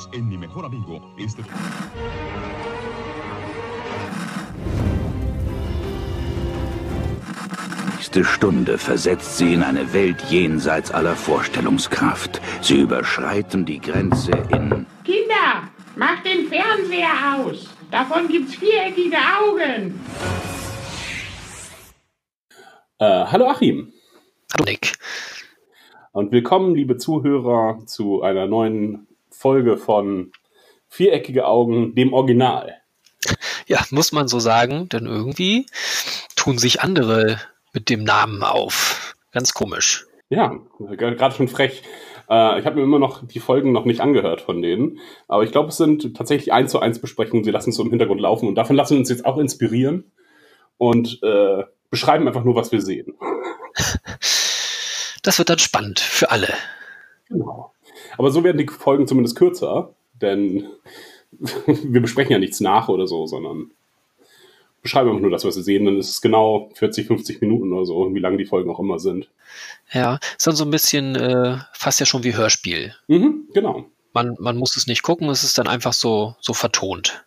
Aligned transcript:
Unidos 0.00 0.08
en 0.12 0.28
Mi 0.28 0.36
Mejor 0.36 0.64
Amigo. 0.64 1.00
Este... 1.18 1.42
nächste 7.94 8.24
Stunde 8.24 8.78
versetzt 8.78 9.36
sie 9.36 9.52
in 9.52 9.62
eine 9.62 9.92
Welt 9.92 10.22
jenseits 10.30 10.90
aller 10.90 11.14
Vorstellungskraft. 11.14 12.40
Sie 12.62 12.80
überschreiten 12.80 13.64
die 13.64 13.78
Grenze 13.80 14.32
in... 14.50 14.86
Kinder, 15.04 15.68
macht 15.96 16.24
den 16.24 16.48
Fernseher 16.48 17.36
aus. 17.36 17.68
Davon 17.90 18.28
gibt's 18.28 18.54
viereckige 18.54 19.16
Augen. 19.16 20.00
Äh, 22.98 23.26
hallo 23.26 23.48
Achim. 23.48 23.92
Hallo 24.54 24.64
Nick. 24.64 24.94
Und 26.12 26.32
willkommen, 26.32 26.74
liebe 26.74 26.96
Zuhörer, 26.96 27.80
zu 27.86 28.22
einer 28.22 28.46
neuen 28.46 29.06
Folge 29.40 29.78
von 29.78 30.32
Viereckige 30.86 31.46
Augen, 31.46 31.94
dem 31.94 32.12
Original. 32.12 32.76
Ja, 33.66 33.82
muss 33.90 34.12
man 34.12 34.28
so 34.28 34.38
sagen, 34.38 34.90
denn 34.90 35.06
irgendwie 35.06 35.64
tun 36.36 36.58
sich 36.58 36.82
andere 36.82 37.40
mit 37.72 37.88
dem 37.88 38.04
Namen 38.04 38.42
auf. 38.42 39.16
Ganz 39.32 39.54
komisch. 39.54 40.06
Ja, 40.28 40.58
gerade 40.78 41.34
schon 41.34 41.48
frech. 41.48 41.82
Äh, 42.28 42.60
ich 42.60 42.66
habe 42.66 42.76
mir 42.76 42.82
immer 42.82 42.98
noch 42.98 43.26
die 43.26 43.40
Folgen 43.40 43.72
noch 43.72 43.86
nicht 43.86 44.00
angehört 44.00 44.42
von 44.42 44.60
denen, 44.60 44.98
aber 45.26 45.42
ich 45.42 45.52
glaube, 45.52 45.70
es 45.70 45.78
sind 45.78 46.14
tatsächlich 46.14 46.52
eins 46.52 46.70
zu 46.70 46.80
eins 46.80 47.00
Besprechungen. 47.00 47.42
Sie 47.42 47.50
lassen 47.50 47.70
es 47.70 47.76
so 47.76 47.82
im 47.82 47.90
Hintergrund 47.90 48.20
laufen 48.20 48.46
und 48.46 48.56
davon 48.56 48.76
lassen 48.76 48.94
wir 48.94 48.98
uns 48.98 49.08
jetzt 49.08 49.24
auch 49.24 49.38
inspirieren 49.38 50.12
und 50.76 51.18
äh, 51.22 51.64
beschreiben 51.88 52.28
einfach 52.28 52.44
nur, 52.44 52.56
was 52.56 52.72
wir 52.72 52.82
sehen. 52.82 53.14
Das 55.22 55.38
wird 55.38 55.50
dann 55.50 55.58
spannend 55.58 56.00
für 56.00 56.30
alle. 56.30 56.52
Genau. 57.28 57.72
Aber 58.20 58.30
so 58.30 58.44
werden 58.44 58.58
die 58.58 58.66
Folgen 58.66 59.06
zumindest 59.06 59.34
kürzer, 59.34 59.94
denn 60.20 60.68
wir 61.66 62.02
besprechen 62.02 62.32
ja 62.32 62.38
nichts 62.38 62.60
nach 62.60 62.90
oder 62.90 63.06
so, 63.06 63.26
sondern 63.26 63.70
beschreiben 64.82 65.08
einfach 65.08 65.22
nur 65.22 65.30
das, 65.30 65.46
was 65.46 65.56
wir 65.56 65.62
sehen. 65.62 65.86
Dann 65.86 65.96
ist 65.96 66.10
es 66.10 66.20
genau 66.20 66.68
40, 66.74 67.06
50 67.06 67.40
Minuten 67.40 67.72
oder 67.72 67.86
so, 67.86 68.14
wie 68.14 68.18
lang 68.18 68.36
die 68.36 68.44
Folgen 68.44 68.70
auch 68.70 68.78
immer 68.78 68.98
sind. 68.98 69.30
Ja, 69.90 70.18
ist 70.36 70.46
dann 70.46 70.54
so 70.54 70.64
ein 70.64 70.70
bisschen 70.70 71.16
äh, 71.16 71.60
fast 71.72 71.98
ja 71.98 72.04
schon 72.04 72.22
wie 72.22 72.36
Hörspiel. 72.36 72.94
Mhm, 73.08 73.48
genau. 73.54 73.86
Man, 74.12 74.36
man 74.38 74.58
muss 74.58 74.76
es 74.76 74.86
nicht 74.86 75.02
gucken, 75.02 75.30
es 75.30 75.42
ist 75.42 75.56
dann 75.56 75.66
einfach 75.66 75.94
so, 75.94 76.36
so 76.40 76.52
vertont. 76.52 77.24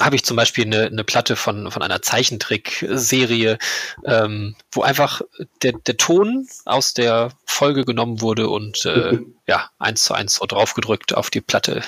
Habe 0.00 0.16
ich 0.16 0.24
zum 0.24 0.36
Beispiel 0.36 0.64
eine, 0.64 0.86
eine 0.86 1.04
Platte 1.04 1.36
von, 1.36 1.70
von 1.70 1.82
einer 1.82 2.02
Zeichentrickserie, 2.02 3.58
ähm, 4.04 4.56
wo 4.72 4.82
einfach 4.82 5.22
der, 5.62 5.72
der 5.72 5.96
Ton 5.96 6.46
aus 6.64 6.94
der 6.94 7.30
Folge 7.44 7.84
genommen 7.84 8.20
wurde 8.20 8.48
und 8.48 8.84
äh, 8.86 9.18
ja, 9.46 9.70
eins 9.78 10.04
zu 10.04 10.14
eins 10.14 10.36
so 10.36 10.46
draufgedrückt 10.46 11.14
auf 11.14 11.30
die 11.30 11.40
Platte 11.40 11.82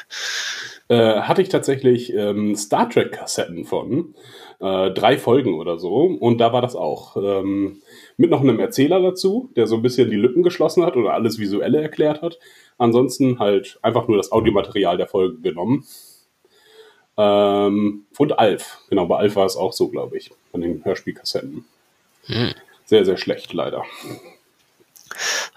äh, 0.88 1.20
hatte 1.20 1.42
ich 1.42 1.48
tatsächlich 1.48 2.12
ähm, 2.14 2.56
Star 2.56 2.88
Trek-Kassetten 2.88 3.64
von. 3.64 4.14
Äh, 4.60 4.90
drei 4.90 5.18
Folgen 5.18 5.54
oder 5.54 5.78
so. 5.78 6.04
Und 6.04 6.38
da 6.38 6.52
war 6.52 6.62
das 6.62 6.74
auch. 6.74 7.16
Ähm, 7.16 7.82
mit 8.16 8.30
noch 8.30 8.40
einem 8.40 8.58
Erzähler 8.58 9.00
dazu, 9.00 9.50
der 9.54 9.66
so 9.66 9.76
ein 9.76 9.82
bisschen 9.82 10.10
die 10.10 10.16
Lücken 10.16 10.42
geschlossen 10.42 10.84
hat 10.84 10.96
oder 10.96 11.14
alles 11.14 11.38
Visuelle 11.38 11.80
erklärt 11.80 12.22
hat. 12.22 12.38
Ansonsten 12.78 13.38
halt 13.38 13.78
einfach 13.82 14.08
nur 14.08 14.16
das 14.16 14.32
Audiomaterial 14.32 14.96
der 14.96 15.06
Folge 15.06 15.40
genommen. 15.40 15.84
Ähm, 17.18 18.06
und 18.16 18.38
Alf. 18.38 18.78
Genau, 18.88 19.06
bei 19.06 19.16
Alf 19.18 19.36
war 19.36 19.44
es 19.44 19.56
auch 19.56 19.72
so, 19.72 19.88
glaube 19.88 20.16
ich, 20.16 20.30
von 20.52 20.60
den 20.60 20.84
Hörspielkassetten. 20.84 21.64
Hm. 22.26 22.54
Sehr, 22.84 23.04
sehr 23.04 23.16
schlecht, 23.16 23.52
leider. 23.52 23.84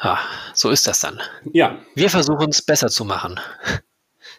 Ja, 0.04 0.20
so 0.54 0.70
ist 0.70 0.88
das 0.88 1.02
dann. 1.02 1.22
Ja. 1.54 1.78
Wir 1.94 2.10
versuchen 2.10 2.50
es 2.50 2.62
besser 2.64 2.90
zu 2.90 3.06
machen. 3.06 3.40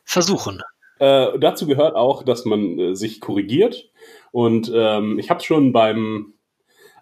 Versuchen. 0.05 0.61
Äh, 0.99 1.39
dazu 1.39 1.67
gehört 1.67 1.95
auch, 1.95 2.25
dass 2.25 2.45
man 2.45 2.79
äh, 2.79 2.95
sich 2.97 3.21
korrigiert. 3.21 3.89
Und 4.33 4.71
ähm, 4.75 5.19
ich 5.19 5.31
habe 5.31 5.43
schon 5.43 5.73
beim 5.73 6.35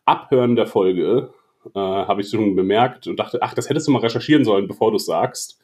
Abhören 0.05 0.57
der 0.57 0.67
Folge, 0.67 1.33
äh, 1.75 1.79
habe 1.79 2.21
ich 2.21 2.29
schon 2.29 2.57
bemerkt 2.57 3.07
und 3.07 3.17
dachte, 3.17 3.39
ach, 3.41 3.55
das 3.55 3.71
hättest 3.71 3.87
du 3.87 3.93
mal 3.93 4.01
recherchieren 4.01 4.45
sollen, 4.45 4.69
bevor 4.69 4.91
du 4.91 4.97
es 4.97 5.07
sagst. 5.07 5.59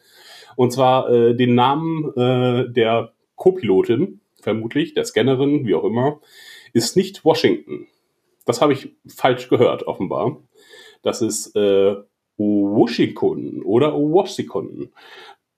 Und 0.54 0.72
zwar 0.72 1.10
äh, 1.10 1.34
den 1.34 1.54
Namen 1.54 2.12
äh, 2.16 2.72
der 2.72 3.12
Co-Pilotin, 3.34 4.20
vermutlich, 4.46 4.94
der 4.94 5.04
Scannerin, 5.04 5.66
wie 5.66 5.74
auch 5.74 5.82
immer, 5.82 6.20
ist 6.72 6.96
nicht 6.96 7.24
Washington. 7.24 7.88
Das 8.44 8.60
habe 8.60 8.74
ich 8.74 8.90
falsch 9.08 9.48
gehört, 9.48 9.88
offenbar. 9.88 10.36
Das 11.02 11.20
ist 11.20 11.56
äh, 11.56 11.96
Washington 12.36 13.62
oder 13.62 13.92
Washington. 13.94 14.92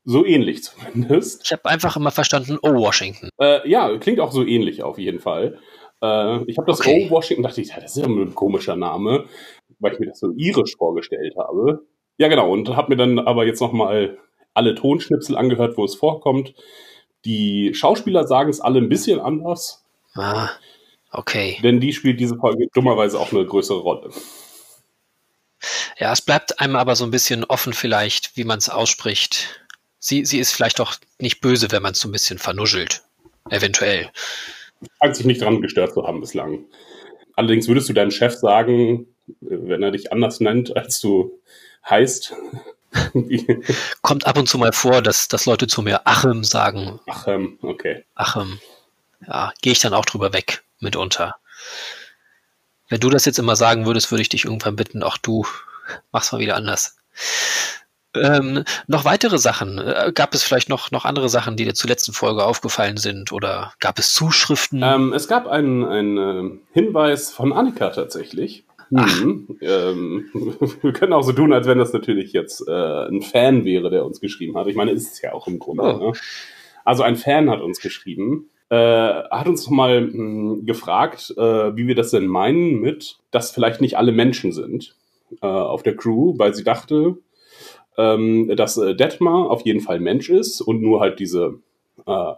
So 0.05 0.25
ähnlich 0.25 0.63
zumindest. 0.63 1.43
Ich 1.45 1.53
habe 1.53 1.67
einfach 1.67 1.97
immer 1.97 2.11
verstanden, 2.11 2.57
oh, 2.63 2.73
Washington. 2.77 3.29
Äh, 3.39 3.69
ja, 3.69 3.95
klingt 3.99 4.21
auch 4.21 4.33
so 4.33 4.43
ähnlich 4.43 4.83
auf 4.83 4.99
jeden 4.99 5.21
Fall. 5.21 5.59
Äh, 6.03 6.45
ich 6.45 6.57
habe 6.57 6.67
das 6.67 6.81
okay. 6.81 7.09
Oh, 7.11 7.17
Washington, 7.17 7.43
dachte 7.43 7.61
ich, 7.61 7.69
ja, 7.69 7.81
das 7.81 7.95
ist 7.95 8.03
ja 8.03 8.09
ein 8.09 8.35
komischer 8.35 8.75
Name, 8.75 9.27
weil 9.81 9.93
ich 9.93 9.99
mir 9.99 10.07
das 10.07 10.21
so 10.21 10.33
irisch 10.35 10.77
vorgestellt 10.79 11.35
habe. 11.37 11.85
Ja, 12.17 12.29
genau, 12.29 12.51
und 12.51 12.75
habe 12.75 12.89
mir 12.89 12.97
dann 12.97 13.19
aber 13.19 13.45
jetzt 13.45 13.61
nochmal 13.61 14.17
alle 14.55 14.75
Tonschnipsel 14.75 15.37
angehört, 15.37 15.77
wo 15.77 15.85
es 15.85 15.95
vorkommt. 15.95 16.55
Die 17.25 17.73
Schauspieler 17.75 18.27
sagen 18.27 18.51
es 18.51 18.61
alle 18.61 18.79
ein 18.79 18.89
bisschen 18.89 19.21
anders. 19.21 19.85
Ah, 20.15 20.51
okay. 21.11 21.59
Denn 21.63 21.81
die 21.81 21.93
spielt 21.93 22.21
diese 22.21 22.37
Folge 22.37 22.69
dummerweise 22.73 23.19
auch 23.19 23.33
eine 23.33 23.45
größere 23.45 23.79
Rolle. 23.79 24.11
Ja, 25.99 26.13
es 26.13 26.23
bleibt 26.23 26.61
einem 26.61 26.77
aber 26.77 26.95
so 26.95 27.05
ein 27.05 27.11
bisschen 27.11 27.45
offen 27.45 27.73
vielleicht, 27.73 28.37
wie 28.37 28.45
man 28.45 28.59
es 28.59 28.69
ausspricht. 28.69 29.65
Sie, 29.99 30.25
sie 30.25 30.39
ist 30.39 30.53
vielleicht 30.53 30.81
auch 30.81 30.95
nicht 31.19 31.41
böse, 31.41 31.73
wenn 31.73 31.83
man 31.83 31.93
es 31.93 32.01
so 32.01 32.09
ein 32.09 32.13
bisschen 32.13 32.39
vernuschelt. 32.39 33.03
Eventuell. 33.51 34.11
Scheint 35.01 35.17
sich 35.17 35.27
nicht 35.27 35.43
dran 35.43 35.61
gestört 35.61 35.93
zu 35.93 36.07
haben 36.07 36.21
bislang. 36.21 36.67
Allerdings 37.35 37.67
würdest 37.67 37.89
du 37.89 37.93
deinem 37.93 38.13
Chef 38.13 38.35
sagen, 38.35 39.09
wenn 39.41 39.83
er 39.83 39.91
dich 39.91 40.13
anders 40.13 40.41
nennt, 40.41 40.77
als 40.77 41.01
du 41.01 41.41
heißt. 41.89 42.35
Kommt 44.03 44.27
ab 44.27 44.39
und 44.39 44.49
zu 44.49 44.59
mal 44.59 44.73
vor, 44.73 45.03
dass, 45.03 45.29
dass 45.29 45.47
Leute 45.47 45.67
zu 45.67 45.83
mir 45.83 46.07
Achim 46.07 46.45
sagen. 46.45 47.01
Achim, 47.07 47.59
okay. 47.63 48.05
Achim. 48.15 48.59
Ja, 49.27 49.53
gehe 49.63 49.73
ich 49.73 49.81
dann 49.81 49.95
auch 49.95 50.05
drüber 50.05 50.33
weg, 50.33 50.65
mitunter. 50.81 51.37
Wenn 52.89 53.01
du 53.01 53.11
das 53.11 53.25
jetzt 53.25 53.39
immer 53.39 53.57
sagen 53.57 53.85
würdest, 53.85 54.11
würde 54.11 54.23
ich 54.23 54.29
dich 54.31 54.45
irgendwann 54.45 54.77
bitten, 54.77 55.03
auch 55.03 55.19
du 55.19 55.45
mach's 56.13 56.33
mal 56.33 56.39
wieder 56.39 56.57
anders. 56.57 56.97
Ähm, 58.15 58.65
noch 58.87 59.05
weitere 59.05 59.39
Sachen? 59.39 59.79
Äh, 59.79 60.13
gab 60.15 60.35
es 60.35 60.43
vielleicht 60.43 60.69
noch, 60.69 60.91
noch 60.91 61.05
andere 61.05 61.29
Sachen, 61.29 61.57
die 61.57 61.65
dir 61.65 61.75
zur 61.75 61.91
letzten 61.91 62.13
Folge 62.13 62.45
aufgefallen 62.45 62.97
sind? 62.97 63.33
Oder 63.33 63.75
gab 63.81 63.99
es 63.99 64.13
Zuschriften? 64.13 64.83
Ähm, 64.83 65.13
es 65.13 65.29
gab 65.29 65.47
einen, 65.47 65.85
einen 65.85 66.19
äh, 66.19 66.59
Hinweis 66.73 67.31
von 67.31 67.53
Annika 67.53 67.91
tatsächlich. 67.91 68.65
Hm, 68.91 69.59
ähm, 69.61 70.31
wir 70.83 70.93
können 70.93 71.13
auch 71.13 71.23
so 71.23 71.33
tun, 71.33 71.53
als 71.53 71.67
wenn 71.67 71.79
das 71.79 71.93
natürlich 71.93 72.33
jetzt 72.33 72.67
äh, 72.67 73.09
ein 73.09 73.23
Fan 73.23 73.65
wäre, 73.65 73.91
der 73.91 74.05
uns 74.05 74.21
geschrieben 74.21 74.57
hat. 74.57 74.67
Ich 74.67 74.77
meine, 74.77 74.93
ist 74.93 75.13
es 75.13 75.23
ja 75.23 75.33
auch 75.33 75.47
im 75.47 75.59
Grunde. 75.59 75.83
Oh. 75.83 75.99
Ne? 75.99 76.13
Also 76.85 77.03
ein 77.03 77.17
Fan 77.17 77.51
hat 77.51 77.61
uns 77.61 77.81
geschrieben, 77.81 78.49
äh, 78.71 78.77
hat 78.77 79.47
uns 79.47 79.67
nochmal 79.67 79.99
hm, 79.99 80.65
gefragt, 80.65 81.35
äh, 81.37 81.77
wie 81.77 81.87
wir 81.87 81.95
das 81.95 82.11
denn 82.11 82.27
meinen 82.27 82.81
mit, 82.81 83.19
dass 83.31 83.51
vielleicht 83.51 83.81
nicht 83.81 83.97
alle 83.99 84.13
Menschen 84.13 84.53
sind 84.53 84.95
äh, 85.43 85.47
auf 85.47 85.83
der 85.83 85.97
Crew, 85.97 86.35
weil 86.39 86.55
sie 86.55 86.65
dachte, 86.65 87.19
ähm, 87.99 88.55
dass 88.57 88.79
äh, 88.79 88.95
Detmar 88.95 89.51
auf 89.51 89.63
jeden 89.63 89.81
Fall 89.81 90.01
Mensch 90.01 90.31
ist 90.31 90.61
und 90.61 90.81
nur 90.81 91.01
halt 91.01 91.19
diese 91.19 91.59
äh, 92.07 92.33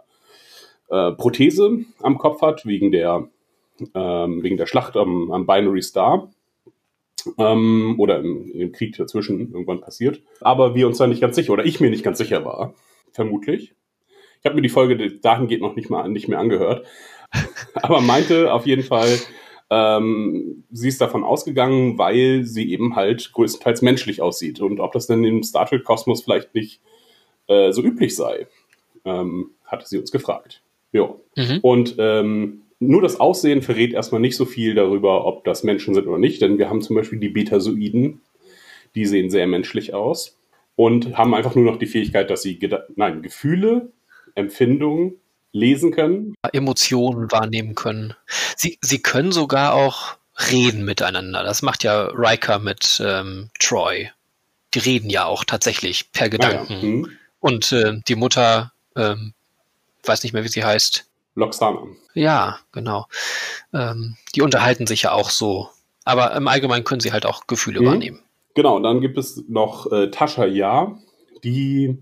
äh, 0.89 1.11
Prothese 1.13 1.85
am 2.01 2.17
Kopf 2.17 2.41
hat, 2.41 2.65
wegen 2.65 2.91
der, 2.91 3.27
ähm, 3.93 4.43
wegen 4.43 4.57
der 4.57 4.65
Schlacht 4.65 4.97
am, 4.97 5.31
am 5.31 5.45
Binary 5.45 5.81
Star. 5.81 6.29
Ähm, 7.37 7.95
oder 7.97 8.19
im, 8.19 8.51
im, 8.51 8.71
Krieg 8.71 8.95
dazwischen 8.97 9.51
irgendwann 9.51 9.81
passiert. 9.81 10.21
Aber 10.39 10.75
wir 10.75 10.87
uns 10.87 10.97
da 10.97 11.07
nicht 11.07 11.21
ganz 11.21 11.35
sicher, 11.35 11.53
oder 11.53 11.65
ich 11.65 11.79
mir 11.79 11.89
nicht 11.89 12.03
ganz 12.03 12.17
sicher 12.17 12.45
war, 12.45 12.73
vermutlich. 13.11 13.73
Ich 14.39 14.45
habe 14.45 14.55
mir 14.55 14.61
die 14.61 14.69
Folge 14.69 15.19
dahingehend 15.19 15.61
noch 15.61 15.75
nicht, 15.75 15.89
mal, 15.89 16.09
nicht 16.09 16.27
mehr 16.27 16.39
angehört, 16.39 16.85
aber 17.75 18.01
meinte 18.01 18.51
auf 18.53 18.65
jeden 18.65 18.83
Fall, 18.83 19.19
ähm, 19.69 20.63
sie 20.71 20.89
ist 20.89 20.99
davon 20.99 21.23
ausgegangen, 21.23 21.97
weil 21.97 22.43
sie 22.43 22.71
eben 22.71 22.95
halt 22.95 23.31
größtenteils 23.31 23.81
menschlich 23.81 24.21
aussieht. 24.21 24.59
Und 24.59 24.79
ob 24.79 24.91
das 24.91 25.07
denn 25.07 25.23
im 25.23 25.43
Star 25.43 25.65
Trek-Kosmos 25.65 26.23
vielleicht 26.23 26.53
nicht 26.53 26.81
äh, 27.47 27.71
so 27.71 27.81
üblich 27.81 28.15
sei, 28.15 28.47
ähm, 29.05 29.51
hatte 29.65 29.87
sie 29.87 29.97
uns 29.97 30.11
gefragt. 30.11 30.61
Ja. 30.91 31.15
Mhm. 31.37 31.59
Und 31.61 31.95
ähm, 31.99 32.60
nur 32.81 33.01
das 33.01 33.19
Aussehen 33.19 33.61
verrät 33.61 33.93
erstmal 33.93 34.19
nicht 34.19 34.35
so 34.35 34.45
viel 34.45 34.73
darüber, 34.73 35.25
ob 35.25 35.45
das 35.45 35.63
Menschen 35.63 35.93
sind 35.93 36.07
oder 36.07 36.17
nicht, 36.17 36.41
denn 36.41 36.57
wir 36.57 36.67
haben 36.67 36.81
zum 36.81 36.95
Beispiel 36.95 37.19
die 37.19 37.29
Betasoiden, 37.29 38.21
die 38.95 39.05
sehen 39.05 39.29
sehr 39.29 39.45
menschlich 39.45 39.93
aus 39.93 40.37
und 40.75 41.15
haben 41.15 41.35
einfach 41.35 41.53
nur 41.53 41.63
noch 41.63 41.77
die 41.77 41.85
Fähigkeit, 41.85 42.29
dass 42.31 42.41
sie 42.41 42.59
nein, 42.95 43.21
Gefühle, 43.21 43.91
Empfindungen 44.33 45.13
lesen 45.51 45.91
können. 45.91 46.33
Emotionen 46.53 47.31
wahrnehmen 47.31 47.75
können. 47.75 48.15
Sie, 48.57 48.79
sie 48.81 49.01
können 49.01 49.31
sogar 49.31 49.73
auch 49.73 50.17
reden 50.51 50.83
miteinander. 50.83 51.43
Das 51.43 51.61
macht 51.61 51.83
ja 51.83 52.05
Riker 52.05 52.57
mit 52.57 53.01
ähm, 53.05 53.51
Troy. 53.59 54.09
Die 54.73 54.79
reden 54.79 55.09
ja 55.09 55.25
auch 55.25 55.43
tatsächlich 55.43 56.11
per 56.13 56.29
Gedanken. 56.29 56.73
Ah, 56.73 56.75
ja. 56.75 56.81
hm. 56.81 57.09
Und 57.41 57.71
äh, 57.73 57.99
die 58.07 58.15
Mutter 58.15 58.71
ähm, 58.95 59.33
weiß 60.03 60.23
nicht 60.23 60.33
mehr, 60.33 60.43
wie 60.43 60.49
sie 60.49 60.63
heißt. 60.63 61.05
Loxana. 61.35 61.83
Ja, 62.13 62.59
genau. 62.71 63.05
Ähm, 63.73 64.15
die 64.35 64.41
unterhalten 64.41 64.87
sich 64.87 65.03
ja 65.03 65.11
auch 65.13 65.29
so. 65.29 65.69
Aber 66.03 66.35
im 66.35 66.47
Allgemeinen 66.47 66.83
können 66.83 66.99
sie 67.01 67.11
halt 67.11 67.25
auch 67.25 67.47
Gefühle 67.47 67.81
Mhm. 67.81 67.85
wahrnehmen. 67.85 68.19
Genau, 68.53 68.75
und 68.75 68.83
dann 68.83 69.01
gibt 69.01 69.17
es 69.17 69.43
noch 69.47 69.89
äh, 69.91 70.09
Tascha 70.11 70.45
Ja, 70.45 70.97
die, 71.43 71.97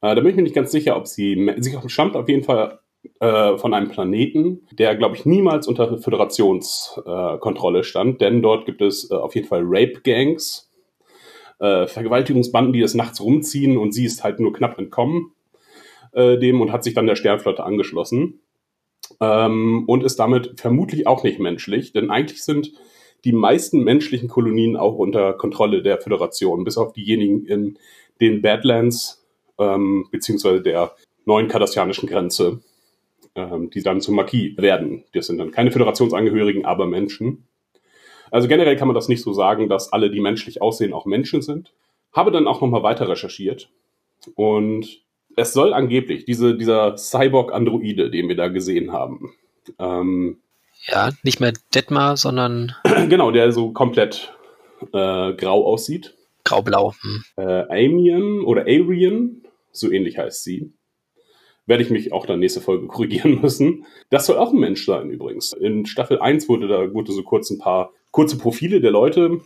äh, 0.00 0.14
da 0.14 0.14
bin 0.14 0.28
ich 0.28 0.36
mir 0.36 0.42
nicht 0.42 0.54
ganz 0.54 0.72
sicher, 0.72 0.96
ob 0.96 1.06
sie, 1.06 1.52
sie 1.58 1.78
stammt 1.88 2.16
auf 2.16 2.28
jeden 2.28 2.42
Fall 2.44 2.80
äh, 3.20 3.58
von 3.58 3.74
einem 3.74 3.90
Planeten, 3.90 4.66
der, 4.72 4.96
glaube 4.96 5.16
ich, 5.16 5.26
niemals 5.26 5.68
unter 5.68 5.98
Föderationskontrolle 5.98 7.80
äh, 7.80 7.84
stand, 7.84 8.22
denn 8.22 8.40
dort 8.40 8.64
gibt 8.64 8.80
es 8.80 9.10
äh, 9.10 9.14
auf 9.14 9.34
jeden 9.34 9.46
Fall 9.46 9.60
Rape-Gangs, 9.62 10.70
äh, 11.58 11.86
Vergewaltigungsbanden, 11.86 12.72
die 12.72 12.80
des 12.80 12.94
Nachts 12.94 13.20
rumziehen 13.20 13.76
und 13.76 13.92
sie 13.92 14.06
ist 14.06 14.24
halt 14.24 14.40
nur 14.40 14.52
knapp 14.52 14.78
entkommen 14.78 15.32
dem 16.16 16.60
und 16.60 16.70
hat 16.70 16.84
sich 16.84 16.94
dann 16.94 17.08
der 17.08 17.16
Sternflotte 17.16 17.64
angeschlossen 17.64 18.38
ähm, 19.20 19.84
und 19.86 20.04
ist 20.04 20.16
damit 20.16 20.60
vermutlich 20.60 21.06
auch 21.06 21.24
nicht 21.24 21.38
menschlich, 21.38 21.92
denn 21.92 22.10
eigentlich 22.10 22.42
sind 22.42 22.72
die 23.24 23.32
meisten 23.32 23.82
menschlichen 23.82 24.28
Kolonien 24.28 24.76
auch 24.76 24.96
unter 24.96 25.32
Kontrolle 25.32 25.82
der 25.82 25.98
Föderation, 25.98 26.64
bis 26.64 26.76
auf 26.76 26.92
diejenigen 26.92 27.46
in 27.46 27.78
den 28.20 28.42
Badlands 28.42 29.24
ähm, 29.58 30.06
beziehungsweise 30.10 30.62
der 30.62 30.94
neuen 31.24 31.48
kardassianischen 31.48 32.08
Grenze, 32.08 32.60
ähm, 33.34 33.70
die 33.70 33.82
dann 33.82 34.00
zum 34.00 34.16
Marquis 34.16 34.56
werden. 34.58 35.04
Das 35.12 35.26
sind 35.26 35.38
dann 35.38 35.52
keine 35.52 35.70
Föderationsangehörigen, 35.70 36.64
aber 36.64 36.86
Menschen. 36.86 37.44
Also 38.30 38.48
generell 38.48 38.76
kann 38.76 38.88
man 38.88 38.94
das 38.94 39.08
nicht 39.08 39.22
so 39.22 39.32
sagen, 39.32 39.68
dass 39.68 39.92
alle, 39.92 40.10
die 40.10 40.20
menschlich 40.20 40.60
aussehen, 40.60 40.92
auch 40.92 41.06
Menschen 41.06 41.40
sind. 41.40 41.72
Habe 42.12 42.30
dann 42.30 42.46
auch 42.46 42.60
nochmal 42.60 42.82
weiter 42.82 43.08
recherchiert 43.08 43.70
und 44.34 45.03
es 45.36 45.52
soll 45.52 45.72
angeblich 45.74 46.24
diese, 46.24 46.56
dieser 46.56 46.96
Cyborg-Androide, 46.96 48.10
den 48.10 48.28
wir 48.28 48.36
da 48.36 48.48
gesehen 48.48 48.92
haben, 48.92 49.32
ähm, 49.78 50.38
Ja, 50.86 51.10
nicht 51.22 51.40
mehr 51.40 51.52
Detmar, 51.74 52.16
sondern 52.16 52.74
genau, 53.08 53.30
der 53.30 53.52
so 53.52 53.72
komplett 53.72 54.32
äh, 54.92 55.32
grau 55.34 55.64
aussieht. 55.66 56.14
grau-blau. 56.44 56.94
Hm. 57.00 57.24
Äh, 57.36 57.86
Amian 57.86 58.40
oder 58.40 58.62
Arian, 58.62 59.42
so 59.72 59.90
ähnlich 59.90 60.18
heißt 60.18 60.44
sie. 60.44 60.72
Werde 61.66 61.82
ich 61.82 61.88
mich 61.90 62.12
auch 62.12 62.26
dann 62.26 62.40
nächste 62.40 62.60
Folge 62.60 62.86
korrigieren 62.88 63.40
müssen. 63.40 63.86
Das 64.10 64.26
soll 64.26 64.36
auch 64.36 64.52
ein 64.52 64.58
Mensch 64.58 64.84
sein 64.84 65.10
übrigens. 65.10 65.52
In 65.54 65.86
Staffel 65.86 66.18
1 66.20 66.48
wurde 66.48 66.68
da 66.68 66.92
wurde 66.92 67.12
so 67.12 67.22
kurz 67.22 67.50
ein 67.50 67.58
paar 67.58 67.92
kurze 68.10 68.36
Profile 68.36 68.80
der 68.80 68.90
Leute 68.90 69.40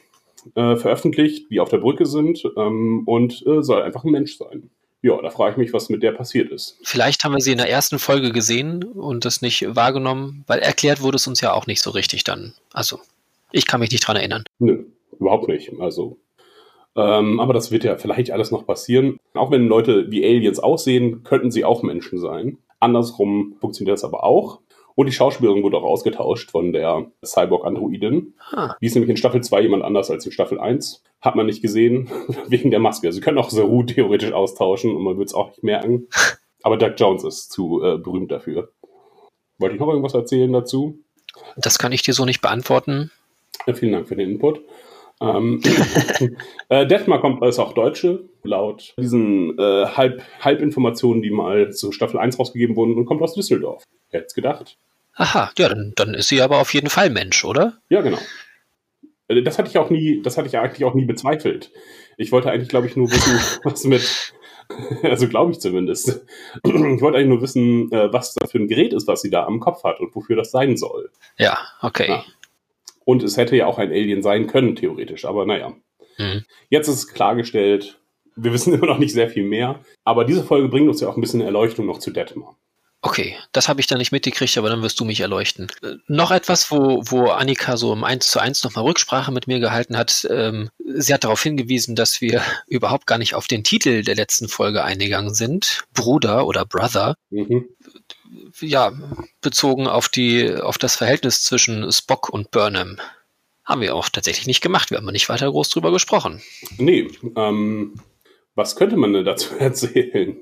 äh, 0.55 0.76
veröffentlicht, 0.76 1.50
die 1.50 1.61
auf 1.61 1.69
der 1.69 1.79
Brücke 1.79 2.06
sind 2.06 2.44
ähm, 2.56 3.05
und 3.06 3.44
äh, 3.46 3.62
soll 3.62 3.82
einfach 3.82 4.05
ein 4.05 4.11
Mensch 4.11 4.37
sein. 4.37 4.70
Ja, 5.00 5.21
da 5.23 5.31
frage 5.31 5.53
ich 5.53 5.56
mich, 5.59 5.73
was 5.73 5.89
mit 5.89 6.03
der 6.03 6.12
passiert 6.12 6.50
ist. 6.50 6.79
Vielleicht 6.83 7.23
haben 7.25 7.33
wir 7.33 7.41
sie 7.41 7.53
in 7.53 7.59
der 7.59 7.71
ersten 7.71 7.99
Folge 7.99 8.33
gesehen 8.33 8.83
und 8.83 9.25
das 9.25 9.43
nicht 9.43 9.77
wahrgenommen, 9.77 10.45
weil 10.47 10.59
erklärt 10.59 11.00
wurde 11.03 11.17
es 11.17 11.27
uns 11.27 11.41
ja 11.41 11.53
auch 11.53 11.67
nicht 11.67 11.83
so 11.83 11.91
richtig 11.91 12.25
dann. 12.25 12.55
Also, 12.73 12.99
ich 13.53 13.67
kann 13.67 13.81
mich 13.81 13.93
nicht 13.93 14.06
dran 14.06 14.17
erinnern. 14.17 14.43
Nö, 14.59 14.85
überhaupt 15.19 15.49
nicht. 15.49 15.73
Also, 15.79 16.19
ähm, 16.97 17.39
aber 17.39 17.55
das 17.55 17.71
wird 17.71 17.85
ja 17.85 17.97
vielleicht 17.97 18.33
alles 18.33 18.50
noch 18.50 18.67
passieren. 18.67 19.19
Auch 19.35 19.53
wenn 19.53 19.69
Leute 19.69 20.11
wie 20.11 20.25
Aliens 20.25 20.59
aussehen, 20.59 21.23
könnten 21.23 21.53
sie 21.53 21.65
auch 21.65 21.85
Menschen 21.85 22.19
sein. 22.19 22.59
Andersrum 22.81 23.55
funktioniert 23.61 23.95
das 23.95 24.05
aber 24.05 24.25
auch. 24.25 24.61
Und 24.99 25.06
die 25.06 25.12
Schauspielerin 25.12 25.62
wurde 25.62 25.77
auch 25.77 25.85
ausgetauscht 25.85 26.50
von 26.50 26.73
der 26.73 27.06
Cyborg-Androidin. 27.25 28.35
Ah. 28.50 28.75
Die 28.81 28.87
ist 28.87 28.97
nämlich 28.97 29.11
in 29.11 29.17
Staffel 29.17 29.41
2 29.41 29.61
jemand 29.61 29.85
anders 29.85 30.11
als 30.11 30.27
in 30.27 30.33
Staffel 30.33 30.59
1. 30.59 31.05
Hat 31.21 31.37
man 31.37 31.47
nicht 31.47 31.62
gesehen, 31.62 32.11
wegen 32.49 32.73
der 32.73 32.81
Maske. 32.81 33.12
Sie 33.12 33.21
können 33.21 33.39
auch 33.39 33.50
Saru 33.50 33.85
theoretisch 33.85 34.33
austauschen 34.33 34.97
und 34.97 35.05
man 35.05 35.17
wird 35.17 35.29
es 35.29 35.35
auch 35.35 35.50
nicht 35.50 35.62
merken. 35.62 36.09
Aber 36.65 36.77
Doug 36.77 36.95
Jones 36.97 37.23
ist 37.23 37.53
zu 37.53 37.81
äh, 37.81 37.97
berühmt 37.99 38.33
dafür. 38.33 38.73
Wollte 39.59 39.77
ich 39.77 39.81
noch 39.81 39.87
irgendwas 39.87 40.15
erzählen 40.15 40.53
dazu? 40.53 40.99
Das 41.56 41.79
kann 41.79 41.93
ich 41.93 42.03
dir 42.03 42.12
so 42.12 42.25
nicht 42.25 42.41
beantworten. 42.41 43.12
Ja, 43.69 43.75
vielen 43.75 43.93
Dank 43.93 44.09
für 44.09 44.17
den 44.17 44.29
Input. 44.29 44.62
Ähm, 45.21 45.62
äh, 46.71 46.89
Detmar 46.89 47.21
kommt 47.21 47.41
ist 47.45 47.61
auch 47.61 47.73
Deutsche, 47.73 48.25
laut 48.43 48.95
diesen 48.99 49.56
äh, 49.61 49.87
Halb, 49.87 50.23
Halbinformationen, 50.41 51.23
die 51.23 51.31
mal 51.31 51.71
zu 51.73 51.93
Staffel 51.93 52.19
1 52.19 52.37
rausgegeben 52.37 52.75
wurden, 52.75 52.97
und 52.97 53.06
kommt 53.06 53.23
aus 53.23 53.35
Düsseldorf. 53.35 53.85
Wer 54.11 54.21
hätte 54.21 54.27
es 54.27 54.35
gedacht? 54.35 54.77
Aha, 55.19 55.50
ja, 55.59 55.69
dann, 55.69 55.93
dann 55.97 56.15
ist 56.15 56.29
sie 56.29 56.41
aber 56.41 56.61
auf 56.61 56.73
jeden 56.73 56.88
Fall 56.88 57.11
Mensch, 57.11 57.44
oder? 57.44 57.79
Ja, 57.91 58.00
genau. 58.00 58.19
Äh, 59.26 59.43
Das 59.43 59.59
hatte 59.59 59.69
ich 59.69 59.76
auch 59.76 59.91
nie, 59.91 60.23
das 60.23 60.38
hatte 60.38 60.49
ich 60.49 60.56
eigentlich 60.56 60.85
auch 60.85 60.94
nie 60.94 61.05
bezweifelt. 61.05 61.70
Ich 62.17 62.32
wollte 62.32 62.50
eigentlich, 62.50 62.69
glaube 62.69 62.87
ich, 62.87 62.97
nur 62.97 63.11
wissen, 63.11 63.61
was 63.65 63.85
mit, 63.85 64.32
also 65.03 65.29
glaube 65.29 65.53
ich 65.53 65.61
zumindest. 65.61 66.25
Ich 66.65 66.73
wollte 66.73 67.19
eigentlich 67.19 67.29
nur 67.29 67.43
wissen, 67.43 67.91
äh, 67.93 68.12
was 68.12 68.35
das 68.35 68.53
für 68.53 68.59
ein 68.59 68.69
Gerät 68.69 68.93
ist, 68.93 69.09
was 69.09 69.20
sie 69.20 69.31
da 69.31 69.44
am 69.44 69.59
Kopf 69.61 69.82
hat 69.82 69.99
und 70.00 70.15
wofür 70.15 70.37
das 70.37 70.53
sein 70.53 70.76
soll. 70.76 71.11
Ja, 71.37 71.59
okay. 71.82 72.09
Ja. 72.09 72.25
Und 73.05 73.23
es 73.25 73.37
hätte 73.37 73.56
ja 73.56 73.67
auch 73.67 73.79
ein 73.79 73.91
Alien 73.91 74.23
sein 74.23 74.47
können, 74.47 74.76
theoretisch, 74.76 75.25
aber 75.25 75.47
naja. 75.47 75.75
Hm. 76.17 76.44
Jetzt 76.69 76.88
ist 76.88 76.97
es 76.97 77.09
klargestellt, 77.09 77.99
wir 78.37 78.53
wissen 78.53 78.73
immer 78.75 78.87
noch 78.87 78.99
nicht 78.99 79.12
sehr 79.12 79.29
viel 79.29 79.44
mehr, 79.44 79.81
aber 80.05 80.25
diese 80.25 80.44
Folge 80.44 80.69
bringt 80.69 80.88
uns 80.88 81.00
ja 81.00 81.09
auch 81.09 81.17
ein 81.17 81.21
bisschen 81.21 81.41
Erleuchtung 81.41 81.87
noch 81.87 81.99
zu 81.99 82.12
Detmar. 82.12 82.56
Okay, 83.00 83.37
das 83.53 83.69
habe 83.69 83.81
ich 83.81 83.87
da 83.87 83.97
nicht 83.97 84.11
mitgekriegt, 84.11 84.59
aber 84.59 84.71
dann 84.71 84.83
wirst 84.83 84.99
du 84.99 85.05
mich 85.05 85.21
erleuchten. 85.21 85.69
Äh, 85.83 85.95
noch 86.09 86.33
etwas, 86.33 86.71
wo, 86.73 87.00
wo 87.06 87.27
Annika 87.27 87.77
so 87.77 87.93
im 87.93 88.03
1 88.03 88.29
zu 88.29 88.41
1 88.41 88.65
nochmal 88.65 88.85
Rücksprache 88.85 89.31
mit 89.31 89.47
mir 89.47 89.61
gehalten 89.61 89.97
hat. 89.97 90.27
Ähm, 90.31 90.71
sie 90.79 91.15
hat 91.15 91.23
darauf 91.23 91.41
hingewiesen, 91.41 91.95
dass 91.95 92.21
wir 92.21 92.43
überhaupt 92.67 93.06
gar 93.06 93.19
nicht 93.19 93.35
auf 93.35 93.47
den 93.47 93.62
Titel 93.62 94.03
der 94.03 94.17
letzten 94.17 94.49
Folge 94.49 94.83
eingegangen 94.83 95.33
sind. 95.33 95.85
Bruder 95.95 96.47
oder 96.47 96.65
Brother. 96.65 97.15
Mhm. 97.31 97.69
Ja, 98.61 98.93
bezogen 99.41 99.87
auf 99.87 100.09
die, 100.09 100.53
auf 100.55 100.77
das 100.77 100.97
Verhältnis 100.97 101.45
zwischen 101.45 101.91
Spock 101.93 102.29
und 102.29 102.50
Burnham. 102.50 102.99
Haben 103.65 103.81
wir 103.83 103.95
auch 103.95 104.09
tatsächlich 104.09 104.47
nicht 104.47 104.61
gemacht. 104.61 104.91
Wir 104.91 104.99
haben 104.99 105.06
nicht 105.06 105.29
weiter 105.29 105.50
groß 105.50 105.69
drüber 105.69 105.93
gesprochen. 105.93 106.43
Nee, 106.79 107.09
ähm, 107.37 107.95
was 108.56 108.75
könnte 108.75 108.97
man 108.97 109.12
denn 109.12 109.25
dazu 109.25 109.55
erzählen? 109.59 110.37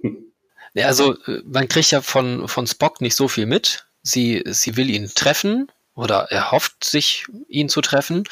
Ja, 0.77 0.89
also 0.89 1.19
äh, 1.27 1.41
man 1.45 1.69
kriegt 1.69 1.91
ja 1.91 2.03
von, 2.03 2.49
von 2.49 2.67
Spock 2.67 3.01
nicht 3.01 3.17
so 3.17 3.29
viel 3.29 3.47
mit. 3.47 3.87
Sie, 4.03 4.43
sie 4.47 4.77
will 4.77 4.91
ihn 4.91 5.11
treffen 5.15 5.73
oder 5.95 6.31
er 6.31 6.53
hofft 6.53 6.85
sich, 6.85 7.25
ihn 7.49 7.71
zu 7.71 7.81
treffen. 7.81 8.25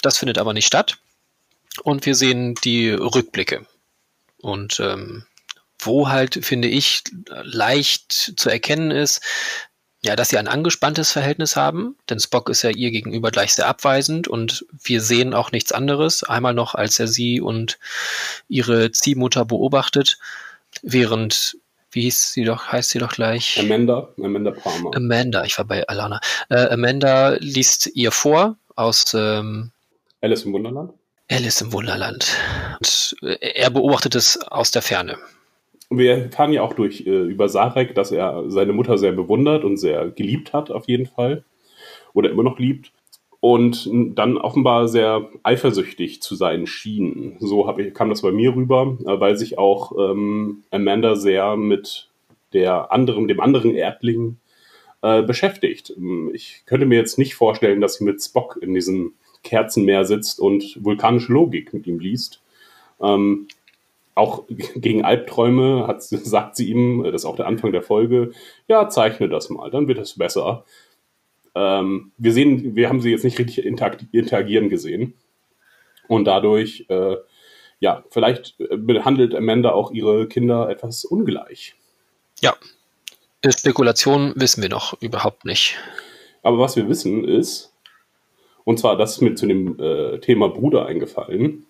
Das 0.00 0.16
findet 0.16 0.38
aber 0.38 0.54
nicht 0.54 0.66
statt. 0.66 0.96
Und 1.82 2.06
wir 2.06 2.14
sehen 2.14 2.54
die 2.64 2.90
Rückblicke. 2.90 3.66
Und 4.38 4.80
ähm, 4.80 5.26
wo 5.78 6.08
halt, 6.08 6.44
finde 6.44 6.68
ich, 6.68 7.04
leicht 7.28 8.32
zu 8.36 8.48
erkennen 8.48 8.90
ist, 8.90 9.20
ja, 10.04 10.16
dass 10.16 10.30
sie 10.30 10.38
ein 10.38 10.48
angespanntes 10.48 11.12
Verhältnis 11.12 11.54
haben, 11.54 11.96
denn 12.08 12.18
Spock 12.18 12.48
ist 12.48 12.62
ja 12.62 12.70
ihr 12.70 12.90
gegenüber 12.90 13.30
gleich 13.30 13.54
sehr 13.54 13.68
abweisend 13.68 14.26
und 14.26 14.64
wir 14.82 15.00
sehen 15.00 15.32
auch 15.32 15.52
nichts 15.52 15.70
anderes. 15.70 16.24
Einmal 16.24 16.54
noch, 16.54 16.74
als 16.74 16.98
er 16.98 17.06
sie 17.06 17.40
und 17.40 17.78
ihre 18.48 18.90
Ziehmutter 18.90 19.44
beobachtet, 19.44 20.18
während, 20.82 21.56
wie 21.92 22.02
hieß 22.02 22.32
sie 22.32 22.44
doch, 22.44 22.72
heißt 22.72 22.90
sie 22.90 22.98
doch 22.98 23.12
gleich? 23.12 23.58
Amanda, 23.60 24.08
Amanda 24.22 24.50
Palmer. 24.50 24.90
Amanda, 24.94 25.44
ich 25.44 25.56
war 25.58 25.64
bei 25.64 25.86
Alana. 25.86 26.20
Äh, 26.48 26.68
Amanda 26.70 27.36
liest 27.38 27.90
ihr 27.94 28.10
vor 28.10 28.56
aus 28.74 29.14
ähm, 29.14 29.70
Alice 30.22 30.44
im 30.44 30.52
Wunderland. 30.52 30.92
Alice 31.30 31.60
im 31.60 31.72
Wunderland. 31.72 32.36
Und 32.78 33.16
äh, 33.22 33.36
er 33.40 33.70
beobachtet 33.70 34.14
es 34.14 34.40
aus 34.40 34.70
der 34.70 34.82
Ferne. 34.82 35.18
Wir 35.90 36.24
erfahren 36.24 36.52
ja 36.52 36.62
auch 36.62 36.72
durch 36.72 37.06
äh, 37.06 37.10
über 37.10 37.48
Sarek, 37.48 37.94
dass 37.94 38.10
er 38.10 38.44
seine 38.48 38.72
Mutter 38.72 38.96
sehr 38.96 39.12
bewundert 39.12 39.64
und 39.64 39.76
sehr 39.76 40.08
geliebt 40.10 40.52
hat, 40.52 40.70
auf 40.70 40.88
jeden 40.88 41.06
Fall. 41.06 41.44
Oder 42.14 42.30
immer 42.30 42.42
noch 42.42 42.58
liebt. 42.58 42.92
Und 43.44 43.90
dann 44.14 44.38
offenbar 44.38 44.86
sehr 44.86 45.28
eifersüchtig 45.42 46.22
zu 46.22 46.36
sein 46.36 46.68
schien. 46.68 47.34
So 47.40 47.76
ich, 47.76 47.92
kam 47.92 48.08
das 48.08 48.22
bei 48.22 48.30
mir 48.30 48.54
rüber, 48.54 48.96
äh, 49.04 49.18
weil 49.18 49.36
sich 49.36 49.58
auch 49.58 49.90
ähm, 49.98 50.62
Amanda 50.70 51.16
sehr 51.16 51.56
mit 51.56 52.08
der 52.52 52.92
anderen, 52.92 53.26
dem 53.26 53.40
anderen 53.40 53.74
Erdling 53.74 54.36
äh, 55.02 55.22
beschäftigt. 55.22 55.92
Ich 56.32 56.62
könnte 56.66 56.86
mir 56.86 56.96
jetzt 56.96 57.18
nicht 57.18 57.34
vorstellen, 57.34 57.80
dass 57.80 57.94
sie 57.96 58.04
mit 58.04 58.22
Spock 58.22 58.60
in 58.62 58.74
diesem 58.74 59.14
Kerzenmeer 59.42 60.04
sitzt 60.04 60.38
und 60.38 60.78
vulkanische 60.80 61.32
Logik 61.32 61.74
mit 61.74 61.88
ihm 61.88 61.98
liest. 61.98 62.40
Ähm, 63.00 63.48
auch 64.14 64.44
gegen 64.48 65.04
Albträume 65.04 65.88
hat, 65.88 66.00
sagt 66.04 66.54
sie 66.54 66.70
ihm, 66.70 67.02
das 67.02 67.22
ist 67.22 67.24
auch 67.24 67.34
der 67.34 67.46
Anfang 67.46 67.72
der 67.72 67.82
Folge, 67.82 68.30
ja, 68.68 68.88
zeichne 68.88 69.28
das 69.28 69.50
mal, 69.50 69.68
dann 69.68 69.88
wird 69.88 69.98
es 69.98 70.16
besser. 70.16 70.64
Ähm, 71.54 72.12
wir 72.16 72.32
sehen, 72.32 72.74
wir 72.76 72.88
haben 72.88 73.00
sie 73.00 73.10
jetzt 73.10 73.24
nicht 73.24 73.38
richtig 73.38 73.64
interagieren 73.64 74.68
gesehen. 74.68 75.14
Und 76.08 76.24
dadurch, 76.24 76.86
äh, 76.88 77.16
ja, 77.80 78.04
vielleicht 78.10 78.56
behandelt 78.58 79.34
Amanda 79.34 79.72
auch 79.72 79.92
ihre 79.92 80.28
Kinder 80.28 80.68
etwas 80.68 81.04
ungleich. 81.04 81.74
Ja. 82.40 82.54
Spekulation 83.48 84.32
wissen 84.36 84.62
wir 84.62 84.68
noch 84.68 85.00
überhaupt 85.00 85.44
nicht. 85.44 85.76
Aber 86.42 86.58
was 86.58 86.76
wir 86.76 86.88
wissen 86.88 87.24
ist, 87.24 87.72
und 88.64 88.78
zwar, 88.78 88.96
das 88.96 89.12
ist 89.12 89.20
mir 89.20 89.34
zu 89.34 89.46
dem 89.46 89.78
äh, 89.80 90.18
Thema 90.18 90.48
Bruder 90.48 90.86
eingefallen, 90.86 91.66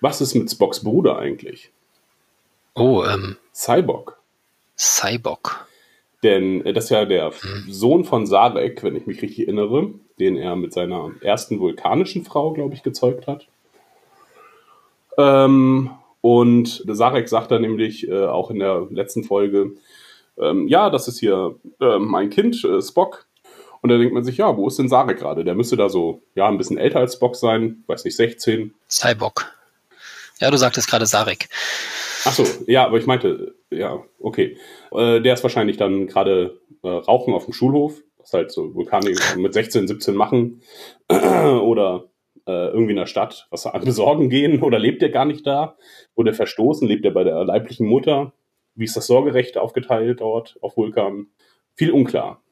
was 0.00 0.20
ist 0.20 0.34
mit 0.34 0.50
Spocks 0.50 0.82
Bruder 0.82 1.18
eigentlich? 1.18 1.70
Oh, 2.74 3.04
ähm, 3.04 3.36
Cyborg. 3.54 4.18
Cyborg. 4.78 5.66
Denn 6.22 6.64
äh, 6.64 6.72
das 6.72 6.84
ist 6.84 6.90
ja 6.90 7.04
der 7.04 7.32
Sohn 7.68 8.04
von 8.04 8.26
Sadek, 8.26 8.82
wenn 8.82 8.96
ich 8.96 9.06
mich 9.06 9.22
richtig 9.22 9.40
erinnere, 9.40 9.90
den 10.18 10.36
er 10.36 10.56
mit 10.56 10.72
seiner 10.72 11.10
ersten 11.22 11.60
vulkanischen 11.60 12.24
Frau, 12.24 12.52
glaube 12.52 12.74
ich, 12.74 12.82
gezeugt 12.82 13.26
hat. 13.26 13.46
Ähm, 15.18 15.90
und 16.20 16.84
Sarek 16.86 17.28
sagt 17.28 17.50
dann 17.50 17.62
nämlich 17.62 18.08
äh, 18.08 18.26
auch 18.26 18.50
in 18.50 18.58
der 18.58 18.86
letzten 18.90 19.24
Folge, 19.24 19.72
ähm, 20.38 20.68
ja, 20.68 20.90
das 20.90 21.08
ist 21.08 21.18
hier 21.18 21.56
äh, 21.80 21.98
mein 21.98 22.30
Kind, 22.30 22.62
äh, 22.64 22.80
Spock. 22.82 23.26
Und 23.82 23.88
da 23.88 23.96
denkt 23.96 24.12
man 24.12 24.24
sich, 24.24 24.36
ja, 24.36 24.54
wo 24.56 24.68
ist 24.68 24.78
denn 24.78 24.90
Sarek 24.90 25.18
gerade? 25.18 25.42
Der 25.42 25.54
müsste 25.54 25.76
da 25.76 25.88
so, 25.88 26.22
ja, 26.34 26.46
ein 26.48 26.58
bisschen 26.58 26.76
älter 26.76 26.98
als 26.98 27.14
Spock 27.14 27.36
sein, 27.36 27.82
weiß 27.86 28.04
nicht, 28.04 28.16
16. 28.16 28.74
Cyborg. 28.90 29.50
Ja, 30.38 30.50
du 30.50 30.58
sagtest 30.58 30.88
gerade 30.88 31.06
Sarek. 31.06 31.48
Ach 32.24 32.32
so, 32.32 32.44
ja, 32.66 32.86
aber 32.86 32.98
ich 32.98 33.06
meinte, 33.06 33.54
ja, 33.70 34.02
okay. 34.18 34.56
Äh, 34.92 35.20
der 35.20 35.34
ist 35.34 35.42
wahrscheinlich 35.42 35.76
dann 35.76 36.06
gerade 36.06 36.60
äh, 36.82 36.88
rauchen 36.88 37.34
auf 37.34 37.44
dem 37.44 37.54
Schulhof, 37.54 38.02
was 38.18 38.32
halt 38.32 38.50
so 38.50 38.74
Vulkaniker 38.74 39.36
mit 39.38 39.54
16, 39.54 39.88
17 39.88 40.14
machen. 40.14 40.62
oder 41.08 42.10
äh, 42.46 42.68
irgendwie 42.68 42.92
in 42.92 42.96
der 42.98 43.06
Stadt 43.06 43.46
was 43.50 43.68
besorgen 43.84 44.28
gehen 44.28 44.62
oder 44.62 44.78
lebt 44.78 45.02
er 45.02 45.10
gar 45.10 45.24
nicht 45.24 45.46
da? 45.46 45.76
Wurde 46.14 46.32
verstoßen? 46.32 46.86
Lebt 46.86 47.04
er 47.04 47.12
bei 47.12 47.24
der 47.24 47.44
leiblichen 47.44 47.86
Mutter? 47.86 48.32
Wie 48.74 48.84
ist 48.84 48.96
das 48.96 49.06
Sorgerecht 49.06 49.56
aufgeteilt 49.56 50.20
dort 50.20 50.56
auf 50.60 50.76
Vulkan? 50.76 51.28
Viel 51.74 51.90
unklar. 51.90 52.42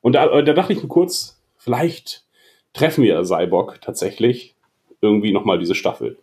Und 0.00 0.14
da, 0.14 0.42
da 0.42 0.52
dachte 0.52 0.72
ich 0.72 0.82
mir 0.82 0.88
kurz, 0.88 1.42
vielleicht 1.56 2.24
treffen 2.72 3.04
wir 3.04 3.24
Cyborg 3.24 3.80
tatsächlich 3.80 4.56
irgendwie 5.00 5.32
nochmal 5.32 5.58
diese 5.58 5.74
Staffel. 5.74 6.18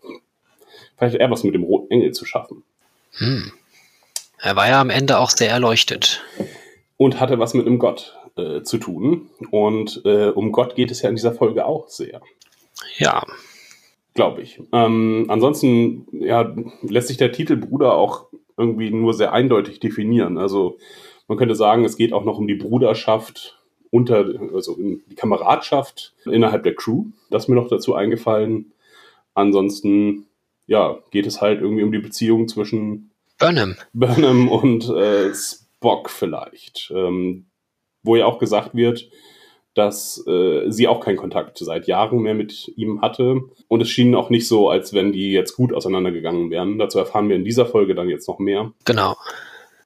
Vielleicht 0.98 1.16
hat 1.16 1.22
er 1.22 1.32
was 1.32 1.44
mit 1.44 1.54
dem 1.54 1.64
Roten 1.64 1.92
Engel 1.92 2.12
zu 2.12 2.26
schaffen. 2.26 2.64
Hm. 3.14 3.52
Er 4.42 4.56
war 4.56 4.70
ja 4.70 4.80
am 4.80 4.90
Ende 4.90 5.20
auch 5.20 5.32
sehr 5.32 5.50
erleuchtet. 5.50 6.24
Und 6.98 7.20
hatte 7.20 7.40
was 7.40 7.54
mit 7.54 7.66
einem 7.66 7.80
Gott 7.80 8.16
äh, 8.36 8.62
zu 8.62 8.78
tun. 8.78 9.30
Und 9.52 10.02
äh, 10.06 10.30
um 10.30 10.52
Gott 10.52 10.76
geht 10.76 10.92
es 10.92 11.02
ja 11.02 11.10
in 11.10 11.16
dieser 11.16 11.34
Folge 11.34 11.66
auch 11.66 11.90
sehr. 11.90 12.22
Ja. 12.98 13.26
Glaube 14.14 14.42
ich. 14.42 14.62
Ähm, 14.72 15.26
ansonsten 15.30 16.08
ja, 16.12 16.54
lässt 16.82 17.08
sich 17.08 17.18
der 17.18 17.32
Titel 17.32 17.58
Bruder 17.58 17.94
auch 17.94 18.28
irgendwie 18.58 18.92
nur 18.92 19.14
sehr 19.14 19.34
eindeutig 19.34 19.80
definieren. 19.80 20.38
Also 20.38 20.78
man 21.28 21.38
könnte 21.38 21.56
sagen, 21.56 21.86
es 21.86 21.96
geht 21.96 22.12
auch 22.12 22.26
noch 22.26 22.38
um 22.38 22.48
die 22.48 22.56
Bruderschaft 22.56 23.60
unter, 23.92 24.26
also 24.54 24.76
die 24.78 25.16
Kameradschaft 25.16 26.14
innerhalb 26.26 26.64
der 26.64 26.76
Crew. 26.76 27.06
Das 27.30 27.44
ist 27.44 27.48
mir 27.50 27.56
noch 27.56 27.70
dazu 27.70 27.96
eingefallen. 27.96 28.74
Ansonsten, 29.34 30.26
ja, 30.70 31.00
geht 31.10 31.26
es 31.26 31.42
halt 31.42 31.62
irgendwie 31.62 31.84
um 31.84 31.92
die 31.92 32.00
Beziehung 32.00 32.48
zwischen 32.48 33.12
Burnham, 33.40 33.76
Burnham 33.94 34.48
und 34.50 34.88
äh, 34.90 35.34
Spock 35.34 36.10
vielleicht. 36.10 36.92
Ähm, 36.96 37.48
wo 38.04 38.16
ja 38.16 38.26
auch 38.26 38.38
gesagt 38.38 38.76
wird, 38.76 39.10
dass 39.74 40.24
äh, 40.28 40.70
sie 40.70 40.88
auch 40.88 41.00
keinen 41.00 41.18
Kontakt 41.18 41.58
seit 41.58 41.88
Jahren 41.88 42.20
mehr 42.20 42.36
mit 42.36 42.72
ihm 42.78 43.02
hatte. 43.02 43.42
Und 43.68 43.82
es 43.82 43.90
schien 43.90 44.16
auch 44.16 44.30
nicht 44.30 44.48
so, 44.48 44.70
als 44.70 44.94
wenn 44.94 45.12
die 45.12 45.32
jetzt 45.32 45.56
gut 45.56 45.74
auseinandergegangen 45.74 46.50
wären. 46.52 46.78
Dazu 46.78 47.00
erfahren 47.00 47.30
wir 47.30 47.36
in 47.36 47.44
dieser 47.44 47.66
Folge 47.66 47.96
dann 47.96 48.10
jetzt 48.10 48.28
noch 48.28 48.40
mehr. 48.40 48.72
Genau. 48.86 49.18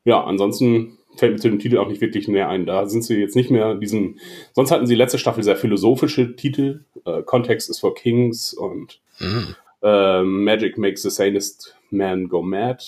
Ja, 0.04 0.24
ansonsten 0.24 0.98
fällt 1.16 1.34
mir 1.34 1.40
zu 1.40 1.50
dem 1.50 1.60
Titel 1.60 1.78
auch 1.78 1.88
nicht 1.88 2.02
wirklich 2.02 2.28
näher 2.28 2.50
ein. 2.50 2.66
Da 2.66 2.88
sind 2.88 3.04
sie 3.04 3.16
jetzt 3.16 3.36
nicht 3.36 3.52
mehr 3.52 3.76
diesen. 3.76 4.20
Sonst 4.52 4.72
hatten 4.72 4.88
sie 4.88 4.96
letzte 4.96 5.18
Staffel 5.18 5.44
sehr 5.44 5.56
philosophische 5.56 6.36
Titel. 6.36 6.84
Äh, 7.06 7.24
Context 7.24 7.70
is 7.70 7.80
for 7.80 7.96
Kings 7.96 8.54
und 8.54 9.00
Hm. 9.18 9.56
Äh, 9.84 10.24
Magic 10.24 10.78
makes 10.78 11.04
the 11.04 11.10
sanest 11.10 11.76
man 11.92 12.28
go 12.30 12.42
mad. 12.42 12.84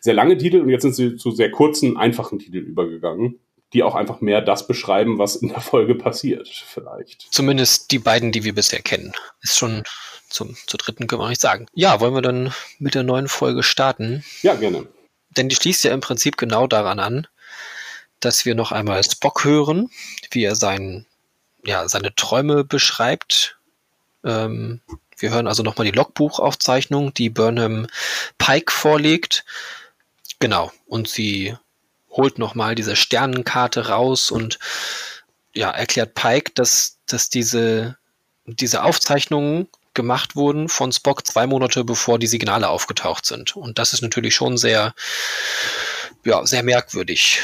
Sehr 0.00 0.14
lange 0.14 0.38
Titel 0.38 0.60
und 0.60 0.68
jetzt 0.68 0.82
sind 0.82 0.94
sie 0.94 1.16
zu 1.16 1.32
sehr 1.32 1.50
kurzen, 1.50 1.96
einfachen 1.96 2.38
Titeln 2.38 2.66
übergegangen, 2.66 3.40
die 3.72 3.82
auch 3.82 3.94
einfach 3.94 4.20
mehr 4.20 4.40
das 4.40 4.66
beschreiben, 4.66 5.18
was 5.18 5.36
in 5.36 5.48
der 5.48 5.60
Folge 5.60 5.94
passiert, 5.94 6.48
vielleicht. 6.48 7.26
Zumindest 7.30 7.90
die 7.90 7.98
beiden, 7.98 8.32
die 8.32 8.44
wir 8.44 8.54
bisher 8.54 8.80
kennen. 8.80 9.12
Ist 9.42 9.58
schon 9.58 9.82
zum, 10.28 10.56
zur 10.66 10.78
dritten, 10.78 11.06
können 11.06 11.22
wir 11.22 11.28
nicht 11.28 11.40
sagen. 11.40 11.66
Ja, 11.74 12.00
wollen 12.00 12.14
wir 12.14 12.22
dann 12.22 12.52
mit 12.78 12.94
der 12.94 13.02
neuen 13.02 13.28
Folge 13.28 13.62
starten? 13.62 14.24
Ja, 14.42 14.54
gerne. 14.54 14.86
Denn 15.36 15.48
die 15.48 15.56
schließt 15.56 15.84
ja 15.84 15.92
im 15.92 16.00
Prinzip 16.00 16.36
genau 16.36 16.66
daran 16.66 16.98
an, 16.98 17.26
dass 18.20 18.44
wir 18.44 18.54
noch 18.54 18.72
einmal 18.72 19.02
Spock 19.04 19.44
hören, 19.44 19.90
wie 20.30 20.44
er 20.44 20.54
sein, 20.54 21.06
ja, 21.64 21.88
seine 21.88 22.14
Träume 22.14 22.64
beschreibt. 22.64 23.58
Ähm, 24.24 24.80
wir 25.18 25.30
hören 25.30 25.46
also 25.46 25.62
nochmal 25.62 25.86
die 25.86 25.96
Logbuchaufzeichnung, 25.96 27.14
die 27.14 27.30
Burnham 27.30 27.86
Pike 28.38 28.72
vorlegt. 28.72 29.44
Genau. 30.38 30.70
Und 30.86 31.08
sie 31.08 31.56
holt 32.10 32.38
nochmal 32.38 32.74
diese 32.74 32.96
Sternenkarte 32.96 33.88
raus 33.88 34.30
und 34.30 34.58
ja, 35.54 35.70
erklärt 35.70 36.14
Pike, 36.14 36.52
dass, 36.54 36.98
dass 37.06 37.30
diese, 37.30 37.96
diese 38.44 38.82
Aufzeichnungen 38.82 39.68
gemacht 39.94 40.36
wurden 40.36 40.68
von 40.68 40.92
Spock 40.92 41.26
zwei 41.26 41.46
Monate 41.46 41.82
bevor 41.82 42.18
die 42.18 42.26
Signale 42.26 42.68
aufgetaucht 42.68 43.26
sind. 43.26 43.56
Und 43.56 43.78
das 43.78 43.92
ist 43.92 44.02
natürlich 44.02 44.34
schon 44.34 44.58
sehr, 44.58 44.94
ja, 46.24 46.44
sehr 46.46 46.62
merkwürdig. 46.62 47.40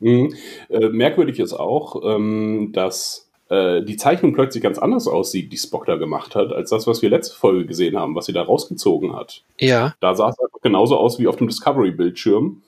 Mhm. 0.00 0.34
Äh, 0.70 0.88
merkwürdig 0.88 1.38
ist 1.38 1.52
auch, 1.52 2.02
ähm, 2.02 2.70
dass 2.72 3.29
äh, 3.50 3.82
die 3.82 3.96
Zeichnung 3.96 4.32
plötzlich 4.32 4.62
ganz 4.62 4.78
anders 4.78 5.06
aussieht, 5.08 5.52
die 5.52 5.58
Spock 5.58 5.84
da 5.86 5.96
gemacht 5.96 6.34
hat, 6.34 6.52
als 6.52 6.70
das, 6.70 6.86
was 6.86 7.02
wir 7.02 7.10
letzte 7.10 7.36
Folge 7.36 7.66
gesehen 7.66 7.98
haben, 7.98 8.14
was 8.14 8.26
sie 8.26 8.32
da 8.32 8.42
rausgezogen 8.42 9.14
hat. 9.14 9.42
Ja, 9.58 9.94
Da 10.00 10.14
sah 10.14 10.30
es 10.30 10.38
einfach 10.38 10.60
genauso 10.62 10.96
aus 10.96 11.18
wie 11.18 11.26
auf 11.26 11.36
dem 11.36 11.48
Discovery-Bildschirm. 11.48 12.62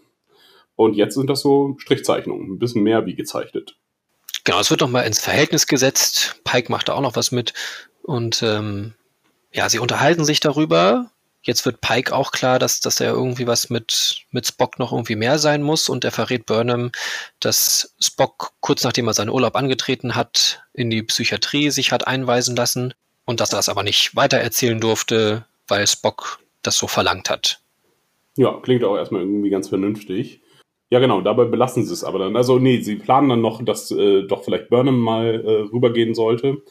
Und 0.75 0.95
jetzt 0.95 1.15
sind 1.15 1.31
das 1.31 1.41
so 1.41 1.77
Strichzeichnungen, 1.79 2.53
ein 2.53 2.59
bisschen 2.59 2.83
mehr 2.83 3.07
wie 3.07 3.15
gezeichnet. 3.15 3.77
genau, 4.45 4.59
es 4.59 4.71
wird 4.71 4.81
nochmal 4.81 5.07
ins 5.07 5.21
Verhältnis 5.21 5.67
gesetzt. 5.67 6.41
Pike 6.45 6.73
macht 6.73 6.89
da 6.89 6.95
auch 6.95 7.01
noch 7.01 7.15
was 7.15 7.31
mit. 7.31 7.55
Und 8.03 8.43
ähm, 8.43 8.95
ja, 9.53 9.69
sie 9.69 9.79
unterhalten 9.79 10.25
sich 10.25 10.41
darüber. 10.41 11.11
Jetzt 11.45 11.65
wird 11.67 11.81
Pike 11.81 12.15
auch 12.15 12.31
klar, 12.31 12.59
dass, 12.59 12.81
dass 12.81 13.01
er 13.01 13.13
irgendwie 13.13 13.47
was 13.47 13.69
mit, 13.69 14.25
mit 14.31 14.47
Spock 14.47 14.79
noch 14.79 14.93
irgendwie 14.93 15.17
mehr 15.17 15.39
sein 15.39 15.63
muss. 15.63 15.89
Und 15.89 16.05
er 16.05 16.13
verrät 16.13 16.47
Burnham, 16.47 16.93
dass 17.41 17.95
Spock 18.01 18.53
kurz 18.61 18.85
nachdem 18.85 19.09
er 19.09 19.15
seinen 19.15 19.31
Urlaub 19.31 19.57
angetreten 19.57 20.15
hat, 20.15 20.63
in 20.73 20.89
die 20.89 21.03
Psychiatrie 21.03 21.71
sich 21.71 21.91
hat 21.91 22.07
einweisen 22.07 22.55
lassen. 22.55 22.95
Und 23.25 23.41
dass 23.41 23.53
er 23.53 23.57
das 23.57 23.69
aber 23.69 23.83
nicht 23.83 24.15
weitererzählen 24.15 24.81
durfte, 24.81 25.45
weil 25.67 25.87
Spock 25.87 26.39
das 26.63 26.77
so 26.77 26.87
verlangt 26.87 27.29
hat. 27.29 27.61
Ja, 28.37 28.61
klingt 28.63 28.85
auch 28.85 28.97
erstmal 28.97 29.23
irgendwie 29.23 29.51
ganz 29.51 29.69
vernünftig. 29.69 30.41
Ja, 30.91 31.01
genau, 31.01 31.23
dabei 31.23 31.47
belassen 31.47 31.85
sie 31.85 31.93
es 31.93 32.05
aber 32.05 32.19
dann. 32.19 32.37
Also, 32.37 32.59
nee, 32.59 32.83
sie 32.83 32.97
planen 32.97 33.31
dann 33.31 33.41
noch, 33.41 33.65
dass 33.65 33.91
äh, 33.91 34.23
doch 34.23 34.45
vielleicht 34.45 34.69
Burnham 34.69 34.99
mal 34.99 35.43
äh, 35.45 35.73
rübergehen 35.73 36.15
sollte 36.15 36.63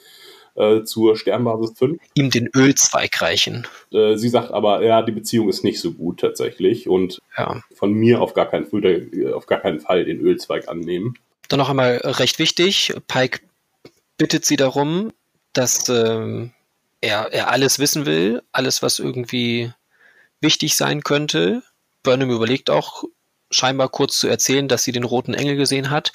äh, 0.56 0.84
zur 0.84 1.16
Sternbasis 1.18 1.78
5. 1.78 2.02
Ihm 2.14 2.30
den 2.30 2.50
Ölzweig 2.56 3.22
reichen. 3.22 3.68
Äh, 3.92 4.18
sie 4.18 4.30
sagt 4.30 4.52
aber, 4.52 4.84
ja, 4.84 5.02
die 5.02 5.12
Beziehung 5.12 5.50
ist 5.50 5.64
nicht 5.64 5.80
so 5.80 5.92
gut 5.94 6.20
tatsächlich 6.20 6.88
und 6.88 7.20
Ja. 7.38 7.62
von 7.74 7.94
mir 7.94 8.22
auf 8.22 8.34
gar 8.34 8.50
keinen, 8.50 8.66
Fall- 8.66 9.10
äh, 9.14 9.34
auf 9.34 9.46
gar 9.48 9.60
keinen 9.60 9.80
Fall 9.80 10.06
den 10.06 10.20
Ölzweig 10.20 10.68
annehmen. 10.68 11.16
Dann 11.48 11.60
noch 11.60 11.70
einmal 11.70 11.98
recht 12.04 12.40
wichtig, 12.40 12.94
Pike 13.08 13.40
bittet 14.18 14.46
sie 14.46 14.56
darum, 14.58 15.12
dass 15.54 15.90
ähm, 15.90 16.52
er, 17.02 17.34
er 17.34 17.50
alles 17.50 17.80
wissen 17.80 18.06
will, 18.06 18.42
alles, 18.52 18.82
was 18.82 19.00
irgendwie 19.00 19.72
wichtig 20.40 20.76
sein 20.76 21.04
könnte. 21.04 21.62
Burnham 22.04 22.30
überlegt 22.32 22.70
auch 22.70 23.04
scheinbar 23.50 23.90
kurz 23.90 24.18
zu 24.18 24.28
erzählen, 24.28 24.68
dass 24.68 24.84
sie 24.84 24.92
den 24.94 25.04
roten 25.04 25.34
Engel 25.34 25.56
gesehen 25.58 25.90
hat, 25.90 26.12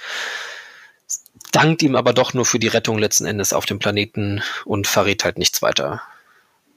dankt 1.52 1.82
ihm 1.82 1.96
aber 1.96 2.12
doch 2.12 2.34
nur 2.34 2.44
für 2.44 2.58
die 2.58 2.68
Rettung 2.68 2.98
letzten 2.98 3.26
Endes 3.26 3.52
auf 3.52 3.66
dem 3.66 3.78
Planeten 3.78 4.42
und 4.64 4.86
verrät 4.86 5.24
halt 5.24 5.38
nichts 5.38 5.62
weiter. 5.62 6.02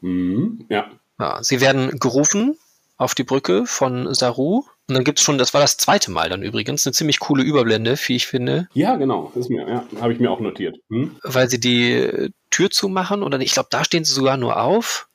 Mhm, 0.01 0.65
ja. 0.69 0.89
Ja, 1.19 1.43
sie 1.43 1.61
werden 1.61 1.99
gerufen 1.99 2.57
auf 2.97 3.15
die 3.15 3.23
Brücke 3.23 3.65
von 3.65 4.13
Saru. 4.13 4.63
Und 4.87 4.95
dann 4.95 5.03
gibt's 5.03 5.21
schon, 5.21 5.37
das 5.37 5.53
war 5.53 5.61
das 5.61 5.77
zweite 5.77 6.11
Mal 6.11 6.29
dann 6.29 6.41
übrigens, 6.41 6.85
eine 6.85 6.93
ziemlich 6.93 7.19
coole 7.19 7.43
Überblende, 7.43 7.97
wie 8.07 8.15
ich 8.15 8.27
finde, 8.27 8.67
Ja, 8.73 8.95
genau, 8.95 9.31
ist 9.35 9.49
mir, 9.49 9.67
ja, 9.67 9.85
habe 10.01 10.13
ich 10.13 10.19
mir 10.19 10.31
auch 10.31 10.39
notiert. 10.39 10.77
Hm? 10.89 11.15
weil 11.23 11.49
sie 11.49 11.59
die 11.59 11.93
äh, 11.93 12.29
Tür 12.49 12.71
zumachen 12.71 13.21
oder 13.21 13.39
ich 13.39 13.53
glaube, 13.53 13.69
da 13.71 13.83
stehen 13.83 14.03
sie 14.03 14.13
sogar 14.13 14.37
nur 14.37 14.59
auf 14.59 15.07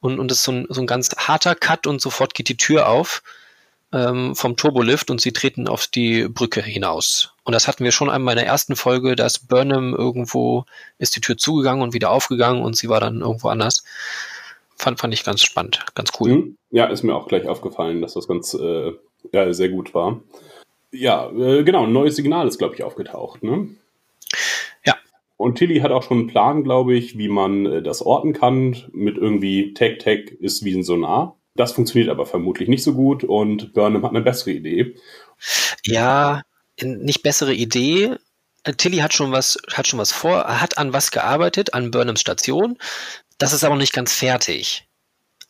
und, 0.00 0.18
und 0.20 0.30
das 0.30 0.38
ist 0.38 0.44
so 0.44 0.52
ein, 0.52 0.66
so 0.68 0.80
ein 0.80 0.86
ganz 0.86 1.10
harter 1.16 1.54
Cut 1.54 1.86
und 1.86 2.00
sofort 2.00 2.34
geht 2.34 2.48
die 2.48 2.56
Tür 2.56 2.88
auf 2.88 3.22
ähm, 3.92 4.34
vom 4.34 4.56
Turbolift 4.56 5.10
und 5.10 5.20
sie 5.20 5.32
treten 5.32 5.68
auf 5.68 5.86
die 5.86 6.28
Brücke 6.28 6.62
hinaus. 6.62 7.34
Und 7.44 7.52
das 7.52 7.68
hatten 7.68 7.84
wir 7.84 7.92
schon 7.92 8.10
einmal 8.10 8.34
in 8.34 8.38
der 8.38 8.46
ersten 8.46 8.76
Folge, 8.76 9.16
dass 9.16 9.38
Burnham 9.38 9.94
irgendwo 9.94 10.64
ist 10.98 11.16
die 11.16 11.20
Tür 11.20 11.36
zugegangen 11.36 11.82
und 11.82 11.92
wieder 11.92 12.10
aufgegangen 12.10 12.62
und 12.62 12.76
sie 12.76 12.88
war 12.88 13.00
dann 13.00 13.20
irgendwo 13.20 13.48
anders. 13.48 13.84
Fand, 14.76 14.98
fand 14.98 15.14
ich 15.14 15.24
ganz 15.24 15.42
spannend, 15.42 15.84
ganz 15.94 16.10
cool. 16.18 16.30
Hm? 16.30 16.56
Ja, 16.70 16.86
ist 16.86 17.02
mir 17.02 17.14
auch 17.14 17.28
gleich 17.28 17.46
aufgefallen, 17.46 18.00
dass 18.00 18.14
das 18.14 18.26
ganz 18.26 18.54
äh, 18.54 18.92
ja, 19.32 19.52
sehr 19.52 19.68
gut 19.68 19.94
war. 19.94 20.20
Ja, 20.90 21.30
äh, 21.30 21.62
genau, 21.62 21.84
ein 21.84 21.92
neues 21.92 22.16
Signal 22.16 22.48
ist, 22.48 22.58
glaube 22.58 22.74
ich, 22.74 22.82
aufgetaucht. 22.82 23.42
Ne? 23.42 23.68
Ja. 24.84 24.96
Und 25.36 25.56
Tilly 25.56 25.80
hat 25.80 25.90
auch 25.90 26.02
schon 26.02 26.18
einen 26.18 26.26
Plan, 26.28 26.64
glaube 26.64 26.94
ich, 26.94 27.16
wie 27.16 27.28
man 27.28 27.66
äh, 27.66 27.82
das 27.82 28.02
orten 28.02 28.32
kann. 28.32 28.76
Mit 28.92 29.16
irgendwie 29.16 29.74
Tag 29.74 30.00
Tag 30.00 30.30
ist 30.40 30.64
wie 30.64 30.74
ein 30.74 30.82
Sonar. 30.82 31.36
Das 31.54 31.72
funktioniert 31.72 32.08
aber 32.08 32.26
vermutlich 32.26 32.68
nicht 32.68 32.82
so 32.82 32.94
gut 32.94 33.24
und 33.24 33.74
Burnham 33.74 34.02
hat 34.04 34.10
eine 34.10 34.22
bessere 34.22 34.52
Idee. 34.52 34.96
Ja, 35.84 36.42
nicht 36.80 37.22
bessere 37.22 37.52
Idee. 37.52 38.16
Tilly 38.76 38.98
hat 38.98 39.12
schon 39.12 39.32
was, 39.32 39.58
hat 39.72 39.86
schon 39.86 39.98
was 39.98 40.12
vor, 40.12 40.44
hat 40.44 40.78
an 40.78 40.92
was 40.92 41.10
gearbeitet, 41.10 41.74
an 41.74 41.90
Burnhams 41.90 42.20
Station. 42.20 42.78
Das 43.38 43.52
ist 43.52 43.64
aber 43.64 43.76
nicht 43.76 43.92
ganz 43.92 44.14
fertig. 44.14 44.86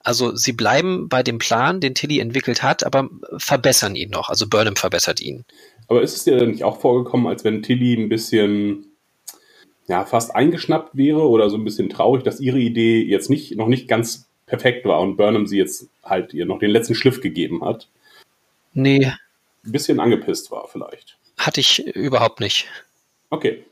Also 0.00 0.34
sie 0.34 0.52
bleiben 0.52 1.08
bei 1.08 1.22
dem 1.22 1.38
Plan, 1.38 1.80
den 1.80 1.94
Tilly 1.94 2.18
entwickelt 2.18 2.62
hat, 2.62 2.84
aber 2.84 3.08
verbessern 3.36 3.94
ihn 3.94 4.10
noch. 4.10 4.28
Also 4.28 4.48
Burnham 4.48 4.76
verbessert 4.76 5.20
ihn. 5.20 5.44
Aber 5.86 6.02
ist 6.02 6.16
es 6.16 6.24
dir 6.24 6.36
denn 6.36 6.50
nicht 6.50 6.64
auch 6.64 6.80
vorgekommen, 6.80 7.26
als 7.28 7.44
wenn 7.44 7.62
Tilly 7.62 7.94
ein 7.94 8.08
bisschen 8.08 8.86
ja, 9.86 10.04
fast 10.04 10.34
eingeschnappt 10.34 10.96
wäre 10.96 11.28
oder 11.28 11.50
so 11.50 11.56
ein 11.56 11.64
bisschen 11.64 11.90
traurig, 11.90 12.24
dass 12.24 12.40
ihre 12.40 12.58
Idee 12.58 13.02
jetzt 13.02 13.30
nicht, 13.30 13.56
noch 13.56 13.68
nicht 13.68 13.88
ganz 13.88 14.31
perfekt 14.52 14.84
war 14.84 15.00
und 15.00 15.16
Burnham 15.16 15.46
sie 15.46 15.56
jetzt 15.56 15.88
halt 16.04 16.34
ihr 16.34 16.44
noch 16.44 16.58
den 16.58 16.70
letzten 16.70 16.94
Schliff 16.94 17.22
gegeben 17.22 17.64
hat? 17.64 17.88
Nee. 18.74 19.06
Ein 19.64 19.72
bisschen 19.72 19.98
angepisst 19.98 20.50
war 20.50 20.68
vielleicht. 20.68 21.16
Hatte 21.38 21.60
ich 21.60 21.86
überhaupt 21.86 22.40
nicht. 22.40 22.66
Okay. 23.30 23.64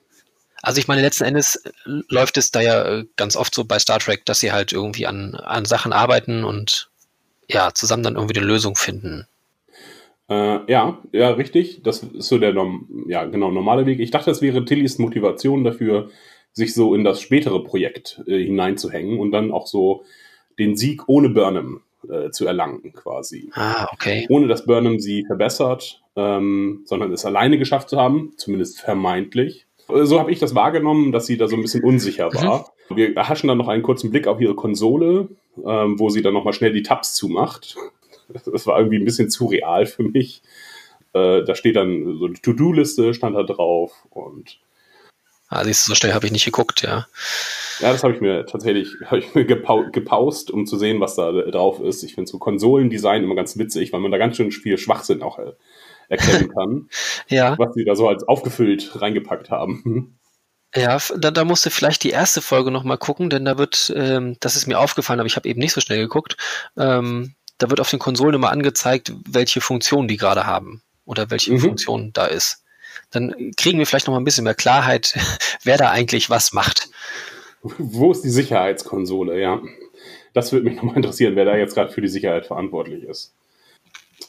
Also 0.62 0.78
ich 0.78 0.88
meine, 0.88 1.02
letzten 1.02 1.24
Endes 1.24 1.62
läuft 1.84 2.38
es 2.38 2.50
da 2.50 2.62
ja 2.62 2.82
äh, 2.82 3.04
ganz 3.16 3.36
oft 3.36 3.54
so 3.54 3.64
bei 3.64 3.78
Star 3.78 3.98
Trek, 3.98 4.24
dass 4.24 4.40
sie 4.40 4.52
halt 4.52 4.72
irgendwie 4.72 5.06
an, 5.06 5.34
an 5.34 5.66
Sachen 5.66 5.92
arbeiten 5.92 6.44
und 6.44 6.88
ja, 7.46 7.74
zusammen 7.74 8.02
dann 8.02 8.14
irgendwie 8.16 8.38
eine 8.38 8.46
Lösung 8.46 8.74
finden. 8.74 9.26
Äh, 10.30 10.60
ja, 10.72 10.98
ja, 11.12 11.30
richtig. 11.32 11.82
Das 11.82 12.02
ist 12.02 12.28
so 12.28 12.38
der 12.38 12.54
ja, 13.06 13.24
genau, 13.26 13.50
normale 13.50 13.84
Weg. 13.84 14.00
Ich 14.00 14.12
dachte, 14.12 14.30
es 14.30 14.40
wäre 14.40 14.64
Tillys 14.64 14.98
Motivation 14.98 15.62
dafür, 15.62 16.08
sich 16.54 16.72
so 16.72 16.94
in 16.94 17.04
das 17.04 17.20
spätere 17.20 17.62
Projekt 17.62 18.22
äh, 18.26 18.42
hineinzuhängen 18.42 19.18
und 19.18 19.30
dann 19.30 19.52
auch 19.52 19.66
so 19.66 20.04
den 20.60 20.76
Sieg 20.76 21.08
ohne 21.08 21.30
Burnham 21.30 21.80
äh, 22.08 22.30
zu 22.30 22.46
erlangen, 22.46 22.92
quasi. 22.92 23.50
Ah, 23.54 23.88
okay. 23.92 24.26
Ohne 24.28 24.46
dass 24.46 24.66
Burnham 24.66 25.00
sie 25.00 25.24
verbessert, 25.24 26.02
ähm, 26.16 26.82
sondern 26.84 27.12
es 27.12 27.24
alleine 27.24 27.58
geschafft 27.58 27.88
zu 27.88 27.98
haben, 27.98 28.32
zumindest 28.36 28.80
vermeintlich. 28.80 29.66
So 29.88 30.20
habe 30.20 30.30
ich 30.30 30.38
das 30.38 30.54
wahrgenommen, 30.54 31.12
dass 31.12 31.26
sie 31.26 31.36
da 31.36 31.48
so 31.48 31.56
ein 31.56 31.62
bisschen 31.62 31.82
unsicher 31.82 32.28
mhm. 32.28 32.34
war. 32.34 32.72
Mhm. 32.88 32.96
Wir 32.96 33.16
erhaschen 33.16 33.48
dann 33.48 33.58
noch 33.58 33.68
einen 33.68 33.82
kurzen 33.82 34.10
Blick 34.10 34.26
auf 34.26 34.40
ihre 34.40 34.54
Konsole, 34.54 35.28
ähm, 35.64 35.98
wo 35.98 36.10
sie 36.10 36.22
dann 36.22 36.34
nochmal 36.34 36.52
schnell 36.52 36.72
die 36.72 36.82
Tabs 36.82 37.14
zumacht. 37.14 37.76
Das 38.32 38.64
war 38.64 38.78
irgendwie 38.78 38.98
ein 38.98 39.04
bisschen 39.04 39.28
zu 39.28 39.46
real 39.46 39.86
für 39.86 40.04
mich. 40.04 40.42
Äh, 41.14 41.42
da 41.42 41.56
steht 41.56 41.74
dann 41.74 42.16
so 42.16 42.26
eine 42.26 42.34
To-Do-Liste, 42.34 43.12
stand 43.12 43.34
da 43.34 43.42
drauf 43.42 44.06
und. 44.10 44.60
Ah, 45.50 45.64
siehst 45.64 45.86
du, 45.86 45.90
so 45.90 45.94
schnell 45.96 46.14
habe 46.14 46.24
ich 46.26 46.32
nicht 46.32 46.44
geguckt, 46.44 46.82
ja. 46.82 47.08
Ja, 47.80 47.92
das 47.92 48.04
habe 48.04 48.14
ich 48.14 48.20
mir 48.20 48.46
tatsächlich 48.46 48.88
ich 49.12 49.34
mir 49.34 49.44
gepau 49.44 49.84
gepaust, 49.90 50.50
um 50.50 50.64
zu 50.64 50.78
sehen, 50.78 51.00
was 51.00 51.16
da 51.16 51.32
drauf 51.32 51.80
ist. 51.80 52.04
Ich 52.04 52.14
finde 52.14 52.30
so 52.30 52.38
Konsolendesign 52.38 53.24
immer 53.24 53.34
ganz 53.34 53.58
witzig, 53.58 53.92
weil 53.92 54.00
man 54.00 54.12
da 54.12 54.18
ganz 54.18 54.36
schön 54.36 54.52
viel 54.52 54.78
Schwachsinn 54.78 55.22
auch 55.22 55.40
äh, 55.40 55.52
erkennen 56.08 56.48
kann. 56.54 56.88
ja. 57.28 57.58
Was 57.58 57.74
sie 57.74 57.84
da 57.84 57.96
so 57.96 58.08
als 58.08 58.22
aufgefüllt 58.22 59.02
reingepackt 59.02 59.50
haben. 59.50 60.16
Ja, 60.76 60.98
da, 61.18 61.32
da 61.32 61.44
musst 61.44 61.66
du 61.66 61.70
vielleicht 61.70 62.04
die 62.04 62.10
erste 62.10 62.40
Folge 62.40 62.70
nochmal 62.70 62.96
gucken, 62.96 63.28
denn 63.28 63.44
da 63.44 63.58
wird, 63.58 63.92
ähm, 63.96 64.36
das 64.38 64.54
ist 64.54 64.68
mir 64.68 64.78
aufgefallen, 64.78 65.18
aber 65.18 65.26
ich 65.26 65.34
habe 65.34 65.48
eben 65.48 65.58
nicht 65.58 65.72
so 65.72 65.80
schnell 65.80 65.98
geguckt, 65.98 66.36
ähm, 66.76 67.34
da 67.58 67.70
wird 67.70 67.80
auf 67.80 67.90
den 67.90 67.98
Konsolen 67.98 68.36
immer 68.36 68.52
angezeigt, 68.52 69.12
welche 69.28 69.60
Funktion 69.60 70.06
die 70.06 70.16
gerade 70.16 70.46
haben 70.46 70.80
oder 71.04 71.28
welche 71.28 71.50
mhm. 71.54 71.58
Funktion 71.58 72.12
da 72.12 72.26
ist. 72.26 72.62
Dann 73.10 73.52
kriegen 73.56 73.78
wir 73.78 73.86
vielleicht 73.86 74.06
noch 74.06 74.14
mal 74.14 74.20
ein 74.20 74.24
bisschen 74.24 74.44
mehr 74.44 74.54
Klarheit, 74.54 75.18
wer 75.64 75.76
da 75.76 75.90
eigentlich 75.90 76.30
was 76.30 76.52
macht. 76.52 76.90
Wo 77.62 78.12
ist 78.12 78.22
die 78.22 78.30
Sicherheitskonsole, 78.30 79.40
ja? 79.40 79.60
Das 80.32 80.52
würde 80.52 80.64
mich 80.64 80.76
nochmal 80.76 80.96
interessieren, 80.96 81.36
wer 81.36 81.44
da 81.44 81.56
jetzt 81.56 81.74
gerade 81.74 81.92
für 81.92 82.00
die 82.00 82.08
Sicherheit 82.08 82.46
verantwortlich 82.46 83.04
ist. 83.04 83.34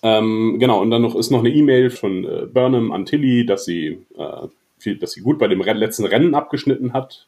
Ähm, 0.03 0.57
genau, 0.59 0.81
und 0.81 0.89
dann 0.89 1.01
noch 1.01 1.15
ist 1.15 1.29
noch 1.29 1.39
eine 1.39 1.49
E-Mail 1.49 1.91
von 1.91 2.25
äh, 2.25 2.45
Burnham 2.47 2.91
an 2.91 3.05
Tilly, 3.05 3.45
dass 3.45 3.65
sie, 3.65 4.03
äh, 4.17 4.47
viel, 4.79 4.97
dass 4.97 5.11
sie 5.11 5.21
gut 5.21 5.37
bei 5.37 5.47
dem 5.47 5.61
letzten 5.61 6.05
Rennen 6.05 6.33
abgeschnitten 6.33 6.93
hat, 6.93 7.27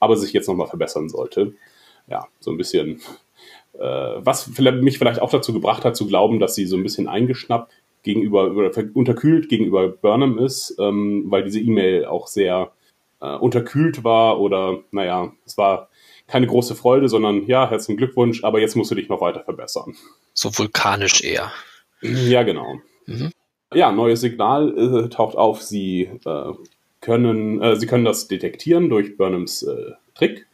aber 0.00 0.16
sich 0.16 0.32
jetzt 0.32 0.48
nochmal 0.48 0.68
verbessern 0.68 1.08
sollte. 1.08 1.54
Ja, 2.08 2.26
so 2.40 2.50
ein 2.50 2.56
bisschen 2.56 3.00
äh, 3.78 3.80
was 4.24 4.48
mich 4.58 4.98
vielleicht 4.98 5.20
auch 5.20 5.30
dazu 5.30 5.52
gebracht 5.52 5.84
hat, 5.84 5.96
zu 5.96 6.06
glauben, 6.06 6.38
dass 6.38 6.54
sie 6.54 6.66
so 6.66 6.76
ein 6.76 6.82
bisschen 6.82 7.08
eingeschnappt 7.08 7.72
gegenüber 8.04 8.52
oder 8.52 8.70
unterkühlt 8.94 9.48
gegenüber 9.48 9.88
Burnham 9.88 10.38
ist, 10.38 10.76
ähm, 10.78 11.24
weil 11.28 11.42
diese 11.42 11.58
E-Mail 11.58 12.04
auch 12.04 12.28
sehr 12.28 12.70
äh, 13.20 13.34
unterkühlt 13.34 14.04
war 14.04 14.40
oder 14.40 14.78
naja, 14.92 15.32
es 15.44 15.58
war 15.58 15.88
keine 16.26 16.46
große 16.46 16.74
Freude, 16.74 17.08
sondern 17.08 17.46
ja, 17.46 17.68
herzlichen 17.68 17.96
Glückwunsch, 17.96 18.44
aber 18.44 18.60
jetzt 18.60 18.76
musst 18.76 18.90
du 18.90 18.94
dich 18.94 19.08
noch 19.08 19.20
weiter 19.20 19.42
verbessern. 19.42 19.94
So 20.32 20.56
vulkanisch 20.56 21.24
eher. 21.24 21.52
Ja, 22.00 22.42
genau. 22.42 22.76
Mhm. 23.06 23.30
Ja, 23.72 23.90
neues 23.90 24.20
Signal 24.20 24.78
äh, 24.78 25.08
taucht 25.08 25.36
auf. 25.36 25.62
Sie 25.62 26.10
äh, 26.24 26.52
können, 27.00 27.60
äh, 27.60 27.76
sie 27.76 27.86
können 27.86 28.04
das 28.04 28.28
detektieren 28.28 28.88
durch 28.88 29.16
Burnhams 29.16 29.62
äh, 29.62 29.92
Trick. 30.14 30.46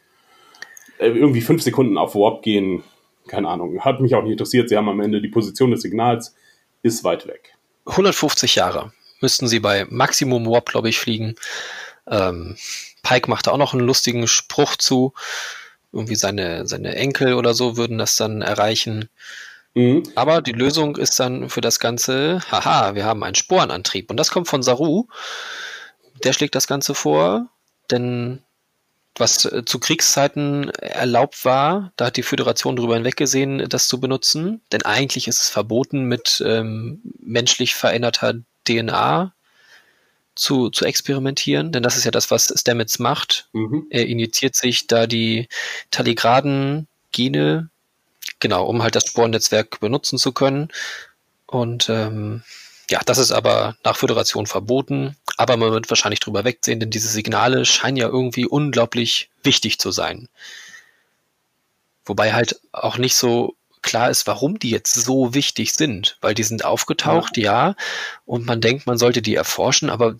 Äh, 0.97 1.09
irgendwie 1.09 1.41
fünf 1.41 1.61
Sekunden 1.61 1.97
auf 1.97 2.15
Warp 2.15 2.41
gehen, 2.41 2.83
keine 3.27 3.47
Ahnung, 3.47 3.79
hat 3.81 4.01
mich 4.01 4.15
auch 4.15 4.23
nicht 4.23 4.33
interessiert. 4.33 4.69
Sie 4.69 4.77
haben 4.77 4.89
am 4.89 4.99
Ende 4.99 5.21
die 5.21 5.29
Position 5.29 5.71
des 5.71 5.81
Signals, 5.81 6.35
ist 6.83 7.03
weit 7.03 7.27
weg. 7.27 7.53
150 7.85 8.55
Jahre 8.55 8.91
müssten 9.21 9.47
sie 9.47 9.59
bei 9.59 9.85
Maximum 9.89 10.45
Warp, 10.47 10.69
glaube 10.69 10.89
ich, 10.89 10.99
fliegen. 10.99 11.35
Ähm, 12.07 12.57
Pike 13.03 13.29
machte 13.29 13.51
auch 13.51 13.57
noch 13.57 13.73
einen 13.73 13.85
lustigen 13.85 14.27
Spruch 14.27 14.75
zu. 14.75 15.13
Irgendwie 15.93 16.15
seine, 16.15 16.67
seine 16.67 16.95
Enkel 16.95 17.33
oder 17.35 17.53
so 17.53 17.77
würden 17.77 17.97
das 17.97 18.15
dann 18.15 18.41
erreichen. 18.41 19.09
Mhm. 19.73 20.03
Aber 20.15 20.41
die 20.41 20.51
Lösung 20.51 20.97
ist 20.97 21.19
dann 21.19 21.49
für 21.49 21.61
das 21.61 21.79
Ganze, 21.79 22.41
haha, 22.51 22.95
wir 22.95 23.05
haben 23.05 23.23
einen 23.23 23.35
Sporenantrieb. 23.35 24.09
Und 24.09 24.17
das 24.17 24.31
kommt 24.31 24.47
von 24.47 24.63
Saru. 24.63 25.07
Der 26.23 26.33
schlägt 26.33 26.55
das 26.55 26.67
Ganze 26.67 26.93
vor, 26.93 27.47
denn 27.89 28.43
was 29.15 29.45
äh, 29.45 29.63
zu 29.65 29.79
Kriegszeiten 29.79 30.69
erlaubt 30.69 31.45
war. 31.45 31.91
Da 31.95 32.07
hat 32.07 32.17
die 32.17 32.23
Föderation 32.23 32.75
darüber 32.75 32.95
hinweggesehen, 32.95 33.67
das 33.69 33.87
zu 33.87 33.99
benutzen. 33.99 34.61
Denn 34.71 34.83
eigentlich 34.83 35.27
ist 35.27 35.41
es 35.41 35.49
verboten, 35.49 36.05
mit 36.05 36.43
ähm, 36.45 37.01
menschlich 37.19 37.75
veränderter 37.75 38.35
DNA 38.67 39.33
zu, 40.35 40.69
zu 40.69 40.85
experimentieren. 40.85 41.71
Denn 41.71 41.83
das 41.83 41.97
ist 41.97 42.05
ja 42.05 42.11
das, 42.11 42.31
was 42.31 42.53
Stamets 42.57 42.99
macht. 42.99 43.49
Mhm. 43.53 43.87
Er 43.89 44.07
injiziert 44.07 44.55
sich 44.55 44.87
da 44.87 45.07
die 45.07 45.47
Talligraden-Gene, 45.91 47.69
genau, 48.39 48.65
um 48.65 48.81
halt 48.81 48.95
das 48.95 49.07
Sporennetzwerk 49.07 49.79
benutzen 49.79 50.17
zu 50.17 50.31
können. 50.31 50.69
Und 51.47 51.89
ähm, 51.89 52.43
ja, 52.91 52.99
das 53.05 53.17
ist 53.17 53.31
aber 53.31 53.77
nach 53.83 53.95
Föderation 53.95 54.45
verboten, 54.45 55.15
aber 55.37 55.55
man 55.57 55.71
wird 55.71 55.89
wahrscheinlich 55.89 56.19
drüber 56.19 56.43
wegsehen, 56.43 56.79
denn 56.79 56.89
diese 56.89 57.07
Signale 57.07 57.65
scheinen 57.65 57.97
ja 57.97 58.07
irgendwie 58.07 58.45
unglaublich 58.45 59.29
wichtig 59.43 59.79
zu 59.79 59.91
sein. 59.91 60.27
Wobei 62.05 62.33
halt 62.33 62.59
auch 62.73 62.97
nicht 62.97 63.15
so 63.15 63.55
klar 63.81 64.09
ist, 64.09 64.27
warum 64.27 64.59
die 64.59 64.69
jetzt 64.69 64.93
so 64.93 65.33
wichtig 65.33 65.73
sind, 65.73 66.17
weil 66.21 66.33
die 66.33 66.43
sind 66.43 66.65
aufgetaucht, 66.65 67.37
ja, 67.37 67.69
ja. 67.69 67.75
Und 68.25 68.45
man 68.45 68.61
denkt, 68.61 68.85
man 68.85 68.97
sollte 68.97 69.21
die 69.21 69.35
erforschen, 69.35 69.89
aber 69.89 70.15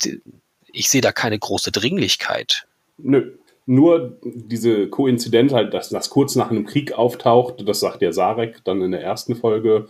ich 0.71 0.89
sehe 0.89 1.01
da 1.01 1.11
keine 1.11 1.37
große 1.37 1.71
Dringlichkeit. 1.71 2.65
Nö, 2.97 3.33
nur 3.65 4.17
diese 4.23 4.87
Koinzidenz 4.87 5.53
halt, 5.53 5.73
dass 5.73 5.89
das 5.89 6.09
kurz 6.09 6.35
nach 6.35 6.49
einem 6.49 6.65
Krieg 6.65 6.93
auftaucht, 6.93 7.67
das 7.67 7.81
sagt 7.81 8.01
der 8.01 8.13
Sarek 8.13 8.63
dann 8.63 8.81
in 8.81 8.91
der 8.91 9.03
ersten 9.03 9.35
Folge, 9.35 9.87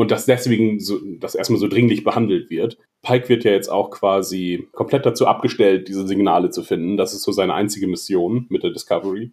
und 0.00 0.10
dass 0.10 0.24
deswegen 0.24 0.80
so, 0.80 0.98
das 1.18 1.34
erstmal 1.34 1.60
so 1.60 1.68
dringlich 1.68 2.04
behandelt 2.04 2.48
wird. 2.48 2.78
Pike 3.02 3.28
wird 3.28 3.44
ja 3.44 3.50
jetzt 3.50 3.68
auch 3.68 3.90
quasi 3.90 4.66
komplett 4.72 5.04
dazu 5.04 5.26
abgestellt, 5.26 5.88
diese 5.88 6.06
Signale 6.06 6.48
zu 6.48 6.62
finden. 6.62 6.96
Das 6.96 7.12
ist 7.12 7.20
so 7.20 7.32
seine 7.32 7.52
einzige 7.52 7.86
Mission 7.86 8.46
mit 8.48 8.62
der 8.62 8.70
Discovery. 8.70 9.30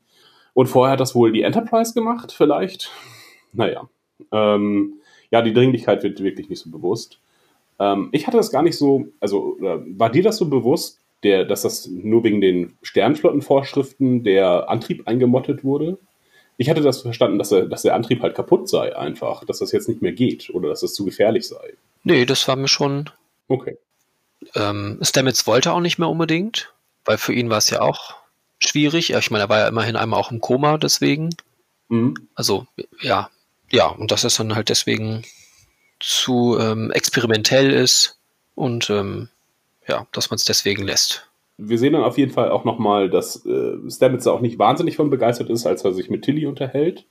Und 0.54 0.68
vorher 0.68 0.92
hat 0.92 1.00
das 1.00 1.16
wohl 1.16 1.32
die 1.32 1.44
Enterprise 1.44 1.94
gemacht, 1.94 2.34
vielleicht. 2.34 2.92
Naja. 3.54 3.88
Ähm, 4.34 4.96
ja, 5.32 5.42
die 5.42 5.54
Dringlichkeit 5.54 6.04
wird 6.04 6.22
wirklich 6.22 6.50
nicht 6.50 6.60
so 6.60 6.70
bewusst. 6.70 7.22
Ähm, 7.80 8.10
ich 8.12 8.28
hatte 8.28 8.36
das 8.36 8.52
gar 8.52 8.62
nicht 8.62 8.78
so, 8.78 9.08
also 9.22 9.56
war 9.62 10.12
dir 10.12 10.24
das 10.24 10.36
so 10.36 10.50
bewusst, 10.50 11.00
der, 11.24 11.46
dass 11.46 11.62
das 11.62 11.88
nur 11.88 12.26
wegen 12.26 12.42
den 12.42 12.74
Sternflottenvorschriften 12.82 14.26
der 14.26 14.70
Antrieb 14.70 15.08
eingemottet 15.08 15.64
wurde? 15.64 15.98
Ich 16.58 16.70
hatte 16.70 16.82
das 16.82 17.02
verstanden, 17.02 17.38
dass, 17.38 17.52
er, 17.52 17.68
dass 17.68 17.84
der 17.84 17.94
Antrieb 17.94 18.22
halt 18.22 18.36
kaputt 18.36 18.68
sei 18.68 18.96
einfach, 18.96 19.46
dass 19.46 19.60
das 19.60 19.72
jetzt 19.72 19.88
nicht 19.88 20.02
mehr 20.02 20.12
geht 20.12 20.50
oder 20.50 20.70
dass 20.70 20.82
das 20.82 20.94
zu 20.94 21.06
gefährlich 21.06 21.48
sei. 21.48 21.74
Nee, 22.04 22.26
das 22.26 22.48
war 22.48 22.56
mir 22.56 22.68
schon. 22.68 23.10
Okay. 23.48 23.78
Ähm, 24.56 25.00
Stamets 25.02 25.46
wollte 25.46 25.72
auch 25.72 25.80
nicht 25.80 26.00
mehr 26.00 26.10
unbedingt, 26.10 26.74
weil 27.06 27.18
für 27.18 27.34
ihn 27.34 27.50
war 27.50 27.60
es 27.60 27.70
ja 27.70 27.82
auch 27.82 28.16
schwierig. 28.60 29.12
Ich 29.14 29.32
meine, 29.32 29.46
er 29.46 29.50
war 29.50 29.60
ja 29.60 29.68
immerhin 29.68 29.96
einmal 29.96 30.20
auch 30.20 30.32
im 30.32 30.42
Koma 30.42 30.78
deswegen. 30.78 31.30
Mhm. 31.90 32.16
Also, 32.34 32.66
ja, 33.02 33.30
ja, 33.70 33.88
und 33.88 34.12
dass 34.12 34.24
es 34.24 34.36
dann 34.36 34.56
halt 34.56 34.70
deswegen 34.70 35.24
zu 36.00 36.58
ähm, 36.60 36.92
experimentell 36.92 37.72
ist 37.72 38.18
und 38.56 38.90
ähm, 38.90 39.30
ja, 39.88 40.08
dass 40.12 40.30
man 40.30 40.36
es 40.36 40.46
deswegen 40.46 40.84
lässt 40.84 41.27
wir 41.58 41.80
sehen 41.80 41.94
dann 41.94 42.04
auf 42.04 42.18
jeden 42.18 42.32
Fall 42.32 42.52
auch 42.52 42.66
nochmal, 42.66 43.10
dass 43.10 43.46
äh, 43.46 43.78
Stamets 43.90 44.28
auch 44.28 44.42
nicht 44.42 44.60
wahnsinnig 44.60 44.96
von 44.96 45.10
begeistert 45.10 45.50
ist, 45.50 45.66
als 45.66 45.84
er 45.84 45.94
sich 45.94 46.10
mit 46.10 46.24
Tilly 46.24 46.46
unterhält. 46.46 47.06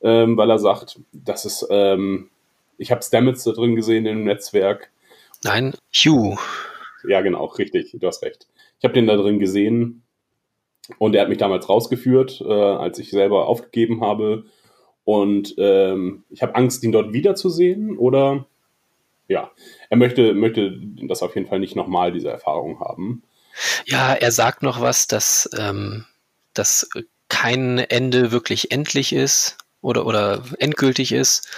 ähm, 0.00 0.36
weil 0.36 0.50
er 0.50 0.58
sagt, 0.58 1.00
dass 1.12 1.44
es, 1.44 1.66
ähm, 1.70 2.30
ich 2.76 2.90
habe 2.90 3.02
Stamets 3.02 3.44
da 3.44 3.52
drin 3.52 3.74
gesehen 3.76 4.06
im 4.06 4.24
Netzwerk. 4.24 4.90
Nein, 5.44 5.74
Hugh. 5.92 6.36
Ja, 7.06 7.20
genau, 7.20 7.46
richtig, 7.46 7.96
du 7.98 8.06
hast 8.06 8.22
recht. 8.22 8.46
Ich 8.78 8.84
habe 8.84 8.94
den 8.94 9.06
da 9.06 9.16
drin 9.16 9.38
gesehen 9.38 10.02
und 10.98 11.14
er 11.14 11.22
hat 11.22 11.28
mich 11.28 11.38
damals 11.38 11.68
rausgeführt, 11.68 12.40
äh, 12.40 12.52
als 12.52 12.98
ich 12.98 13.10
selber 13.10 13.46
aufgegeben 13.46 14.00
habe. 14.00 14.44
Und 15.04 15.54
ähm, 15.58 16.24
ich 16.30 16.42
habe 16.42 16.54
Angst, 16.54 16.84
ihn 16.84 16.92
dort 16.92 17.12
wiederzusehen 17.12 17.96
oder 17.96 18.46
ja, 19.26 19.50
er 19.90 19.96
möchte, 19.96 20.34
möchte 20.34 20.78
das 21.02 21.22
auf 21.22 21.34
jeden 21.34 21.46
Fall 21.46 21.60
nicht 21.60 21.76
nochmal, 21.76 22.12
diese 22.12 22.30
Erfahrung 22.30 22.80
haben. 22.80 23.22
Ja, 23.86 24.14
er 24.14 24.32
sagt 24.32 24.62
noch 24.62 24.80
was, 24.80 25.06
dass, 25.06 25.48
ähm, 25.56 26.04
dass 26.54 26.88
kein 27.28 27.78
Ende 27.78 28.32
wirklich 28.32 28.70
endlich 28.70 29.12
ist 29.12 29.56
oder, 29.80 30.06
oder 30.06 30.42
endgültig 30.58 31.12
ist. 31.12 31.48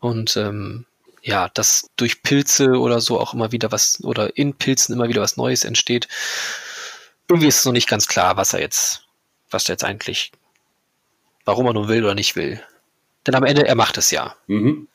Und 0.00 0.36
ähm, 0.36 0.86
ja, 1.22 1.48
dass 1.48 1.90
durch 1.96 2.22
Pilze 2.22 2.78
oder 2.78 3.00
so 3.00 3.18
auch 3.18 3.34
immer 3.34 3.52
wieder 3.52 3.72
was, 3.72 4.02
oder 4.04 4.36
in 4.36 4.54
Pilzen 4.54 4.94
immer 4.94 5.08
wieder 5.08 5.22
was 5.22 5.36
Neues 5.36 5.64
entsteht. 5.64 6.08
Irgendwie 7.28 7.48
ist 7.48 7.60
es 7.60 7.64
noch 7.64 7.72
nicht 7.72 7.88
ganz 7.88 8.06
klar, 8.06 8.36
was 8.36 8.52
er 8.52 8.60
jetzt, 8.60 9.06
was 9.50 9.68
er 9.68 9.74
jetzt 9.74 9.84
eigentlich, 9.84 10.32
warum 11.46 11.66
er 11.66 11.72
nun 11.72 11.88
will 11.88 12.04
oder 12.04 12.14
nicht 12.14 12.36
will. 12.36 12.62
Denn 13.26 13.34
am 13.34 13.44
Ende, 13.44 13.66
er 13.66 13.74
macht 13.74 13.96
es 13.96 14.10
ja. 14.10 14.36
Mhm. 14.46 14.88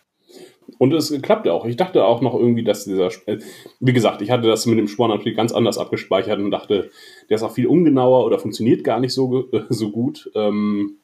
Und 0.78 0.94
es 0.94 1.22
klappte 1.22 1.54
auch. 1.54 1.66
Ich 1.66 1.76
dachte 1.76 2.06
auch 2.06 2.22
noch 2.22 2.34
irgendwie, 2.34 2.64
dass 2.64 2.86
dieser, 2.86 3.10
äh, 3.26 3.40
wie 3.80 3.94
gesagt, 3.94 4.22
ich 4.22 4.32
hatte 4.32 4.48
das 4.48 4.66
mit 4.66 4.78
dem 4.78 4.88
Spornantrieb 4.88 5.36
ganz 5.36 5.52
anders 5.52 5.78
abgespeichert 5.78 6.40
und 6.40 6.52
dachte, 6.52 6.92
der 7.30 7.36
ist 7.36 7.44
auch 7.44 7.52
viel 7.52 7.68
ungenauer 7.68 8.26
oder 8.26 8.40
funktioniert 8.40 8.84
gar 8.84 9.00
nicht 9.00 9.14
so, 9.14 9.50
so 9.70 9.92
gut. 9.92 10.30
Ähm, 10.36 10.98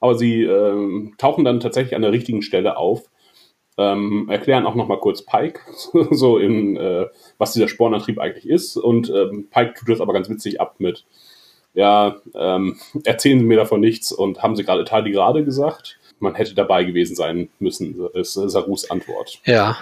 aber 0.00 0.14
sie 0.16 0.42
äh, 0.42 1.10
tauchen 1.18 1.44
dann 1.44 1.60
tatsächlich 1.60 1.96
an 1.96 2.02
der 2.02 2.12
richtigen 2.12 2.42
Stelle 2.42 2.76
auf. 2.76 3.10
Ähm, 3.76 4.28
erklären 4.30 4.66
auch 4.66 4.76
noch 4.76 4.86
mal 4.86 5.00
kurz 5.00 5.22
Pike, 5.22 5.60
so 6.10 6.38
in, 6.38 6.76
äh, 6.76 7.06
was 7.38 7.52
dieser 7.52 7.68
Spornantrieb 7.68 8.20
eigentlich 8.20 8.48
ist. 8.48 8.76
Und 8.76 9.10
ähm, 9.10 9.48
Pike 9.50 9.74
tut 9.74 9.88
das 9.88 10.00
aber 10.00 10.12
ganz 10.12 10.28
witzig 10.28 10.60
ab 10.60 10.76
mit, 10.78 11.04
ja, 11.74 12.16
ähm, 12.34 12.76
erzählen 13.04 13.40
Sie 13.40 13.44
mir 13.44 13.56
davon 13.56 13.80
nichts 13.80 14.12
und 14.12 14.42
haben 14.42 14.54
Sie 14.54 14.62
gerade 14.62 14.84
Tardigrade 14.84 15.44
gesagt? 15.44 15.98
Man 16.18 16.34
hätte 16.34 16.54
dabei 16.54 16.84
gewesen 16.84 17.16
sein 17.16 17.48
müssen, 17.58 17.96
ist 18.14 18.34
Sarus 18.34 18.90
Antwort. 18.90 19.40
Ja. 19.44 19.76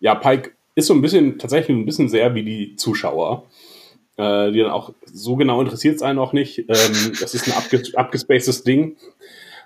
Ja, 0.00 0.14
Pike 0.14 0.52
ist 0.74 0.86
so 0.86 0.94
ein 0.94 1.00
bisschen, 1.00 1.38
tatsächlich 1.38 1.76
ein 1.76 1.86
bisschen 1.86 2.08
sehr 2.08 2.34
wie 2.34 2.42
die 2.42 2.76
Zuschauer, 2.76 3.44
äh, 4.16 4.52
die 4.52 4.60
dann 4.60 4.70
auch 4.70 4.92
so 5.04 5.36
genau 5.36 5.60
interessiert 5.60 5.98
sein 5.98 6.18
auch 6.18 6.32
nicht. 6.32 6.58
Ähm, 6.58 7.12
das 7.20 7.34
ist 7.34 7.48
ein 7.48 7.54
abge 7.54 7.82
abgespacedes 7.94 8.62
Ding. 8.62 8.96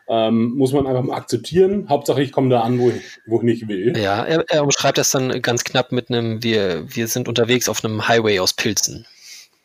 Ähm, 0.09 0.57
muss 0.57 0.73
man 0.73 0.89
einfach 0.89 1.05
mal 1.05 1.17
akzeptieren. 1.17 1.89
Hauptsache, 1.89 2.21
ich 2.21 2.33
komme 2.33 2.51
da 2.51 2.63
an, 2.63 2.81
wo 2.81 2.91
ich, 2.91 3.03
wo 3.27 3.37
ich 3.39 3.43
nicht 3.43 3.69
will. 3.69 3.97
Ja, 3.97 4.25
er, 4.25 4.45
er 4.49 4.65
umschreibt 4.65 4.99
das 4.99 5.11
dann 5.11 5.41
ganz 5.41 5.63
knapp 5.63 5.93
mit 5.93 6.11
einem, 6.11 6.43
wir, 6.43 6.85
wir 6.89 7.07
sind 7.07 7.29
unterwegs 7.29 7.69
auf 7.69 7.85
einem 7.85 8.09
Highway 8.09 8.41
aus 8.41 8.53
Pilzen. 8.53 9.07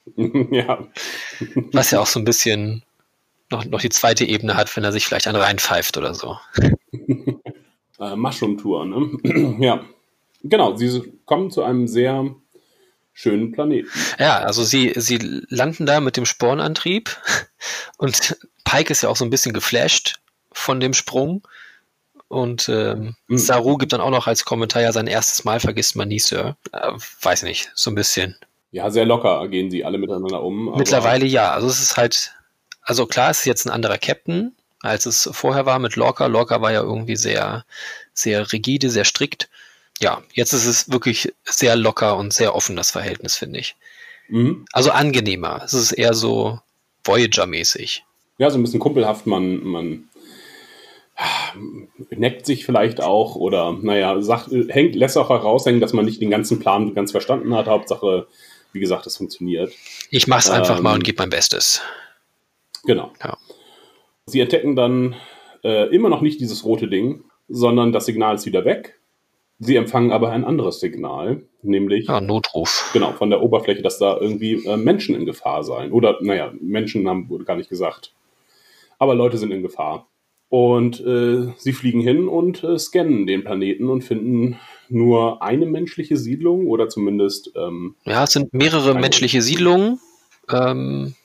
ja. 0.51 0.85
Was 1.71 1.89
ja 1.89 1.99
auch 1.99 2.05
so 2.05 2.19
ein 2.19 2.25
bisschen 2.25 2.83
noch, 3.55 3.65
noch 3.65 3.81
die 3.81 3.89
zweite 3.89 4.25
Ebene 4.25 4.55
hat, 4.55 4.75
wenn 4.75 4.83
er 4.83 4.91
sich 4.91 5.05
vielleicht 5.05 5.27
einen 5.27 5.41
reinpfeift 5.41 5.97
oder 5.97 6.13
so. 6.13 6.37
äh, 7.99 8.15
Mushroom-Tour, 8.15 8.85
ne? 8.85 9.57
ja. 9.59 9.83
Genau, 10.43 10.75
sie 10.75 11.13
kommen 11.25 11.49
zu 11.49 11.63
einem 11.63 11.87
sehr 11.87 12.35
schönen 13.13 13.51
Planeten. 13.51 13.89
Ja, 14.19 14.39
also 14.39 14.63
sie, 14.63 14.93
sie 14.95 15.17
landen 15.49 15.85
da 15.85 15.99
mit 16.01 16.17
dem 16.17 16.25
Spornantrieb 16.25 17.17
und 17.97 18.37
Pike 18.63 18.91
ist 18.91 19.01
ja 19.03 19.09
auch 19.09 19.15
so 19.15 19.25
ein 19.25 19.29
bisschen 19.31 19.53
geflasht 19.53 20.19
von 20.51 20.79
dem 20.79 20.93
Sprung. 20.93 21.47
Und 22.27 22.67
ähm, 22.69 23.15
mhm. 23.27 23.37
Saru 23.37 23.77
gibt 23.77 23.93
dann 23.93 24.01
auch 24.01 24.09
noch 24.09 24.27
als 24.27 24.45
Kommentar 24.45 24.81
ja 24.81 24.91
sein 24.91 25.07
erstes 25.07 25.45
Mal 25.45 25.59
vergisst 25.59 25.95
man 25.95 26.07
nie, 26.07 26.19
Sir. 26.19 26.57
Äh, 26.71 26.91
weiß 27.21 27.43
nicht, 27.43 27.71
so 27.75 27.91
ein 27.91 27.95
bisschen. 27.95 28.35
Ja, 28.71 28.89
sehr 28.89 29.05
locker 29.05 29.47
gehen 29.47 29.71
sie 29.71 29.85
alle 29.85 29.97
miteinander 29.97 30.43
um. 30.43 30.75
Mittlerweile 30.75 31.25
ja. 31.25 31.51
Also 31.51 31.67
es 31.67 31.81
ist 31.81 31.97
halt, 31.97 32.34
also 32.85 33.05
klar, 33.05 33.31
es 33.31 33.39
ist 33.39 33.45
jetzt 33.45 33.65
ein 33.65 33.71
anderer 33.71 33.97
Captain, 33.97 34.55
als 34.81 35.05
es 35.05 35.29
vorher 35.31 35.65
war 35.65 35.79
mit 35.79 35.95
Lorca. 35.95 36.27
Lorca 36.27 36.61
war 36.61 36.71
ja 36.71 36.81
irgendwie 36.81 37.15
sehr, 37.15 37.65
sehr 38.13 38.51
rigide, 38.53 38.89
sehr 38.89 39.05
strikt. 39.05 39.49
Ja, 39.99 40.21
jetzt 40.33 40.53
ist 40.53 40.65
es 40.65 40.91
wirklich 40.91 41.33
sehr 41.43 41.75
locker 41.75 42.17
und 42.17 42.33
sehr 42.33 42.55
offen, 42.55 42.75
das 42.75 42.91
Verhältnis, 42.91 43.35
finde 43.35 43.59
ich. 43.59 43.75
Mhm. 44.27 44.65
Also 44.71 44.91
angenehmer. 44.91 45.61
Es 45.63 45.73
ist 45.73 45.91
eher 45.91 46.13
so 46.13 46.59
Voyager-mäßig. 47.03 48.03
Ja, 48.37 48.49
so 48.49 48.57
ein 48.57 48.63
bisschen 48.63 48.79
kumpelhaft. 48.79 49.25
Man, 49.25 49.63
man 49.63 50.09
neckt 52.09 52.45
sich 52.45 52.65
vielleicht 52.65 53.01
auch 53.01 53.35
oder, 53.35 53.77
naja, 53.81 54.21
sagt, 54.21 54.49
hängt, 54.51 54.95
lässt 54.95 55.17
auch 55.17 55.29
heraushängen, 55.29 55.79
dass 55.79 55.93
man 55.93 56.05
nicht 56.05 56.21
den 56.21 56.29
ganzen 56.29 56.59
Plan 56.59 56.93
ganz 56.93 57.11
verstanden 57.11 57.55
hat. 57.55 57.67
Hauptsache, 57.67 58.27
wie 58.73 58.79
gesagt, 58.79 59.07
es 59.07 59.17
funktioniert. 59.17 59.71
Ich 60.09 60.27
mach's 60.27 60.49
einfach 60.49 60.77
ähm, 60.77 60.83
mal 60.83 60.95
und 60.95 61.03
gebe 61.03 61.21
mein 61.21 61.29
Bestes. 61.29 61.81
Genau. 62.85 63.11
Ja. 63.23 63.37
Sie 64.25 64.39
entdecken 64.39 64.75
dann 64.75 65.15
äh, 65.63 65.93
immer 65.93 66.09
noch 66.09 66.21
nicht 66.21 66.39
dieses 66.39 66.65
rote 66.65 66.87
Ding, 66.87 67.23
sondern 67.47 67.91
das 67.91 68.05
Signal 68.05 68.35
ist 68.35 68.45
wieder 68.45 68.65
weg. 68.65 68.99
Sie 69.59 69.77
empfangen 69.77 70.11
aber 70.11 70.31
ein 70.31 70.43
anderes 70.43 70.79
Signal, 70.79 71.43
nämlich 71.61 72.07
ja, 72.07 72.19
Notruf. 72.19 72.89
Genau, 72.93 73.13
von 73.13 73.29
der 73.29 73.41
Oberfläche, 73.41 73.81
dass 73.81 73.99
da 73.99 74.17
irgendwie 74.17 74.65
äh, 74.65 74.75
Menschen 74.75 75.15
in 75.15 75.25
Gefahr 75.25 75.63
seien. 75.63 75.91
Oder, 75.91 76.17
naja, 76.21 76.53
Menschen 76.59 77.07
haben, 77.07 77.29
wurde 77.29 77.45
gar 77.45 77.55
nicht 77.55 77.69
gesagt. 77.69 78.13
Aber 78.99 79.15
Leute 79.15 79.37
sind 79.37 79.51
in 79.51 79.61
Gefahr. 79.61 80.07
Und 80.49 80.99
äh, 81.01 81.53
sie 81.57 81.73
fliegen 81.73 82.01
hin 82.01 82.27
und 82.27 82.63
äh, 82.63 82.77
scannen 82.77 83.25
den 83.25 83.43
Planeten 83.43 83.89
und 83.89 84.03
finden 84.03 84.57
nur 84.89 85.41
eine 85.41 85.65
menschliche 85.65 86.17
Siedlung 86.17 86.67
oder 86.67 86.87
zumindest. 86.87 87.51
Ähm, 87.55 87.95
ja, 88.05 88.23
es 88.23 88.31
sind 88.31 88.53
mehrere 88.53 88.93
menschliche 88.93 89.41
Siedlungen, 89.41 89.99
ähm, 90.49 91.15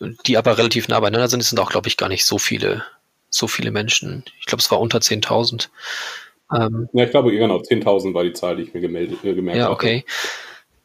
die 0.00 0.36
aber 0.36 0.58
relativ 0.58 0.88
nah 0.88 1.00
beieinander 1.00 1.28
sind. 1.28 1.40
Es 1.40 1.50
sind 1.50 1.58
auch, 1.58 1.70
glaube 1.70 1.88
ich, 1.88 1.96
gar 1.96 2.08
nicht 2.08 2.24
so 2.24 2.38
viele, 2.38 2.84
so 3.30 3.48
viele 3.48 3.70
Menschen. 3.70 4.24
Ich 4.40 4.46
glaube, 4.46 4.60
es 4.60 4.70
war 4.70 4.80
unter 4.80 4.98
10.000. 4.98 5.68
Ähm, 6.54 6.88
ja, 6.92 7.04
ich 7.04 7.10
glaube, 7.10 7.32
genau, 7.32 7.58
10.000 7.58 8.14
war 8.14 8.24
die 8.24 8.32
Zahl, 8.32 8.56
die 8.56 8.64
ich 8.64 8.74
mir 8.74 8.80
gemeldet, 8.80 9.24
äh, 9.24 9.34
gemerkt 9.34 9.60
habe. 9.60 9.70
Ja, 9.70 9.70
okay. 9.70 10.04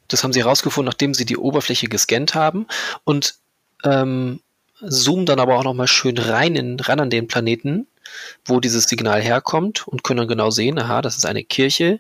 Das 0.08 0.24
haben 0.24 0.34
sie 0.34 0.42
herausgefunden, 0.44 0.90
nachdem 0.90 1.14
sie 1.14 1.26
die 1.26 1.38
Oberfläche 1.38 1.88
gescannt 1.88 2.36
haben. 2.36 2.68
Und 3.04 3.36
ähm, 3.84 4.42
zoomen 4.86 5.26
dann 5.26 5.40
aber 5.40 5.58
auch 5.58 5.64
nochmal 5.64 5.88
schön 5.88 6.18
rein, 6.18 6.56
in, 6.56 6.80
ran 6.80 7.00
an 7.00 7.10
den 7.10 7.28
Planeten, 7.28 7.88
wo 8.46 8.60
dieses 8.60 8.86
Signal 8.86 9.22
herkommt 9.22 9.88
und 9.88 10.04
können 10.04 10.18
dann 10.18 10.28
genau 10.28 10.50
sehen, 10.50 10.80
aha, 10.80 11.02
das 11.02 11.18
ist 11.18 11.26
eine 11.26 11.44
Kirche 11.44 12.00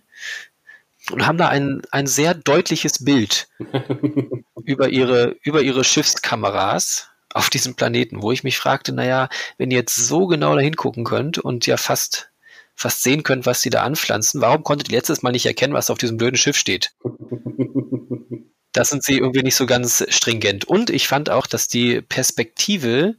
und 1.09 1.25
haben 1.25 1.37
da 1.37 1.49
ein, 1.49 1.81
ein 1.91 2.07
sehr 2.07 2.33
deutliches 2.33 3.03
Bild 3.03 3.47
über 4.63 4.89
ihre, 4.89 5.35
über 5.43 5.61
ihre 5.61 5.83
Schiffskameras 5.83 7.09
auf 7.33 7.49
diesem 7.49 7.75
Planeten, 7.75 8.21
wo 8.21 8.31
ich 8.31 8.43
mich 8.43 8.57
fragte, 8.57 8.93
naja, 8.93 9.29
wenn 9.57 9.71
ihr 9.71 9.77
jetzt 9.77 9.95
so 9.95 10.27
genau 10.27 10.55
da 10.55 10.61
hingucken 10.61 11.03
könnt 11.03 11.37
und 11.37 11.65
ja 11.65 11.77
fast, 11.77 12.29
fast 12.75 13.03
sehen 13.03 13.23
könnt, 13.23 13.45
was 13.45 13.61
sie 13.61 13.69
da 13.69 13.83
anpflanzen, 13.83 14.41
warum 14.41 14.63
konntet 14.63 14.89
ihr 14.89 14.97
letztes 14.97 15.21
Mal 15.21 15.31
nicht 15.31 15.45
erkennen, 15.45 15.73
was 15.73 15.89
auf 15.89 15.97
diesem 15.97 16.17
blöden 16.17 16.37
Schiff 16.37 16.57
steht? 16.57 16.93
da 18.73 18.85
sind 18.85 19.03
sie 19.03 19.17
irgendwie 19.17 19.43
nicht 19.43 19.55
so 19.55 19.65
ganz 19.65 20.05
stringent. 20.09 20.65
Und 20.65 20.89
ich 20.89 21.07
fand 21.07 21.29
auch, 21.29 21.47
dass 21.47 21.67
die 21.67 22.01
Perspektive 22.01 23.15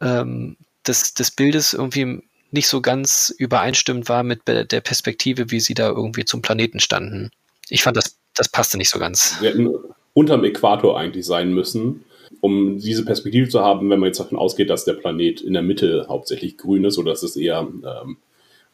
ähm, 0.00 0.56
des, 0.86 1.14
des 1.14 1.30
Bildes 1.30 1.72
irgendwie 1.72 2.22
nicht 2.52 2.68
so 2.68 2.80
ganz 2.80 3.34
übereinstimmend 3.36 4.08
war 4.08 4.22
mit 4.22 4.42
der 4.46 4.80
Perspektive, 4.80 5.50
wie 5.50 5.60
sie 5.60 5.74
da 5.74 5.88
irgendwie 5.88 6.24
zum 6.24 6.42
Planeten 6.42 6.80
standen. 6.80 7.30
Ich 7.68 7.82
fand, 7.82 7.96
das, 7.96 8.16
das 8.34 8.48
passte 8.48 8.76
nicht 8.78 8.90
so 8.90 8.98
ganz. 8.98 9.36
Wir 9.40 9.50
hätten 9.50 9.70
unterm 10.12 10.44
Äquator 10.44 10.98
eigentlich 10.98 11.26
sein 11.26 11.52
müssen, 11.52 12.04
um 12.40 12.78
diese 12.78 13.04
Perspektive 13.04 13.48
zu 13.48 13.60
haben, 13.60 13.90
wenn 13.90 14.00
man 14.00 14.08
jetzt 14.08 14.20
davon 14.20 14.38
ausgeht, 14.38 14.70
dass 14.70 14.84
der 14.84 14.94
Planet 14.94 15.40
in 15.40 15.52
der 15.52 15.62
Mitte 15.62 16.06
hauptsächlich 16.08 16.56
grün 16.56 16.84
ist 16.84 16.98
oder 16.98 17.12
dass 17.12 17.22
es 17.22 17.36
eher 17.36 17.60
ähm, 17.60 18.16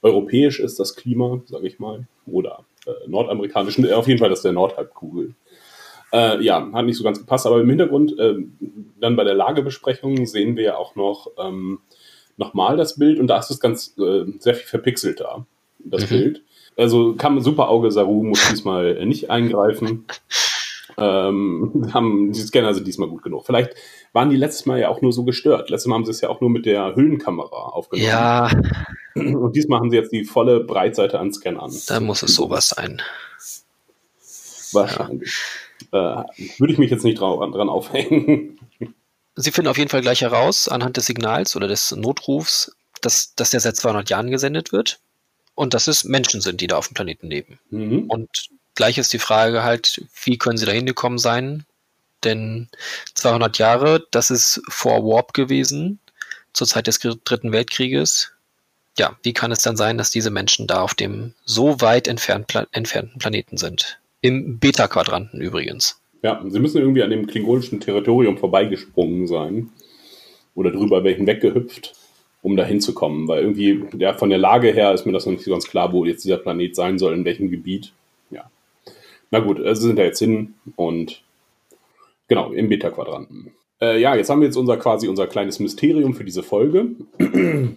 europäisch 0.03 0.61
ist, 0.61 0.79
das 0.79 0.95
Klima, 0.95 1.41
sage 1.47 1.67
ich 1.67 1.79
mal, 1.79 2.07
oder 2.27 2.65
äh, 2.87 3.09
nordamerikanisch, 3.09 3.79
auf 3.93 4.09
jeden 4.09 4.19
Fall 4.19 4.31
das 4.31 4.43
der 4.43 4.53
Nordhalbkugel. 4.53 5.35
Äh, 6.13 6.43
ja, 6.43 6.71
hat 6.73 6.87
nicht 6.87 6.97
so 6.97 7.05
ganz 7.05 7.19
gepasst, 7.19 7.47
aber 7.47 7.61
im 7.61 7.69
Hintergrund, 7.69 8.19
äh, 8.19 8.37
dann 9.01 9.17
bei 9.17 9.25
der 9.25 9.35
Lagebesprechung 9.35 10.27
sehen 10.27 10.57
wir 10.57 10.63
ja 10.63 10.77
auch 10.77 10.95
noch 10.95 11.29
ähm, 11.39 11.81
nochmal 12.37 12.77
das 12.77 12.99
Bild 12.99 13.19
und 13.19 13.27
da 13.27 13.39
ist 13.39 13.51
es 13.51 13.61
ganz 13.61 13.95
äh, 13.99 14.25
sehr 14.39 14.55
viel 14.55 14.67
verpixelter, 14.67 15.47
das 15.79 16.05
mhm. 16.05 16.09
Bild. 16.09 16.43
Also 16.77 17.15
kam 17.15 17.41
super 17.41 17.69
Auge, 17.69 17.91
Saru 17.91 18.23
muss 18.23 18.49
diesmal 18.51 19.05
nicht 19.07 19.31
eingreifen. 19.31 20.05
Ähm, 20.99 21.91
haben, 21.93 22.33
die 22.33 22.41
Scanner 22.41 22.73
sind 22.73 22.87
diesmal 22.87 23.11
gut 23.11 23.23
genug. 23.23 23.45
Vielleicht 23.45 23.75
waren 24.15 24.31
die 24.31 24.37
letztes 24.37 24.65
Mal 24.65 24.81
ja 24.81 24.89
auch 24.89 25.03
nur 25.03 25.13
so 25.13 25.25
gestört. 25.25 25.69
Letztes 25.69 25.89
Mal 25.89 25.97
haben 25.97 26.07
sie 26.07 26.11
es 26.11 26.23
ja 26.23 26.31
auch 26.31 26.41
nur 26.41 26.49
mit 26.49 26.65
der 26.65 26.97
Hüllenkamera 26.97 27.69
aufgenommen. 27.69 28.09
Ja. 28.09 28.51
Und 29.15 29.55
diesmal 29.55 29.81
haben 29.81 29.91
sie 29.91 29.97
jetzt 29.97 30.11
die 30.11 30.25
volle 30.25 30.61
Breitseite 30.61 31.19
an 31.19 31.35
Scannern. 31.35 31.71
Da 31.89 32.01
muss 32.01 32.23
es 32.23 32.35
sowas 32.35 32.71
sein. 32.71 33.03
Wahrscheinlich. 34.73 35.35
Ja 35.35 35.67
äh, 35.93 36.23
würde 36.59 36.73
ich 36.73 36.79
mich 36.79 36.91
jetzt 36.91 37.05
nicht 37.05 37.21
dran, 37.21 37.53
dran 37.53 37.69
aufhängen. 37.69 38.59
Sie 39.37 39.53
finden 39.53 39.69
auf 39.69 39.79
jeden 39.79 39.91
Fall 39.91 40.01
gleich 40.01 40.23
heraus, 40.23 40.67
anhand 40.67 40.97
des 40.97 41.07
Signals 41.07 41.57
oder 41.57 41.69
des 41.69 41.93
Notrufs, 41.93 42.73
dass, 43.03 43.35
dass 43.35 43.51
der 43.51 43.61
seit 43.61 43.77
200 43.77 44.09
Jahren 44.09 44.31
gesendet 44.31 44.73
wird 44.73 44.99
und 45.55 45.75
dass 45.75 45.89
es 45.89 46.05
Menschen 46.05 46.41
sind, 46.41 46.61
die 46.61 46.67
da 46.67 46.77
auf 46.77 46.89
dem 46.89 46.95
Planeten 46.95 47.29
leben. 47.29 47.59
Mhm. 47.71 48.05
Und 48.09 48.49
gleich 48.75 48.99
ist 48.99 49.13
die 49.13 49.19
Frage 49.19 49.63
halt, 49.63 50.03
wie 50.25 50.39
können 50.39 50.57
sie 50.57 50.67
da 50.67 50.73
hingekommen 50.73 51.19
sein? 51.19 51.67
Denn 52.25 52.69
200 53.15 53.59
Jahre, 53.59 54.07
das 54.11 54.31
ist 54.31 54.63
vor 54.69 55.05
Warp 55.05 55.35
gewesen, 55.35 56.01
zur 56.53 56.67
Zeit 56.67 56.87
des 56.87 56.99
Dritten 56.99 57.53
Weltkrieges. 57.53 58.33
Ja, 58.99 59.19
wie 59.23 59.35
kann 59.35 59.53
es 59.53 59.61
dann 59.61 59.77
sein, 59.77 59.99
dass 59.99 60.11
diese 60.11 60.31
Menschen 60.31 60.67
da 60.67 60.81
auf 60.81 60.95
dem 60.95 61.35
so 61.45 61.81
weit 61.83 62.09
entfernt, 62.09 62.47
pla 62.47 62.67
entfernten 62.73 63.19
Planeten 63.19 63.59
sind? 63.59 63.99
Im 64.23 64.59
Beta-Quadranten 64.59 65.41
übrigens. 65.43 66.01
Ja, 66.27 66.43
sie 66.45 66.59
müssen 66.59 66.79
irgendwie 66.79 67.05
an 67.05 67.11
dem 67.11 67.29
klingonischen 67.29 67.79
Territorium 67.79 68.37
vorbeigesprungen 68.37 69.29
sein. 69.29 69.71
Oder 70.57 70.73
drüber 70.73 71.05
weggehüpft, 71.05 71.93
um 72.43 72.57
da 72.57 72.65
hinzukommen. 72.65 73.29
Weil 73.29 73.43
irgendwie, 73.43 73.85
ja, 73.97 74.13
von 74.13 74.31
der 74.31 74.39
Lage 74.41 74.73
her 74.73 74.93
ist 74.93 75.07
mir 75.07 75.13
das 75.13 75.25
noch 75.25 75.35
nicht 75.35 75.45
so 75.45 75.53
ganz 75.53 75.69
klar, 75.69 75.93
wo 75.93 76.05
jetzt 76.05 76.25
dieser 76.25 76.39
Planet 76.39 76.75
sein 76.75 76.99
soll, 76.99 77.15
in 77.15 77.25
welchem 77.25 77.49
Gebiet. 77.49 77.93
Ja. 78.33 78.51
Na 79.31 79.39
gut, 79.39 79.61
also 79.61 79.83
sie 79.83 79.87
sind 79.87 80.01
da 80.01 80.03
jetzt 80.03 80.19
hin 80.19 80.55
und 80.75 81.23
genau, 82.27 82.51
im 82.51 82.71
Beta-Quadranten. 82.71 83.53
Äh, 83.81 84.01
ja, 84.01 84.17
jetzt 84.17 84.29
haben 84.29 84.41
wir 84.41 84.47
jetzt 84.47 84.57
unser 84.57 84.79
quasi 84.79 85.07
unser 85.07 85.29
kleines 85.29 85.61
Mysterium 85.61 86.13
für 86.15 86.25
diese 86.25 86.43
Folge. 86.43 86.89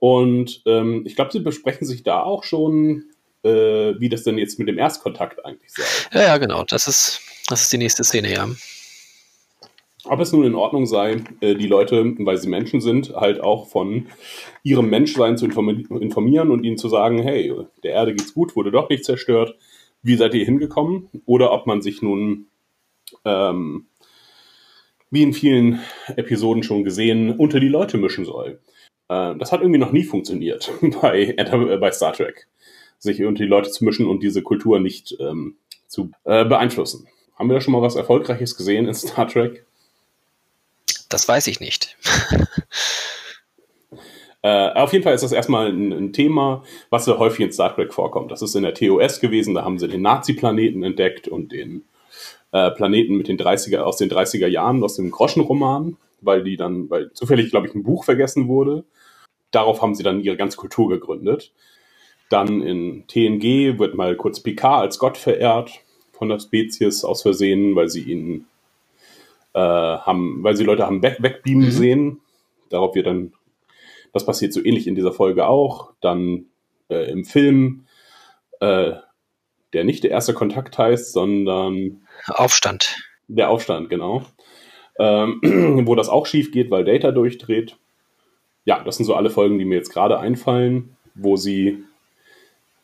Und 0.00 0.62
ähm, 0.64 1.02
ich 1.06 1.16
glaube, 1.16 1.32
sie 1.32 1.40
besprechen 1.40 1.86
sich 1.86 2.04
da 2.04 2.22
auch 2.22 2.44
schon, 2.44 3.04
äh, 3.42 3.94
wie 3.98 4.08
das 4.08 4.24
denn 4.24 4.38
jetzt 4.38 4.58
mit 4.58 4.68
dem 4.68 4.78
Erstkontakt 4.78 5.44
eigentlich 5.44 5.72
sei. 5.72 5.82
Ja, 6.12 6.26
ja, 6.26 6.38
genau. 6.38 6.64
Das 6.64 6.86
ist, 6.86 7.20
das 7.48 7.62
ist 7.62 7.72
die 7.72 7.78
nächste 7.78 8.04
Szene, 8.04 8.32
ja. 8.32 8.48
Ob 10.04 10.20
es 10.20 10.32
nun 10.32 10.44
in 10.44 10.54
Ordnung 10.54 10.86
sei, 10.86 11.22
äh, 11.40 11.54
die 11.54 11.66
Leute, 11.66 12.14
weil 12.18 12.38
sie 12.38 12.48
Menschen 12.48 12.80
sind, 12.80 13.14
halt 13.14 13.40
auch 13.40 13.68
von 13.68 14.06
ihrem 14.62 14.88
Menschsein 14.88 15.36
zu 15.36 15.46
informieren 15.46 16.50
und 16.50 16.64
ihnen 16.64 16.78
zu 16.78 16.88
sagen, 16.88 17.22
hey, 17.22 17.52
der 17.82 17.92
Erde 17.92 18.14
geht's 18.14 18.34
gut, 18.34 18.56
wurde 18.56 18.70
doch 18.70 18.88
nicht 18.88 19.04
zerstört, 19.04 19.56
wie 20.02 20.16
seid 20.16 20.34
ihr 20.34 20.44
hingekommen? 20.44 21.08
Oder 21.26 21.52
ob 21.52 21.66
man 21.66 21.82
sich 21.82 22.00
nun 22.00 22.46
ähm, 23.24 23.86
wie 25.10 25.22
in 25.22 25.32
vielen 25.32 25.80
Episoden 26.16 26.62
schon 26.62 26.84
gesehen, 26.84 27.36
unter 27.36 27.60
die 27.60 27.68
Leute 27.68 27.96
mischen 27.98 28.24
soll. 28.24 28.60
Äh, 29.08 29.36
das 29.36 29.52
hat 29.52 29.60
irgendwie 29.60 29.80
noch 29.80 29.92
nie 29.92 30.04
funktioniert 30.04 30.70
bei, 31.02 31.34
äh, 31.36 31.76
bei 31.78 31.90
Star 31.92 32.12
Trek, 32.12 32.46
sich 32.98 33.22
unter 33.24 33.42
die 33.42 33.48
Leute 33.48 33.70
zu 33.70 33.84
mischen 33.84 34.06
und 34.06 34.22
diese 34.22 34.42
Kultur 34.42 34.80
nicht 34.80 35.16
ähm, 35.20 35.56
zu 35.86 36.10
äh, 36.24 36.44
beeinflussen. 36.44 37.06
Haben 37.36 37.48
wir 37.48 37.54
da 37.54 37.60
schon 37.60 37.72
mal 37.72 37.82
was 37.82 37.96
Erfolgreiches 37.96 38.56
gesehen 38.56 38.86
in 38.86 38.94
Star 38.94 39.28
Trek? 39.28 39.64
Das 41.08 41.28
weiß 41.28 41.46
ich 41.46 41.60
nicht. 41.60 41.96
Äh, 44.40 44.70
auf 44.74 44.92
jeden 44.92 45.02
Fall 45.02 45.14
ist 45.14 45.24
das 45.24 45.32
erstmal 45.32 45.68
ein, 45.68 45.92
ein, 45.92 46.12
Thema, 46.12 46.62
was 46.90 47.06
sehr 47.06 47.18
häufig 47.18 47.44
in 47.44 47.52
Star 47.52 47.74
Trek 47.74 47.92
vorkommt. 47.92 48.30
Das 48.30 48.40
ist 48.40 48.54
in 48.54 48.62
der 48.62 48.72
TOS 48.72 49.18
gewesen, 49.18 49.52
da 49.52 49.64
haben 49.64 49.80
sie 49.80 49.88
den 49.88 50.02
Nazi-Planeten 50.02 50.84
entdeckt 50.84 51.26
und 51.26 51.50
den 51.50 51.84
äh, 52.52 52.70
Planeten 52.70 53.16
mit 53.16 53.26
den 53.26 53.36
30er, 53.36 53.80
aus 53.80 53.96
den 53.96 54.08
30er 54.08 54.46
Jahren, 54.46 54.84
aus 54.84 54.94
dem 54.94 55.10
Groschenroman, 55.10 55.96
weil 56.20 56.44
die 56.44 56.56
dann, 56.56 56.88
weil 56.88 57.12
zufällig, 57.12 57.50
glaube 57.50 57.66
ich, 57.66 57.74
ein 57.74 57.82
Buch 57.82 58.04
vergessen 58.04 58.46
wurde. 58.46 58.84
Darauf 59.50 59.82
haben 59.82 59.96
sie 59.96 60.04
dann 60.04 60.22
ihre 60.22 60.36
ganze 60.36 60.56
Kultur 60.56 60.88
gegründet. 60.88 61.52
Dann 62.30 62.62
in 62.62 63.06
TNG 63.06 63.78
wird 63.78 63.94
mal 63.94 64.16
kurz 64.16 64.40
Picard 64.40 64.82
als 64.82 64.98
Gott 64.98 65.16
verehrt 65.16 65.80
von 66.12 66.28
der 66.28 66.40
Spezies 66.40 67.04
aus 67.04 67.22
Versehen, 67.22 67.74
weil 67.76 67.88
sie 67.88 68.02
ihn 68.02 68.46
äh, 69.54 69.60
haben, 69.60 70.42
weil 70.42 70.56
sie 70.56 70.64
Leute 70.64 70.84
haben 70.84 71.02
weg, 71.02 71.18
wegbeamen 71.20 71.66
mhm. 71.66 71.70
sehen. 71.70 72.20
Darauf 72.70 72.94
wird 72.94 73.06
dann, 73.06 73.32
das 74.12 74.26
passiert 74.26 74.52
so 74.52 74.62
ähnlich 74.62 74.86
in 74.86 74.94
dieser 74.94 75.12
Folge 75.12 75.46
auch. 75.46 75.92
Dann 76.00 76.46
äh, 76.90 77.10
im 77.10 77.24
Film, 77.24 77.86
äh, 78.60 78.92
der 79.72 79.84
nicht 79.84 80.04
der 80.04 80.10
erste 80.10 80.34
Kontakt 80.34 80.76
heißt, 80.76 81.12
sondern 81.12 82.02
Aufstand. 82.26 82.96
Der 83.28 83.50
Aufstand, 83.50 83.88
genau. 83.88 84.22
Ähm, 84.98 85.40
wo 85.86 85.94
das 85.94 86.08
auch 86.08 86.26
schief 86.26 86.50
geht, 86.50 86.70
weil 86.70 86.84
Data 86.84 87.12
durchdreht. 87.12 87.76
Ja, 88.64 88.82
das 88.84 88.96
sind 88.96 89.06
so 89.06 89.14
alle 89.14 89.30
Folgen, 89.30 89.58
die 89.58 89.64
mir 89.64 89.76
jetzt 89.76 89.92
gerade 89.92 90.18
einfallen, 90.18 90.96
wo 91.14 91.36
sie 91.36 91.84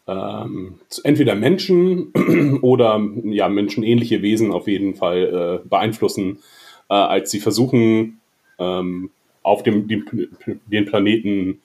ähm, 0.07 0.81
entweder 1.03 1.35
Menschen 1.35 2.13
oder 2.63 3.01
ja, 3.25 3.49
menschenähnliche 3.49 4.23
Wesen 4.23 4.53
auf 4.53 4.69
jeden 4.69 4.95
Fall 4.95 5.63
äh, 5.65 5.69
beeinflussen, 5.69 6.39
äh, 6.91 6.95
als 6.95 7.31
sie 7.31 7.41
versuchen, 7.41 8.21
ähm, 8.59 9.11
auf 9.43 9.63
dem, 9.63 9.89
dem, 9.89 10.05
den 10.67 10.87
Planeten 10.87 11.61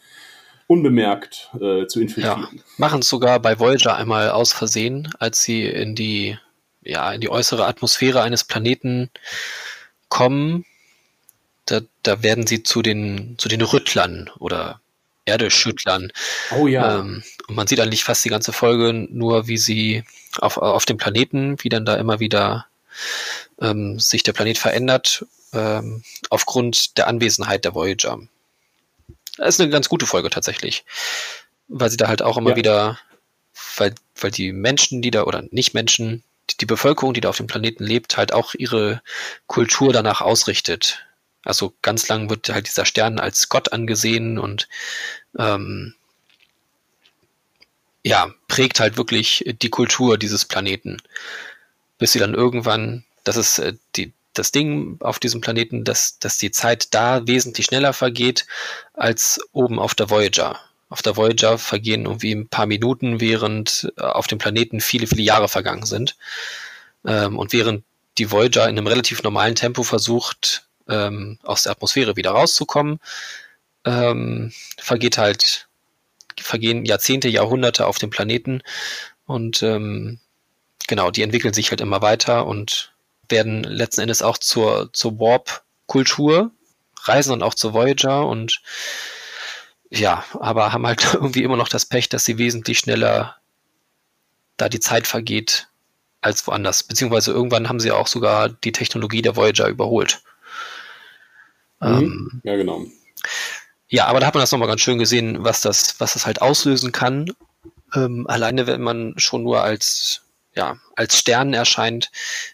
unbemerkt 0.68 1.50
äh, 1.60 1.88
zu 1.88 2.02
infiltrieren. 2.02 2.48
Ja, 2.52 2.64
machen 2.78 3.00
es 3.00 3.10
sogar 3.10 3.40
bei 3.40 3.60
Voyager 3.60 3.96
einmal 3.96 4.30
aus 4.30 4.54
Versehen, 4.54 5.10
als 5.18 5.42
sie 5.42 5.66
in 5.66 5.96
die 5.96 6.38
ja, 6.82 7.12
in 7.12 7.22
die 7.22 7.30
äußere 7.30 7.68
Atmosphäre 7.68 8.22
eines 8.22 8.44
Planeten 8.44 9.10
kommen, 10.08 10.66
da, 11.66 11.82
da 12.04 12.24
werden 12.24 12.48
sie 12.48 12.64
zu 12.64 12.82
den, 12.82 13.36
zu 13.38 13.48
den 13.48 13.62
Rüttlern 13.62 14.30
oder 14.40 14.82
Erdeschüttlern. 15.30 16.12
Oh 16.58 16.68
ja. 16.68 17.00
Ähm, 17.00 17.24
und 17.48 17.56
man 17.56 17.68
sieht 17.68 17.80
eigentlich 17.80 18.04
fast 18.04 18.26
die 18.26 18.30
ganze 18.30 18.52
Folge 18.54 18.94
nur, 18.94 19.48
wie 19.48 19.58
sie 19.58 20.04
auf, 20.40 20.58
auf 20.58 20.86
dem 20.86 20.98
Planeten, 20.98 21.56
wie 21.62 21.70
dann 21.70 21.86
da 21.86 21.96
immer 21.96 22.20
wieder 22.20 22.68
ähm, 23.62 24.00
sich 24.00 24.24
der 24.24 24.34
Planet 24.34 24.58
verändert, 24.58 25.26
ähm, 25.54 26.04
aufgrund 26.30 26.98
der 26.98 27.08
Anwesenheit 27.08 27.66
der 27.66 27.76
Voyager. 27.76 28.20
Das 29.38 29.56
ist 29.56 29.62
eine 29.62 29.70
ganz 29.70 29.90
gute 29.90 30.06
Folge 30.06 30.30
tatsächlich, 30.30 30.86
weil 31.68 31.90
sie 31.90 31.98
da 31.98 32.08
halt 32.08 32.22
auch 32.22 32.38
immer 32.38 32.52
ja. 32.52 32.56
wieder, 32.56 33.00
weil, 33.78 33.96
weil 34.20 34.32
die 34.32 34.52
Menschen, 34.52 35.02
die 35.02 35.12
da, 35.12 35.24
oder 35.24 35.44
nicht 35.52 35.74
Menschen, 35.74 36.24
die 36.60 36.66
Bevölkerung, 36.66 37.14
die 37.14 37.22
da 37.22 37.30
auf 37.30 37.38
dem 37.38 37.48
Planeten 37.48 37.86
lebt, 37.86 38.18
halt 38.18 38.34
auch 38.34 38.54
ihre 38.54 39.02
Kultur 39.48 39.94
danach 39.94 40.22
ausrichtet. 40.22 41.06
Also 41.44 41.74
ganz 41.82 42.08
lang 42.08 42.30
wird 42.30 42.50
halt 42.50 42.68
dieser 42.68 42.86
Stern 42.86 43.20
als 43.20 43.50
Gott 43.50 43.72
angesehen 43.72 44.38
und 44.38 44.68
ähm, 45.38 45.96
ja, 48.04 48.34
prägt 48.48 48.80
halt 48.80 48.98
wirklich 48.98 49.44
die 49.62 49.70
Kultur 49.70 50.18
dieses 50.18 50.46
Planeten. 50.46 50.98
Bis 51.98 52.14
sie 52.14 52.20
dann 52.20 52.34
irgendwann, 52.34 53.04
das 53.24 53.38
ist 53.38 53.60
äh, 53.60 53.74
die, 53.96 54.14
das 54.34 54.52
Ding 54.52 54.98
auf 55.02 55.20
diesem 55.20 55.42
Planeten, 55.42 55.84
dass, 55.84 56.20
dass 56.20 56.38
die 56.38 56.52
Zeit 56.52 56.94
da 56.94 57.28
wesentlich 57.28 57.68
schneller 57.68 57.94
vergeht 57.94 58.46
als 58.94 59.40
oben 59.52 59.80
auf 59.80 59.96
der 59.96 60.10
Voyager. 60.10 60.60
Auf 60.90 61.02
der 61.02 61.18
Voyager 61.18 61.58
vergehen 61.58 62.06
irgendwie 62.06 62.34
ein 62.34 62.48
paar 62.48 62.66
Minuten, 62.66 63.22
während 63.22 63.92
äh, 63.98 64.02
auf 64.02 64.28
dem 64.28 64.40
Planeten 64.40 64.82
viele, 64.82 65.08
viele 65.08 65.22
Jahre 65.22 65.50
vergangen 65.50 65.86
sind. 65.86 66.16
Ähm, 67.06 67.38
und 67.38 67.54
während 67.54 67.84
die 68.18 68.32
Voyager 68.32 68.64
in 68.64 68.78
einem 68.78 68.88
relativ 68.88 69.24
normalen 69.24 69.56
Tempo 69.56 69.84
versucht, 69.84 70.66
ähm, 70.90 71.40
aus 71.44 71.64
der 71.64 71.74
Atmosphäre 71.74 72.16
wieder 72.16 72.32
rauszukommen, 72.32 73.00
ähm, 73.86 74.52
vergeht 74.78 75.18
halt, 75.18 75.68
vergehen 76.40 76.86
Jahrzehnte, 76.86 77.30
Jahrhunderte 77.30 77.86
auf 77.86 77.98
dem 77.98 78.10
Planeten 78.10 78.62
und 79.26 79.62
ähm, 79.64 80.20
genau, 80.88 81.12
die 81.12 81.22
entwickeln 81.22 81.54
sich 81.54 81.70
halt 81.70 81.82
immer 81.82 82.02
weiter 82.02 82.48
und 82.48 82.94
werden 83.30 83.64
letzten 83.64 84.02
Endes 84.02 84.22
auch 84.22 84.38
zur, 84.38 84.92
zur 84.94 85.20
Warp-Kultur, 85.20 86.52
reisen 87.04 87.32
dann 87.32 87.44
auch 87.44 87.54
zur 87.54 87.74
Voyager 87.74 88.28
und 88.28 88.62
ja, 89.90 90.24
aber 90.40 90.74
haben 90.74 90.86
halt 90.86 91.04
irgendwie 91.14 91.44
immer 91.44 91.58
noch 91.58 91.70
das 91.70 91.86
Pech, 91.86 92.10
dass 92.10 92.26
sie 92.26 92.38
wesentlich 92.38 92.80
schneller 92.80 93.36
da 94.58 94.70
die 94.70 94.80
Zeit 94.80 95.08
vergeht 95.08 95.68
als 96.22 96.46
woanders. 96.48 96.84
Beziehungsweise 96.84 97.32
irgendwann 97.32 97.70
haben 97.70 97.80
sie 97.80 97.92
auch 97.92 98.08
sogar 98.08 98.50
die 98.50 98.72
Technologie 98.72 99.22
der 99.22 99.36
Voyager 99.36 99.68
überholt. 99.68 100.22
Mhm. 101.80 101.88
Ähm, 101.88 102.42
ja, 102.44 102.56
genau. 102.56 102.86
Ja, 103.88 104.06
aber 104.06 104.20
da 104.20 104.28
hat 104.28 104.36
man 104.36 104.42
das 104.42 104.52
nochmal 104.52 104.68
ganz 104.68 104.82
schön 104.82 105.00
gesehen, 105.00 105.44
was 105.44 105.62
das, 105.62 106.00
was 106.00 106.14
das 106.14 106.26
halt 106.26 106.42
auslösen 106.42 106.92
kann. 106.92 107.32
Ähm, 107.94 108.28
alleine, 108.28 108.68
wenn 108.68 108.82
man 108.82 109.16
schon 109.18 109.44
nur 109.44 109.64
als, 109.64 110.22
ja, 110.56 110.78
als 110.96 111.18
Stern 111.18 111.54
erscheint, 111.54 112.12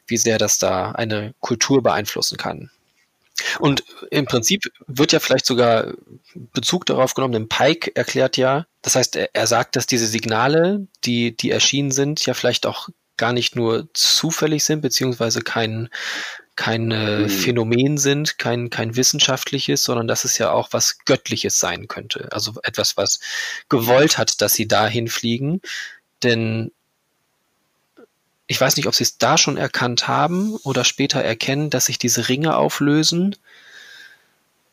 wie 0.07 0.17
sehr 0.17 0.37
das 0.37 0.57
da 0.57 0.91
eine 0.91 1.33
Kultur 1.41 1.83
beeinflussen 1.83 2.37
kann. 2.37 2.71
Und 3.59 3.83
im 4.11 4.25
Prinzip 4.25 4.63
wird 4.87 5.11
ja 5.11 5.19
vielleicht 5.19 5.45
sogar 5.45 5.93
Bezug 6.53 6.85
darauf 6.85 7.15
genommen, 7.15 7.33
denn 7.33 7.49
Pike 7.49 7.93
erklärt 7.93 8.37
ja, 8.37 8.65
das 8.81 8.95
heißt, 8.95 9.17
er, 9.17 9.29
er 9.33 9.47
sagt, 9.47 9.75
dass 9.75 9.87
diese 9.87 10.07
Signale, 10.07 10.87
die, 11.03 11.35
die 11.35 11.51
erschienen 11.51 11.91
sind, 11.91 12.25
ja 12.25 12.33
vielleicht 12.33 12.65
auch 12.65 12.87
gar 13.17 13.33
nicht 13.33 13.55
nur 13.55 13.89
zufällig 13.93 14.63
sind, 14.63 14.81
beziehungsweise 14.81 15.41
kein, 15.41 15.89
kein 16.55 16.91
äh, 16.91 17.19
mhm. 17.19 17.29
Phänomen 17.29 17.97
sind, 17.97 18.37
kein, 18.37 18.69
kein 18.69 18.95
wissenschaftliches, 18.95 19.83
sondern 19.83 20.07
dass 20.07 20.23
es 20.23 20.37
ja 20.37 20.51
auch 20.51 20.69
was 20.71 20.99
Göttliches 21.05 21.59
sein 21.59 21.87
könnte. 21.87 22.29
Also 22.31 22.53
etwas, 22.63 22.97
was 22.97 23.19
gewollt 23.69 24.17
hat, 24.17 24.41
dass 24.41 24.53
sie 24.53 24.67
dahin 24.67 25.07
fliegen. 25.07 25.61
Denn 26.23 26.71
ich 28.47 28.61
weiß 28.61 28.77
nicht, 28.77 28.87
ob 28.87 28.95
sie 28.95 29.03
es 29.03 29.17
da 29.17 29.37
schon 29.37 29.57
erkannt 29.57 30.07
haben 30.07 30.55
oder 30.63 30.83
später 30.83 31.19
erkennen, 31.19 31.69
dass 31.69 31.85
sich 31.85 31.97
diese 31.97 32.29
Ringe 32.29 32.55
auflösen. 32.55 33.35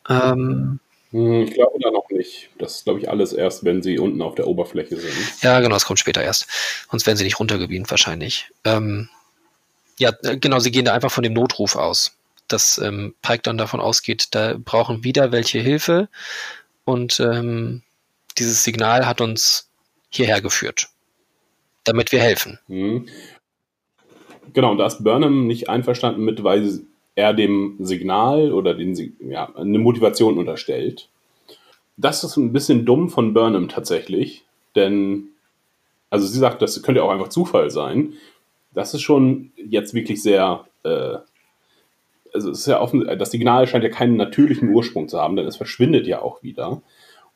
Ähm, 0.07 0.79
hm, 1.11 1.43
ich 1.43 1.53
glaube 1.53 1.79
da 1.81 1.91
noch 1.91 2.09
nicht. 2.09 2.49
Das 2.57 2.75
ist, 2.75 2.83
glaube 2.85 2.99
ich, 2.99 3.09
alles 3.09 3.33
erst, 3.33 3.63
wenn 3.63 3.81
sie 3.81 3.99
unten 3.99 4.21
auf 4.21 4.35
der 4.35 4.47
Oberfläche 4.47 4.95
sind. 4.97 5.13
Ja, 5.41 5.59
genau, 5.59 5.75
das 5.75 5.85
kommt 5.85 5.99
später 5.99 6.23
erst. 6.23 6.47
Sonst 6.89 7.05
werden 7.05 7.17
sie 7.17 7.23
nicht 7.23 7.39
runtergebeamt 7.39 7.89
wahrscheinlich. 7.89 8.49
Ähm, 8.63 9.09
ja, 10.03 10.11
äh, 10.23 10.37
genau, 10.37 10.59
sie 10.59 10.71
gehen 10.71 10.85
da 10.85 10.93
einfach 10.93 11.11
von 11.11 11.23
dem 11.23 11.33
Notruf 11.33 11.75
aus. 11.75 12.17
Dass 12.49 12.77
ähm, 12.77 13.15
Pike 13.21 13.43
dann 13.43 13.57
davon 13.57 13.79
ausgeht, 13.79 14.27
da 14.31 14.55
brauchen 14.57 15.03
wieder 15.03 15.31
welche 15.31 15.59
Hilfe 15.59 16.09
und 16.83 17.19
ähm, 17.21 17.81
dieses 18.37 18.63
Signal 18.63 19.07
hat 19.07 19.21
uns 19.21 19.69
hierher 20.09 20.41
geführt, 20.41 20.89
damit 21.85 22.11
wir 22.11 22.19
helfen. 22.19 22.59
Mhm. 22.67 23.07
Genau, 24.53 24.71
und 24.71 24.77
da 24.77 24.87
ist 24.87 25.03
Burnham 25.03 25.47
nicht 25.47 25.69
einverstanden 25.69 26.25
mit, 26.25 26.43
weil 26.43 26.81
er 27.15 27.33
dem 27.33 27.77
Signal 27.79 28.51
oder 28.51 28.73
den, 28.73 29.15
ja, 29.21 29.55
eine 29.55 29.79
Motivation 29.79 30.37
unterstellt. 30.37 31.07
Das 31.95 32.23
ist 32.23 32.35
ein 32.35 32.51
bisschen 32.51 32.85
dumm 32.85 33.09
von 33.09 33.33
Burnham 33.33 33.69
tatsächlich, 33.69 34.43
denn, 34.75 35.29
also 36.09 36.27
sie 36.27 36.39
sagt, 36.39 36.61
das 36.61 36.81
könnte 36.83 37.03
auch 37.03 37.11
einfach 37.11 37.29
Zufall 37.29 37.71
sein. 37.71 38.13
Das 38.73 38.93
ist 38.93 39.01
schon 39.01 39.51
jetzt 39.55 39.93
wirklich 39.93 40.21
sehr, 40.21 40.65
äh, 40.83 41.17
also 42.33 42.51
es 42.51 42.59
ist 42.59 42.67
ja 42.67 42.81
offen, 42.81 43.05
das 43.17 43.31
Signal 43.31 43.67
scheint 43.67 43.83
ja 43.83 43.89
keinen 43.89 44.17
natürlichen 44.17 44.69
Ursprung 44.69 45.07
zu 45.07 45.19
haben, 45.19 45.35
denn 45.35 45.47
es 45.47 45.57
verschwindet 45.57 46.07
ja 46.07 46.21
auch 46.21 46.41
wieder. 46.43 46.81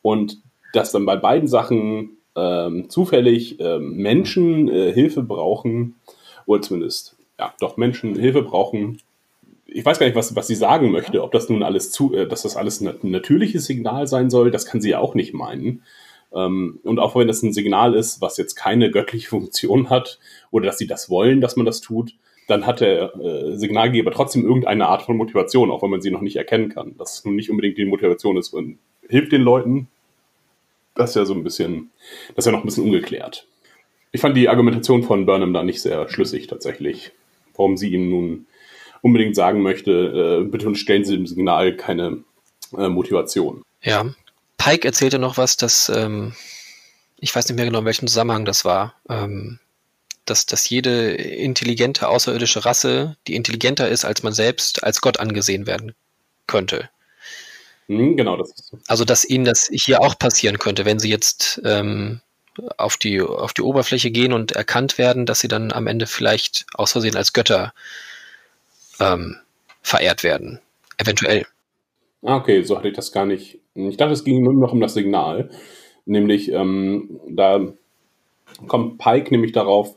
Und 0.01 0.41
dass 0.73 0.91
dann 0.91 1.05
bei 1.05 1.15
beiden 1.15 1.47
Sachen 1.47 2.17
ähm, 2.35 2.89
zufällig 2.89 3.59
ähm, 3.59 3.97
Menschen 3.97 4.69
äh, 4.69 4.91
Hilfe 4.93 5.23
brauchen, 5.23 5.95
oder 6.45 6.61
zumindest, 6.61 7.15
ja, 7.39 7.53
doch 7.59 7.77
Menschen 7.77 8.15
Hilfe 8.15 8.41
brauchen, 8.41 8.99
ich 9.65 9.85
weiß 9.85 9.99
gar 9.99 10.05
nicht, 10.05 10.15
was, 10.15 10.35
was 10.35 10.47
sie 10.47 10.55
sagen 10.55 10.91
möchte, 10.91 11.21
ob 11.21 11.31
das 11.31 11.49
nun 11.49 11.61
alles 11.61 11.91
zu, 11.91 12.13
äh, 12.13 12.27
dass 12.27 12.43
das 12.43 12.55
alles 12.55 12.81
ein 12.81 12.95
natürliches 13.01 13.65
Signal 13.65 14.07
sein 14.07 14.29
soll, 14.29 14.49
das 14.51 14.65
kann 14.65 14.81
sie 14.81 14.91
ja 14.91 14.99
auch 14.99 15.13
nicht 15.13 15.33
meinen. 15.33 15.83
Ähm, 16.33 16.79
und 16.83 16.99
auch 16.99 17.15
wenn 17.15 17.27
das 17.27 17.43
ein 17.43 17.53
Signal 17.53 17.95
ist, 17.95 18.21
was 18.21 18.37
jetzt 18.37 18.55
keine 18.55 18.91
göttliche 18.91 19.27
Funktion 19.29 19.89
hat, 19.89 20.19
oder 20.51 20.65
dass 20.65 20.77
sie 20.77 20.87
das 20.87 21.09
wollen, 21.09 21.41
dass 21.41 21.55
man 21.55 21.65
das 21.65 21.81
tut, 21.81 22.13
dann 22.47 22.65
hat 22.65 22.79
der 22.79 23.13
äh, 23.17 23.57
Signalgeber 23.57 24.11
trotzdem 24.11 24.45
irgendeine 24.45 24.87
Art 24.87 25.03
von 25.03 25.17
Motivation, 25.17 25.69
auch 25.69 25.83
wenn 25.83 25.89
man 25.89 26.01
sie 26.01 26.11
noch 26.11 26.21
nicht 26.21 26.37
erkennen 26.37 26.69
kann. 26.69 26.95
Dass 26.97 27.19
es 27.19 27.25
nun 27.25 27.35
nicht 27.35 27.49
unbedingt 27.49 27.77
die 27.77 27.85
Motivation 27.85 28.37
ist 28.37 28.53
und 28.53 28.79
hilft 29.07 29.33
den 29.33 29.41
Leuten. 29.41 29.87
Das 30.95 31.11
ist 31.11 31.15
ja 31.15 31.25
so 31.25 31.33
ein 31.33 31.43
bisschen, 31.43 31.91
das 32.35 32.43
ist 32.43 32.45
ja 32.47 32.51
noch 32.53 32.63
ein 32.63 32.65
bisschen 32.65 32.85
ungeklärt. 32.85 33.45
Ich 34.13 34.21
fand 34.21 34.37
die 34.37 34.49
Argumentation 34.49 35.03
von 35.03 35.25
Burnham 35.25 35.53
da 35.53 35.63
nicht 35.63 35.81
sehr 35.81 36.07
schlüssig 36.09 36.47
tatsächlich. 36.47 37.11
Warum 37.55 37.75
sie 37.75 37.91
ihm 37.91 38.09
nun 38.09 38.47
unbedingt 39.01 39.35
sagen 39.35 39.61
möchte, 39.61 40.41
äh, 40.41 40.49
bitte 40.49 40.73
stellen 40.75 41.03
Sie 41.03 41.15
dem 41.15 41.27
Signal 41.27 41.75
keine 41.75 42.23
äh, 42.77 42.87
Motivation. 42.87 43.61
Ja. 43.81 44.05
Pike 44.57 44.87
erzählte 44.87 45.19
noch 45.19 45.37
was, 45.37 45.57
dass, 45.57 45.89
ähm, 45.89 46.35
ich 47.19 47.35
weiß 47.35 47.47
nicht 47.47 47.55
mehr 47.55 47.65
genau, 47.65 47.79
in 47.79 47.85
welchem 47.85 48.07
Zusammenhang 48.07 48.45
das 48.45 48.65
war, 48.65 48.95
ähm, 49.09 49.59
dass, 50.25 50.45
dass 50.45 50.69
jede 50.69 51.13
intelligente 51.13 52.07
außerirdische 52.07 52.65
Rasse, 52.65 53.17
die 53.27 53.35
intelligenter 53.35 53.87
ist 53.87 54.05
als 54.05 54.23
man 54.23 54.33
selbst, 54.33 54.83
als 54.83 55.01
Gott 55.01 55.19
angesehen 55.19 55.65
werden 55.67 55.93
könnte. 56.47 56.89
Mhm, 57.87 58.17
genau, 58.17 58.35
das 58.35 58.51
ist 58.51 58.67
so. 58.67 58.79
Also, 58.87 59.05
dass 59.05 59.25
ihnen 59.25 59.45
das 59.45 59.69
hier 59.71 60.01
auch 60.01 60.17
passieren 60.19 60.59
könnte, 60.59 60.85
wenn 60.85 60.99
sie 60.99 61.09
jetzt 61.09 61.61
ähm, 61.63 62.19
auf, 62.77 62.97
die, 62.97 63.21
auf 63.21 63.53
die 63.53 63.61
Oberfläche 63.61 64.11
gehen 64.11 64.33
und 64.33 64.51
erkannt 64.51 64.97
werden, 64.97 65.25
dass 65.25 65.39
sie 65.39 65.47
dann 65.47 65.71
am 65.71 65.87
Ende 65.87 66.07
vielleicht 66.07 66.65
aus 66.73 66.91
Versehen 66.91 67.15
als 67.15 67.33
Götter 67.33 67.73
ähm, 68.99 69.37
verehrt 69.81 70.23
werden. 70.23 70.59
Eventuell. 70.97 71.45
Ah, 72.23 72.35
okay, 72.35 72.63
so 72.63 72.77
hatte 72.77 72.89
ich 72.89 72.95
das 72.95 73.11
gar 73.11 73.25
nicht. 73.25 73.59
Ich 73.77 73.97
dachte, 73.97 74.13
es 74.13 74.23
ging 74.23 74.43
nur 74.43 74.53
noch 74.53 74.73
um 74.73 74.81
das 74.81 74.95
Signal. 74.95 75.49
Nämlich, 76.05 76.51
ähm, 76.51 77.19
da 77.29 77.67
kommt 78.67 78.97
Pike 78.97 79.31
nämlich 79.31 79.51
darauf, 79.51 79.95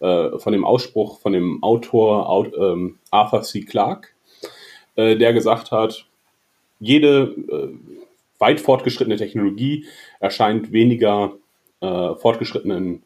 äh, 0.00 0.38
von 0.38 0.52
dem 0.52 0.64
Ausspruch 0.64 1.20
von 1.20 1.32
dem 1.32 1.62
Autor 1.62 2.28
Aut 2.28 2.52
ähm, 2.58 2.98
Arthur 3.10 3.42
C. 3.42 3.62
Clarke, 3.62 4.08
äh, 4.96 5.16
der 5.16 5.32
gesagt 5.32 5.70
hat, 5.70 6.06
jede 6.80 7.34
äh, 7.48 7.68
weit 8.38 8.60
fortgeschrittene 8.60 9.16
Technologie 9.16 9.86
erscheint 10.18 10.72
weniger 10.72 11.32
äh, 11.80 12.14
fortgeschrittenen 12.16 13.02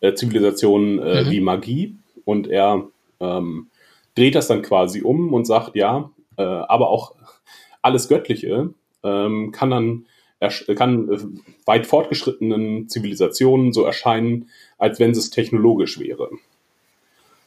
äh, 0.00 0.14
Zivilisationen 0.14 0.98
äh, 0.98 1.24
mhm. 1.24 1.30
wie 1.30 1.40
Magie. 1.40 1.96
Und 2.24 2.48
er 2.48 2.88
ähm, 3.20 3.68
dreht 4.14 4.34
das 4.34 4.48
dann 4.48 4.62
quasi 4.62 5.02
um 5.02 5.32
und 5.32 5.44
sagt, 5.44 5.76
ja, 5.76 6.10
aber 6.38 6.90
auch 6.90 7.14
alles 7.80 8.08
Göttliche 8.08 8.74
ähm, 9.06 9.52
kann 9.52 9.70
dann 9.70 10.06
kann 10.76 11.08
äh, 11.08 11.18
weit 11.64 11.86
fortgeschrittenen 11.86 12.88
Zivilisationen 12.88 13.72
so 13.72 13.84
erscheinen, 13.84 14.50
als 14.76 15.00
wenn 15.00 15.12
es 15.12 15.30
technologisch 15.30 15.98
wäre. 15.98 16.30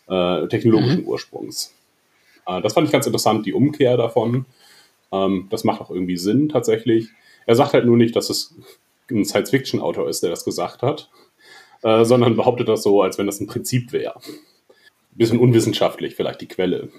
Äh, 0.08 0.48
technologischen 0.48 1.02
mhm. 1.02 1.08
Ursprungs. 1.08 1.76
Äh, 2.48 2.62
das 2.62 2.74
fand 2.74 2.88
ich 2.88 2.92
ganz 2.92 3.06
interessant, 3.06 3.46
die 3.46 3.54
Umkehr 3.54 3.96
davon. 3.96 4.46
Ähm, 5.12 5.48
das 5.52 5.64
macht 5.64 5.82
auch 5.82 5.92
irgendwie 5.92 6.18
Sinn 6.18 6.50
tatsächlich. 6.50 7.10
Er 7.46 7.56
sagt 7.56 7.74
halt 7.74 7.86
nur 7.86 7.98
nicht, 7.98 8.16
dass 8.16 8.32
es 8.32 8.56
ein 9.12 9.24
Science-Fiction-Autor 9.24 10.10
ist, 10.10 10.24
der 10.24 10.32
das 10.32 10.46
gesagt 10.46 10.82
hat, 10.82 11.10
äh, 11.84 12.04
sondern 12.06 12.36
behauptet 12.36 12.70
das 12.70 12.82
so, 12.82 13.04
als 13.04 13.20
wenn 13.20 13.28
das 13.28 13.40
ein 13.40 13.48
Prinzip 13.48 13.92
wäre 13.92 14.20
bisschen 15.20 15.40
unwissenschaftlich 15.40 16.16
vielleicht 16.16 16.42
die 16.42 16.48
Quelle. 16.48 16.90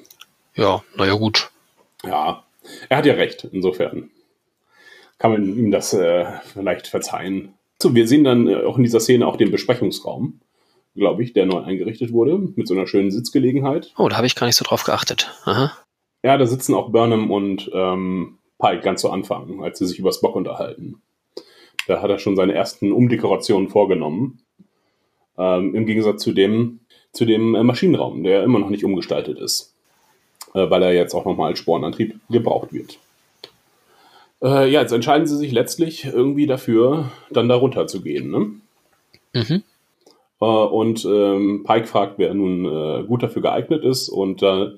Ja, 0.55 0.85
naja, 0.97 1.15
gut. 1.15 1.51
Ja, 2.05 2.45
er 2.89 2.97
hat 2.99 3.07
ja 3.07 3.15
recht, 3.15 3.49
insofern 3.51 4.11
kann 5.21 5.33
man 5.33 5.45
ihm 5.45 5.71
das 5.71 5.93
äh, 5.93 6.25
vielleicht 6.53 6.89
verzeihen. 6.89 7.55
So, 7.81 7.95
wir 7.95 8.09
sehen 8.09 8.25
dann 8.25 8.49
äh, 8.49 8.65
auch 8.65 8.79
in 8.79 8.83
dieser 8.83 9.01
Szene 9.01 9.27
auch 9.27 9.37
den 9.37 9.51
Besprechungsraum, 9.51 10.41
glaube 10.97 11.23
ich, 11.23 11.35
der 11.35 11.47
neu 11.47 11.61
eingerichtet 11.61 12.13
wurde, 12.13 12.39
mit 12.39 12.67
so 12.67 12.75
einer 12.75 12.87
schönen 12.87 13.11
Sitzgelegenheit. 13.11 13.93
Oh, 13.99 14.09
da 14.09 14.17
habe 14.17 14.27
ich 14.27 14.35
gar 14.35 14.47
nicht 14.47 14.57
so 14.57 14.65
drauf 14.65 14.83
geachtet. 14.83 15.31
Aha. 15.45 15.73
Ja, 16.25 16.37
da 16.37 16.47
sitzen 16.47 16.75
auch 16.75 16.91
Burnham 16.91 17.31
und 17.31 17.71
ähm, 17.73 18.39
Pike 18.59 18.81
ganz 18.83 19.03
zu 19.03 19.11
Anfang, 19.11 19.63
als 19.63 19.79
sie 19.79 19.87
sich 19.87 19.99
über 19.99 20.13
Spock 20.13 20.35
unterhalten. 20.37 21.03
Da 21.87 22.01
hat 22.01 22.11
er 22.11 22.19
schon 22.19 22.37
seine 22.37 22.55
ersten 22.55 22.91
Umdekorationen 22.91 23.69
vorgenommen. 23.69 24.41
Ähm, 25.37 25.75
Im 25.75 25.85
Gegensatz 25.85 26.23
zu 26.23 26.33
dem, 26.33 26.81
zu 27.13 27.27
dem 27.27 27.55
äh, 27.55 27.63
Maschinenraum, 27.63 28.23
der 28.23 28.43
immer 28.43 28.59
noch 28.59 28.71
nicht 28.71 28.85
umgestaltet 28.85 29.39
ist, 29.39 29.75
äh, 30.55 30.71
weil 30.71 30.83
er 30.83 30.95
jetzt 30.95 31.15
auch 31.15 31.27
nochmal 31.27 31.51
als 31.51 31.59
Spornantrieb 31.59 32.19
gebraucht 32.31 32.73
wird. 32.73 32.99
Äh, 34.43 34.71
ja, 34.71 34.81
jetzt 34.81 34.93
entscheiden 34.93 35.27
sie 35.27 35.37
sich 35.37 35.53
letztlich 35.53 36.05
irgendwie 36.07 36.47
dafür, 36.47 37.11
dann 37.31 37.49
da 37.49 37.57
runter 37.57 37.87
zu 37.87 38.03
gehen. 38.03 38.31
Ne? 38.31 38.53
Mhm. 39.35 39.63
Äh, 40.41 40.45
und 40.45 41.05
ähm, 41.05 41.65
Pike 41.67 41.87
fragt, 41.87 42.19
wer 42.19 42.33
nun 42.35 42.65
äh, 42.65 43.05
gut 43.05 43.23
dafür 43.23 43.43
geeignet 43.43 43.85
ist 43.85 44.09
und 44.09 44.43
da 44.43 44.73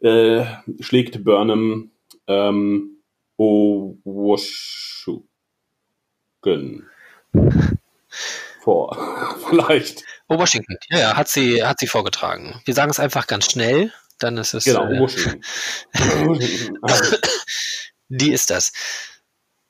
äh, 0.00 0.44
schlägt 0.80 1.24
Burnham 1.24 1.90
ähm, 2.26 2.96
Owoshuken 3.36 5.26
vor. 8.60 9.36
Vielleicht. 9.48 10.04
Washington. 10.28 10.76
Ja, 10.90 10.98
ja, 10.98 11.16
hat 11.16 11.28
sie, 11.28 11.64
hat 11.64 11.78
sie 11.78 11.86
vorgetragen. 11.86 12.60
Wir 12.64 12.74
sagen 12.74 12.90
es 12.90 12.98
einfach 13.00 13.28
ganz 13.28 13.50
schnell, 13.50 13.92
dann 14.18 14.36
ist 14.36 14.54
es. 14.54 14.64
Genau, 14.64 14.84
äh, 14.86 14.98
Washington. 15.00 15.40
Die 18.08 18.32
ist 18.32 18.50
das. 18.50 18.72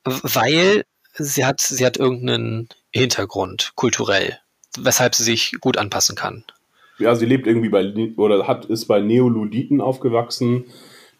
Weil 0.03 0.85
sie 1.13 1.45
hat, 1.45 1.61
sie 1.61 1.85
hat 1.85 1.97
irgendeinen 1.97 2.69
Hintergrund, 2.91 3.73
kulturell, 3.75 4.39
weshalb 4.77 5.15
sie 5.15 5.23
sich 5.23 5.55
gut 5.59 5.77
anpassen 5.77 6.15
kann. 6.15 6.43
Ja, 6.97 7.15
sie 7.15 7.25
lebt 7.25 7.47
irgendwie 7.47 7.69
bei, 7.69 7.93
oder 8.17 8.47
hat, 8.47 8.65
ist 8.65 8.85
bei 8.85 8.99
Neoluditen 8.99 9.81
aufgewachsen. 9.81 10.65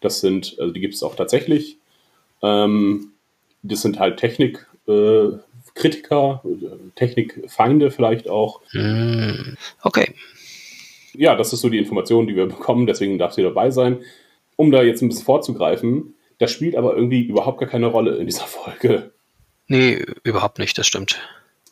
Das 0.00 0.20
sind, 0.20 0.56
also 0.58 0.72
die 0.72 0.80
gibt 0.80 0.94
es 0.94 1.02
auch 1.02 1.16
tatsächlich. 1.16 1.78
Ähm, 2.42 3.12
das 3.62 3.82
sind 3.82 3.98
halt 3.98 4.18
Technik, 4.18 4.66
äh, 4.88 5.28
Kritiker, 5.74 6.42
Technikfeinde 6.96 7.90
vielleicht 7.90 8.28
auch. 8.28 8.60
Hm, 8.70 9.56
okay. 9.82 10.14
Ja, 11.12 11.36
das 11.36 11.52
ist 11.52 11.60
so 11.60 11.68
die 11.68 11.78
Information, 11.78 12.26
die 12.26 12.36
wir 12.36 12.46
bekommen, 12.46 12.86
deswegen 12.86 13.18
darf 13.18 13.32
sie 13.32 13.42
dabei 13.42 13.70
sein. 13.70 14.00
Um 14.56 14.70
da 14.70 14.82
jetzt 14.82 15.02
ein 15.02 15.08
bisschen 15.08 15.24
vorzugreifen, 15.24 16.14
das 16.40 16.50
spielt 16.50 16.74
aber 16.74 16.96
irgendwie 16.96 17.22
überhaupt 17.22 17.60
gar 17.60 17.68
keine 17.68 17.86
Rolle 17.86 18.16
in 18.16 18.26
dieser 18.26 18.46
Folge. 18.46 19.12
Nee, 19.68 20.04
überhaupt 20.24 20.58
nicht, 20.58 20.76
das 20.76 20.86
stimmt. 20.86 21.20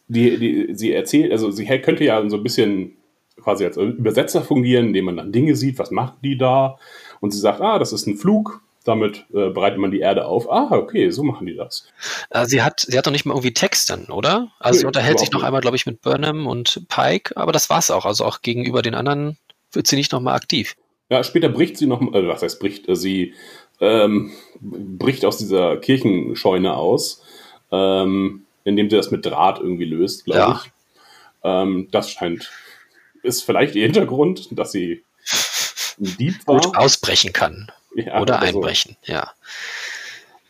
Die, 0.07 0.39
die, 0.39 0.75
sie 0.75 0.93
erzählt, 0.93 1.33
also 1.33 1.51
sie 1.51 1.67
könnte 1.81 2.05
ja 2.05 2.29
so 2.29 2.37
ein 2.37 2.43
bisschen 2.43 2.97
quasi 3.43 3.65
als 3.65 3.77
Übersetzer 3.79 4.43
fungieren, 4.43 4.89
indem 4.89 5.07
man 5.07 5.17
dann 5.17 5.33
Dinge 5.33 5.57
sieht, 5.57 5.79
was 5.79 5.91
machen 5.91 6.19
die 6.23 6.37
da? 6.37 6.79
Und 7.21 7.33
sie 7.33 7.41
sagt, 7.41 7.61
ah, 7.61 7.79
das 7.79 7.93
ist 7.93 8.07
ein 8.07 8.17
Flug, 8.17 8.61
damit 8.85 9.25
äh, 9.33 9.49
bereitet 9.49 9.79
man 9.79 9.91
die 9.91 10.01
Erde 10.01 10.27
auf. 10.27 10.51
Ah, 10.51 10.69
okay, 10.73 11.11
so 11.11 11.23
machen 11.23 11.47
die 11.47 11.57
das. 11.57 11.89
Äh, 12.31 12.45
sie, 12.45 12.63
hat, 12.63 12.81
sie 12.81 12.97
hat 12.99 13.07
doch 13.07 13.13
nicht 13.13 13.25
mal 13.25 13.33
irgendwie 13.33 13.55
Text 13.55 13.89
dann, 13.89 14.07
oder? 14.07 14.53
Also 14.61 14.77
nee, 14.77 14.81
sie 14.81 14.87
unterhält 14.87 15.19
sich 15.19 15.31
noch 15.31 15.41
nicht. 15.41 15.47
einmal, 15.47 15.63
glaube 15.63 15.77
ich, 15.77 15.87
mit 15.87 16.03
Burnham 16.03 16.47
und 16.47 16.87
Pike, 16.89 17.37
aber 17.37 17.53
das 17.53 17.71
war's 17.71 17.91
auch. 17.91 18.05
Also 18.05 18.27
auch 18.27 18.43
gegenüber 18.43 18.83
den 18.83 18.95
anderen 18.95 19.39
wird 19.73 19.87
sie 19.87 19.97
nicht 19.97 20.13
nochmal 20.13 20.37
aktiv. 20.37 20.77
Ja, 21.11 21.25
später 21.25 21.49
bricht 21.49 21.79
sie 21.79 21.87
noch, 21.87 22.03
äh, 22.03 22.29
was 22.29 22.43
heißt 22.43 22.61
bricht, 22.61 22.89
äh, 22.89 22.97
sie 22.97 23.35
ähm, 23.81 24.33
bricht 24.61 25.25
aus 25.25 25.39
dieser 25.39 25.77
Kirchenscheune 25.79 26.75
aus 26.75 27.23
ähm, 27.71 28.45
indem 28.65 28.89
sie 28.91 28.97
das 28.97 29.11
mit 29.11 29.25
Draht 29.27 29.59
irgendwie 29.59 29.85
löst, 29.85 30.25
glaube 30.25 30.41
Ja. 30.41 30.63
ich. 30.65 30.71
Ähm, 31.45 31.89
das 31.91 32.11
scheint, 32.11 32.51
ist 33.23 33.43
vielleicht 33.45 33.75
ihr 33.75 33.85
Hintergrund, 33.85 34.49
dass 34.59 34.73
sie 34.73 35.05
ein 36.01 36.17
Dieb 36.19 36.35
war. 36.47 36.61
Gut 36.61 36.77
ausbrechen 36.77 37.33
kann 37.33 37.71
Ja, 37.95 38.21
oder 38.21 38.39
so. 38.41 38.47
einbrechen, 38.47 38.97
ja. 39.05 39.33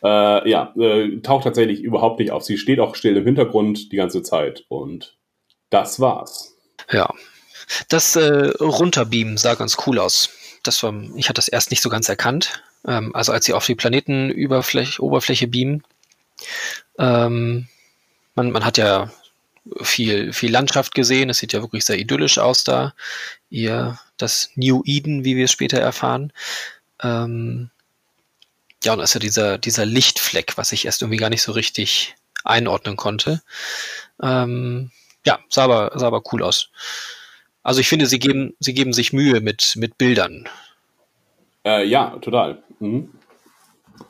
Äh, 0.01 0.49
ja, 0.49 0.73
äh, 0.77 1.19
taucht 1.21 1.43
tatsächlich 1.43 1.81
überhaupt 1.81 2.19
nicht 2.19 2.31
auf. 2.31 2.43
Sie 2.43 2.57
steht 2.57 2.79
auch 2.79 2.95
still 2.95 3.17
im 3.17 3.25
Hintergrund 3.25 3.91
die 3.91 3.97
ganze 3.97 4.23
Zeit 4.23 4.65
und 4.69 5.17
das 5.69 5.99
war's. 5.99 6.55
Ja. 6.91 7.13
Das 7.89 8.15
äh, 8.15 8.51
Runterbeamen 8.61 9.37
sah 9.37 9.55
ganz 9.55 9.77
cool 9.85 9.99
aus. 9.99 10.29
Das 10.63 10.81
war, 10.83 10.93
ich 11.15 11.25
hatte 11.27 11.35
das 11.39 11.49
erst 11.49 11.69
nicht 11.71 11.81
so 11.81 11.89
ganz 11.89 12.07
erkannt. 12.09 12.63
Ähm, 12.87 13.15
also 13.15 13.31
als 13.31 13.45
sie 13.45 13.53
auf 13.53 13.65
die 13.65 13.75
Planetenüberfläche 13.75 15.01
Oberfläche 15.01 15.47
beamen. 15.47 15.83
Ähm, 16.97 17.67
man, 18.35 18.51
man 18.51 18.65
hat 18.65 18.77
ja 18.77 19.11
viel, 19.81 20.33
viel 20.33 20.51
Landschaft 20.51 20.95
gesehen. 20.95 21.29
Es 21.29 21.39
sieht 21.39 21.53
ja 21.53 21.61
wirklich 21.61 21.85
sehr 21.85 21.97
idyllisch 21.97 22.37
aus 22.37 22.63
da. 22.63 22.93
Ihr, 23.49 23.99
das 24.17 24.51
New 24.55 24.81
Eden, 24.85 25.25
wie 25.25 25.35
wir 25.35 25.45
es 25.45 25.51
später 25.51 25.79
erfahren. 25.79 26.31
Ähm, 27.01 27.69
ja, 28.83 28.93
und 28.93 28.99
das 28.99 29.11
ist 29.11 29.13
ja 29.15 29.19
dieser, 29.19 29.57
dieser 29.57 29.85
Lichtfleck, 29.85 30.57
was 30.57 30.71
ich 30.71 30.85
erst 30.85 31.01
irgendwie 31.01 31.17
gar 31.17 31.29
nicht 31.29 31.41
so 31.41 31.51
richtig 31.51 32.15
einordnen 32.43 32.95
konnte. 32.95 33.41
Ähm, 34.21 34.91
ja, 35.25 35.39
sah 35.49 35.65
aber, 35.65 35.91
sah 35.95 36.07
aber 36.07 36.23
cool 36.31 36.43
aus. 36.43 36.69
Also 37.63 37.81
ich 37.81 37.89
finde, 37.89 38.05
sie 38.05 38.19
geben, 38.19 38.55
sie 38.59 38.73
geben 38.73 38.93
sich 38.93 39.11
Mühe 39.13 39.41
mit, 39.41 39.73
mit 39.75 39.97
Bildern. 39.97 40.47
Äh, 41.65 41.85
ja, 41.85 42.17
total. 42.21 42.63
Mhm. 42.79 43.09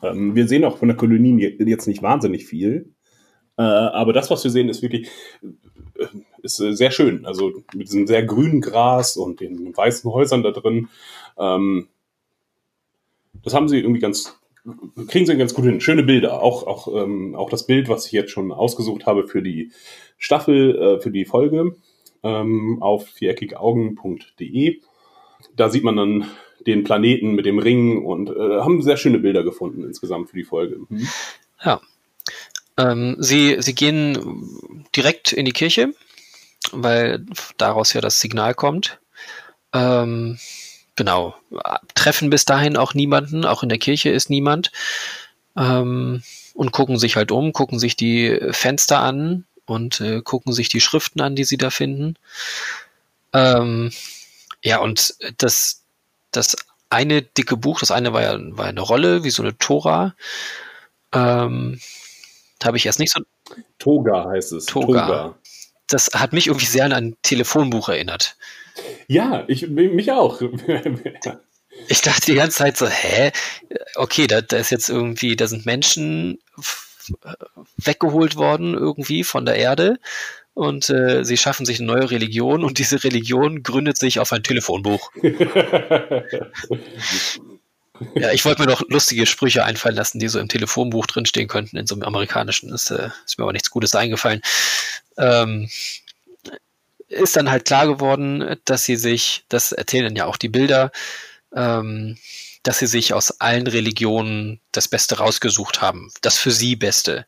Ähm, 0.02 0.34
wir 0.34 0.46
sehen 0.48 0.64
auch 0.64 0.78
von 0.78 0.88
der 0.88 0.96
Kolonie 0.96 1.40
je- 1.40 1.56
jetzt 1.64 1.86
nicht 1.86 2.02
wahnsinnig 2.02 2.46
viel. 2.46 2.90
Äh, 3.58 3.62
aber 3.62 4.12
das, 4.12 4.30
was 4.30 4.44
wir 4.44 4.50
sehen, 4.50 4.68
ist 4.68 4.82
wirklich 4.82 5.08
äh, 5.98 6.06
ist 6.42 6.60
äh, 6.60 6.72
sehr 6.74 6.90
schön. 6.90 7.26
Also 7.26 7.52
mit 7.74 7.88
diesem 7.88 8.06
sehr 8.06 8.24
grünen 8.24 8.60
Gras 8.60 9.16
und 9.16 9.40
den 9.40 9.76
weißen 9.76 10.10
Häusern 10.10 10.42
da 10.42 10.50
drin. 10.52 10.88
Ähm, 11.38 11.88
das 13.42 13.54
haben 13.54 13.68
sie 13.68 13.78
irgendwie 13.78 14.00
ganz, 14.00 14.38
kriegen 15.08 15.26
sie 15.26 15.36
ganz 15.36 15.54
gut 15.54 15.64
hin. 15.64 15.80
Schöne 15.80 16.02
Bilder. 16.02 16.42
Auch, 16.42 16.66
auch, 16.66 16.88
ähm, 16.94 17.34
auch 17.34 17.50
das 17.50 17.66
Bild, 17.66 17.88
was 17.88 18.06
ich 18.06 18.12
jetzt 18.12 18.30
schon 18.30 18.52
ausgesucht 18.52 19.06
habe 19.06 19.26
für 19.28 19.42
die 19.42 19.72
Staffel, 20.18 20.76
äh, 20.76 21.00
für 21.00 21.10
die 21.10 21.24
Folge 21.24 21.76
ähm, 22.22 22.78
auf 22.80 23.06
viereckigaugen.de. 23.08 24.80
Da 25.56 25.68
sieht 25.70 25.84
man 25.84 25.96
dann 25.96 26.24
den 26.66 26.84
Planeten 26.84 27.32
mit 27.32 27.46
dem 27.46 27.58
Ring 27.58 28.04
und 28.04 28.30
äh, 28.30 28.60
haben 28.60 28.82
sehr 28.82 28.96
schöne 28.96 29.18
Bilder 29.18 29.42
gefunden 29.42 29.84
insgesamt 29.84 30.30
für 30.30 30.36
die 30.36 30.44
Folge. 30.44 30.78
Mhm. 30.88 31.08
Ja. 31.64 31.80
Ähm, 32.76 33.16
sie, 33.18 33.56
sie 33.60 33.74
gehen 33.74 34.86
direkt 34.94 35.32
in 35.32 35.44
die 35.44 35.52
Kirche, 35.52 35.92
weil 36.72 37.24
daraus 37.56 37.92
ja 37.92 38.00
das 38.00 38.20
Signal 38.20 38.54
kommt. 38.54 38.98
Ähm, 39.72 40.38
genau. 40.96 41.34
Treffen 41.94 42.30
bis 42.30 42.44
dahin 42.44 42.76
auch 42.76 42.94
niemanden, 42.94 43.44
auch 43.44 43.62
in 43.62 43.68
der 43.68 43.78
Kirche 43.78 44.10
ist 44.10 44.30
niemand. 44.30 44.72
Ähm, 45.56 46.22
und 46.54 46.72
gucken 46.72 46.98
sich 46.98 47.16
halt 47.16 47.32
um, 47.32 47.52
gucken 47.52 47.78
sich 47.78 47.96
die 47.96 48.38
Fenster 48.50 49.00
an 49.00 49.44
und 49.66 50.00
äh, 50.00 50.20
gucken 50.20 50.52
sich 50.52 50.68
die 50.68 50.80
Schriften 50.80 51.20
an, 51.20 51.36
die 51.36 51.44
sie 51.44 51.56
da 51.56 51.70
finden. 51.70 52.16
Ähm, 53.32 53.92
ja, 54.62 54.78
und 54.78 55.14
das, 55.38 55.79
das 56.32 56.56
eine 56.90 57.22
dicke 57.22 57.56
Buch, 57.56 57.80
das 57.80 57.90
eine 57.90 58.12
war 58.12 58.22
ja 58.22 58.36
war 58.56 58.66
eine 58.66 58.80
Rolle, 58.80 59.24
wie 59.24 59.30
so 59.30 59.42
eine 59.42 59.56
Tora. 59.56 60.14
Ähm, 61.12 61.80
da 62.58 62.66
habe 62.66 62.76
ich 62.76 62.86
erst 62.86 62.98
nicht 62.98 63.12
so. 63.12 63.22
Toga 63.78 64.28
heißt 64.28 64.52
es. 64.52 64.66
Toga. 64.66 65.34
Das 65.86 66.10
hat 66.14 66.32
mich 66.32 66.46
irgendwie 66.46 66.66
sehr 66.66 66.84
an 66.84 66.92
ein 66.92 67.16
Telefonbuch 67.22 67.88
erinnert. 67.88 68.36
Ja, 69.08 69.44
ich 69.48 69.68
mich 69.68 70.12
auch. 70.12 70.40
Ich 71.88 72.02
dachte 72.02 72.26
die 72.26 72.34
ganze 72.34 72.58
Zeit 72.58 72.76
so, 72.76 72.86
hä? 72.86 73.32
Okay, 73.94 74.26
da, 74.26 74.42
da 74.42 74.58
ist 74.58 74.70
jetzt 74.70 74.90
irgendwie, 74.90 75.34
da 75.34 75.46
sind 75.46 75.64
Menschen 75.64 76.38
weggeholt 77.78 78.36
worden 78.36 78.74
irgendwie 78.74 79.24
von 79.24 79.46
der 79.46 79.56
Erde 79.56 79.98
und 80.60 80.90
äh, 80.90 81.24
sie 81.24 81.38
schaffen 81.38 81.64
sich 81.64 81.78
eine 81.80 81.86
neue 81.86 82.10
Religion 82.10 82.64
und 82.64 82.76
diese 82.76 83.02
Religion 83.02 83.62
gründet 83.62 83.96
sich 83.96 84.18
auf 84.20 84.30
ein 84.34 84.42
Telefonbuch. 84.42 85.10
Ja, 88.14 88.32
ich 88.32 88.46
wollte 88.46 88.62
mir 88.62 88.66
noch 88.66 88.80
lustige 88.88 89.26
Sprüche 89.26 89.62
einfallen 89.62 89.94
lassen, 89.94 90.20
die 90.20 90.28
so 90.28 90.38
im 90.38 90.48
Telefonbuch 90.48 91.04
drinstehen 91.04 91.48
könnten, 91.48 91.76
in 91.76 91.86
so 91.86 91.94
einem 91.94 92.04
amerikanischen. 92.04 92.72
Ist, 92.72 92.90
äh, 92.90 93.10
ist 93.26 93.36
mir 93.36 93.44
aber 93.44 93.52
nichts 93.52 93.68
Gutes 93.68 93.94
eingefallen. 93.94 94.40
Ähm, 95.18 95.68
ist 97.08 97.36
dann 97.36 97.50
halt 97.50 97.66
klar 97.66 97.86
geworden, 97.86 98.56
dass 98.64 98.84
sie 98.84 98.96
sich, 98.96 99.44
das 99.50 99.72
erzählen 99.72 100.16
ja 100.16 100.24
auch 100.24 100.38
die 100.38 100.48
Bilder, 100.48 100.92
ähm, 101.54 102.16
dass 102.62 102.78
sie 102.78 102.86
sich 102.86 103.12
aus 103.12 103.38
allen 103.38 103.66
Religionen 103.66 104.60
das 104.72 104.88
Beste 104.88 105.18
rausgesucht 105.18 105.82
haben. 105.82 106.10
Das 106.22 106.38
für 106.38 106.52
sie 106.52 106.76
Beste. 106.76 107.26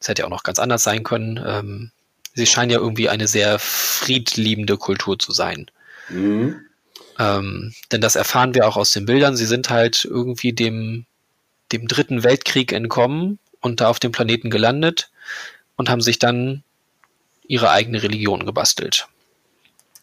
Das 0.00 0.08
hätte 0.08 0.20
ja 0.20 0.26
auch 0.26 0.30
noch 0.30 0.42
ganz 0.42 0.58
anders 0.58 0.82
sein 0.82 1.02
können. 1.02 1.42
Ähm, 1.42 1.92
sie 2.38 2.46
scheinen 2.46 2.70
ja 2.70 2.78
irgendwie 2.78 3.08
eine 3.08 3.26
sehr 3.26 3.58
friedliebende 3.58 4.76
Kultur 4.76 5.18
zu 5.18 5.32
sein. 5.32 5.70
mhm. 6.08 6.60
Ähm, 7.20 7.74
denn 7.90 8.00
das 8.00 8.14
erfahren 8.14 8.54
wir 8.54 8.68
auch 8.68 8.76
aus 8.76 8.92
den 8.92 9.04
Bildern. 9.04 9.36
Sie 9.36 9.44
sind 9.44 9.70
halt 9.70 10.04
irgendwie 10.04 10.52
dem, 10.52 11.04
dem 11.72 11.88
dritten 11.88 12.22
Weltkrieg 12.22 12.72
entkommen 12.72 13.40
und 13.60 13.80
da 13.80 13.88
auf 13.88 13.98
dem 13.98 14.12
Planeten 14.12 14.50
gelandet 14.50 15.10
und 15.76 15.90
haben 15.90 16.00
sich 16.00 16.20
dann 16.20 16.62
ihre 17.48 17.70
eigene 17.70 18.04
Religion 18.04 18.46
gebastelt. 18.46 19.08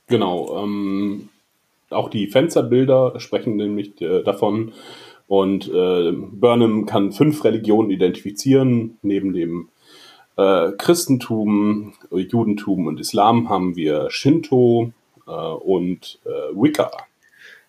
Genau. 0.07 0.61
Ähm, 0.61 1.29
auch 1.89 2.09
die 2.09 2.27
Fensterbilder 2.27 3.17
sprechen 3.21 3.55
nämlich 3.55 4.01
äh, 4.01 4.21
davon. 4.21 4.73
Und 5.27 5.69
äh, 5.69 6.11
Burnham 6.11 6.85
kann 6.85 7.13
fünf 7.13 7.45
Religionen 7.45 7.91
identifizieren. 7.91 8.97
Neben 9.03 9.31
dem 9.31 9.69
äh, 10.37 10.71
Christentum, 10.77 11.93
äh, 12.11 12.19
Judentum 12.19 12.87
und 12.87 12.99
Islam 12.99 13.49
haben 13.49 13.75
wir 13.75 14.09
Shinto 14.09 14.91
äh, 15.27 15.31
und 15.31 16.19
äh, 16.25 16.29
Wicca. 16.55 16.91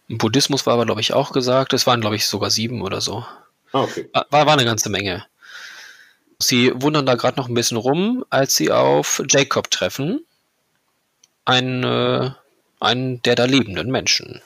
Im 0.08 0.18
Buddhismus 0.18 0.66
war 0.66 0.74
aber, 0.74 0.86
glaube 0.86 1.00
ich, 1.00 1.12
auch 1.12 1.32
gesagt, 1.32 1.72
es 1.72 1.86
waren, 1.86 2.00
glaube 2.00 2.16
ich, 2.16 2.26
sogar 2.26 2.50
sieben 2.50 2.82
oder 2.82 3.00
so. 3.00 3.24
Ah, 3.72 3.82
okay. 3.82 4.08
War, 4.12 4.46
war 4.46 4.52
eine 4.52 4.64
ganze 4.64 4.88
Menge. 4.88 5.24
Sie 6.38 6.70
wundern 6.74 7.06
da 7.06 7.14
gerade 7.14 7.38
noch 7.38 7.48
ein 7.48 7.54
bisschen 7.54 7.78
rum, 7.78 8.24
als 8.30 8.54
sie 8.54 8.70
auf 8.70 9.22
Jacob 9.28 9.70
treffen. 9.70 10.24
Einen, 11.44 11.82
äh, 11.82 12.30
einen 12.78 13.22
der 13.22 13.34
da 13.34 13.44
lebenden 13.44 13.90
Menschen. 13.90 14.42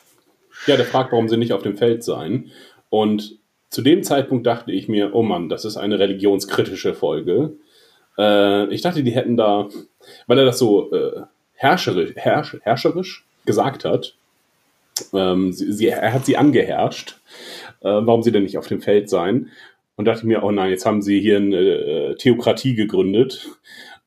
Ja, 0.67 0.77
der 0.77 0.87
fragt, 0.87 1.13
warum 1.13 1.29
sie 1.29 1.37
nicht 1.37 1.53
auf 1.53 1.63
dem 1.63 1.77
Feld 1.77 2.05
seien. 2.05 2.51
Und 2.91 3.39
zu 3.71 3.83
dem 3.83 4.03
Zeitpunkt 4.03 4.47
dachte 4.47 4.73
ich 4.73 4.89
mir, 4.89 5.15
oh 5.15 5.23
Mann, 5.23 5.49
das 5.49 5.65
ist 5.65 5.77
eine 5.77 5.99
religionskritische 5.99 6.95
Folge. 6.95 7.55
Äh, 8.21 8.67
ich 8.73 8.83
dachte, 8.83 9.03
die 9.03 9.13
hätten 9.13 9.37
da, 9.37 9.69
weil 10.27 10.39
er 10.39 10.45
das 10.45 10.59
so 10.59 10.93
äh, 10.93 11.23
herrscherisch, 11.55 12.13
herrsch, 12.17 12.57
herrscherisch 12.63 13.25
gesagt 13.47 13.85
hat, 13.85 14.15
ähm, 15.15 15.53
sie, 15.53 15.73
sie, 15.73 15.89
er 15.89 16.13
hat 16.13 16.27
sie 16.27 16.37
angeherrscht, 16.37 17.19
äh, 17.81 17.89
warum 17.89 18.23
sie 18.23 18.33
denn 18.33 18.43
nicht 18.43 18.59
auf 18.59 18.67
dem 18.67 18.83
Feld 18.83 19.09
seien. 19.09 19.51
Und 19.97 20.05
dachte 20.07 20.27
mir, 20.27 20.43
oh 20.43 20.51
nein, 20.51 20.71
jetzt 20.71 20.87
haben 20.87 21.03
sie 21.03 21.21
hier 21.21 21.37
eine 21.37 21.59
äh, 21.59 22.15
Theokratie 22.17 22.75
gegründet 22.75 23.49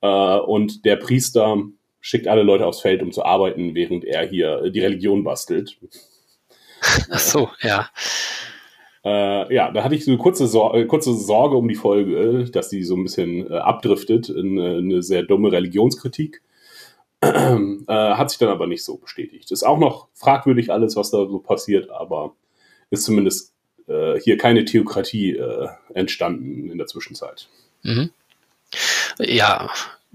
äh, 0.02 0.38
und 0.38 0.86
der 0.86 0.96
Priester 0.96 1.64
schickt 2.02 2.28
alle 2.28 2.44
Leute 2.44 2.66
aufs 2.66 2.82
Feld, 2.82 3.02
um 3.02 3.12
zu 3.12 3.24
arbeiten, 3.24 3.76
während 3.76 4.04
er 4.04 4.28
hier 4.28 4.70
die 4.70 4.80
Religion 4.80 5.24
bastelt. 5.24 5.78
Ach 7.10 7.20
so, 7.20 7.50
ja. 7.62 7.90
Äh, 9.06 9.54
ja, 9.54 9.72
da 9.72 9.84
hatte 9.84 9.96
ich 9.96 10.06
so 10.06 10.12
eine 10.12 10.18
kurze, 10.18 10.48
Sor 10.48 10.76
äh, 10.76 10.86
kurze 10.86 11.14
Sorge 11.14 11.58
um 11.58 11.68
die 11.68 11.76
Folge, 11.76 12.46
dass 12.46 12.70
die 12.70 12.84
so 12.84 12.96
ein 12.96 13.04
bisschen 13.04 13.52
äh, 13.52 13.58
abdriftet 13.58 14.30
in 14.30 14.58
äh, 14.58 14.78
eine 14.78 15.04
sehr 15.04 15.24
dumme 15.24 15.52
Religionskritik. 15.52 16.42
äh, 17.22 17.86
hat 17.88 18.30
sich 18.30 18.40
dann 18.40 18.50
aber 18.50 18.68
nicht 18.68 18.84
so 18.84 18.98
bestätigt. 18.98 19.52
Ist 19.52 19.64
auch 19.64 19.78
noch 19.78 20.08
fragwürdig 20.14 20.72
alles, 20.72 20.96
was 20.96 21.12
da 21.12 21.26
so 21.26 21.40
passiert, 21.40 21.90
aber 21.90 22.34
ist 22.90 23.04
zumindest 23.04 23.54
äh, 23.88 24.20
hier 24.20 24.38
keine 24.38 24.66
Theokratie 24.66 25.38
entstanden 25.94 26.70
in 26.70 26.78
der 26.78 26.88
Zwischenzeit. 26.88 27.50
Mhm. 27.82 28.12
Ja, 29.20 29.70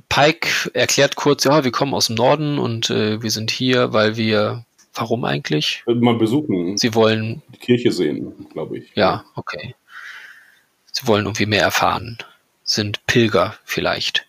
Pike 0.08 0.70
erklärt 0.72 1.16
kurz, 1.16 1.44
ja, 1.44 1.64
wir 1.64 1.70
kommen 1.70 1.94
aus 1.94 2.06
dem 2.06 2.16
Norden 2.16 2.58
und 2.58 2.90
äh, 2.90 3.22
wir 3.22 3.30
sind 3.30 3.50
hier, 3.50 3.92
weil 3.92 4.16
wir, 4.16 4.64
warum 4.94 5.24
eigentlich? 5.24 5.82
Mal 5.86 6.14
besuchen, 6.16 6.76
Sie 6.78 6.94
wollen, 6.94 7.42
die 7.54 7.58
Kirche 7.58 7.92
sehen, 7.92 8.48
glaube 8.52 8.78
ich. 8.78 8.90
ja, 8.94 9.24
okay. 9.34 9.74
Sie 10.92 11.06
wollen 11.06 11.26
irgendwie 11.26 11.46
mehr 11.46 11.62
erfahren. 11.62 12.18
Sind 12.64 13.06
Pilger 13.06 13.56
vielleicht. 13.64 14.26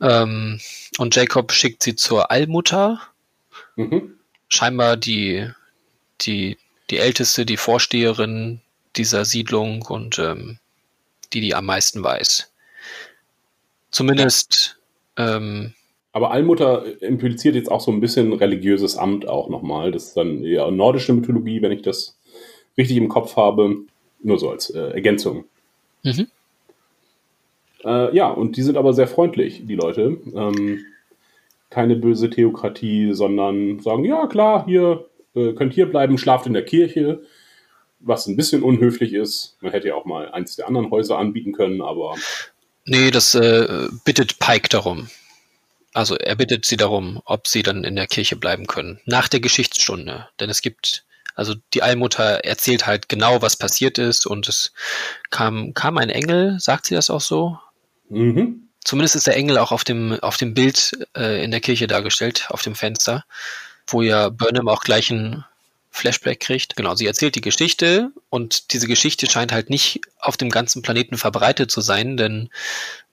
Ähm, 0.00 0.60
und 0.98 1.14
Jacob 1.16 1.52
schickt 1.52 1.82
sie 1.82 1.94
zur 1.96 2.30
Allmutter, 2.30 3.00
Mhm. 3.76 4.18
scheinbar 4.48 4.96
die, 4.96 5.48
die, 6.20 6.58
die 6.90 6.98
älteste, 6.98 7.46
die 7.46 7.56
Vorsteherin 7.56 8.60
dieser 8.96 9.24
Siedlung 9.24 9.82
und 9.82 10.18
ähm, 10.18 10.58
die, 11.32 11.40
die 11.40 11.54
am 11.54 11.64
meisten 11.66 12.02
weiß. 12.02 12.52
Zumindest. 13.90 14.78
Ähm, 15.16 15.74
Aber 16.12 16.30
Allmutter 16.30 17.02
impliziert 17.02 17.54
jetzt 17.54 17.70
auch 17.70 17.80
so 17.80 17.90
ein 17.90 18.00
bisschen 18.00 18.32
religiöses 18.32 18.96
Amt 18.96 19.26
auch 19.26 19.48
nochmal. 19.48 19.92
Das 19.92 20.08
ist 20.08 20.16
dann 20.16 20.44
eher 20.44 20.70
nordische 20.70 21.14
Mythologie, 21.14 21.62
wenn 21.62 21.72
ich 21.72 21.82
das 21.82 22.18
richtig 22.76 22.98
im 22.98 23.08
Kopf 23.08 23.36
habe. 23.36 23.76
Nur 24.22 24.38
so 24.38 24.50
als 24.50 24.70
äh, 24.70 24.90
Ergänzung. 24.90 25.44
mhm. 26.02 26.28
Äh, 27.84 28.14
ja, 28.14 28.28
und 28.28 28.56
die 28.56 28.62
sind 28.62 28.76
aber 28.76 28.92
sehr 28.92 29.08
freundlich, 29.08 29.66
die 29.66 29.74
Leute. 29.74 30.18
Ähm, 30.34 30.84
keine 31.70 31.96
böse 31.96 32.30
Theokratie, 32.30 33.12
sondern 33.12 33.80
sagen, 33.80 34.04
ja 34.04 34.26
klar, 34.26 34.64
hier 34.66 35.06
äh, 35.34 35.52
könnt 35.54 35.74
hier 35.74 35.86
bleiben, 35.86 36.18
schlaft 36.18 36.46
in 36.46 36.52
der 36.52 36.64
Kirche, 36.64 37.22
was 37.98 38.26
ein 38.26 38.36
bisschen 38.36 38.62
unhöflich 38.62 39.14
ist. 39.14 39.56
Man 39.62 39.72
hätte 39.72 39.88
ja 39.88 39.94
auch 39.94 40.04
mal 40.04 40.30
eins 40.30 40.54
der 40.54 40.68
anderen 40.68 40.90
Häuser 40.90 41.18
anbieten 41.18 41.52
können, 41.52 41.80
aber 41.80 42.14
Nee, 42.84 43.10
das 43.10 43.34
äh, 43.34 43.88
bittet 44.04 44.38
Pike 44.38 44.68
darum. 44.68 45.08
Also 45.92 46.16
er 46.16 46.36
bittet 46.36 46.64
sie 46.64 46.76
darum, 46.76 47.20
ob 47.24 47.46
sie 47.46 47.62
dann 47.62 47.84
in 47.84 47.96
der 47.96 48.06
Kirche 48.06 48.36
bleiben 48.36 48.66
können. 48.66 49.00
Nach 49.04 49.28
der 49.28 49.40
Geschichtsstunde. 49.40 50.28
Denn 50.40 50.48
es 50.48 50.62
gibt, 50.62 51.04
also 51.34 51.54
die 51.74 51.82
Allmutter 51.82 52.44
erzählt 52.44 52.86
halt 52.86 53.08
genau, 53.08 53.42
was 53.42 53.56
passiert 53.56 53.98
ist 53.98 54.26
und 54.26 54.48
es 54.48 54.72
kam, 55.30 55.74
kam 55.74 55.98
ein 55.98 56.10
Engel, 56.10 56.58
sagt 56.60 56.86
sie 56.86 56.94
das 56.94 57.10
auch 57.10 57.20
so? 57.20 57.58
mhm. 58.08 58.68
Zumindest 58.84 59.14
ist 59.14 59.28
der 59.28 59.36
Engel 59.36 59.58
auch 59.58 59.70
auf 59.70 59.84
dem, 59.84 60.18
auf 60.22 60.36
dem 60.36 60.54
Bild 60.54 60.92
äh, 61.16 61.44
in 61.44 61.52
der 61.52 61.60
Kirche 61.60 61.86
dargestellt, 61.86 62.46
auf 62.48 62.62
dem 62.62 62.74
Fenster, 62.74 63.24
wo 63.86 64.02
ja 64.02 64.28
Burnham 64.28 64.66
auch 64.66 64.82
gleich 64.82 65.08
ein 65.10 65.44
Flashback 65.92 66.40
kriegt. 66.40 66.74
Genau, 66.74 66.96
sie 66.96 67.06
erzählt 67.06 67.36
die 67.36 67.42
Geschichte 67.42 68.10
und 68.28 68.72
diese 68.72 68.88
Geschichte 68.88 69.30
scheint 69.30 69.52
halt 69.52 69.70
nicht 69.70 70.00
auf 70.18 70.36
dem 70.36 70.50
ganzen 70.50 70.82
Planeten 70.82 71.16
verbreitet 71.16 71.70
zu 71.70 71.80
sein, 71.80 72.16
denn 72.16 72.48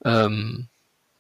ähm, 0.04 0.69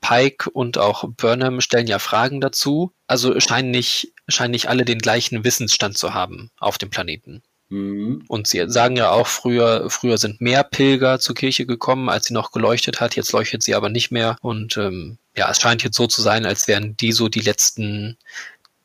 Pike 0.01 0.49
und 0.49 0.77
auch 0.77 1.03
Burnham 1.07 1.61
stellen 1.61 1.87
ja 1.87 1.99
Fragen 1.99 2.41
dazu. 2.41 2.93
Also 3.07 3.39
scheinen 3.39 3.71
nicht, 3.71 4.13
scheinen 4.27 4.51
nicht 4.51 4.69
alle 4.69 4.85
den 4.85 4.99
gleichen 4.99 5.43
Wissensstand 5.43 5.97
zu 5.97 6.13
haben 6.13 6.51
auf 6.59 6.77
dem 6.77 6.89
Planeten. 6.89 7.41
Mhm. 7.69 8.23
Und 8.27 8.47
sie 8.47 8.63
sagen 8.67 8.95
ja 8.95 9.11
auch, 9.11 9.27
früher, 9.27 9.89
früher 9.89 10.17
sind 10.17 10.41
mehr 10.41 10.63
Pilger 10.63 11.19
zur 11.19 11.35
Kirche 11.35 11.65
gekommen, 11.65 12.09
als 12.09 12.25
sie 12.25 12.33
noch 12.33 12.51
geleuchtet 12.51 12.99
hat. 12.99 13.15
Jetzt 13.15 13.31
leuchtet 13.31 13.63
sie 13.63 13.75
aber 13.75 13.89
nicht 13.89 14.11
mehr. 14.11 14.37
Und 14.41 14.77
ähm, 14.77 15.17
ja, 15.35 15.49
es 15.49 15.61
scheint 15.61 15.83
jetzt 15.83 15.97
so 15.97 16.07
zu 16.07 16.21
sein, 16.21 16.45
als 16.45 16.67
wären 16.67 16.97
die 16.97 17.11
so 17.11 17.29
die 17.29 17.41
letzten, 17.41 18.17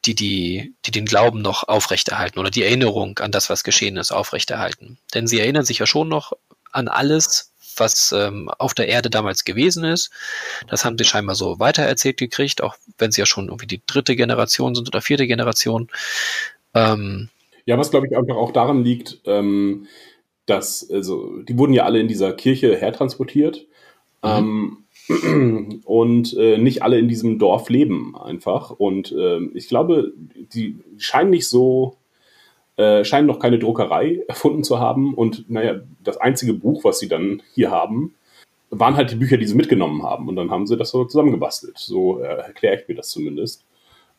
die, 0.05 0.15
die, 0.15 0.75
die 0.85 0.91
den 0.91 1.07
Glauben 1.07 1.41
noch 1.41 1.67
aufrechterhalten 1.67 2.39
oder 2.39 2.51
die 2.51 2.63
Erinnerung 2.63 3.19
an 3.19 3.33
das, 3.33 3.49
was 3.49 3.65
geschehen 3.65 3.97
ist, 3.97 4.13
aufrechterhalten. 4.13 4.99
Denn 5.15 5.27
sie 5.27 5.41
erinnern 5.41 5.65
sich 5.65 5.79
ja 5.79 5.87
schon 5.87 6.09
noch 6.09 6.33
an 6.71 6.89
alles, 6.89 7.53
was 7.77 8.13
ähm, 8.13 8.49
auf 8.59 8.75
der 8.75 8.89
Erde 8.89 9.11
damals 9.11 9.45
gewesen 9.45 9.85
ist. 9.85 10.11
Das 10.69 10.85
haben 10.85 10.99
sie 10.99 11.05
scheinbar 11.05 11.35
so 11.35 11.59
weitererzählt 11.59 12.17
gekriegt, 12.17 12.63
auch 12.63 12.77
wenn 12.99 13.13
sie 13.13 13.21
ja 13.21 13.27
schon 13.27 13.47
irgendwie 13.47 13.67
die 13.67 13.83
dritte 13.87 14.17
Generation 14.17 14.75
sind 14.75 14.89
oder 14.89 15.01
vierte 15.01 15.27
Generation. 15.27 15.89
Ähm, 16.75 17.29
Ja, 17.67 17.79
was 17.79 17.91
glaube 17.91 18.07
ich 18.07 18.17
einfach 18.17 18.37
auch 18.37 18.53
daran 18.53 18.85
liegt, 18.85 19.21
ähm, 19.25 19.87
dass, 20.47 20.91
also, 20.91 21.39
die 21.43 21.57
wurden 21.59 21.73
ja 21.73 21.85
alle 21.85 22.01
in 22.01 22.09
dieser 22.09 22.33
Kirche 22.33 22.77
hertransportiert. 22.77 23.67
Ähm, 24.23 24.85
und 25.85 26.35
äh, 26.37 26.59
nicht 26.59 26.83
alle 26.83 26.99
in 26.99 27.09
diesem 27.09 27.39
Dorf 27.39 27.69
leben 27.69 28.17
einfach. 28.17 28.71
Und 28.71 29.13
ähm, 29.13 29.51
ich 29.55 29.69
glaube, 29.69 30.13
die 30.55 30.79
scheinen 30.97 31.31
nicht 31.31 31.49
so, 31.49 31.97
äh, 32.77 33.05
scheinen 33.05 33.27
noch 33.27 33.39
keine 33.39 33.59
Druckerei 33.59 34.23
erfunden 34.29 34.65
zu 34.65 34.79
haben. 34.79 35.15
Und 35.15 35.49
naja, 35.51 35.81
das 36.03 36.17
einzige 36.17 36.55
Buch, 36.55 36.85
was 36.85 36.99
sie 36.99 37.09
dann 37.09 37.43
hier 37.55 37.71
haben, 37.71 38.15
waren 38.71 38.97
halt 38.97 39.11
die 39.11 39.17
Bücher, 39.17 39.37
die 39.37 39.47
sie 39.47 39.55
mitgenommen 39.55 40.03
haben. 40.03 40.29
Und 40.29 40.37
dann 40.37 40.51
haben 40.51 40.67
sie 40.67 40.77
das 40.77 40.91
so 40.91 41.05
zusammengebastelt. 41.05 41.79
So 41.79 42.21
äh, 42.21 42.27
erkläre 42.27 42.81
ich 42.81 42.89
mir 42.89 42.95
das 42.95 43.11
zumindest. 43.11 43.65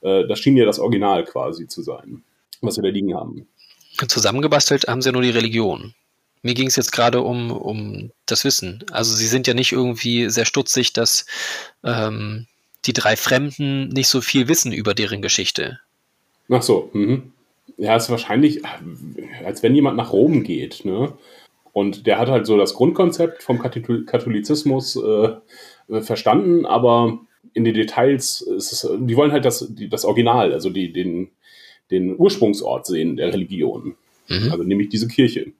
Äh, 0.01 0.27
das 0.27 0.39
schien 0.39 0.57
ja 0.57 0.65
das 0.65 0.79
Original 0.79 1.23
quasi 1.25 1.67
zu 1.67 1.81
sein, 1.81 2.23
was 2.61 2.77
wir 2.77 2.83
da 2.83 2.89
liegen 2.89 3.15
haben. 3.15 3.47
zusammengebastelt 4.07 4.87
haben 4.87 5.01
sie 5.01 5.09
ja 5.09 5.13
nur 5.13 5.21
die 5.21 5.31
Religion. 5.31 5.93
Mir 6.41 6.53
ging 6.53 6.67
es 6.67 6.75
jetzt 6.75 6.91
gerade 6.91 7.21
um, 7.21 7.51
um 7.51 8.11
das 8.27 8.45
Wissen. 8.45 8.83
Also 8.91 9.15
sie 9.15 9.25
sind 9.25 9.47
ja 9.47 9.55
nicht 9.55 9.71
irgendwie 9.71 10.29
sehr 10.29 10.45
stutzig, 10.45 10.93
dass 10.93 11.25
ähm, 11.83 12.45
die 12.85 12.93
drei 12.93 13.15
Fremden 13.15 13.89
nicht 13.89 14.07
so 14.07 14.21
viel 14.21 14.47
wissen 14.47 14.71
über 14.71 14.93
deren 14.93 15.21
Geschichte. 15.21 15.79
Ach 16.49 16.61
so, 16.61 16.91
mhm. 16.93 17.31
Ja, 17.78 17.95
ist 17.95 18.09
wahrscheinlich, 18.09 18.61
als 19.43 19.63
wenn 19.63 19.76
jemand 19.76 19.97
nach 19.97 20.13
Rom 20.13 20.43
geht, 20.43 20.86
ne? 20.86 21.13
Und 21.73 22.07
der 22.07 22.19
hat 22.19 22.30
halt 22.30 22.45
so 22.45 22.57
das 22.57 22.73
Grundkonzept 22.73 23.43
vom 23.43 23.59
Kathol- 23.59 24.05
Katholizismus 24.05 24.95
äh, 24.95 26.01
verstanden, 26.01 26.65
aber 26.65 27.19
in 27.53 27.65
den 27.65 27.73
Details 27.73 28.41
ist 28.41 28.71
es, 28.71 28.89
die 28.97 29.17
wollen 29.17 29.34
halt 29.34 29.43
das, 29.43 29.67
die, 29.69 29.89
das 29.89 30.05
Original, 30.05 30.53
also 30.53 30.69
die, 30.69 30.93
den, 30.93 31.32
den 31.91 32.17
Ursprungsort 32.17 32.86
sehen 32.86 33.17
der 33.17 33.34
Religion. 33.34 33.95
Mhm. 34.30 34.51
Also 34.51 34.63
nämlich 34.63 34.89
diese 34.89 35.07
Kirche. 35.07 35.51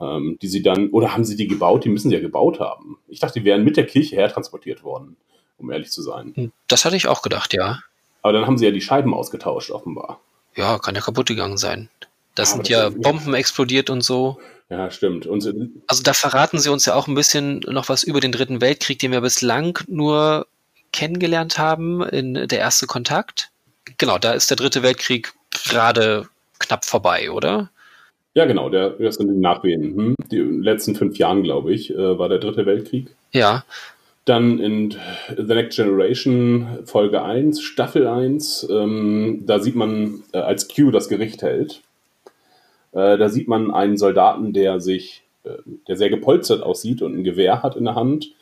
Ähm, 0.00 0.38
die 0.40 0.48
sie 0.48 0.62
dann, 0.62 0.90
oder 0.90 1.14
haben 1.14 1.24
sie 1.24 1.34
die 1.34 1.48
gebaut? 1.48 1.84
Die 1.84 1.88
müssen 1.88 2.10
sie 2.10 2.14
ja 2.14 2.20
gebaut 2.20 2.60
haben. 2.60 2.98
Ich 3.08 3.18
dachte, 3.18 3.40
die 3.40 3.44
wären 3.44 3.64
mit 3.64 3.76
der 3.76 3.86
Kirche 3.86 4.14
hertransportiert 4.16 4.84
worden, 4.84 5.16
um 5.56 5.72
ehrlich 5.72 5.90
zu 5.90 6.02
sein. 6.02 6.52
Das 6.68 6.84
hatte 6.84 6.94
ich 6.94 7.08
auch 7.08 7.22
gedacht, 7.22 7.52
ja. 7.52 7.80
Aber 8.22 8.32
dann 8.32 8.46
haben 8.46 8.58
sie 8.58 8.66
ja 8.66 8.70
die 8.70 8.80
Scheiben 8.80 9.12
ausgetauscht, 9.12 9.70
offenbar. 9.70 10.20
Ja, 10.58 10.78
kann 10.78 10.96
ja 10.96 11.00
kaputt 11.00 11.28
gegangen 11.28 11.56
sein. 11.56 11.88
Da 12.34 12.42
Aber 12.42 12.50
sind 12.50 12.68
ja 12.68 12.90
Bomben 12.90 13.32
explodiert 13.34 13.90
und 13.90 14.02
so. 14.02 14.38
Ja, 14.68 14.90
stimmt. 14.90 15.26
Und 15.26 15.48
Also 15.86 16.02
da 16.02 16.12
verraten 16.12 16.58
sie 16.58 16.70
uns 16.70 16.84
ja 16.84 16.94
auch 16.94 17.06
ein 17.06 17.14
bisschen 17.14 17.60
noch 17.60 17.88
was 17.88 18.02
über 18.02 18.20
den 18.20 18.32
Dritten 18.32 18.60
Weltkrieg, 18.60 18.98
den 18.98 19.12
wir 19.12 19.20
bislang 19.20 19.78
nur 19.86 20.46
kennengelernt 20.92 21.58
haben 21.58 22.02
in 22.02 22.34
der 22.34 22.58
erste 22.58 22.86
Kontakt. 22.86 23.50
Genau, 23.96 24.18
da 24.18 24.32
ist 24.32 24.50
der 24.50 24.56
Dritte 24.56 24.82
Weltkrieg 24.82 25.32
gerade 25.64 26.28
knapp 26.58 26.84
vorbei, 26.84 27.30
oder? 27.30 27.70
Ja, 28.34 28.44
genau, 28.44 28.68
der, 28.68 28.90
das 28.90 29.14
sind 29.14 29.28
die 29.28 29.40
Nachwehen. 29.40 29.96
Hm? 29.96 30.14
Die 30.30 30.38
letzten 30.38 30.94
fünf 30.96 31.16
Jahren, 31.18 31.42
glaube 31.42 31.72
ich, 31.72 31.90
äh, 31.94 32.18
war 32.18 32.28
der 32.28 32.38
dritte 32.38 32.66
Weltkrieg. 32.66 33.08
Ja, 33.32 33.64
Dann 34.28 34.58
in 34.58 34.94
The 35.34 35.54
Next 35.54 35.76
Generation 35.76 36.80
Folge 36.84 37.22
1, 37.22 37.62
Staffel 37.62 38.06
1, 38.06 38.68
ähm, 38.70 39.44
da 39.46 39.58
sieht 39.58 39.74
man, 39.74 40.22
äh, 40.32 40.38
als 40.38 40.68
Q 40.68 40.90
das 40.90 41.08
Gericht 41.08 41.40
hält, 41.40 41.80
äh, 42.92 43.16
da 43.16 43.30
sieht 43.30 43.48
man 43.48 43.70
einen 43.70 43.96
Soldaten, 43.96 44.52
der 44.52 44.80
sich, 44.80 45.22
äh, 45.44 45.56
der 45.86 45.96
sehr 45.96 46.10
gepolstert 46.10 46.62
aussieht 46.62 47.00
und 47.00 47.16
ein 47.16 47.24
Gewehr 47.24 47.62
hat 47.62 47.74
in 47.74 47.84
der 47.84 47.94
Hand 47.94 48.34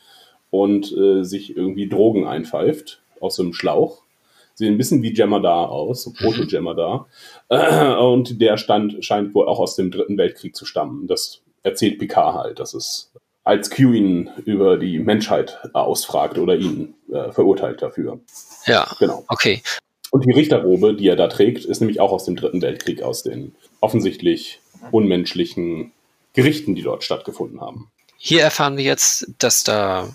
und 0.49 0.91
äh, 0.91 1.23
sich 1.23 1.55
irgendwie 1.55 1.87
Drogen 1.87 2.27
einpfeift 2.27 3.01
aus 3.21 3.37
so 3.37 3.43
einem 3.43 3.53
Schlauch. 3.53 4.03
Sieht 4.55 4.67
ein 4.69 4.77
bisschen 4.77 5.03
wie 5.03 5.13
Jemadar 5.13 5.71
aus, 5.71 6.03
so 6.03 6.11
Proto-Jemadar. 6.11 7.07
Äh, 7.47 7.95
und 7.95 8.41
der 8.41 8.57
stand, 8.57 9.05
scheint 9.05 9.33
wohl 9.33 9.47
auch 9.47 9.59
aus 9.59 9.77
dem 9.77 9.89
Dritten 9.91 10.17
Weltkrieg 10.17 10.53
zu 10.53 10.65
stammen. 10.65 11.07
Das 11.07 11.39
erzählt 11.63 11.97
Picard 11.97 12.35
halt, 12.35 12.59
dass 12.59 12.73
es 12.73 13.13
als 13.47 13.69
Q 13.69 13.93
ihn 13.93 14.29
über 14.45 14.77
die 14.77 14.99
Menschheit 14.99 15.57
ausfragt 15.73 16.37
oder 16.37 16.55
ihn 16.55 16.95
äh, 17.11 17.31
verurteilt 17.31 17.81
dafür. 17.81 18.19
ja, 18.65 18.87
Genau. 18.99 19.23
okay. 19.29 19.61
Und 20.11 20.25
die 20.25 20.31
Richterrobe, 20.31 20.93
die 20.93 21.07
er 21.07 21.15
da 21.15 21.27
trägt, 21.27 21.65
ist 21.65 21.79
nämlich 21.79 21.99
auch 21.99 22.11
aus 22.11 22.25
dem 22.25 22.35
Dritten 22.35 22.61
Weltkrieg, 22.61 23.01
aus 23.01 23.23
den 23.23 23.55
offensichtlich 23.79 24.61
unmenschlichen 24.91 25.91
Gerichten, 26.33 26.75
die 26.75 26.81
dort 26.81 27.03
stattgefunden 27.03 27.61
haben. 27.61 27.89
Hier 28.17 28.41
erfahren 28.41 28.77
wir 28.77 28.83
jetzt, 28.83 29.27
dass 29.39 29.63
da 29.63 30.09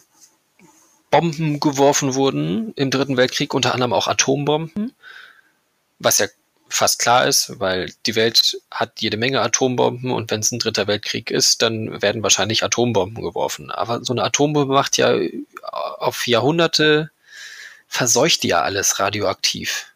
Bomben 1.11 1.61
geworfen 1.61 2.15
wurden 2.15 2.73
im 2.75 2.91
Dritten 2.91 3.17
Weltkrieg, 3.17 3.55
unter 3.55 3.75
anderem 3.75 3.93
auch 3.93 4.09
Atombomben, 4.09 4.93
was 5.99 6.19
ja 6.19 6.27
fast 6.73 6.99
klar 6.99 7.27
ist, 7.27 7.61
weil 7.61 7.93
die 8.07 8.17
Welt 8.17 8.59
hat 8.71 9.01
jede 9.01 9.17
Menge 9.17 9.41
Atombomben 9.41 10.11
und 10.11 10.31
wenn 10.31 10.41
es 10.41 10.51
ein 10.53 10.59
Dritter 10.59 10.87
Weltkrieg 10.87 11.31
ist, 11.31 11.63
dann 11.63 12.03
werden 12.03 12.23
wahrscheinlich 12.23 12.65
Atombomben 12.65 13.23
geworfen. 13.23 13.71
Aber 13.71 14.05
so 14.05 14.13
eine 14.13 14.25
Atombombe 14.25 14.73
macht 14.73 14.97
ja 14.97 15.17
auf 15.63 16.27
Jahrhunderte, 16.27 17.11
verseucht 17.89 18.45
ja 18.45 18.63
alles 18.63 18.99
radioaktiv. 18.99 19.93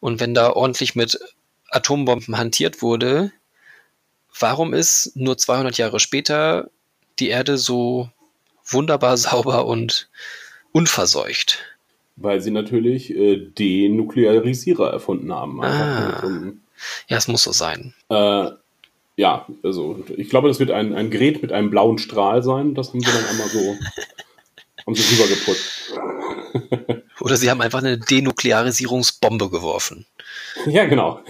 Und 0.00 0.20
wenn 0.20 0.34
da 0.34 0.52
ordentlich 0.52 0.94
mit 0.94 1.18
Atombomben 1.70 2.38
hantiert 2.38 2.82
wurde, 2.82 3.32
warum 4.38 4.74
ist 4.74 5.16
nur 5.16 5.36
200 5.36 5.76
Jahre 5.76 6.00
später 6.00 6.70
die 7.18 7.28
Erde 7.28 7.58
so 7.58 8.10
wunderbar 8.64 9.16
sauber 9.18 9.66
und 9.66 10.08
unverseucht? 10.72 11.58
Weil 12.20 12.40
sie 12.40 12.50
natürlich 12.50 13.14
äh, 13.14 13.36
Denuklearisierer 13.36 14.90
erfunden 14.92 15.32
haben. 15.32 15.62
Ah. 15.62 16.22
Ja, 17.08 17.16
es 17.16 17.28
muss 17.28 17.44
so 17.44 17.52
sein. 17.52 17.94
Äh, 18.08 18.50
ja, 19.16 19.46
also 19.62 20.04
ich 20.16 20.28
glaube, 20.28 20.48
das 20.48 20.58
wird 20.60 20.70
ein, 20.70 20.94
ein 20.94 21.10
Gerät 21.10 21.42
mit 21.42 21.52
einem 21.52 21.70
blauen 21.70 21.98
Strahl 21.98 22.42
sein. 22.42 22.74
Das 22.74 22.88
haben 22.90 23.00
sie 23.00 23.10
dann 23.10 23.24
einmal 23.24 23.48
so, 23.48 23.58
haben 24.86 24.94
sie 24.94 25.14
rübergeputzt. 25.14 25.98
Oder 27.20 27.36
sie 27.36 27.50
haben 27.50 27.60
einfach 27.60 27.80
eine 27.80 27.98
Denuklearisierungsbombe 27.98 29.50
geworfen. 29.50 30.06
Ja, 30.66 30.86
genau. 30.86 31.20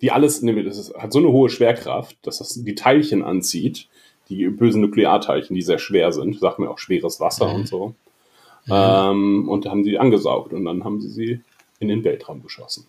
Die 0.00 0.10
alles, 0.10 0.42
nee, 0.42 0.62
das 0.62 0.76
ist, 0.78 0.94
hat 0.94 1.12
so 1.12 1.18
eine 1.18 1.28
hohe 1.28 1.48
Schwerkraft, 1.48 2.16
dass 2.22 2.38
das 2.38 2.62
die 2.62 2.74
Teilchen 2.74 3.22
anzieht, 3.22 3.88
die 4.28 4.46
bösen 4.48 4.80
Nuklearteilchen, 4.82 5.54
die 5.54 5.62
sehr 5.62 5.78
schwer 5.78 6.12
sind, 6.12 6.38
sagt 6.40 6.58
mir 6.58 6.70
auch 6.70 6.78
schweres 6.78 7.20
Wasser 7.20 7.48
Mhm. 7.48 7.54
und 7.54 7.68
so. 7.68 7.94
Ähm, 8.70 9.48
und 9.48 9.66
haben 9.66 9.84
sie 9.84 9.98
angesaugt 9.98 10.52
und 10.52 10.64
dann 10.64 10.84
haben 10.84 11.00
sie 11.00 11.08
sie 11.08 11.40
in 11.80 11.88
den 11.88 12.04
Weltraum 12.04 12.42
geschossen. 12.42 12.86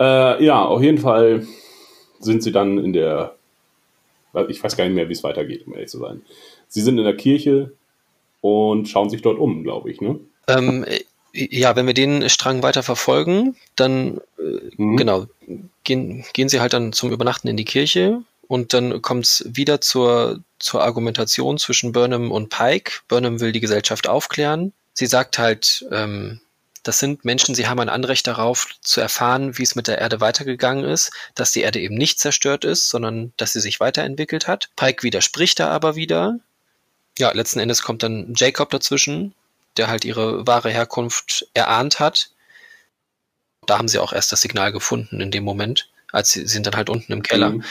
Äh, 0.00 0.44
ja, 0.44 0.64
auf 0.64 0.82
jeden 0.82 0.98
Fall 0.98 1.46
sind 2.18 2.42
sie 2.42 2.52
dann 2.52 2.78
in 2.78 2.92
der, 2.92 3.34
ich 4.48 4.62
weiß 4.62 4.76
gar 4.76 4.84
nicht 4.84 4.94
mehr, 4.94 5.08
wie 5.08 5.12
es 5.12 5.22
weitergeht, 5.24 5.66
um 5.66 5.74
ehrlich 5.74 5.90
zu 5.90 5.98
sein. 5.98 6.22
Sie 6.68 6.80
sind 6.80 6.98
in 6.98 7.04
der 7.04 7.16
Kirche 7.16 7.72
und 8.40 8.88
schauen 8.88 9.10
sich 9.10 9.22
dort 9.22 9.38
um, 9.38 9.62
glaube 9.62 9.90
ich, 9.90 10.00
ne? 10.00 10.18
Ähm, 10.48 10.84
äh, 10.84 11.00
ja, 11.34 11.76
wenn 11.76 11.86
wir 11.86 11.94
den 11.94 12.28
Strang 12.28 12.62
weiter 12.62 12.82
verfolgen, 12.82 13.56
dann 13.76 14.20
äh, 14.38 14.70
Mhm. 14.76 14.96
genau 14.96 15.26
gehen, 15.84 16.24
gehen 16.32 16.48
sie 16.48 16.60
halt 16.60 16.72
dann 16.72 16.92
zum 16.92 17.10
Übernachten 17.10 17.48
in 17.48 17.56
die 17.56 17.64
Kirche 17.64 18.22
und 18.48 18.74
dann 18.74 19.02
kommt 19.02 19.24
es 19.26 19.48
wieder 19.48 19.80
zur, 19.80 20.40
zur 20.58 20.82
Argumentation 20.82 21.58
zwischen 21.58 21.92
Burnham 21.92 22.30
und 22.30 22.50
Pike. 22.50 23.00
Burnham 23.08 23.40
will 23.40 23.52
die 23.52 23.60
Gesellschaft 23.60 24.08
aufklären. 24.08 24.72
Sie 24.94 25.06
sagt 25.06 25.38
halt, 25.38 25.86
ähm, 25.90 26.40
das 26.82 26.98
sind 26.98 27.24
Menschen, 27.24 27.54
sie 27.54 27.68
haben 27.68 27.78
ein 27.78 27.88
Anrecht 27.88 28.26
darauf 28.26 28.68
zu 28.80 29.00
erfahren, 29.00 29.56
wie 29.56 29.62
es 29.62 29.76
mit 29.76 29.86
der 29.86 29.98
Erde 29.98 30.20
weitergegangen 30.20 30.84
ist, 30.84 31.12
dass 31.34 31.52
die 31.52 31.60
Erde 31.60 31.78
eben 31.78 31.94
nicht 31.94 32.18
zerstört 32.18 32.64
ist, 32.64 32.88
sondern 32.88 33.32
dass 33.36 33.52
sie 33.52 33.60
sich 33.60 33.78
weiterentwickelt 33.78 34.48
hat. 34.48 34.70
Pike 34.76 35.04
widerspricht 35.04 35.60
da 35.60 35.68
aber 35.68 35.94
wieder. 35.94 36.38
Ja, 37.18 37.30
letzten 37.32 37.60
Endes 37.60 37.82
kommt 37.82 38.02
dann 38.02 38.34
Jacob 38.36 38.70
dazwischen, 38.70 39.34
der 39.76 39.88
halt 39.88 40.04
ihre 40.04 40.46
wahre 40.46 40.70
Herkunft 40.70 41.46
erahnt 41.54 42.00
hat. 42.00 42.30
Da 43.66 43.78
haben 43.78 43.88
sie 43.88 44.00
auch 44.00 44.12
erst 44.12 44.32
das 44.32 44.40
Signal 44.40 44.72
gefunden 44.72 45.20
in 45.20 45.30
dem 45.30 45.44
Moment, 45.44 45.88
als 46.10 46.32
sie, 46.32 46.46
sind 46.48 46.66
dann 46.66 46.74
halt 46.74 46.90
unten 46.90 47.12
im 47.12 47.22
Keller. 47.22 47.50
Mhm. 47.50 47.64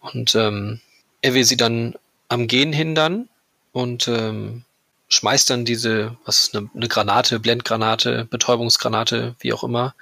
Und 0.00 0.34
ähm, 0.34 0.80
er 1.22 1.34
will 1.34 1.44
sie 1.44 1.56
dann 1.56 1.94
am 2.28 2.48
Gehen 2.48 2.72
hindern 2.72 3.28
und 3.72 4.08
ähm, 4.08 4.64
schmeißt 5.08 5.50
dann 5.50 5.64
diese, 5.64 6.16
was 6.24 6.44
ist 6.44 6.56
eine, 6.56 6.70
eine 6.74 6.88
Granate, 6.88 7.40
Blendgranate, 7.40 8.26
Betäubungsgranate, 8.30 9.34
wie 9.40 9.52
auch 9.52 9.64
immer. 9.64 9.94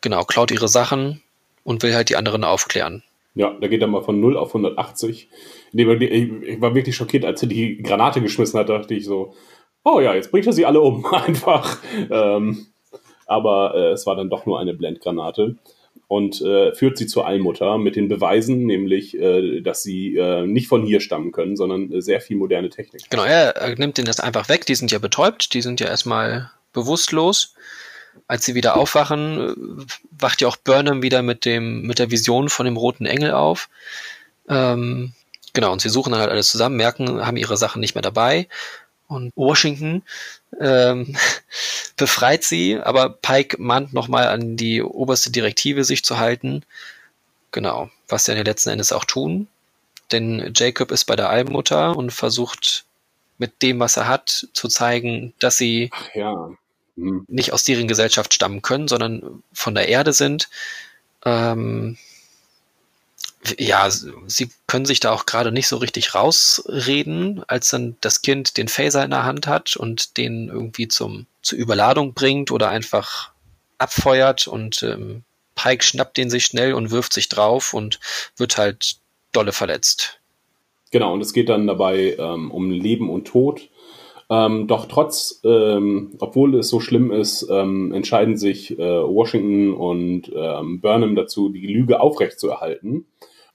Genau, 0.00 0.24
klaut 0.24 0.50
ihre 0.50 0.68
Sachen 0.68 1.22
und 1.64 1.82
will 1.82 1.94
halt 1.94 2.08
die 2.08 2.16
anderen 2.16 2.44
aufklären. 2.44 3.02
Ja, 3.34 3.56
da 3.58 3.68
geht 3.68 3.80
er 3.80 3.86
mal 3.86 4.02
von 4.02 4.20
0 4.20 4.36
auf 4.36 4.48
180. 4.48 5.28
Indem 5.72 5.88
er, 5.88 6.00
ich, 6.00 6.30
ich 6.42 6.60
war 6.60 6.74
wirklich 6.74 6.96
schockiert, 6.96 7.24
als 7.24 7.42
er 7.42 7.48
die 7.48 7.82
Granate 7.82 8.20
geschmissen 8.20 8.58
hat, 8.58 8.68
dachte 8.68 8.94
ich 8.94 9.04
so, 9.04 9.34
oh 9.84 10.00
ja, 10.00 10.14
jetzt 10.14 10.30
bringt 10.30 10.46
er 10.46 10.52
sie 10.52 10.66
alle 10.66 10.80
um, 10.80 11.04
einfach. 11.12 11.78
Ähm, 12.10 12.66
aber 13.26 13.74
äh, 13.74 13.92
es 13.92 14.06
war 14.06 14.16
dann 14.16 14.28
doch 14.28 14.44
nur 14.44 14.60
eine 14.60 14.74
Blendgranate 14.74 15.56
und 16.12 16.42
äh, 16.42 16.74
führt 16.74 16.98
sie 16.98 17.06
zur 17.06 17.26
Allmutter 17.26 17.78
mit 17.78 17.96
den 17.96 18.08
Beweisen, 18.08 18.66
nämlich, 18.66 19.18
äh, 19.18 19.62
dass 19.62 19.82
sie 19.82 20.16
äh, 20.16 20.46
nicht 20.46 20.68
von 20.68 20.84
hier 20.84 21.00
stammen 21.00 21.32
können, 21.32 21.56
sondern 21.56 21.90
äh, 21.90 22.02
sehr 22.02 22.20
viel 22.20 22.36
moderne 22.36 22.68
Technik. 22.68 23.08
Genau, 23.08 23.24
er, 23.24 23.74
nimmt 23.78 23.96
denen 23.96 24.06
das 24.06 24.20
einfach 24.20 24.50
weg. 24.50 24.66
Die 24.66 24.74
sind 24.74 24.90
ja 24.92 24.98
betäubt, 24.98 25.54
die 25.54 25.62
sind 25.62 25.80
ja 25.80 25.86
erstmal 25.86 26.50
bewusstlos. 26.74 27.54
Als 28.26 28.44
sie 28.44 28.54
wieder 28.54 28.76
aufwachen, 28.76 29.38
äh, 29.38 29.84
wacht 30.10 30.42
ja 30.42 30.48
auch 30.48 30.56
Burnham 30.56 31.00
wieder 31.00 31.22
mit 31.22 31.46
dem 31.46 31.80
mit 31.86 31.98
der 31.98 32.10
Vision 32.10 32.50
von 32.50 32.66
dem 32.66 32.76
roten 32.76 33.06
Engel 33.06 33.32
auf. 33.32 33.70
Ähm, 34.50 35.14
genau, 35.54 35.72
und 35.72 35.80
sie 35.80 35.88
suchen 35.88 36.12
dann 36.12 36.20
halt 36.20 36.30
alles 36.30 36.50
zusammen, 36.50 36.76
merken, 36.76 37.24
haben 37.24 37.38
ihre 37.38 37.56
Sachen 37.56 37.80
nicht 37.80 37.94
mehr 37.94 38.02
dabei. 38.02 38.48
Und 39.08 39.32
Washington 39.34 40.02
ähm, 40.60 41.16
befreit 41.96 42.44
sie, 42.44 42.78
aber 42.78 43.10
Pike 43.10 43.56
mahnt 43.60 43.92
nochmal 43.92 44.28
an 44.28 44.56
die 44.56 44.82
oberste 44.82 45.30
Direktive, 45.30 45.84
sich 45.84 46.04
zu 46.04 46.18
halten. 46.18 46.64
Genau, 47.50 47.90
was 48.08 48.24
sie 48.24 48.32
ja 48.32 48.42
letzten 48.42 48.70
Endes 48.70 48.92
auch 48.92 49.04
tun. 49.04 49.46
Denn 50.10 50.52
Jacob 50.54 50.90
ist 50.90 51.04
bei 51.04 51.16
der 51.16 51.30
Allmutter 51.30 51.96
und 51.96 52.12
versucht 52.12 52.84
mit 53.38 53.62
dem, 53.62 53.80
was 53.80 53.96
er 53.96 54.08
hat, 54.08 54.48
zu 54.52 54.68
zeigen, 54.68 55.32
dass 55.38 55.56
sie 55.56 55.90
ja. 56.14 56.50
Hm. 56.96 57.24
nicht 57.28 57.52
aus 57.52 57.64
deren 57.64 57.88
Gesellschaft 57.88 58.34
stammen 58.34 58.62
können, 58.62 58.88
sondern 58.88 59.42
von 59.52 59.74
der 59.74 59.88
Erde 59.88 60.12
sind. 60.12 60.48
Ähm, 61.24 61.98
ja, 63.58 63.88
sie 63.90 64.50
können 64.66 64.84
sich 64.84 65.00
da 65.00 65.12
auch 65.12 65.26
gerade 65.26 65.50
nicht 65.50 65.66
so 65.66 65.76
richtig 65.76 66.14
rausreden, 66.14 67.42
als 67.48 67.70
dann 67.70 67.96
das 68.00 68.22
Kind 68.22 68.56
den 68.56 68.68
Phaser 68.68 69.04
in 69.04 69.10
der 69.10 69.24
Hand 69.24 69.46
hat 69.46 69.76
und 69.76 70.16
den 70.16 70.48
irgendwie 70.48 70.88
zum, 70.88 71.26
zur 71.42 71.58
Überladung 71.58 72.14
bringt 72.14 72.50
oder 72.50 72.68
einfach 72.68 73.32
abfeuert 73.78 74.46
und 74.46 74.82
ähm, 74.84 75.24
Pike 75.54 75.84
schnappt 75.84 76.16
den 76.16 76.30
sich 76.30 76.44
schnell 76.44 76.74
und 76.74 76.90
wirft 76.90 77.12
sich 77.12 77.28
drauf 77.28 77.74
und 77.74 77.98
wird 78.36 78.58
halt 78.58 78.96
dolle 79.32 79.52
verletzt. 79.52 80.20
Genau, 80.92 81.12
und 81.12 81.20
es 81.20 81.32
geht 81.32 81.48
dann 81.48 81.66
dabei 81.66 82.16
ähm, 82.18 82.50
um 82.50 82.70
Leben 82.70 83.10
und 83.10 83.26
Tod. 83.26 83.68
Ähm, 84.30 84.66
doch 84.66 84.86
trotz, 84.86 85.40
ähm, 85.44 86.12
obwohl 86.20 86.54
es 86.54 86.68
so 86.68 86.80
schlimm 86.80 87.10
ist, 87.10 87.46
ähm, 87.50 87.92
entscheiden 87.92 88.36
sich 88.36 88.78
äh, 88.78 88.78
Washington 88.78 89.74
und 89.74 90.30
ähm, 90.34 90.80
Burnham 90.80 91.16
dazu, 91.16 91.48
die 91.48 91.66
Lüge 91.66 92.00
aufrechtzuerhalten. 92.00 93.06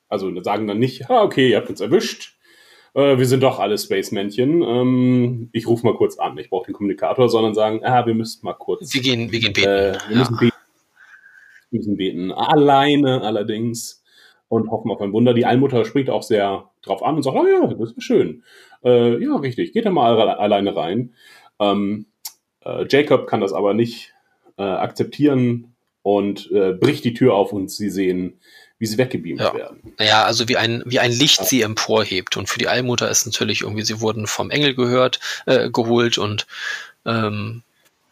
Also 0.09 0.31
sagen 0.41 0.67
dann 0.67 0.79
nicht, 0.79 1.09
ah, 1.09 1.23
okay, 1.23 1.49
ihr 1.51 1.57
habt 1.57 1.69
uns 1.69 1.81
erwischt, 1.81 2.35
äh, 2.93 3.17
wir 3.17 3.25
sind 3.25 3.43
doch 3.43 3.59
alle 3.59 3.77
Spacemännchen, 3.77 4.61
ähm, 4.61 5.49
ich 5.51 5.67
rufe 5.67 5.85
mal 5.85 5.95
kurz 5.95 6.17
an, 6.17 6.37
ich 6.37 6.49
brauche 6.49 6.65
den 6.67 6.73
Kommunikator, 6.73 7.29
sondern 7.29 7.53
sagen, 7.53 7.81
ah, 7.83 8.05
wir 8.05 8.13
müssen 8.13 8.45
mal 8.45 8.53
kurz, 8.53 8.93
Wir 8.93 9.01
gehen, 9.01 9.31
wir 9.31 9.39
gehen 9.39 9.53
beten. 9.53 9.67
äh, 9.67 9.93
wir 10.07 10.13
ja. 10.13 10.17
müssen 10.19 10.37
beten. 10.37 10.55
Wir 11.69 11.79
müssen 11.79 11.97
beten. 11.97 12.31
Alleine 12.31 13.21
allerdings. 13.21 14.03
Und 14.49 14.71
hoffen 14.71 14.89
auf 14.91 15.01
ein 15.01 15.11
Wunder. 15.11 15.33
Die 15.33 15.45
Allmutter 15.45 15.83
springt 15.83 16.09
auch 16.09 16.23
sehr 16.23 16.69
drauf 16.81 17.03
an 17.03 17.15
und 17.17 17.23
sagt, 17.23 17.35
oh 17.35 17.45
ja, 17.45 17.67
das 17.67 17.91
ist 17.91 18.01
schön. 18.03 18.43
Äh, 18.81 19.21
ja, 19.21 19.35
richtig, 19.35 19.73
geht 19.73 19.85
da 19.85 19.89
mal 19.89 20.17
alle- 20.17 20.39
alleine 20.39 20.73
rein. 20.73 21.13
Ähm, 21.59 22.05
äh, 22.63 22.85
Jacob 22.89 23.27
kann 23.27 23.41
das 23.41 23.51
aber 23.51 23.73
nicht 23.73 24.13
äh, 24.57 24.61
akzeptieren 24.63 25.75
und 26.01 26.49
äh, 26.53 26.71
bricht 26.71 27.03
die 27.03 27.13
Tür 27.13 27.33
auf 27.33 27.51
und 27.51 27.69
sie 27.69 27.89
sehen, 27.89 28.39
wie 28.79 28.85
sie 28.85 28.97
weggebeamt 28.97 29.39
Ja. 29.41 29.53
werden. 29.53 29.93
Naja, 29.97 30.23
also 30.23 30.47
wie 30.47 30.57
ein, 30.57 30.83
wie 30.85 30.99
ein 30.99 31.11
Licht 31.11 31.43
sie 31.45 31.61
emporhebt. 31.61 32.37
Und 32.37 32.47
für 32.47 32.59
die 32.59 32.67
Allmutter 32.67 33.09
ist 33.09 33.25
natürlich 33.25 33.61
irgendwie, 33.61 33.83
sie 33.83 34.01
wurden 34.01 34.27
vom 34.27 34.51
Engel 34.51 34.75
gehört, 34.75 35.19
äh, 35.45 35.69
geholt 35.69 36.17
und 36.17 36.45
ähm, 37.05 37.63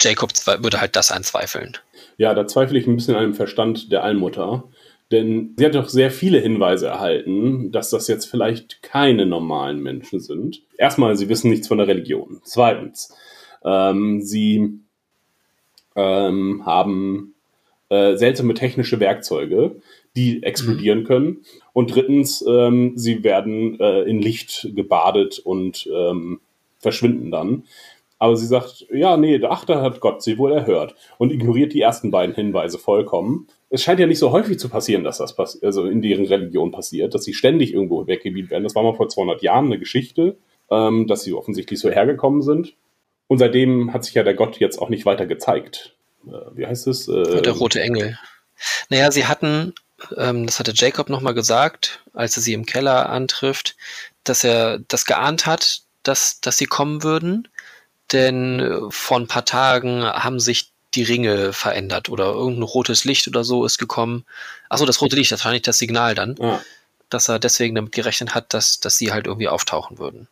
Jacob 0.02 0.32
würde 0.46 0.82
halt 0.82 0.96
das 0.96 1.12
anzweifeln. 1.12 1.78
Ja, 2.18 2.34
da 2.34 2.48
zweifle 2.48 2.80
ich 2.80 2.88
ein 2.88 2.96
bisschen 2.96 3.16
an 3.16 3.24
dem 3.24 3.34
Verstand 3.34 3.92
der 3.92 4.04
Allmutter. 4.04 4.64
Denn 5.12 5.54
sie 5.58 5.66
hat 5.66 5.76
doch 5.76 5.88
sehr 5.88 6.10
viele 6.10 6.40
Hinweise 6.40 6.88
erhalten, 6.88 7.72
dass 7.72 7.92
das 7.92 8.08
jetzt 8.08 8.26
vielleicht 8.26 8.82
keine 8.82 9.28
normalen 9.28 9.80
Menschen 9.80 10.20
sind. 10.20 10.64
Erstmal, 10.80 11.16
sie 11.16 11.30
wissen 11.30 11.52
nichts 11.52 11.68
von 11.68 11.78
der 11.78 11.88
Religion. 11.88 12.42
Zweitens, 12.44 13.14
ähm, 13.64 14.22
sie 14.24 14.80
ähm, 15.96 16.64
haben 16.66 17.36
äh, 17.90 18.16
seltsame 18.16 18.56
technische 18.56 19.00
Werkzeuge, 19.00 19.76
die 20.16 20.44
explodieren 20.44 21.04
können. 21.04 21.42
Und 21.74 21.94
drittens, 21.94 22.44
ähm, 22.48 22.94
sie 22.96 23.24
werden 23.24 23.80
äh, 23.80 24.02
in 24.02 24.22
Licht 24.22 24.70
gebadet 24.76 25.40
und 25.40 25.90
ähm, 25.94 26.40
verschwinden 26.80 27.32
dann. 27.32 27.64
Aber 28.18 28.38
sie 28.38 28.46
sagt, 28.46 28.88
ja, 28.92 29.18
nee, 29.18 29.42
ach, 29.44 29.66
da 29.66 29.82
hat 29.82 30.00
Gott 30.00 30.24
sie 30.24 30.38
wohl 30.38 30.54
erhört 30.54 30.96
und 31.18 31.32
ignoriert 31.32 31.74
die 31.74 31.82
ersten 31.82 32.12
beiden 32.12 32.34
Hinweise 32.34 32.80
vollkommen. 32.80 33.48
Es 33.70 33.84
scheint 33.84 34.00
ja 34.00 34.08
nicht 34.08 34.20
so 34.20 34.32
häufig 34.32 34.58
zu 34.58 34.70
passieren, 34.70 35.04
dass 35.04 35.18
das 35.18 35.36
pass 35.36 35.62
also 35.62 35.86
in 35.86 36.02
deren 36.02 36.26
Religion 36.26 36.72
passiert, 36.72 37.14
dass 37.14 37.26
sie 37.26 37.34
ständig 37.34 37.74
irgendwo 37.74 38.08
weggebiet 38.08 38.50
werden. 38.50 38.64
Das 38.64 38.74
war 38.76 38.84
mal 38.84 38.96
vor 38.96 39.10
200 39.10 39.42
Jahren 39.42 39.66
eine 39.66 39.80
Geschichte, 39.80 40.38
ähm, 40.72 41.08
dass 41.08 41.24
sie 41.24 41.34
offensichtlich 41.34 41.80
so 41.80 41.90
hergekommen 41.90 42.42
sind. 42.42 42.76
Und 43.28 43.40
seitdem 43.40 43.92
hat 43.92 44.06
sich 44.06 44.14
ja 44.14 44.24
der 44.24 44.36
Gott 44.36 44.60
jetzt 44.60 44.80
auch 44.80 44.90
nicht 44.90 45.06
weiter 45.06 45.26
gezeigt. 45.26 45.96
Äh, 46.26 46.32
wie 46.56 46.66
heißt 46.66 46.88
es? 46.88 47.10
Äh, 47.10 47.42
Der 47.42 47.54
rote 47.54 47.82
Engel. 47.82 48.18
Naja, 48.90 49.12
sie 49.12 49.26
hatten, 49.26 49.74
ähm, 50.18 50.46
das 50.46 50.60
hatte 50.60 50.74
Jacob 50.76 51.10
nochmal 51.10 51.34
gesagt, 51.34 52.02
als 52.14 52.36
er 52.38 52.44
sie 52.44 52.54
im 52.54 52.66
Keller 52.66 53.10
antrifft, 53.10 53.76
dass 54.24 54.44
er 54.44 54.80
das 54.80 55.06
geahnt 55.06 55.46
hat, 55.46 55.82
dass, 56.04 56.40
dass 56.42 56.58
sie 56.58 56.66
kommen 56.66 57.04
würden. 57.04 57.48
Denn 58.12 58.60
äh, 58.60 58.80
vor 58.90 59.20
ein 59.20 59.28
paar 59.28 59.46
Tagen 59.46 60.04
haben 60.04 60.40
sich 60.40 60.72
die 60.94 61.04
Ringe 61.04 61.54
verändert 61.54 62.10
oder 62.10 62.26
irgendein 62.26 62.64
rotes 62.64 63.04
Licht 63.04 63.28
oder 63.28 63.44
so 63.44 63.66
ist 63.66 63.78
gekommen. 63.78 64.26
Achso, 64.70 64.86
das 64.86 65.02
rote 65.02 65.16
Licht, 65.16 65.32
das 65.32 65.44
war 65.44 65.52
nicht 65.52 65.68
das 65.68 65.78
Signal 65.78 66.16
dann, 66.16 66.36
ah, 66.40 66.62
dass 67.10 67.28
er 67.28 67.40
deswegen 67.40 67.76
damit 67.76 67.92
gerechnet 67.92 68.34
hat, 68.34 68.54
dass, 68.54 68.80
dass 68.80 68.98
sie 68.98 69.12
halt 69.12 69.28
irgendwie 69.28 69.48
auftauchen 69.48 70.00
würden. 70.00 70.28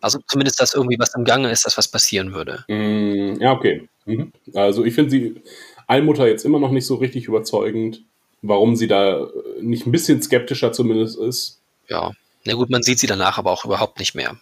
Also 0.00 0.18
zumindest, 0.26 0.60
dass 0.60 0.74
irgendwie 0.74 0.98
was 0.98 1.14
im 1.14 1.24
Gange 1.24 1.50
ist, 1.50 1.66
dass 1.66 1.76
was 1.76 1.88
passieren 1.88 2.32
würde. 2.32 2.64
Mm, 2.68 3.40
ja, 3.40 3.52
okay. 3.52 3.88
Mhm. 4.06 4.32
Also 4.54 4.84
ich 4.84 4.94
finde 4.94 5.10
sie 5.10 5.42
Allmutter 5.86 6.26
jetzt 6.26 6.44
immer 6.44 6.58
noch 6.58 6.70
nicht 6.70 6.86
so 6.86 6.94
richtig 6.94 7.26
überzeugend, 7.26 8.02
warum 8.42 8.76
sie 8.76 8.86
da 8.86 9.24
äh, 9.24 9.28
nicht 9.60 9.86
ein 9.86 9.92
bisschen 9.92 10.22
skeptischer 10.22 10.72
zumindest 10.72 11.18
ist. 11.18 11.60
Ja. 11.88 12.12
Na 12.44 12.54
gut, 12.54 12.70
man 12.70 12.82
sieht 12.82 12.98
sie 12.98 13.06
danach 13.06 13.38
aber 13.38 13.50
auch 13.50 13.64
überhaupt 13.64 13.98
nicht 13.98 14.14
mehr. 14.14 14.36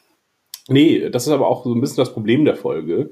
Nee, 0.69 1.09
das 1.11 1.27
ist 1.27 1.33
aber 1.33 1.49
auch 1.49 1.65
so 1.65 1.75
ein 1.75 1.81
bisschen 1.81 1.97
das 1.97 2.13
Problem 2.13 2.45
der 2.45 2.55
Folge, 2.57 3.11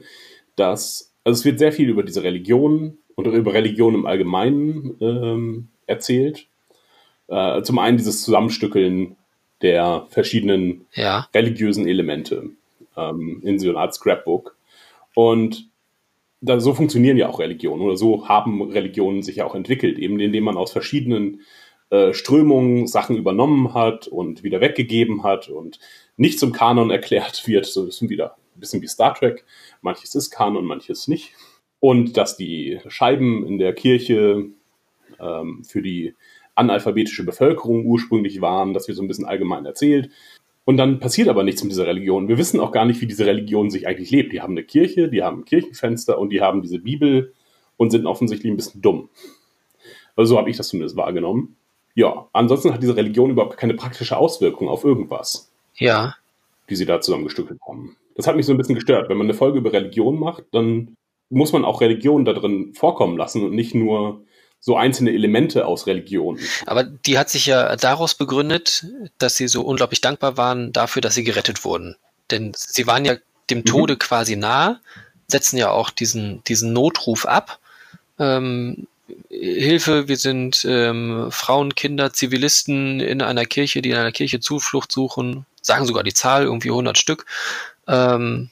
dass, 0.55 1.13
also 1.25 1.39
es 1.39 1.45
wird 1.45 1.59
sehr 1.59 1.73
viel 1.73 1.89
über 1.89 2.03
diese 2.03 2.23
Religion 2.23 2.99
und 3.15 3.27
über 3.27 3.53
Religion 3.55 3.95
im 3.95 4.07
Allgemeinen 4.07 4.97
ähm, 5.01 5.69
erzählt. 5.87 6.47
Äh, 7.29 7.63
zum 7.63 7.79
einen 7.79 7.97
dieses 7.97 8.23
Zusammenstückeln 8.23 9.17
der 9.63 10.07
verschiedenen 10.11 10.87
Ja. 10.95 11.29
religiösen 11.35 11.89
Elemente 11.89 12.51
ähm, 12.97 13.41
in 13.43 13.59
so 13.59 13.71
einer 13.71 13.79
Art 13.81 13.95
Scrapbook. 13.95 14.57
Und 15.15 15.69
da, 16.41 16.61
so 16.61 16.75
funktionieren 16.75 17.17
ja 17.17 17.29
auch 17.29 17.41
Religionen 17.41 17.83
oder 17.83 17.97
so 17.97 18.29
haben 18.29 18.63
Religionen 18.63 19.23
sich 19.23 19.37
ja 19.37 19.47
auch 19.47 19.55
entwickelt, 19.55 19.99
eben 19.99 20.21
indem 20.21 20.45
man 20.45 20.57
aus 20.57 20.73
verschiedenen 20.73 21.41
äh, 21.91 22.13
Strömungen 22.13 22.87
Sachen 22.87 23.17
übernommen 23.17 23.75
hat 23.75 24.09
und 24.09 24.43
wieder 24.43 24.61
weggegeben 24.61 25.23
hat 25.23 25.49
und 25.49 25.79
nicht 26.17 26.39
zum 26.39 26.53
Kanon 26.53 26.91
erklärt 26.91 27.47
wird. 27.47 27.67
So 27.67 27.87
ist 27.87 28.03
wieder 28.09 28.37
ein 28.55 28.61
bisschen 28.61 28.83
wie 28.83 28.89
Star 28.89 29.15
Trek. 29.15 29.45
Manches 29.83 30.15
ist 30.15 30.31
Kanon, 30.31 30.65
manches 30.65 31.09
nicht. 31.09 31.33
Und 31.79 32.17
dass 32.17 32.37
die 32.37 32.81
Scheiben 32.89 33.47
in 33.47 33.59
der 33.59 33.75
Kirche 33.75 34.47
ähm, 35.21 35.65
für 35.65 35.83
die 35.83 36.15
analphabetische 36.55 37.25
Bevölkerung 37.25 37.85
ursprünglich 37.85 38.41
waren, 38.41 38.73
das 38.73 38.89
wird 38.89 38.97
so 38.97 39.03
ein 39.03 39.09
bisschen 39.09 39.27
allgemein 39.27 39.67
erzählt. 39.67 40.11
Und 40.67 40.79
dann 40.79 40.99
passiert 40.99 41.29
aber 41.29 41.45
nichts 41.45 41.63
mit 41.63 41.71
dieser 41.71 41.87
Religion. 41.87 42.27
Wir 42.27 42.39
wissen 42.39 42.59
auch 42.59 42.73
gar 42.73 42.85
nicht, 42.87 43.01
wie 43.01 43.07
diese 43.07 43.25
Religion 43.25 43.71
sich 43.71 43.87
eigentlich 43.87 44.11
lebt. 44.11 44.33
Die 44.33 44.41
haben 44.41 44.53
eine 44.55 44.65
Kirche, 44.65 45.09
die 45.09 45.23
haben 45.23 45.39
ein 45.41 45.45
Kirchenfenster 45.45 46.19
und 46.19 46.31
die 46.31 46.41
haben 46.41 46.61
diese 46.61 46.81
Bibel 46.81 47.33
und 47.77 47.91
sind 47.91 48.05
offensichtlich 48.05 48.53
ein 48.53 48.57
bisschen 48.57 48.83
dumm. 48.83 49.09
Also 50.17 50.35
so 50.35 50.39
habe 50.39 50.51
ich 50.51 50.57
das 50.57 50.69
zumindest 50.69 50.97
wahrgenommen. 50.97 51.57
Ja, 51.95 52.27
ansonsten 52.33 52.75
hat 52.75 52.83
diese 52.83 52.97
Religion 52.97 53.31
überhaupt 53.31 53.57
keine 53.57 53.75
praktische 53.75 54.17
Auswirkung 54.17 54.69
auf 54.69 54.83
irgendwas, 54.85 55.53
Ja. 55.77 56.17
die 56.69 56.75
sie 56.75 56.85
da 56.85 57.01
zusammengestückelt 57.01 57.61
haben. 57.67 57.97
Das 58.17 58.27
hat 58.27 58.35
mich 58.35 58.45
so 58.45 58.53
ein 58.53 58.59
bisschen 58.59 58.75
gestört. 58.75 59.09
Wenn 59.09 59.19
man 59.19 59.27
eine 59.29 59.35
Folge 59.35 59.59
über 59.59 59.73
Religion 59.73 60.19
macht, 60.19 60.45
dann 60.51 60.97
muss 61.31 61.53
man 61.53 61.65
auch 61.65 61.81
Religion 61.81 62.25
da 62.25 62.33
drin 62.33 62.75
vorkommen 62.75 63.17
lassen 63.17 63.45
und 63.45 63.55
nicht 63.55 63.75
nur 63.77 64.23
so 64.61 64.77
einzelne 64.77 65.13
Elemente 65.13 65.67
aus 65.67 65.87
Religion. 65.87 66.39
Aber 66.67 66.83
die 66.83 67.19
hat 67.19 67.31
sich 67.31 67.47
ja 67.47 67.77
daraus 67.77 68.15
begründet, 68.15 68.85
dass 69.19 69.37
sie 69.37 69.49
so 69.49 69.63
unglaublich 69.63 70.01
dankbar 70.01 70.37
waren 70.37 70.73
dafür, 70.73 71.03
dass 71.03 71.15
sie 71.15 71.25
gerettet 71.25 71.65
wurden. 71.65 71.97
Denn 72.31 72.53
sie 72.57 72.87
waren 72.87 73.05
ja 73.05 73.17
dem 73.51 73.65
Tode 73.65 73.97
quasi 73.97 74.35
nahe, 74.35 74.81
setzen 75.29 75.57
ja 75.57 75.71
auch 75.71 75.91
diesen, 75.91 76.43
diesen 76.45 76.73
Notruf 76.73 77.27
ab. 77.27 77.61
Ähm, 78.19 78.89
Hilfe, 79.29 80.09
wir 80.09 80.17
sind 80.17 80.65
ähm, 80.69 81.29
Frauen, 81.31 81.75
Kinder, 81.75 82.13
Zivilisten 82.13 83.01
in 83.01 83.23
einer 83.23 83.45
Kirche, 83.45 83.83
die 83.83 83.91
in 83.91 83.97
einer 83.97 84.13
Kirche 84.13 84.41
Zuflucht 84.41 84.91
suchen, 84.91 85.47
sagen 85.63 85.87
sogar 85.87 86.03
die 86.03 86.15
Zahl, 86.15 86.45
irgendwie 86.45 86.71
100 86.71 86.99
Stück. 86.99 87.27
Ähm, 87.87 88.51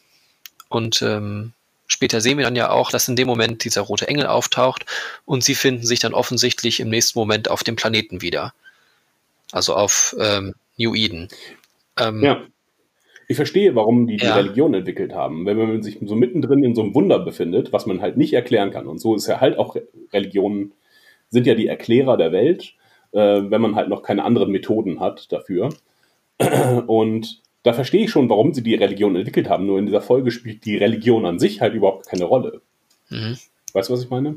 und 0.69 1.03
ähm, 1.03 1.53
später 1.87 2.21
sehen 2.21 2.39
wir 2.39 2.45
dann 2.45 2.57
ja 2.57 2.71
auch, 2.71 2.91
dass 2.91 3.09
in 3.09 3.17
dem 3.17 3.27
Moment 3.27 3.65
dieser 3.65 3.83
rote 3.83 4.09
Engel 4.09 4.27
auftaucht 4.27 4.87
und 5.25 5.45
sie 5.45 5.55
finden 5.55 5.85
sich 5.85 6.01
dann 6.01 6.15
offensichtlich 6.15 6.81
im 6.81 6.89
nächsten 6.89 7.19
Moment 7.19 7.51
auf 7.51 7.63
dem 7.65 7.77
Planeten 7.77 8.23
wieder. 8.23 8.55
Also 9.53 9.75
auf 9.75 10.17
ähm, 10.19 10.55
New 10.79 10.95
Eden. 10.95 11.29
Ähm, 11.99 12.23
Ja. 12.23 12.43
Ich 13.27 13.37
verstehe, 13.37 13.75
warum 13.75 14.07
die 14.07 14.19
die 14.19 14.27
Ja. 14.27 14.35
Religion 14.37 14.75
entwickelt 14.75 15.15
haben. 15.15 15.47
Wenn 15.47 15.57
man 15.57 15.83
sich 15.83 15.99
so 16.05 16.15
mittendrin 16.15 16.63
in 16.63 16.75
so 16.75 16.83
einem 16.83 16.95
Wunder 16.95 17.19
befindet, 17.19 17.73
was 17.73 17.87
man 17.87 18.03
halt 18.03 18.19
nicht 18.19 18.35
erklären 18.35 18.71
kann. 18.71 18.87
Und 18.87 18.99
so 18.99 19.15
ist 19.15 19.27
ja 19.27 19.41
halt 19.41 19.59
auch 19.59 19.77
Religionen 20.13 20.73
sind 21.31 21.47
ja 21.47 21.55
die 21.55 21.67
Erklärer 21.67 22.17
der 22.19 22.33
Welt, 22.33 22.75
äh, 23.13 23.19
wenn 23.19 23.63
man 23.63 23.77
halt 23.77 23.89
noch 23.89 24.03
keine 24.03 24.25
anderen 24.25 24.51
Methoden 24.51 25.01
hat 25.01 25.33
dafür. 25.33 25.71
Und 26.87 27.41
da 27.65 27.73
verstehe 27.73 28.05
ich 28.05 28.11
schon, 28.11 28.29
warum 28.29 28.53
sie 28.53 28.63
die 28.63 28.75
Religion 28.75 29.17
entwickelt 29.17 29.49
haben. 29.49 29.67
Nur 29.67 29.79
in 29.79 29.87
dieser 29.87 30.03
Folge 30.03 30.31
spielt 30.31 30.65
die 30.65 30.77
Religion 30.77 31.27
an 31.27 31.39
sich 31.39 31.61
halt 31.61 31.75
überhaupt 31.75 32.07
keine 32.07 32.25
Rolle. 32.25 32.61
Mhm. 33.09 33.39
Weißt 33.73 33.89
du, 33.89 33.95
was 33.95 34.05
ich 34.05 34.11
meine? 34.11 34.37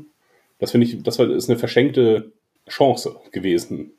Das 0.58 0.72
finde 0.72 0.86
ich, 0.86 1.02
das 1.02 1.18
ist 1.18 1.48
eine 1.48 1.58
verschenkte 1.58 2.32
Chance 2.68 3.20
gewesen. 3.30 3.92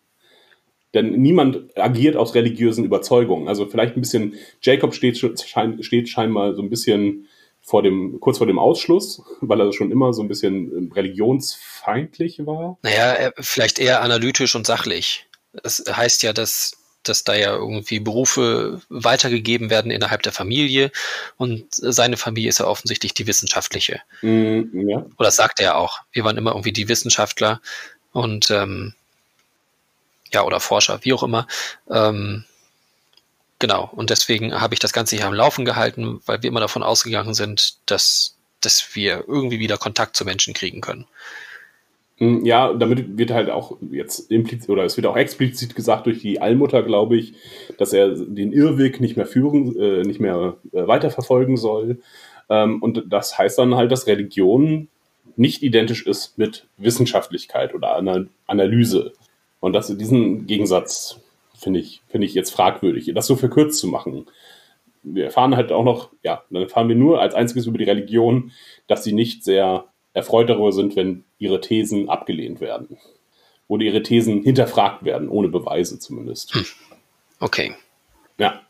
Denn 0.96 1.22
niemand 1.22 1.78
agiert 1.78 2.16
aus 2.16 2.34
religiösen 2.34 2.84
Überzeugungen. 2.84 3.48
Also 3.48 3.68
vielleicht 3.68 3.96
ein 3.96 4.02
bisschen, 4.02 4.34
Jacob 4.62 4.96
steht, 4.96 5.18
schein, 5.18 5.82
steht 5.84 6.10
scheinbar 6.10 6.56
so 6.56 6.64
ein 6.64 6.72
bisschen 6.72 7.28
vor 7.62 7.84
dem, 7.84 8.20
kurz 8.20 8.40
vor 8.40 8.48
dem 8.48 8.58
Ausschluss, 8.58 9.22
weil 9.42 9.62
er 9.62 9.72
schon 9.74 9.92
immer 9.92 10.12
so 10.12 10.24
ein 10.24 10.28
bisschen 10.28 10.76
ähm, 10.76 10.92
religionsfeindlich 10.92 12.46
war. 12.48 12.80
Naja, 12.82 13.32
vielleicht 13.38 13.78
eher 13.78 14.02
analytisch 14.02 14.56
und 14.56 14.66
sachlich. 14.66 15.28
Das 15.54 15.84
heißt 15.88 16.24
ja, 16.24 16.34
dass, 16.34 16.79
dass 17.04 17.24
da 17.24 17.34
ja 17.34 17.54
irgendwie 17.54 18.00
Berufe 18.00 18.82
weitergegeben 18.90 19.70
werden 19.70 19.92
innerhalb 19.92 20.22
der 20.24 20.34
Familie 20.34 20.92
und 21.38 21.66
seine 21.72 22.18
Familie 22.18 22.50
ist 22.50 22.60
ja 22.60 22.68
offensichtlich 22.68 23.14
die 23.14 23.28
wissenschaftliche. 23.28 24.02
Mm, 24.22 24.90
ja. 24.90 24.98
Oder 24.98 25.28
das 25.28 25.38
sagt 25.38 25.60
er 25.60 25.78
auch. 25.78 26.00
Wir 26.12 26.24
waren 26.24 26.38
immer 26.38 26.52
irgendwie 26.52 26.74
die 26.74 26.90
Wissenschaftler 26.90 27.62
und 28.12 28.52
ähm, 28.52 28.94
ja, 30.32 30.44
oder 30.44 30.60
Forscher, 30.60 31.00
wie 31.04 31.14
auch 31.14 31.24
immer. 31.24 31.48
Ähm, 31.90 32.46
genau, 33.60 33.90
und 33.94 34.10
deswegen 34.10 34.60
habe 34.60 34.74
ich 34.74 34.80
das 34.80 34.94
Ganze 34.94 35.16
hier 35.16 35.26
am 35.26 35.34
Laufen 35.34 35.66
gehalten, 35.66 36.22
weil 36.26 36.42
wir 36.44 36.50
immer 36.50 36.60
davon 36.60 36.84
ausgegangen 36.84 37.34
sind, 37.34 37.78
dass, 37.86 38.36
dass 38.62 38.96
wir 38.96 39.24
irgendwie 39.28 39.60
wieder 39.60 39.78
Kontakt 39.78 40.16
zu 40.16 40.26
Menschen 40.26 40.54
kriegen 40.54 40.82
können. 40.82 41.08
Mm, 42.20 42.46
Ja, 42.46 42.74
damit 42.74 43.18
wird 43.18 43.32
halt 43.32 43.50
auch 43.50 43.78
jetzt 43.92 44.32
implizit, 44.32 44.70
oder 44.70 44.84
es 44.84 44.98
wird 44.98 45.08
auch 45.08 45.18
explizit 45.18 45.76
gesagt 45.76 46.06
durch 46.06 46.20
die 46.20 46.42
Allmutter, 46.42 46.84
glaube 46.84 47.18
ich, 47.18 47.34
dass 47.78 47.94
er 47.94 48.10
den 48.10 48.54
Irrweg 48.54 49.00
nicht 49.02 49.18
mehr 49.18 49.26
führen, 49.26 49.76
äh, 49.80 50.04
nicht 50.04 50.20
mehr 50.20 50.58
äh, 50.74 50.88
weiterverfolgen 50.88 51.58
soll. 51.58 52.00
Ähm, 52.50 52.82
und 52.82 53.06
das 53.10 53.38
heißt 53.38 53.58
dann 53.60 53.76
halt, 53.76 53.92
dass 53.92 54.08
Religion 54.08 54.88
nicht 55.36 55.64
identisch 55.64 56.06
ist 56.06 56.38
mit 56.38 56.68
Wissenschaftlichkeit 56.78 57.74
oder 57.74 57.96
Ana 57.96 58.26
Analyse. 58.48 59.14
Und 59.62 59.74
das, 59.74 59.88
diesen 59.98 60.48
Gegensatz 60.48 61.20
finde 61.58 61.80
ich, 61.80 62.02
finde 62.08 62.26
ich 62.28 62.34
jetzt 62.34 62.52
fragwürdig, 62.52 63.12
das 63.14 63.28
so 63.28 63.36
verkürzt 63.36 63.80
zu 63.80 63.88
machen. 63.88 64.26
Wir 65.04 65.26
erfahren 65.26 65.56
halt 65.56 65.72
auch 65.72 65.84
noch, 65.84 66.10
ja, 66.24 66.44
dann 66.50 66.64
erfahren 66.64 66.90
wir 66.90 66.96
nur 66.96 67.22
als 67.22 67.36
einziges 67.36 67.68
über 67.68 67.78
die 67.78 67.86
Religion, 67.86 68.52
dass 68.88 69.04
sie 69.04 69.14
nicht 69.14 69.44
sehr 69.44 69.86
erfreut 70.14 70.50
darüber 70.50 70.72
sind, 70.74 70.96
wenn 70.96 71.24
ihre 71.40 71.62
Thesen 71.62 72.10
abgelehnt 72.10 72.62
werden. 72.62 72.98
Oder 73.68 73.84
ihre 73.84 74.04
Thesen 74.04 74.44
hinterfragt 74.44 75.04
werden, 75.04 75.30
ohne 75.30 75.48
Beweise 75.48 76.00
zumindest. 76.00 76.56
Okay. 77.40 77.74
Ja. 78.38 78.62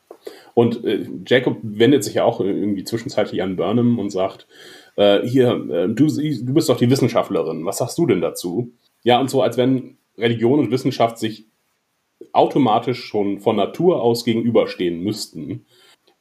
Und 0.53 0.84
äh, 0.84 1.07
Jacob 1.26 1.57
wendet 1.61 2.03
sich 2.03 2.15
ja 2.15 2.24
auch 2.24 2.39
irgendwie 2.39 2.84
zwischenzeitlich 2.84 3.41
an 3.41 3.55
Burnham 3.55 3.97
und 3.97 4.09
sagt, 4.09 4.47
äh, 4.95 5.26
hier, 5.26 5.51
äh, 5.70 5.88
du, 5.88 6.07
du 6.07 6.53
bist 6.53 6.70
doch 6.70 6.78
die 6.78 6.89
Wissenschaftlerin, 6.89 7.65
was 7.65 7.78
sagst 7.78 7.97
du 7.97 8.05
denn 8.05 8.22
dazu? 8.22 8.72
Ja, 9.03 9.20
und 9.20 9.30
so, 9.30 9.41
als 9.41 9.55
wenn 9.55 9.97
Religion 10.17 10.59
und 10.59 10.72
Wissenschaft 10.72 11.17
sich 11.17 11.45
automatisch 12.34 13.05
schon 13.05 13.39
von 13.39 13.55
Natur 13.55 14.01
aus 14.01 14.26
gegenüberstehen 14.26 15.01
müssten, 15.01 15.65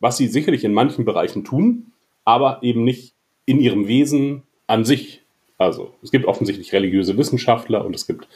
was 0.01 0.17
sie 0.17 0.29
sicherlich 0.29 0.65
in 0.65 0.73
manchen 0.73 1.05
Bereichen 1.05 1.45
tun, 1.45 1.93
aber 2.25 2.63
eben 2.63 2.85
nicht 2.85 3.15
in 3.47 3.61
ihrem 3.61 3.89
Wesen 3.89 4.45
an 4.67 4.85
sich. 4.85 5.23
Also 5.59 5.93
es 6.03 6.11
gibt 6.11 6.25
offensichtlich 6.25 6.73
religiöse 6.73 7.17
Wissenschaftler 7.19 7.85
und 7.85 7.95
es 7.95 8.07
gibt 8.07 8.29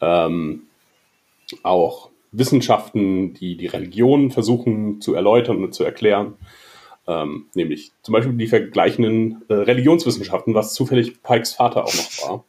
ähm, 0.00 0.62
auch 1.62 2.10
Wissenschaften, 2.32 3.34
die 3.34 3.56
die 3.56 3.66
Religion 3.66 4.30
versuchen 4.30 5.00
zu 5.00 5.14
erläutern 5.14 5.62
und 5.62 5.74
zu 5.74 5.84
erklären. 5.84 6.34
Ähm, 7.06 7.46
nämlich 7.54 7.92
zum 8.02 8.12
Beispiel 8.12 8.34
die 8.34 8.46
vergleichenden 8.46 9.42
äh, 9.48 9.54
Religionswissenschaften, 9.54 10.54
was 10.54 10.74
zufällig 10.74 11.22
Pikes 11.22 11.54
Vater 11.54 11.84
auch 11.84 11.94
noch 11.94 12.28
war. 12.28 12.44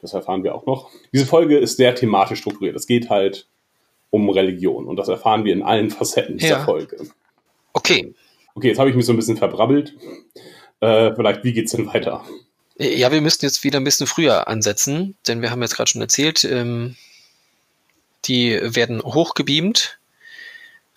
Das 0.00 0.12
erfahren 0.12 0.44
wir 0.44 0.54
auch 0.54 0.66
noch. 0.66 0.90
Diese 1.12 1.26
Folge 1.26 1.56
ist 1.58 1.78
sehr 1.78 1.94
thematisch 1.94 2.40
strukturiert. 2.40 2.76
Es 2.76 2.86
geht 2.86 3.10
halt 3.10 3.48
um 4.10 4.28
Religion 4.28 4.86
und 4.86 4.96
das 4.96 5.08
erfahren 5.08 5.44
wir 5.44 5.52
in 5.52 5.62
allen 5.62 5.90
Facetten 5.90 6.38
dieser 6.38 6.58
Ja. 6.58 6.64
Folge. 6.64 6.98
Okay. 7.72 8.14
Okay, 8.54 8.68
jetzt 8.68 8.78
habe 8.78 8.88
ich 8.90 8.94
mich 8.94 9.06
so 9.06 9.12
ein 9.12 9.16
bisschen 9.16 9.36
verbrabbelt. 9.36 9.96
Äh, 10.78 11.12
vielleicht, 11.16 11.42
wie 11.42 11.52
geht's 11.52 11.72
denn 11.72 11.86
weiter? 11.86 12.24
Ja, 12.76 13.12
wir 13.12 13.20
müssten 13.20 13.44
jetzt 13.44 13.62
wieder 13.62 13.78
ein 13.78 13.84
bisschen 13.84 14.06
früher 14.06 14.48
ansetzen, 14.48 15.16
denn 15.28 15.42
wir 15.42 15.50
haben 15.50 15.62
jetzt 15.62 15.76
gerade 15.76 15.90
schon 15.90 16.00
erzählt, 16.02 16.42
ähm, 16.44 16.96
die 18.24 18.58
werden 18.62 19.00
hochgebeamt. 19.02 19.98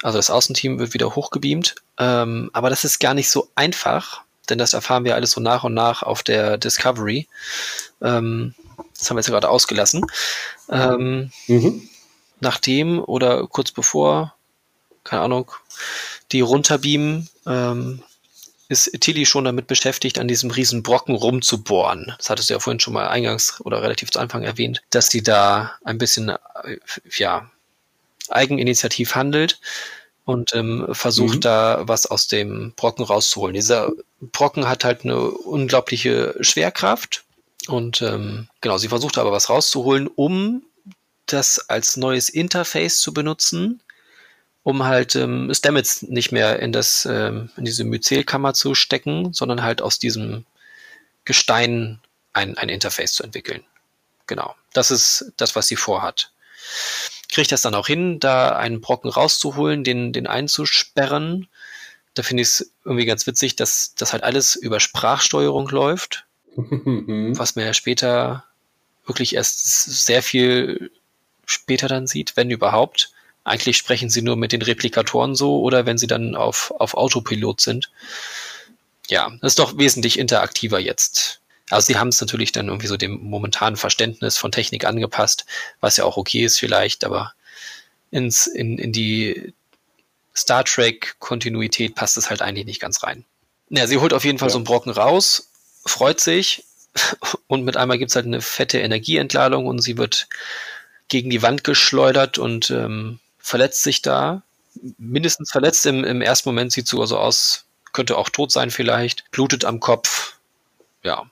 Also 0.02 0.18
das 0.18 0.30
Außenteam 0.30 0.80
wird 0.80 0.94
wieder 0.94 1.16
hochgebeamt. 1.16 1.76
Ähm, 2.00 2.50
aber 2.54 2.70
das 2.70 2.84
ist 2.84 3.00
gar 3.00 3.14
nicht 3.14 3.30
so 3.30 3.50
einfach, 3.56 4.22
denn 4.50 4.58
das 4.58 4.74
erfahren 4.74 5.04
wir 5.04 5.16
alles 5.16 5.32
so 5.32 5.42
nach 5.42 5.64
und 5.64 5.74
nach 5.74 6.04
auf 6.04 6.24
der 6.24 6.58
Discovery. 6.58 7.28
Ähm, 8.02 8.56
das 8.98 9.10
haben 9.10 9.18
wir 9.18 9.22
jetzt 9.22 9.30
gerade 9.30 9.50
ausgelassen. 9.50 10.06
Ähm, 10.70 11.32
Mhm. 11.48 11.88
nachdem 12.40 13.00
oder 13.04 13.48
kurz 13.48 13.72
bevor, 13.72 14.36
keine 15.04 15.22
Ahnung, 15.24 15.52
die 16.32 16.42
runterbeamen, 16.42 17.30
ähm, 17.46 18.04
ist 18.70 18.92
Tilly 19.00 19.26
schon 19.26 19.46
damit 19.46 19.68
beschäftigt, 19.68 20.20
an 20.20 20.28
diesem 20.28 20.52
riesen 20.52 20.84
Brocken 20.84 21.16
rumzubohren. 21.16 22.14
Das 22.18 22.30
hattest 22.30 22.50
du 22.50 22.54
ja 22.56 22.60
vorhin 22.60 22.80
schon 22.80 22.94
mal 22.94 23.08
eingangs 23.08 23.62
oder 23.62 23.82
relativ 23.82 24.12
zu 24.12 24.20
Anfang 24.20 24.44
erwähnt, 24.44 24.82
dass 24.90 25.10
sie 25.10 25.24
da 25.24 25.74
ein 25.84 25.98
bisschen, 25.98 26.30
äh, 26.30 26.38
ja, 27.18 27.50
eigeninitiativ 28.30 29.16
handelt 29.16 29.60
und 30.26 30.54
ähm, 30.54 30.88
versucht 30.92 31.36
Mhm. 31.36 31.42
da 31.42 31.84
was 31.84 32.06
aus 32.06 32.28
dem 32.28 32.74
Brocken 32.76 33.06
rauszuholen. 33.06 33.54
Dieser 33.54 33.92
Brocken 34.20 34.68
hat 34.68 34.84
halt 34.84 35.06
eine 35.06 35.18
unglaubliche 35.32 36.36
Schwerkraft 36.42 37.24
und 37.68 38.02
ähm, 38.02 38.50
genau, 38.62 38.78
sie 38.78 38.90
versucht 38.90 39.18
aber 39.18 39.32
was 39.32 39.50
rauszuholen, 39.50 40.08
um 40.08 40.64
das 41.26 41.70
als 41.70 41.98
neues 41.98 42.30
Interface 42.30 43.00
zu 43.00 43.14
benutzen, 43.14 43.82
um 44.68 44.84
halt 44.84 45.16
ähm, 45.16 45.50
Stamets 45.54 46.02
nicht 46.02 46.34
mehr 46.34 46.60
in 46.60 46.74
das 46.74 47.06
ähm, 47.06 47.50
in 47.56 47.64
diese 47.64 47.86
Myzelkammer 47.86 48.54
zu 48.54 48.76
stecken, 48.76 49.32
sondern 49.32 49.64
halt 49.64 49.82
aus 49.82 49.98
diesem 49.98 50.46
Gestein 51.24 52.02
ein, 52.34 52.58
ein 52.58 52.68
Interface 52.68 53.14
zu 53.14 53.24
entwickeln. 53.24 53.64
Genau. 54.26 54.56
Das 54.74 54.92
ist 54.92 55.32
das, 55.38 55.56
was 55.56 55.68
sie 55.68 55.78
vorhat. 55.78 56.34
Kriegt 57.32 57.54
das 57.54 57.62
dann 57.62 57.76
auch 57.76 57.88
hin, 57.88 58.20
da 58.20 58.58
einen 58.58 58.82
Brocken 58.82 59.10
rauszuholen, 59.10 59.86
den, 59.86 60.12
den 60.12 60.28
einzusperren. 60.28 61.48
Da 62.14 62.24
finde 62.24 62.42
ich 62.42 62.50
es 62.50 62.72
irgendwie 62.84 63.06
ganz 63.06 63.26
witzig, 63.26 63.56
dass 63.56 63.96
das 63.96 64.12
halt 64.12 64.24
alles 64.24 64.58
über 64.58 64.82
Sprachsteuerung 64.82 65.70
läuft, 65.70 66.26
was 66.58 67.56
man 67.56 67.64
ja 67.64 67.74
später 67.74 68.44
wirklich 69.06 69.34
erst 69.34 70.06
sehr 70.06 70.22
viel 70.22 70.92
später 71.46 71.88
dann 71.88 72.06
sieht, 72.06 72.36
wenn 72.36 72.52
überhaupt. 72.52 73.14
Eigentlich 73.48 73.78
sprechen 73.78 74.10
sie 74.10 74.22
nur 74.22 74.36
mit 74.36 74.52
den 74.52 74.62
Replikatoren 74.62 75.34
so 75.34 75.62
oder 75.62 75.86
wenn 75.86 75.98
sie 75.98 76.08
dann 76.08 76.36
auf, 76.36 76.74
auf 76.80 76.96
Autopilot 76.96 77.62
sind. 77.62 77.90
Ja, 79.08 79.32
das 79.42 79.54
ist 79.54 79.60
doch 79.60 79.78
wesentlich 79.78 80.20
interaktiver 80.20 80.80
jetzt. 80.80 81.40
Also 81.70 81.88
sie 81.88 81.98
haben 81.98 82.10
es 82.10 82.20
natürlich 82.20 82.52
dann 82.52 82.68
irgendwie 82.68 82.88
so 82.88 82.98
dem 82.98 83.24
momentanen 83.24 83.78
Verständnis 83.78 84.38
von 84.38 84.52
Technik 84.52 84.84
angepasst, 84.84 85.46
was 85.80 85.96
ja 85.96 86.04
auch 86.04 86.18
okay 86.18 86.44
ist 86.44 86.60
vielleicht, 86.60 87.06
aber 87.06 87.34
ins, 88.12 88.48
in, 88.48 88.78
in 88.78 88.92
die 88.92 89.54
Star 90.36 90.66
Trek-Kontinuität 90.66 91.96
passt 91.96 92.18
es 92.18 92.30
halt 92.30 92.42
eigentlich 92.42 92.66
nicht 92.66 92.82
ganz 92.82 93.02
rein. 93.04 93.24
Ja, 93.70 93.88
sie 93.88 93.98
holt 93.98 94.12
auf 94.12 94.26
jeden 94.26 94.40
Fall 94.40 94.50
ja. 94.50 94.52
so 94.52 94.58
einen 94.58 94.66
Brocken 94.66 94.92
raus, 94.92 95.52
freut 95.86 96.20
sich 96.20 96.66
und 97.48 97.64
mit 97.64 97.78
einmal 97.78 97.98
gibt's 97.98 98.16
halt 98.18 98.26
eine 98.26 98.42
fette 98.42 98.80
Energieentladung 98.80 99.68
und 99.68 99.80
sie 99.80 99.98
wird 99.98 100.28
gegen 101.08 101.30
die 101.30 101.42
Wand 101.42 101.64
geschleudert 101.64 102.38
und 102.38 102.70
ähm, 102.72 103.20
verletzt 103.48 103.84
sich 103.84 104.02
da. 104.02 104.44
Mindestens 104.98 105.52
verletzt 105.52 105.86
im, 105.86 106.04
im 106.04 106.22
ersten 106.22 106.50
Moment 106.50 106.72
sieht 106.72 106.88
so 106.88 107.00
also 107.02 107.18
aus, 107.18 107.66
könnte 107.94 108.18
auch 108.18 108.30
tot 108.30 108.52
sein 108.52 108.72
vielleicht, 108.72 109.32
blutet 109.32 109.64
am 109.64 109.80
Kopf. 109.80 110.36
Ja. 111.04 111.30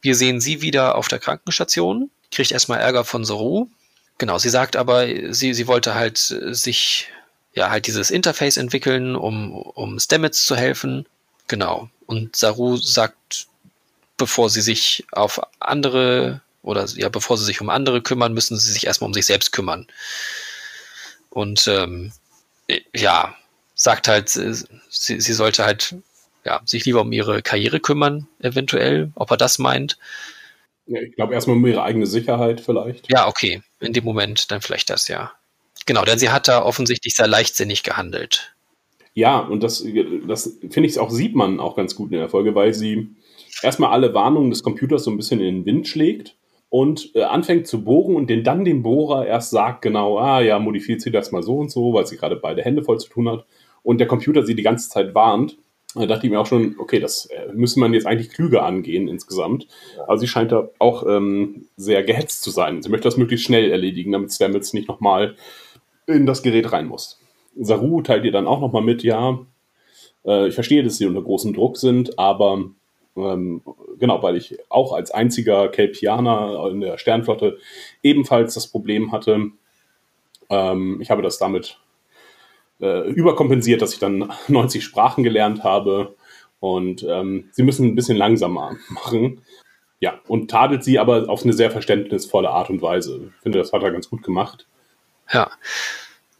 Wir 0.00 0.14
sehen 0.14 0.40
sie 0.40 0.62
wieder 0.62 0.94
auf 0.94 1.08
der 1.08 1.18
Krankenstation, 1.18 2.10
kriegt 2.30 2.52
erstmal 2.52 2.80
Ärger 2.80 3.04
von 3.04 3.24
Saru. 3.24 3.66
Genau, 4.18 4.38
sie 4.38 4.48
sagt 4.48 4.76
aber, 4.76 5.06
sie, 5.34 5.52
sie 5.52 5.66
wollte 5.66 5.94
halt 5.94 6.18
sich, 6.18 7.08
ja, 7.52 7.70
halt 7.70 7.86
dieses 7.86 8.10
Interface 8.10 8.56
entwickeln, 8.56 9.16
um, 9.16 9.52
um 9.52 9.98
Stamets 9.98 10.46
zu 10.46 10.56
helfen. 10.56 11.06
Genau. 11.48 11.90
Und 12.06 12.36
Saru 12.36 12.76
sagt, 12.76 13.48
bevor 14.16 14.50
sie 14.50 14.62
sich 14.62 15.04
auf 15.10 15.40
andere 15.58 16.42
oder 16.62 16.86
ja, 16.94 17.08
bevor 17.08 17.36
sie 17.38 17.44
sich 17.44 17.60
um 17.60 17.70
andere 17.70 18.02
kümmern, 18.02 18.34
müssen 18.34 18.58
sie 18.58 18.72
sich 18.72 18.86
erstmal 18.86 19.08
um 19.08 19.14
sich 19.14 19.26
selbst 19.26 19.50
kümmern. 19.52 19.86
Und 21.30 21.66
ähm, 21.68 22.12
ja, 22.94 23.34
sagt 23.74 24.08
halt, 24.08 24.28
sie, 24.28 24.66
sie 24.90 25.32
sollte 25.32 25.64
halt 25.64 25.94
ja, 26.44 26.60
sich 26.64 26.84
lieber 26.84 27.02
um 27.02 27.12
ihre 27.12 27.42
Karriere 27.42 27.80
kümmern, 27.80 28.26
eventuell, 28.40 29.12
ob 29.14 29.30
er 29.30 29.36
das 29.36 29.58
meint. 29.58 29.98
Ja, 30.86 31.00
ich 31.00 31.14
glaube 31.14 31.34
erstmal 31.34 31.56
um 31.56 31.66
ihre 31.66 31.82
eigene 31.82 32.06
Sicherheit 32.06 32.60
vielleicht. 32.60 33.10
Ja, 33.10 33.28
okay. 33.28 33.62
In 33.78 33.92
dem 33.92 34.04
Moment 34.04 34.50
dann 34.50 34.60
vielleicht 34.60 34.90
das, 34.90 35.08
ja. 35.08 35.32
Genau, 35.86 36.04
denn 36.04 36.18
sie 36.18 36.30
hat 36.30 36.48
da 36.48 36.62
offensichtlich 36.62 37.14
sehr 37.14 37.26
leichtsinnig 37.26 37.82
gehandelt. 37.82 38.54
Ja, 39.14 39.38
und 39.38 39.62
das, 39.62 39.84
das 40.26 40.58
finde 40.70 40.88
ich 40.88 40.98
auch, 40.98 41.10
sieht 41.10 41.34
man 41.34 41.58
auch 41.60 41.76
ganz 41.76 41.94
gut 41.94 42.12
in 42.12 42.18
der 42.18 42.28
Folge, 42.28 42.54
weil 42.54 42.74
sie 42.74 43.08
erstmal 43.62 43.90
alle 43.90 44.14
Warnungen 44.14 44.50
des 44.50 44.62
Computers 44.62 45.04
so 45.04 45.10
ein 45.10 45.16
bisschen 45.16 45.40
in 45.40 45.56
den 45.56 45.66
Wind 45.66 45.88
schlägt 45.88 46.36
und 46.70 47.14
äh, 47.14 47.22
anfängt 47.22 47.66
zu 47.66 47.84
bohren 47.84 48.14
und 48.14 48.30
den 48.30 48.44
dann 48.44 48.64
dem 48.64 48.82
Bohrer 48.82 49.26
erst 49.26 49.50
sagt 49.50 49.82
genau, 49.82 50.18
ah 50.18 50.40
ja, 50.40 50.58
modifiziert 50.58 51.14
das 51.14 51.32
mal 51.32 51.42
so 51.42 51.58
und 51.58 51.70
so, 51.70 51.92
weil 51.92 52.06
sie 52.06 52.16
gerade 52.16 52.36
beide 52.36 52.62
Hände 52.62 52.82
voll 52.82 52.98
zu 52.98 53.10
tun 53.10 53.28
hat 53.28 53.44
und 53.82 53.98
der 53.98 54.06
Computer 54.06 54.44
sie 54.44 54.54
die 54.54 54.62
ganze 54.62 54.88
Zeit 54.88 55.14
warnt. 55.14 55.58
Da 55.96 56.06
dachte 56.06 56.24
ich 56.24 56.30
mir 56.30 56.38
auch 56.38 56.46
schon, 56.46 56.76
okay, 56.78 57.00
das 57.00 57.26
äh, 57.26 57.52
müsste 57.52 57.80
man 57.80 57.92
jetzt 57.92 58.06
eigentlich 58.06 58.30
klüger 58.30 58.62
angehen 58.64 59.08
insgesamt. 59.08 59.66
Aber 60.06 60.18
sie 60.18 60.28
scheint 60.28 60.52
da 60.52 60.70
auch 60.78 61.04
ähm, 61.04 61.66
sehr 61.76 62.04
gehetzt 62.04 62.44
zu 62.44 62.50
sein. 62.50 62.80
Sie 62.80 62.88
möchte 62.88 63.08
das 63.08 63.16
möglichst 63.16 63.44
schnell 63.44 63.72
erledigen, 63.72 64.12
damit 64.12 64.32
Stamets 64.32 64.72
nicht 64.72 64.86
nochmal 64.86 65.34
in 66.06 66.26
das 66.26 66.44
Gerät 66.44 66.70
rein 66.70 66.86
muss. 66.86 67.20
Saru 67.56 68.02
teilt 68.02 68.24
ihr 68.24 68.30
dann 68.30 68.46
auch 68.46 68.60
nochmal 68.60 68.82
mit, 68.82 69.02
ja, 69.02 69.40
äh, 70.24 70.46
ich 70.46 70.54
verstehe, 70.54 70.84
dass 70.84 70.98
sie 70.98 71.06
unter 71.06 71.22
großem 71.22 71.54
Druck 71.54 71.76
sind, 71.76 72.16
aber 72.20 72.70
ähm, 73.16 73.62
genau, 73.98 74.22
weil 74.22 74.36
ich 74.36 74.58
auch 74.68 74.92
als 74.92 75.10
einziger 75.10 75.68
Kelpianer 75.68 76.68
in 76.70 76.80
der 76.80 76.98
Sternflotte 76.98 77.58
ebenfalls 78.02 78.54
das 78.54 78.68
Problem 78.68 79.12
hatte. 79.12 79.50
Ähm, 80.48 81.00
ich 81.00 81.10
habe 81.10 81.22
das 81.22 81.38
damit 81.38 81.78
äh, 82.80 83.08
überkompensiert, 83.10 83.82
dass 83.82 83.92
ich 83.92 83.98
dann 83.98 84.32
90 84.48 84.84
Sprachen 84.84 85.24
gelernt 85.24 85.64
habe 85.64 86.14
und 86.60 87.04
ähm, 87.08 87.48
sie 87.52 87.62
müssen 87.62 87.86
ein 87.86 87.94
bisschen 87.94 88.16
langsamer 88.16 88.76
machen. 88.88 89.42
Ja, 89.98 90.18
und 90.28 90.50
tadelt 90.50 90.82
sie 90.82 90.98
aber 90.98 91.28
auf 91.28 91.42
eine 91.42 91.52
sehr 91.52 91.70
verständnisvolle 91.70 92.48
Art 92.48 92.70
und 92.70 92.80
Weise. 92.80 93.32
Ich 93.36 93.42
finde, 93.42 93.58
das 93.58 93.72
hat 93.72 93.82
er 93.82 93.90
ganz 93.90 94.08
gut 94.08 94.22
gemacht. 94.22 94.66
Ja. 95.30 95.50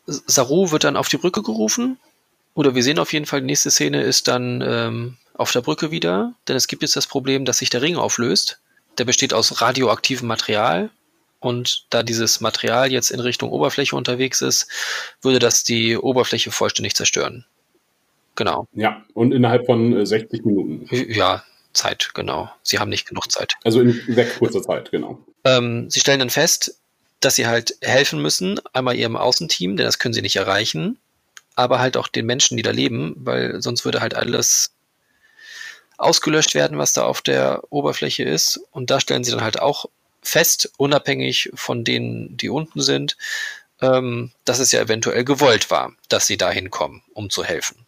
Saru 0.07 0.71
wird 0.71 0.85
dann 0.85 0.97
auf 0.97 1.09
die 1.09 1.19
Brücke 1.19 1.43
gerufen. 1.43 1.99
Oder 2.55 2.75
wir 2.75 2.83
sehen 2.83 2.99
auf 2.99 3.13
jeden 3.13 3.27
Fall, 3.27 3.41
die 3.41 3.47
nächste 3.47 3.71
Szene 3.71 4.03
ist 4.03 4.29
dann 4.29 4.65
ähm, 4.67 5.17
auf 5.41 5.53
der 5.53 5.63
Brücke 5.63 5.91
wieder, 5.91 6.35
denn 6.47 6.57
es 6.57 6.67
gibt 6.69 6.83
jetzt 6.83 6.97
das 6.97 7.07
Problem, 7.07 7.47
dass 7.47 7.59
sich 7.59 7.71
der 7.71 7.81
Ring 7.81 7.97
auflöst. 7.97 8.61
Der 8.99 9.07
besteht 9.07 9.33
aus 9.33 9.63
radioaktivem 9.63 10.29
Material 10.29 10.91
und 11.41 11.87
da 11.89 12.03
dieses 12.03 12.43
Material 12.43 12.93
jetzt 12.93 13.11
in 13.11 13.21
Richtung 13.21 13.51
Oberfläche 13.51 13.97
unterwegs 13.97 14.43
ist, 14.43 14.69
würde 15.23 15.39
das 15.39 15.65
die 15.65 15.97
Oberfläche 15.97 16.51
vollständig 16.51 16.95
zerstören. 16.95 17.47
Genau. 18.37 18.69
Ja, 18.75 19.03
und 19.15 19.33
innerhalb 19.33 19.65
von 19.65 20.05
60 20.05 20.41
äh, 20.41 20.43
Minuten. 20.47 20.87
Ja, 20.91 21.43
Zeit, 21.73 22.11
genau. 22.13 22.51
Sie 22.63 22.79
haben 22.79 22.91
nicht 22.91 23.09
genug 23.09 23.33
Zeit. 23.33 23.55
Also 23.65 23.81
in 23.81 23.99
sehr 24.09 24.29
kurzer 24.29 24.63
Zeit, 24.63 24.91
genau. 24.91 25.25
Ähm, 25.45 25.89
sie 25.89 26.01
stellen 26.01 26.19
dann 26.19 26.31
fest, 26.31 26.79
dass 27.21 27.37
sie 27.37 27.47
halt 27.47 27.77
helfen 27.81 28.21
müssen, 28.21 28.61
einmal 28.75 28.95
ihrem 28.95 29.17
Außenteam, 29.17 29.79
denn 29.79 29.87
das 29.87 29.99
können 29.99 30.13
sie 30.13 30.23
nicht 30.23 30.37
erreichen, 30.37 30.99
aber 31.55 31.79
halt 31.79 31.97
auch 31.97 32.09
den 32.09 32.27
Menschen, 32.27 32.59
die 32.59 32.63
da 32.63 32.73
leben, 32.73 33.15
weil 33.17 33.63
sonst 33.63 33.87
würde 33.87 34.03
halt 34.03 34.15
alles 34.15 34.75
ausgelöscht 36.01 36.55
werden, 36.55 36.79
was 36.79 36.93
da 36.93 37.05
auf 37.05 37.23
der 37.23 37.63
Oberfläche 37.71 38.25
ist. 38.25 38.61
Und 38.71 38.91
da 38.91 39.01
stellen 39.01 39.25
sie 39.25 39.31
dann 39.31 39.43
halt 39.43 39.61
auch 39.61 39.87
fest, 40.23 40.73
unabhängig 40.77 41.51
von 41.55 41.85
denen, 41.85 42.37
die 42.37 42.49
unten 42.49 42.81
sind, 42.81 43.17
ähm, 43.81 44.31
dass 44.45 44.59
es 44.59 44.73
ja 44.73 44.81
eventuell 44.81 45.25
gewollt 45.25 45.71
war, 45.71 45.93
dass 46.09 46.27
sie 46.27 46.37
da 46.37 46.51
hinkommen, 46.51 47.03
um 47.15 47.31
zu 47.31 47.45
helfen. 47.45 47.87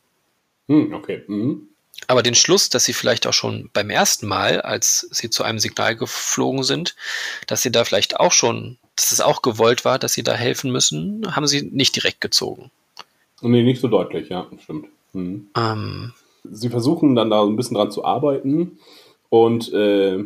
Hm, 0.68 0.94
okay. 0.94 1.22
Mhm. 1.26 1.68
Aber 2.06 2.22
den 2.22 2.34
Schluss, 2.34 2.68
dass 2.68 2.84
sie 2.84 2.94
vielleicht 2.94 3.26
auch 3.26 3.32
schon 3.32 3.70
beim 3.72 3.90
ersten 3.90 4.26
Mal, 4.26 4.60
als 4.60 5.06
sie 5.10 5.30
zu 5.30 5.44
einem 5.44 5.58
Signal 5.58 5.94
geflogen 5.94 6.64
sind, 6.64 6.96
dass 7.46 7.62
sie 7.62 7.70
da 7.70 7.84
vielleicht 7.84 8.18
auch 8.18 8.32
schon, 8.32 8.78
dass 8.96 9.12
es 9.12 9.20
auch 9.20 9.42
gewollt 9.42 9.84
war, 9.84 9.98
dass 9.98 10.14
sie 10.14 10.22
da 10.22 10.34
helfen 10.34 10.72
müssen, 10.72 11.36
haben 11.36 11.46
sie 11.46 11.62
nicht 11.62 11.94
direkt 11.94 12.20
gezogen. 12.20 12.70
Nee, 13.40 13.62
nicht 13.62 13.80
so 13.80 13.88
deutlich, 13.88 14.28
ja, 14.28 14.48
stimmt. 14.62 14.88
Mhm. 15.12 15.48
Ähm, 15.56 16.12
sie 16.45 16.68
versuchen 16.68 17.14
dann 17.14 17.30
da 17.30 17.43
ein 17.43 17.57
bisschen 17.57 17.76
dran 17.76 17.90
zu 17.90 18.05
arbeiten 18.05 18.78
und 19.28 19.72
äh, 19.72 20.24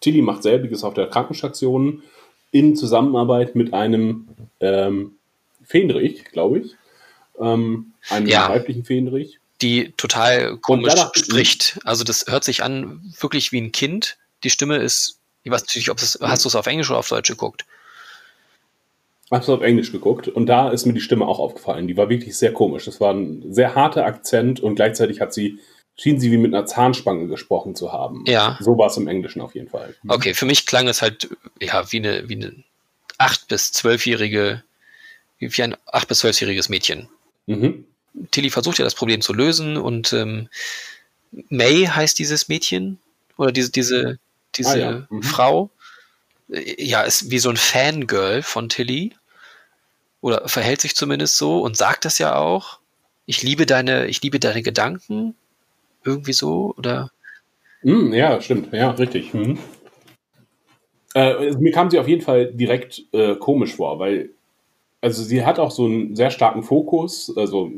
Tilly 0.00 0.22
macht 0.22 0.42
selbiges 0.42 0.84
auf 0.84 0.94
der 0.94 1.08
Krankenstation 1.08 2.02
in 2.50 2.76
Zusammenarbeit 2.76 3.54
mit 3.54 3.74
einem 3.74 4.28
ähm, 4.60 5.12
Fähnrich, 5.64 6.24
glaube 6.32 6.60
ich. 6.60 6.76
Ähm, 7.38 7.92
einem 8.08 8.26
ja, 8.26 8.48
weiblichen 8.48 8.84
Fähnrich. 8.84 9.38
Die 9.60 9.92
total 9.96 10.56
komisch 10.58 10.94
spricht. 11.14 11.80
Also 11.84 12.04
das 12.04 12.26
hört 12.28 12.44
sich 12.44 12.62
an 12.62 13.12
wirklich 13.20 13.52
wie 13.52 13.60
ein 13.60 13.72
Kind. 13.72 14.16
Die 14.44 14.50
Stimme 14.50 14.76
ist, 14.76 15.18
ich 15.42 15.50
weiß 15.50 15.62
natürlich, 15.62 15.90
ob 15.90 15.98
es, 15.98 16.18
hast 16.22 16.44
du 16.44 16.48
es 16.48 16.54
auf 16.54 16.66
Englisch 16.66 16.90
oder 16.90 17.00
auf 17.00 17.08
Deutsch 17.08 17.28
geguckt? 17.28 17.66
Es 19.30 19.48
auf 19.48 19.60
Englisch 19.60 19.92
geguckt 19.92 20.28
und 20.28 20.46
da 20.46 20.70
ist 20.70 20.86
mir 20.86 20.94
die 20.94 21.00
Stimme 21.00 21.26
auch 21.26 21.38
aufgefallen. 21.38 21.86
Die 21.86 21.96
war 21.96 22.08
wirklich 22.08 22.36
sehr 22.36 22.52
komisch. 22.52 22.86
Das 22.86 23.00
war 23.00 23.12
ein 23.12 23.52
sehr 23.52 23.74
harter 23.74 24.06
Akzent 24.06 24.60
und 24.60 24.76
gleichzeitig 24.76 25.20
hat 25.20 25.34
sie 25.34 25.58
schien 25.96 26.20
sie 26.20 26.30
wie 26.30 26.38
mit 26.38 26.54
einer 26.54 26.64
Zahnspange 26.64 27.26
gesprochen 27.26 27.74
zu 27.74 27.92
haben. 27.92 28.24
Ja. 28.26 28.56
So 28.60 28.78
war 28.78 28.86
es 28.86 28.96
im 28.96 29.08
Englischen 29.08 29.42
auf 29.42 29.54
jeden 29.54 29.68
Fall. 29.68 29.94
Okay, 30.06 30.32
für 30.32 30.46
mich 30.46 30.64
klang 30.64 30.88
es 30.88 31.02
halt 31.02 31.28
ja 31.60 31.90
wie 31.90 31.98
eine 31.98 32.28
wie 32.28 32.36
eine 32.36 32.54
acht 33.18 33.48
bis 33.48 33.72
zwölfjährige 33.72 34.62
wie 35.40 35.62
ein 35.62 35.76
acht 35.86 36.08
bis 36.08 36.20
zwölfjähriges 36.20 36.68
Mädchen. 36.68 37.08
Mhm. 37.46 37.84
Tilly 38.30 38.50
versucht 38.50 38.78
ja 38.78 38.84
das 38.84 38.94
Problem 38.94 39.20
zu 39.20 39.34
lösen 39.34 39.76
und 39.76 40.12
ähm, 40.12 40.48
May 41.50 41.84
heißt 41.84 42.18
dieses 42.18 42.48
Mädchen 42.48 42.98
oder 43.36 43.52
diese 43.52 43.70
diese 43.70 44.18
diese 44.56 44.70
ah, 44.70 44.76
ja. 44.76 45.06
mhm. 45.10 45.22
Frau 45.22 45.70
ja, 46.48 47.02
ist 47.02 47.30
wie 47.30 47.38
so 47.38 47.50
ein 47.50 47.56
Fangirl 47.56 48.42
von 48.42 48.68
Tilly. 48.68 49.14
Oder 50.20 50.48
verhält 50.48 50.80
sich 50.80 50.96
zumindest 50.96 51.36
so 51.36 51.62
und 51.62 51.76
sagt 51.76 52.04
das 52.04 52.18
ja 52.18 52.36
auch. 52.36 52.80
Ich 53.26 53.42
liebe 53.42 53.66
deine, 53.66 54.06
ich 54.06 54.22
liebe 54.22 54.40
deine 54.40 54.62
Gedanken. 54.62 55.34
Irgendwie 56.04 56.32
so, 56.32 56.74
oder? 56.76 57.10
Mm, 57.82 58.12
ja, 58.12 58.40
stimmt. 58.40 58.72
Ja, 58.72 58.90
richtig. 58.90 59.34
Mhm. 59.34 59.58
Äh, 61.14 61.52
mir 61.52 61.72
kam 61.72 61.90
sie 61.90 61.98
auf 61.98 62.08
jeden 62.08 62.22
Fall 62.22 62.52
direkt 62.52 63.04
äh, 63.12 63.36
komisch 63.36 63.76
vor, 63.76 63.98
weil 63.98 64.30
also 65.00 65.22
sie 65.22 65.44
hat 65.44 65.58
auch 65.58 65.70
so 65.70 65.84
einen 65.84 66.16
sehr 66.16 66.30
starken 66.30 66.62
Fokus. 66.62 67.32
Also 67.36 67.70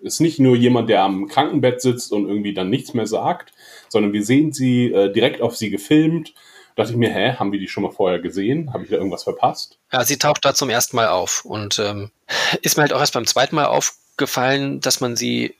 ist 0.00 0.20
nicht 0.20 0.38
nur 0.38 0.56
jemand, 0.56 0.88
der 0.88 1.02
am 1.02 1.26
Krankenbett 1.28 1.80
sitzt 1.80 2.12
und 2.12 2.26
irgendwie 2.28 2.54
dann 2.54 2.70
nichts 2.70 2.94
mehr 2.94 3.06
sagt, 3.06 3.52
sondern 3.88 4.12
wir 4.12 4.24
sehen 4.24 4.52
sie 4.52 4.92
äh, 4.92 5.12
direkt 5.12 5.42
auf 5.42 5.56
sie 5.56 5.70
gefilmt. 5.70 6.34
Da 6.80 6.84
dachte 6.84 6.94
ich 6.94 6.98
mir, 6.98 7.12
hä, 7.12 7.34
haben 7.34 7.52
wir 7.52 7.58
die 7.58 7.68
schon 7.68 7.82
mal 7.82 7.90
vorher 7.90 8.20
gesehen? 8.20 8.72
Habe 8.72 8.84
ich 8.84 8.90
da 8.90 8.96
irgendwas 8.96 9.24
verpasst? 9.24 9.78
Ja, 9.92 10.02
sie 10.02 10.16
taucht 10.16 10.46
da 10.46 10.54
zum 10.54 10.70
ersten 10.70 10.96
Mal 10.96 11.08
auf 11.08 11.44
und 11.44 11.78
ähm, 11.78 12.10
ist 12.62 12.78
mir 12.78 12.82
halt 12.84 12.94
auch 12.94 13.00
erst 13.00 13.12
beim 13.12 13.26
zweiten 13.26 13.54
Mal 13.54 13.66
aufgefallen, 13.66 14.80
dass 14.80 15.02
man 15.02 15.14
sie, 15.14 15.54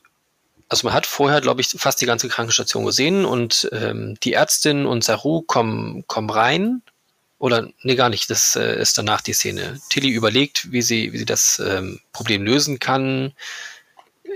also 0.67 0.87
man 0.87 0.95
hat 0.95 1.05
vorher, 1.05 1.39
glaube 1.39 1.61
ich, 1.61 1.67
fast 1.67 2.01
die 2.01 2.07
ganze 2.07 2.27
Krankenstation 2.27 2.87
gesehen 2.87 3.25
und 3.25 3.69
ähm, 3.71 4.17
die 4.23 4.33
Ärztin 4.33 4.87
und 4.87 5.03
Saru 5.03 5.43
kommen, 5.43 6.05
kommen 6.07 6.31
rein 6.31 6.81
oder 7.37 7.69
nee, 7.83 7.95
gar 7.95 8.09
nicht, 8.09 8.31
das 8.31 8.55
äh, 8.55 8.81
ist 8.81 8.97
danach 8.97 9.21
die 9.21 9.33
Szene. 9.33 9.79
Tilly 9.89 10.09
überlegt, 10.09 10.71
wie 10.71 10.81
sie, 10.81 11.13
wie 11.13 11.19
sie 11.19 11.25
das 11.25 11.61
ähm, 11.63 11.99
Problem 12.13 12.43
lösen 12.43 12.79
kann. 12.79 13.33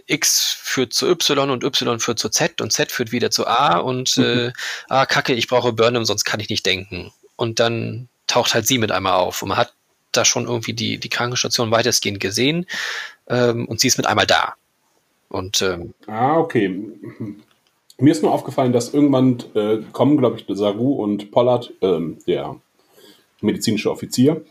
X 0.08 0.58
führt 0.60 0.94
zu 0.94 1.08
Y 1.10 1.50
und 1.50 1.64
Y 1.64 2.00
führt 2.00 2.20
zu 2.20 2.30
Z 2.30 2.62
und 2.62 2.72
Z 2.72 2.92
führt 2.92 3.12
wieder 3.12 3.32
zu 3.32 3.48
A 3.48 3.78
und 3.78 4.18
äh, 4.18 4.52
ah, 4.90 5.06
kacke, 5.06 5.34
ich 5.34 5.48
brauche 5.48 5.74
Burnham, 5.74 6.06
sonst 6.06 6.24
kann 6.24 6.40
ich 6.40 6.50
nicht 6.50 6.66
denken. 6.66 7.12
Und 7.36 7.60
dann 7.60 8.08
taucht 8.28 8.54
halt 8.54 8.68
sie 8.68 8.78
mit 8.78 8.92
einmal 8.92 9.14
auf 9.14 9.42
und 9.42 9.50
man 9.50 9.58
hat 9.58 9.74
da 10.12 10.26
schon 10.26 10.46
irgendwie 10.46 10.74
die, 10.74 10.98
die 10.98 11.10
Krankenstation 11.10 11.72
weitestgehend 11.72 12.20
gesehen 12.20 12.66
ähm, 13.28 13.68
und 13.68 13.80
sie 13.80 13.88
ist 13.88 13.98
mit 13.98 14.08
einmal 14.08 14.26
da. 14.26 14.56
Und 15.30 15.62
ähm, 15.62 15.94
Ah, 16.08 16.38
okay. 16.38 16.82
Mir 17.98 18.12
ist 18.12 18.24
nur 18.24 18.32
aufgefallen, 18.32 18.74
dass 18.74 18.94
irgendwann 18.94 19.44
äh, 19.54 19.78
kommen, 19.92 20.18
glaube 20.18 20.38
ich, 20.38 20.46
Saru 20.58 20.94
und 21.04 21.32
Pollard, 21.32 21.72
ähm, 21.82 22.20
der 22.28 22.60
medizinische 23.42 23.92
Offizier, 23.92 24.44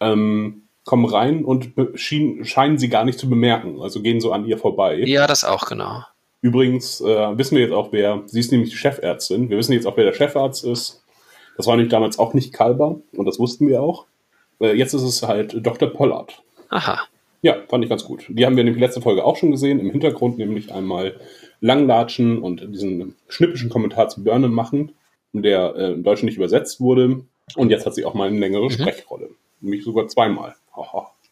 ähm, 0.00 0.62
kommen 0.88 1.04
rein 1.04 1.44
und 1.44 1.72
schien, 1.96 2.46
scheinen 2.46 2.78
sie 2.78 2.88
gar 2.88 3.04
nicht 3.04 3.18
zu 3.18 3.28
bemerken. 3.28 3.82
Also 3.82 4.00
gehen 4.00 4.22
so 4.22 4.32
an 4.32 4.46
ihr 4.46 4.56
vorbei. 4.56 5.02
ja, 5.04 5.26
das 5.26 5.44
auch, 5.44 5.66
genau. 5.66 6.02
Übrigens 6.40 7.02
äh, 7.02 7.36
wissen 7.36 7.56
wir 7.56 7.62
jetzt 7.64 7.74
auch, 7.74 7.92
wer, 7.92 8.22
sie 8.24 8.40
ist 8.40 8.50
nämlich 8.52 8.70
die 8.70 8.78
Chefärztin. 8.78 9.50
Wir 9.50 9.58
wissen 9.58 9.74
jetzt 9.74 9.86
auch, 9.86 9.98
wer 9.98 10.04
der 10.04 10.14
Chefarzt 10.14 10.64
ist. 10.64 11.04
Das 11.58 11.66
war 11.66 11.76
nämlich 11.76 11.90
damals 11.90 12.18
auch 12.18 12.32
nicht 12.32 12.54
Kalber 12.54 12.96
und 13.14 13.26
das 13.26 13.38
wussten 13.38 13.68
wir 13.68 13.82
auch. 13.82 14.06
Äh, 14.60 14.78
jetzt 14.78 14.94
ist 14.94 15.02
es 15.02 15.22
halt 15.22 15.54
Dr. 15.66 15.90
Pollard. 15.90 16.42
Aha. 16.70 17.02
Ja, 17.42 17.56
fand 17.68 17.84
ich 17.84 17.90
ganz 17.90 18.04
gut. 18.04 18.24
Die 18.30 18.46
haben 18.46 18.56
wir 18.56 18.64
nämlich 18.64 18.80
letzte 18.80 19.02
Folge 19.02 19.26
auch 19.26 19.36
schon 19.36 19.50
gesehen. 19.50 19.80
Im 19.80 19.90
Hintergrund 19.90 20.38
nämlich 20.38 20.72
einmal 20.72 21.20
langlatschen 21.60 22.38
und 22.38 22.66
diesen 22.72 23.14
schnippischen 23.28 23.68
Kommentar 23.68 24.08
zu 24.08 24.24
Burnham 24.24 24.54
machen, 24.54 24.92
der 25.34 25.74
äh, 25.76 25.92
im 25.92 26.02
Deutschen 26.02 26.24
nicht 26.24 26.38
übersetzt 26.38 26.80
wurde. 26.80 27.20
Und 27.56 27.68
jetzt 27.68 27.84
hat 27.84 27.94
sie 27.94 28.06
auch 28.06 28.14
mal 28.14 28.28
eine 28.28 28.38
längere 28.38 28.70
Sprechrolle. 28.70 29.28
Nämlich 29.60 29.84
sogar 29.84 30.08
zweimal. 30.08 30.54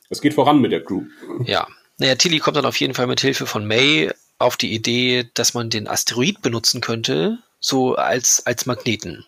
Es 0.09 0.21
geht 0.21 0.35
voran 0.35 0.61
mit 0.61 0.73
der 0.73 0.85
Crew. 0.85 1.03
Ja. 1.45 1.67
Naja, 1.99 2.15
Tilly 2.15 2.39
kommt 2.39 2.57
dann 2.57 2.67
auf 2.67 2.79
jeden 2.79 2.95
Fall 2.95 3.07
mit 3.07 3.21
Hilfe 3.21 3.47
von 3.47 3.67
May 3.67 4.11
auf 4.39 4.57
die 4.57 4.75
Idee, 4.75 5.31
dass 5.35 5.55
man 5.55 5.71
den 5.71 5.89
Asteroid 5.89 6.43
benutzen 6.43 6.81
könnte, 6.81 7.39
so 7.59 7.95
als, 7.95 8.45
als 8.47 8.67
Magneten, 8.67 9.27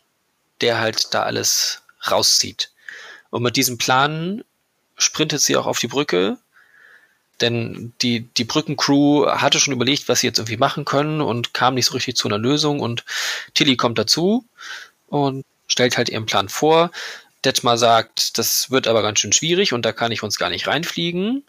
der 0.60 0.78
halt 0.78 1.14
da 1.14 1.22
alles 1.22 1.82
rauszieht. 2.10 2.70
Und 3.30 3.42
mit 3.42 3.56
diesem 3.56 3.78
Plan 3.78 4.44
sprintet 4.96 5.40
sie 5.40 5.56
auch 5.56 5.66
auf 5.66 5.78
die 5.78 5.88
Brücke, 5.88 6.38
denn 7.40 7.92
die, 8.02 8.20
die 8.20 8.44
Brückencrew 8.44 9.26
hatte 9.26 9.60
schon 9.60 9.74
überlegt, 9.74 10.08
was 10.08 10.20
sie 10.20 10.26
jetzt 10.26 10.38
irgendwie 10.38 10.56
machen 10.56 10.84
können 10.84 11.20
und 11.20 11.54
kam 11.54 11.74
nicht 11.74 11.86
so 11.86 11.94
richtig 11.94 12.16
zu 12.16 12.28
einer 12.28 12.38
Lösung 12.38 12.80
und 12.80 13.04
Tilly 13.54 13.76
kommt 13.76 13.98
dazu 13.98 14.44
und 15.06 15.44
stellt 15.68 15.96
halt 15.96 16.08
ihren 16.08 16.26
Plan 16.26 16.48
vor. 16.48 16.90
Detmar 17.44 17.78
sagt, 17.78 18.38
das 18.38 18.70
wird 18.70 18.88
aber 18.88 19.02
ganz 19.02 19.20
schön 19.20 19.32
schwierig 19.32 19.72
und 19.72 19.82
da 19.84 19.92
kann 19.92 20.12
ich 20.12 20.22
uns 20.22 20.38
gar 20.38 20.50
nicht 20.50 20.66
reinfliegen. 20.66 21.44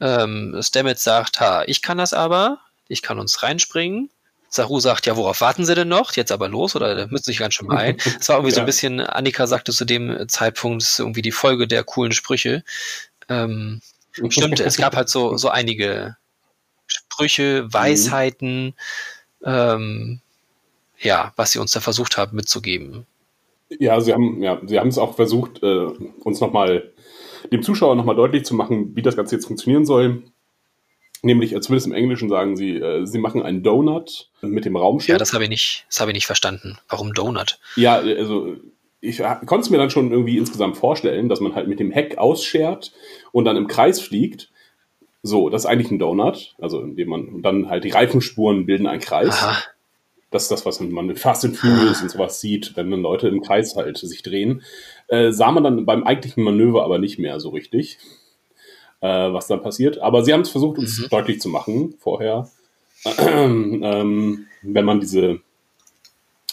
Ähm, 0.00 0.58
Stamets 0.62 1.02
sagt, 1.02 1.40
ha, 1.40 1.64
ich 1.66 1.82
kann 1.82 1.98
das 1.98 2.12
aber, 2.12 2.60
ich 2.88 3.02
kann 3.02 3.18
uns 3.18 3.42
reinspringen. 3.42 4.10
Saru 4.50 4.80
sagt, 4.80 5.04
ja, 5.06 5.16
worauf 5.16 5.40
warten 5.42 5.66
Sie 5.66 5.74
denn 5.74 5.88
noch? 5.88 6.14
Jetzt 6.16 6.32
aber 6.32 6.48
los 6.48 6.74
oder 6.74 6.94
da 6.94 7.06
müssen 7.06 7.24
Sie 7.24 7.32
sich 7.32 7.38
ganz 7.38 7.54
schön 7.54 7.68
beeilen. 7.68 7.96
Es 8.20 8.28
war 8.28 8.36
irgendwie 8.36 8.54
so 8.54 8.60
ein 8.60 8.62
Ja. 8.62 8.66
bisschen, 8.66 9.00
Annika 9.00 9.46
sagte 9.46 9.72
zu 9.72 9.84
dem 9.84 10.26
Zeitpunkt, 10.28 10.82
es 10.82 10.92
ist 10.92 10.98
irgendwie 11.00 11.20
die 11.22 11.32
Folge 11.32 11.66
der 11.68 11.84
coolen 11.84 12.12
Sprüche. 12.12 12.64
Ähm, 13.28 13.82
stimmt, 14.30 14.60
es 14.60 14.76
gab 14.78 14.96
halt 14.96 15.10
so, 15.10 15.36
so 15.36 15.50
einige 15.50 16.16
Sprüche, 16.86 17.70
Weisheiten, 17.72 18.74
ähm, 19.44 20.20
ja, 20.98 21.32
was 21.36 21.50
sie 21.52 21.58
uns 21.58 21.72
da 21.72 21.80
versucht 21.80 22.16
haben 22.16 22.34
mitzugeben. 22.34 23.06
Ja, 23.70 24.00
sie 24.00 24.12
haben, 24.12 24.42
ja, 24.42 24.60
sie 24.66 24.78
haben 24.78 24.88
es 24.88 24.98
auch 24.98 25.14
versucht, 25.14 25.62
äh, 25.62 25.86
uns 26.24 26.40
nochmal, 26.40 26.92
dem 27.52 27.62
Zuschauer 27.62 27.94
nochmal 27.96 28.16
deutlich 28.16 28.44
zu 28.44 28.54
machen, 28.54 28.96
wie 28.96 29.02
das 29.02 29.16
Ganze 29.16 29.34
jetzt 29.36 29.46
funktionieren 29.46 29.84
soll. 29.84 30.22
Nämlich, 31.22 31.52
äh, 31.52 31.60
zumindest 31.60 31.86
im 31.88 31.92
Englischen 31.92 32.28
sagen 32.28 32.56
sie, 32.56 32.76
äh, 32.76 33.04
sie 33.04 33.18
machen 33.18 33.42
einen 33.42 33.62
Donut 33.62 34.30
mit 34.40 34.64
dem 34.64 34.76
Raumschiff. 34.76 35.08
Ja, 35.10 35.18
das 35.18 35.32
habe 35.32 35.44
ich 35.44 35.50
nicht, 35.50 35.84
das 35.88 36.00
habe 36.00 36.12
ich 36.12 36.14
nicht 36.14 36.26
verstanden. 36.26 36.78
Warum 36.88 37.12
Donut? 37.12 37.58
Ja, 37.76 37.96
also 37.96 38.54
ich 39.00 39.20
ha- 39.20 39.40
konnte 39.44 39.62
es 39.64 39.70
mir 39.70 39.78
dann 39.78 39.90
schon 39.90 40.10
irgendwie 40.12 40.38
insgesamt 40.38 40.76
vorstellen, 40.76 41.28
dass 41.28 41.40
man 41.40 41.54
halt 41.54 41.68
mit 41.68 41.80
dem 41.80 41.90
Heck 41.90 42.18
ausschert 42.18 42.92
und 43.32 43.44
dann 43.44 43.56
im 43.56 43.66
Kreis 43.66 44.00
fliegt. 44.00 44.50
So, 45.22 45.48
das 45.50 45.62
ist 45.62 45.66
eigentlich 45.66 45.90
ein 45.90 45.98
Donut, 45.98 46.54
also 46.58 46.80
indem 46.80 47.08
man 47.08 47.26
und 47.28 47.42
dann 47.42 47.68
halt 47.68 47.82
die 47.84 47.90
Reifenspuren 47.90 48.64
bilden 48.66 48.86
einen 48.86 49.00
Kreis. 49.00 49.42
Aha, 49.42 49.62
Das 50.30 50.42
ist 50.42 50.50
das, 50.50 50.66
was 50.66 50.78
man 50.80 51.06
mit 51.06 51.18
Fast 51.18 51.44
and 51.44 51.56
Furious 51.56 52.02
und 52.02 52.10
sowas 52.10 52.40
sieht, 52.40 52.76
wenn 52.76 52.90
dann 52.90 53.00
Leute 53.02 53.28
im 53.28 53.40
Kreis 53.42 53.74
halt 53.76 53.96
sich 53.96 54.22
drehen. 54.22 54.62
Äh, 55.08 55.32
sah 55.32 55.50
man 55.52 55.64
dann 55.64 55.86
beim 55.86 56.04
eigentlichen 56.04 56.44
Manöver 56.44 56.84
aber 56.84 56.98
nicht 56.98 57.18
mehr 57.18 57.40
so 57.40 57.48
richtig, 57.48 57.98
äh, 59.00 59.06
was 59.08 59.46
dann 59.46 59.62
passiert. 59.62 59.98
Aber 59.98 60.22
sie 60.24 60.32
haben 60.34 60.42
es 60.42 60.50
versucht, 60.50 60.78
uns 60.78 60.98
Mhm. 60.98 61.08
deutlich 61.10 61.40
zu 61.40 61.48
machen 61.48 61.94
vorher, 61.98 62.48
ähm, 63.18 64.46
wenn 64.62 64.84
man 64.84 65.00
diese 65.00 65.40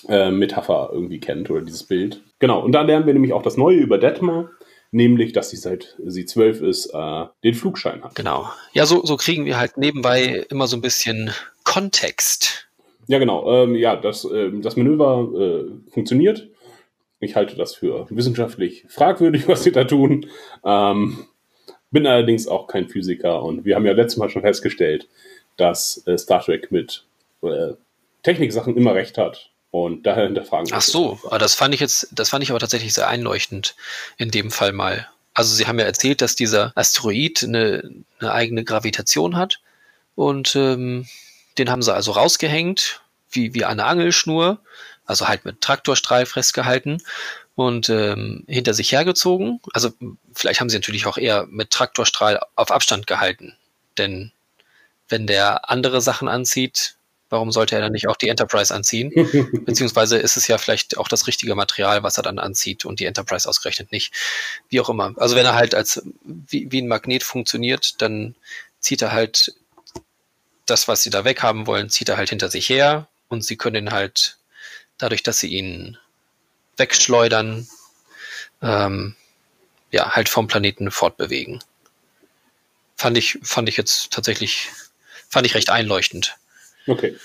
äh, 0.08 0.32
Metapher 0.32 0.90
irgendwie 0.94 1.20
kennt 1.20 1.50
oder 1.50 1.62
dieses 1.62 1.84
Bild. 1.84 2.22
Genau, 2.40 2.62
und 2.62 2.72
da 2.72 2.82
lernen 2.82 3.06
wir 3.08 3.14
nämlich 3.14 3.34
auch 3.34 3.42
das 3.42 3.58
Neue 3.58 3.78
über 3.78 3.98
Detmar, 3.98 4.50
nämlich, 4.92 5.34
dass 5.34 5.50
sie 5.50 5.58
seit 5.58 5.96
sie 6.06 6.26
zwölf 6.26 6.62
ist, 6.62 6.92
äh, 6.94 7.26
den 7.44 7.56
Flugschein 7.56 8.04
hat. 8.04 8.16
genau. 8.16 8.50
Ja, 8.74 8.86
so, 8.86 9.04
so 9.06 9.18
kriegen 9.18 9.46
wir 9.46 9.58
halt 9.58 9.78
nebenbei 9.78 10.46
immer 10.50 10.68
so 10.68 10.78
ein 10.78 10.82
bisschen 10.82 11.32
Kontext. 11.64 12.68
Ja, 13.08 13.20
genau. 13.20 13.64
Ähm, 13.64 13.76
ja, 13.76 13.96
das, 13.96 14.26
ähm, 14.26 14.62
das 14.62 14.76
Manöver 14.76 15.30
äh, 15.40 15.92
funktioniert. 15.92 16.50
Ich 17.20 17.36
halte 17.36 17.56
das 17.56 17.76
für 17.76 18.08
wissenschaftlich 18.10 18.86
fragwürdig, 18.90 19.48
was 19.48 19.64
sie 19.64 19.72
da 19.72 19.84
tun. 19.84 20.28
Ähm, 20.64 21.26
bin 21.92 22.08
allerdings 22.08 22.48
auch 22.48 22.68
kein 22.68 22.90
Physiker 22.90 23.42
und 23.44 23.64
wir 23.64 23.76
haben 23.76 23.86
ja 23.86 23.94
letztes 23.94 24.18
Mal 24.18 24.30
schon 24.30 24.42
festgestellt, 24.42 25.08
dass 25.58 26.06
äh, 26.08 26.18
Star 26.18 26.44
Trek 26.44 26.72
mit 26.72 27.06
äh, 27.42 27.74
Techniksachen 28.24 28.76
immer 28.76 28.96
recht 28.96 29.18
hat. 29.18 29.52
Und 29.72 30.06
daher 30.06 30.24
hinterfragen 30.24 30.70
Ach 30.72 30.82
so, 30.82 31.20
aber 31.26 31.38
das 31.38 31.54
fand 31.54 31.74
ich 31.74 31.82
jetzt, 31.82 32.08
das 32.14 32.30
fand 32.30 32.42
ich 32.44 32.50
aber 32.50 32.60
tatsächlich 32.60 32.94
sehr 32.94 33.10
einleuchtend 33.10 33.76
in 34.18 34.32
dem 34.32 34.50
Fall 34.50 34.72
mal. 34.72 35.08
Also 35.34 35.54
sie 35.54 35.68
haben 35.68 35.78
ja 35.78 35.86
erzählt, 35.86 36.22
dass 36.22 36.38
dieser 36.38 36.72
Asteroid 36.76 37.44
eine, 37.44 37.92
eine 38.20 38.32
eigene 38.32 38.64
Gravitation 38.64 39.36
hat 39.36 39.60
und 40.16 40.56
ähm, 40.56 41.08
den 41.58 41.70
haben 41.70 41.82
sie 41.82 41.94
also 41.94 42.12
rausgehängt, 42.12 43.02
wie, 43.30 43.54
wie 43.54 43.66
eine 43.66 43.86
Angelschnur, 43.86 44.60
also 45.06 45.28
halt 45.28 45.46
mit 45.46 45.62
Traktorstrahl 45.62 46.26
festgehalten 46.26 47.02
und 47.56 47.90
ähm, 47.90 48.44
hinter 48.48 48.74
sich 48.74 48.92
hergezogen. 48.92 49.62
Also 49.74 49.92
vielleicht 50.34 50.60
haben 50.60 50.70
sie 50.70 50.78
natürlich 50.78 51.06
auch 51.06 51.18
eher 51.18 51.46
mit 51.48 51.72
Traktorstrahl 51.72 52.40
auf 52.56 52.72
Abstand 52.72 53.08
gehalten, 53.08 53.56
denn 53.98 54.32
wenn 55.08 55.28
der 55.28 55.70
andere 55.70 56.02
Sachen 56.02 56.28
anzieht, 56.28 56.96
warum 57.30 57.52
sollte 57.52 57.76
er 57.76 57.82
dann 57.82 57.92
nicht 57.92 58.08
auch 58.08 58.16
die 58.16 58.30
Enterprise 58.30 58.74
anziehen? 58.74 59.12
Beziehungsweise 59.66 60.18
ist 60.18 60.38
es 60.38 60.48
ja 60.48 60.58
vielleicht 60.58 60.98
auch 60.98 61.08
das 61.08 61.28
richtige 61.28 61.56
Material, 61.56 62.04
was 62.04 62.18
er 62.18 62.24
dann 62.24 62.40
anzieht 62.40 62.86
und 62.86 63.00
die 63.00 63.06
Enterprise 63.06 63.48
ausgerechnet 63.48 63.92
nicht. 63.92 64.14
Wie 64.70 64.80
auch 64.80 64.90
immer. 64.90 65.14
Also 65.18 65.36
wenn 65.36 65.46
er 65.46 65.56
halt 65.56 65.76
als 65.76 66.04
wie, 66.24 66.72
wie 66.72 66.82
ein 66.82 66.88
Magnet 66.88 67.24
funktioniert, 67.24 68.02
dann 68.02 68.36
zieht 68.80 69.02
er 69.02 69.12
halt 69.12 69.54
das, 70.66 70.88
was 70.88 71.04
sie 71.04 71.10
da 71.10 71.26
weghaben 71.26 71.68
wollen, 71.68 71.90
zieht 71.90 72.10
er 72.10 72.18
halt 72.18 72.30
hinter 72.30 72.50
sich 72.50 72.70
her 72.70 73.08
und 73.28 73.44
sie 73.44 73.58
können 73.58 73.88
ihn 73.88 73.92
halt 73.92 74.38
dadurch, 74.98 75.24
dass 75.24 75.40
sie 75.40 75.50
ihn 75.50 75.98
wegschleudern, 76.78 77.68
ähm, 78.62 79.16
ja, 79.92 80.12
halt 80.16 80.30
vom 80.30 80.48
Planeten 80.48 80.92
fortbewegen. 80.92 81.64
Fand 82.96 83.18
ich, 83.18 83.40
fand 83.44 83.70
ich 83.70 83.78
jetzt 83.78 84.12
tatsächlich, 84.12 84.70
fand 85.30 85.46
ich 85.46 85.56
recht 85.56 85.70
einleuchtend. 85.70 86.36
Okay. 86.88 87.16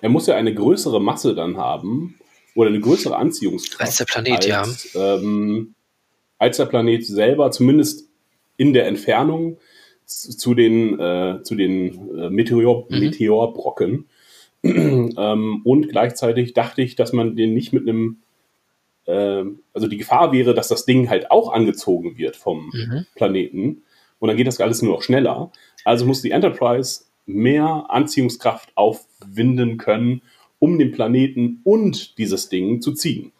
Er 0.00 0.08
muss 0.08 0.26
ja 0.26 0.36
eine 0.36 0.54
größere 0.54 1.00
Masse 1.00 1.34
dann 1.34 1.56
haben 1.56 2.18
oder 2.54 2.68
eine 2.68 2.80
größere 2.80 3.16
Anziehungskraft. 3.16 3.80
Als 3.80 3.96
der 3.96 4.04
Planet, 4.04 4.46
ja. 4.46 4.62
als, 4.62 4.94
ähm, 4.94 5.74
als 6.38 6.58
der 6.58 6.66
Planet 6.66 7.06
selber, 7.06 7.50
zumindest 7.50 8.04
in 8.56 8.72
der 8.72 8.86
Entfernung 8.86 9.58
zu 10.06 10.54
den, 10.54 10.98
äh, 10.98 11.40
zu 11.42 11.54
den 11.54 12.16
äh, 12.18 12.30
Meteor, 12.30 12.86
Mhm. 12.88 12.98
Meteorbrocken. 12.98 14.06
ähm, 14.62 15.60
und 15.64 15.88
gleichzeitig 15.88 16.54
dachte 16.54 16.82
ich, 16.82 16.96
dass 16.96 17.12
man 17.12 17.36
den 17.36 17.52
nicht 17.54 17.72
mit 17.72 17.88
einem, 17.88 18.18
ähm, 19.06 19.60
also 19.72 19.86
die 19.88 19.98
Gefahr 19.98 20.32
wäre, 20.32 20.54
dass 20.54 20.68
das 20.68 20.86
Ding 20.86 21.10
halt 21.10 21.30
auch 21.30 21.52
angezogen 21.52 22.16
wird 22.18 22.36
vom 22.36 22.70
Mhm. 22.72 23.06
Planeten. 23.14 23.82
und 24.20 24.28
dann 24.28 24.36
geht 24.38 24.46
das 24.46 24.58
alles 24.60 24.80
nur 24.80 24.94
noch 24.94 25.02
schneller. 25.02 25.52
Also 25.84 26.06
muss 26.06 26.22
die 26.22 26.30
Enterprise 26.30 27.02
mehr 27.26 27.86
Anziehungskraft 27.90 28.72
aufwinden 28.74 29.76
können, 29.76 30.22
um 30.58 30.78
den 30.78 30.92
Planeten 30.92 31.60
und 31.64 32.16
dieses 32.16 32.48
Ding 32.48 32.80
zu 32.80 32.92
ziehen. 32.92 33.32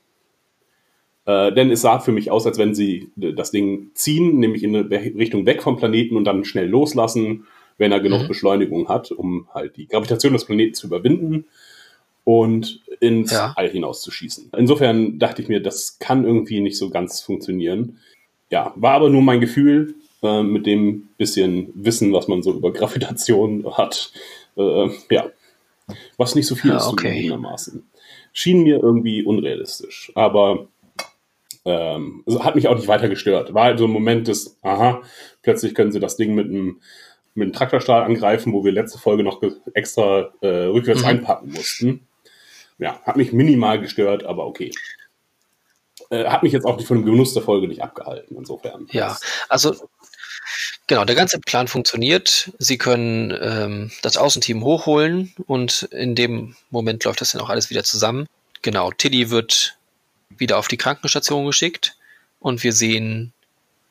Äh, 1.27 1.53
denn 1.53 1.71
es 1.71 1.81
sah 1.81 2.01
für 2.01 2.13
mich 2.13 2.31
aus, 2.31 2.47
als 2.47 2.59
wenn 2.59 2.75
sie 2.75 3.11
das 3.17 3.51
Ding 3.51 3.91
ziehen, 3.95 4.39
nämlich 4.39 4.63
in 4.63 4.77
eine 4.77 4.91
Richtung 4.91 5.47
weg 5.47 5.63
vom 5.63 5.77
Planeten 5.77 6.17
und 6.17 6.25
dann 6.25 6.45
schnell 6.45 6.69
loslassen, 6.69 7.47
wenn 7.79 7.93
er 7.93 8.01
genug 8.01 8.23
mhm. 8.23 8.29
Beschleunigung 8.29 8.89
hat, 8.89 9.11
um 9.11 9.49
halt 9.53 9.77
die 9.77 9.89
Gravitation 9.89 10.33
des 10.33 10.45
Planeten 10.45 10.75
zu 10.75 10.87
überwinden 10.87 11.47
und 12.25 12.83
ins 13.01 13.33
ja. 13.33 13.53
All 13.57 13.69
hinauszuschießen. 13.69 14.51
Insofern 14.57 15.19
dachte 15.19 15.43
ich 15.43 15.49
mir, 15.49 15.61
das 15.61 15.99
kann 15.99 16.25
irgendwie 16.25 16.61
nicht 16.61 16.79
so 16.79 16.91
ganz 16.91 17.21
funktionieren. 17.21 17.99
Ja, 18.51 18.73
war 18.77 18.95
aber 18.95 19.11
nur 19.11 19.23
mein 19.23 19.41
Gefühl 19.41 19.95
äh, 20.23 20.43
mit 20.43 20.67
dem 20.67 21.09
bisschen 21.19 21.73
Wissen, 21.75 22.13
was 22.13 22.29
man 22.29 22.43
so 22.43 22.53
über 22.53 22.73
Gravitation 22.73 23.65
hat. 23.77 24.13
Äh, 24.57 24.89
ja, 25.11 25.27
was 26.17 26.35
nicht 26.35 26.47
so 26.47 26.55
viel 26.55 26.71
ja, 26.71 26.77
ist 26.79 26.87
okay. 26.87 27.09
zugegebenermaßen. 27.09 27.85
Schien 28.33 28.63
mir 28.63 28.83
irgendwie 28.83 29.23
unrealistisch, 29.23 30.11
aber 30.15 30.69
ähm, 31.65 32.23
also 32.27 32.45
hat 32.45 32.55
mich 32.55 32.69
auch 32.69 32.77
nicht 32.77 32.89
weiter 32.89 33.09
gestört. 33.09 33.55
War 33.55 33.65
halt 33.65 33.79
so 33.79 33.87
ein 33.87 33.91
Moment 33.91 34.29
des, 34.29 34.59
aha, 34.63 35.03
plötzlich 35.43 35.75
können 35.75 35.93
sie 35.93 36.01
das 36.01 36.17
Ding 36.17 36.35
mit 36.35 36.47
einem 36.47 36.81
mit 37.37 37.47
einem 37.47 37.53
Traktorstahl 37.53 38.05
angreifen, 38.05 38.53
wo 38.53 38.65
wir 38.65 38.71
letzte 38.71 38.99
Folge 38.99 39.25
noch 39.25 39.43
extra 39.75 40.33
äh, 40.41 40.47
rückwärts 40.47 41.03
mhm. 41.03 41.09
einpacken 41.09 41.51
mussten. 41.51 42.07
Ja, 42.79 43.01
hat 43.03 43.17
mich 43.17 43.33
minimal 43.33 43.81
gestört, 43.81 44.25
aber 44.25 44.47
okay. 44.47 44.71
Äh, 46.11 46.27
hat 46.27 46.45
mich 46.45 46.53
jetzt 46.53 46.65
auch 46.65 46.81
von 46.81 46.99
dem 46.99 47.07
Genuss 47.07 47.35
der 47.35 47.43
Folge 47.43 47.67
nicht 47.67 47.83
abgehalten, 47.83 48.37
insofern. 48.37 48.87
Ja, 48.93 49.17
also 49.49 49.75
Genau, 50.87 51.05
der 51.07 51.15
ganze 51.15 51.41
Plan 51.41 51.67
funktioniert. 51.67 52.53
Sie 52.59 52.77
können 52.77 53.35
ähm, 53.41 53.91
das 54.03 54.19
Außenteam 54.19 54.63
hochholen 54.63 55.33
und 55.47 55.85
in 55.91 56.15
dem 56.15 56.57
Moment 56.71 57.05
läuft 57.05 57.23
das 57.23 57.33
dann 57.33 57.41
auch 57.41 57.49
alles 57.49 57.71
wieder 57.71 57.85
zusammen. 57.85 58.27
Genau, 58.61 58.91
Tilly 58.91 59.31
wird 59.31 59.79
wieder 60.39 60.59
auf 60.59 60.69
die 60.69 60.77
Krankenstation 60.77 61.47
geschickt 61.47 61.97
und 62.41 62.63
wir 62.63 62.73
sehen 62.73 63.33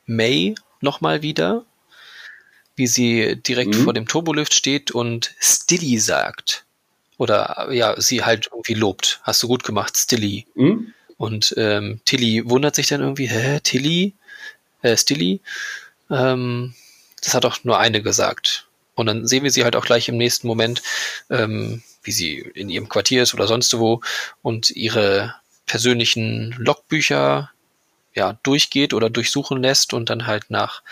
May 0.05 0.55
nochmal 0.81 1.21
wieder, 1.21 1.65
wie 2.75 2.87
sie 2.87 3.35
direkt 3.35 3.75
mhm. 3.75 3.83
vor 3.83 3.93
dem 3.93 4.07
Turbolift 4.07 4.53
steht 4.53 4.91
und 4.91 5.33
Stilly 5.39 5.99
sagt. 5.99 6.65
Oder 7.17 7.69
ja, 7.71 7.99
sie 8.01 8.23
halt 8.23 8.49
irgendwie 8.51 8.73
lobt. 8.73 9.21
Hast 9.23 9.41
du 9.43 9.47
gut 9.47 9.63
gemacht, 9.63 9.95
Stilly. 9.95 10.45
Mhm. 10.55 10.93
Und 11.17 11.53
ähm, 11.57 12.01
Tilly 12.05 12.49
wundert 12.49 12.75
sich 12.75 12.87
dann 12.87 13.01
irgendwie, 13.01 13.27
hä, 13.27 13.59
Tilly? 13.61 14.13
Äh, 14.81 14.97
Stilly? 14.97 15.39
Ähm, 16.09 16.73
das 17.21 17.33
hat 17.33 17.43
doch 17.43 17.63
nur 17.63 17.79
eine 17.79 18.01
gesagt. 18.01 18.67
Und 18.95 19.05
dann 19.05 19.25
sehen 19.25 19.43
wir 19.43 19.51
sie 19.51 19.63
halt 19.63 19.75
auch 19.75 19.85
gleich 19.85 20.09
im 20.09 20.17
nächsten 20.17 20.47
Moment, 20.47 20.81
ähm, 21.29 21.81
wie 22.03 22.11
sie 22.11 22.37
in 22.39 22.69
ihrem 22.69 22.89
Quartier 22.89 23.23
ist 23.23 23.33
oder 23.33 23.47
sonst 23.47 23.77
wo 23.77 24.01
und 24.41 24.69
ihre 24.71 25.35
persönlichen 25.65 26.51
Logbücher 26.57 27.51
ja, 28.15 28.37
durchgeht 28.43 28.93
oder 28.93 29.09
durchsuchen 29.09 29.61
lässt 29.61 29.93
und 29.93 30.09
dann 30.09 30.27
halt 30.27 30.49
nach 30.49 30.83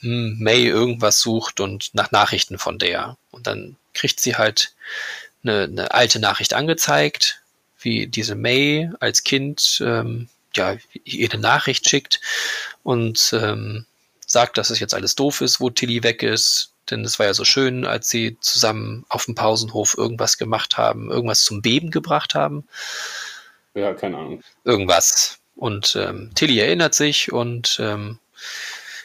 hm, 0.00 0.38
May 0.38 0.66
irgendwas 0.66 1.20
sucht 1.20 1.60
und 1.60 1.90
nach 1.94 2.10
Nachrichten 2.10 2.58
von 2.58 2.78
der. 2.78 3.16
Und 3.30 3.46
dann 3.46 3.76
kriegt 3.92 4.20
sie 4.20 4.36
halt 4.36 4.74
eine, 5.42 5.64
eine 5.64 5.92
alte 5.92 6.20
Nachricht 6.20 6.54
angezeigt, 6.54 7.40
wie 7.80 8.06
diese 8.06 8.34
May 8.34 8.90
als 9.00 9.24
Kind 9.24 9.82
ähm, 9.84 10.28
ja, 10.54 10.76
ihr 11.04 11.30
eine 11.30 11.40
Nachricht 11.40 11.88
schickt 11.88 12.20
und 12.82 13.30
ähm, 13.32 13.86
sagt, 14.26 14.58
dass 14.58 14.70
es 14.70 14.80
jetzt 14.80 14.94
alles 14.94 15.16
doof 15.16 15.40
ist, 15.40 15.60
wo 15.60 15.70
Tilly 15.70 16.02
weg 16.02 16.22
ist. 16.22 16.72
Denn 16.90 17.04
es 17.04 17.18
war 17.18 17.26
ja 17.26 17.34
so 17.34 17.44
schön, 17.44 17.86
als 17.86 18.08
sie 18.08 18.36
zusammen 18.40 19.04
auf 19.08 19.26
dem 19.26 19.34
Pausenhof 19.34 19.96
irgendwas 19.96 20.38
gemacht 20.38 20.76
haben, 20.76 21.10
irgendwas 21.10 21.44
zum 21.44 21.62
Beben 21.62 21.90
gebracht 21.90 22.34
haben. 22.34 22.66
Ja, 23.74 23.94
keine 23.94 24.16
Ahnung. 24.16 24.42
Irgendwas. 24.64 25.38
Und 25.56 25.96
ähm, 26.00 26.30
Tilly 26.34 26.58
erinnert 26.58 26.94
sich 26.94 27.32
und 27.32 27.78
ähm, 27.80 28.18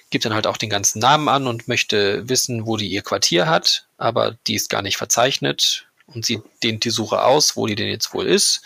gibt 0.09 0.25
dann 0.25 0.33
halt 0.33 0.47
auch 0.47 0.57
den 0.57 0.69
ganzen 0.69 0.99
Namen 0.99 1.27
an 1.27 1.47
und 1.47 1.67
möchte 1.67 2.27
wissen, 2.29 2.65
wo 2.65 2.77
die 2.77 2.87
ihr 2.87 3.01
Quartier 3.01 3.47
hat, 3.47 3.87
aber 3.97 4.37
die 4.47 4.55
ist 4.55 4.69
gar 4.69 4.81
nicht 4.81 4.97
verzeichnet 4.97 5.87
und 6.07 6.25
sie 6.25 6.41
dehnt 6.63 6.85
die 6.85 6.89
Suche 6.89 7.23
aus, 7.23 7.57
wo 7.57 7.67
die 7.67 7.75
denn 7.75 7.89
jetzt 7.89 8.13
wohl 8.13 8.25
ist 8.25 8.61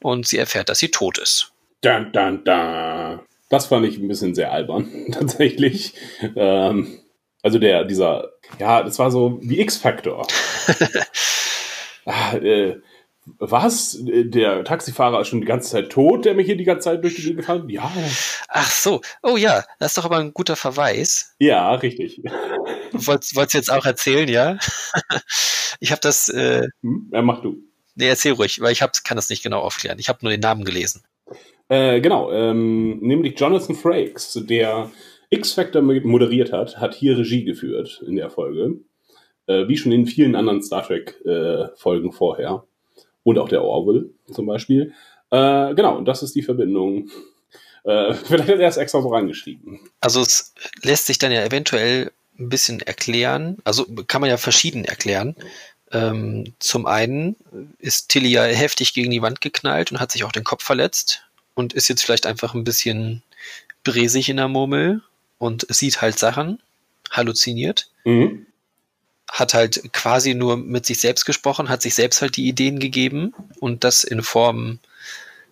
und 0.00 0.26
sie 0.26 0.38
erfährt, 0.38 0.68
dass 0.68 0.78
sie 0.78 0.90
tot 0.90 1.18
ist. 1.18 1.52
Dun, 1.80 2.12
dun, 2.12 2.44
dun. 2.44 3.20
Das 3.48 3.66
fand 3.66 3.86
ich 3.86 3.98
ein 3.98 4.08
bisschen 4.08 4.34
sehr 4.34 4.52
albern, 4.52 4.90
tatsächlich. 5.12 5.94
Ähm, 6.36 6.98
also 7.42 7.58
der, 7.58 7.84
dieser, 7.84 8.30
ja, 8.58 8.82
das 8.82 8.98
war 8.98 9.10
so 9.10 9.38
wie 9.42 9.60
X-Factor. 9.60 10.26
ah, 12.06 12.34
äh, 12.34 12.80
was? 13.24 13.98
Der 14.02 14.64
Taxifahrer 14.64 15.20
ist 15.20 15.28
schon 15.28 15.40
die 15.40 15.46
ganze 15.46 15.70
Zeit 15.70 15.90
tot, 15.90 16.24
der 16.24 16.34
mich 16.34 16.46
hier 16.46 16.56
die 16.56 16.64
ganze 16.64 16.86
Zeit 16.86 17.04
durch 17.04 17.14
die 17.14 17.22
Gegend 17.22 17.38
gefahren 17.38 17.68
Ja. 17.68 17.90
Ach 18.48 18.70
so. 18.70 19.00
Oh 19.22 19.36
ja, 19.36 19.64
das 19.78 19.92
ist 19.92 19.98
doch 19.98 20.04
aber 20.04 20.18
ein 20.18 20.32
guter 20.32 20.56
Verweis. 20.56 21.34
Ja, 21.38 21.74
richtig. 21.74 22.20
Wolltest 22.92 23.36
du 23.36 23.58
jetzt 23.58 23.72
auch 23.72 23.86
erzählen, 23.86 24.28
ja? 24.28 24.58
ich 25.80 25.92
habe 25.92 26.00
das. 26.00 26.28
Äh, 26.28 26.66
hm? 26.82 27.10
Ja, 27.12 27.22
mach 27.22 27.40
du. 27.42 27.58
Nee, 27.94 28.08
erzähl 28.08 28.32
ruhig, 28.32 28.60
weil 28.60 28.72
ich 28.72 28.82
hab, 28.82 28.92
kann 29.04 29.16
das 29.16 29.28
nicht 29.28 29.42
genau 29.42 29.60
aufklären. 29.60 29.98
Ich 29.98 30.08
habe 30.08 30.18
nur 30.22 30.30
den 30.30 30.40
Namen 30.40 30.64
gelesen. 30.64 31.02
Äh, 31.68 32.00
genau, 32.00 32.32
ähm, 32.32 32.98
nämlich 33.00 33.38
Jonathan 33.38 33.76
Frakes, 33.76 34.38
der 34.48 34.90
X-Factor 35.30 35.82
moderiert 35.82 36.52
hat, 36.52 36.78
hat 36.78 36.94
hier 36.94 37.16
Regie 37.16 37.44
geführt 37.44 38.02
in 38.06 38.16
der 38.16 38.30
Folge. 38.30 38.80
Äh, 39.46 39.68
wie 39.68 39.76
schon 39.76 39.92
in 39.92 40.06
vielen 40.06 40.34
anderen 40.34 40.62
Star 40.62 40.86
Trek-Folgen 40.86 42.08
äh, 42.10 42.12
vorher 42.12 42.66
und 43.24 43.38
auch 43.38 43.48
der 43.48 43.62
Orwell 43.62 44.10
zum 44.32 44.46
Beispiel. 44.46 44.92
Äh, 45.30 45.74
genau, 45.74 45.96
und 45.96 46.04
das 46.06 46.22
ist 46.22 46.34
die 46.34 46.42
Verbindung. 46.42 47.10
Äh, 47.84 48.14
vielleicht 48.24 48.48
hat 48.48 48.58
er 48.58 48.68
es 48.68 48.76
extra 48.76 49.00
so 49.00 49.08
reingeschrieben. 49.08 49.80
Also 50.00 50.20
es 50.20 50.54
lässt 50.82 51.06
sich 51.06 51.18
dann 51.18 51.32
ja 51.32 51.44
eventuell 51.44 52.12
ein 52.38 52.48
bisschen 52.48 52.80
erklären, 52.80 53.58
also 53.64 53.84
kann 54.06 54.20
man 54.20 54.30
ja 54.30 54.36
verschieden 54.36 54.84
erklären. 54.84 55.36
Ähm, 55.92 56.54
zum 56.58 56.86
einen 56.86 57.36
ist 57.78 58.08
Tilly 58.08 58.30
ja 58.30 58.44
heftig 58.44 58.94
gegen 58.94 59.10
die 59.10 59.20
Wand 59.20 59.42
geknallt 59.42 59.92
und 59.92 60.00
hat 60.00 60.10
sich 60.10 60.24
auch 60.24 60.32
den 60.32 60.44
Kopf 60.44 60.64
verletzt 60.64 61.26
und 61.54 61.74
ist 61.74 61.88
jetzt 61.88 62.02
vielleicht 62.02 62.26
einfach 62.26 62.54
ein 62.54 62.64
bisschen 62.64 63.22
bresig 63.84 64.30
in 64.30 64.38
der 64.38 64.48
Murmel 64.48 65.02
und 65.36 65.66
sieht 65.68 66.00
halt 66.00 66.18
Sachen, 66.18 66.60
halluziniert. 67.10 67.90
Mhm 68.04 68.46
hat 69.32 69.54
halt 69.54 69.92
quasi 69.94 70.34
nur 70.34 70.58
mit 70.58 70.84
sich 70.84 71.00
selbst 71.00 71.24
gesprochen, 71.24 71.70
hat 71.70 71.80
sich 71.80 71.94
selbst 71.94 72.20
halt 72.20 72.36
die 72.36 72.46
Ideen 72.46 72.78
gegeben 72.78 73.34
und 73.60 73.82
das 73.82 74.04
in 74.04 74.22
Form 74.22 74.78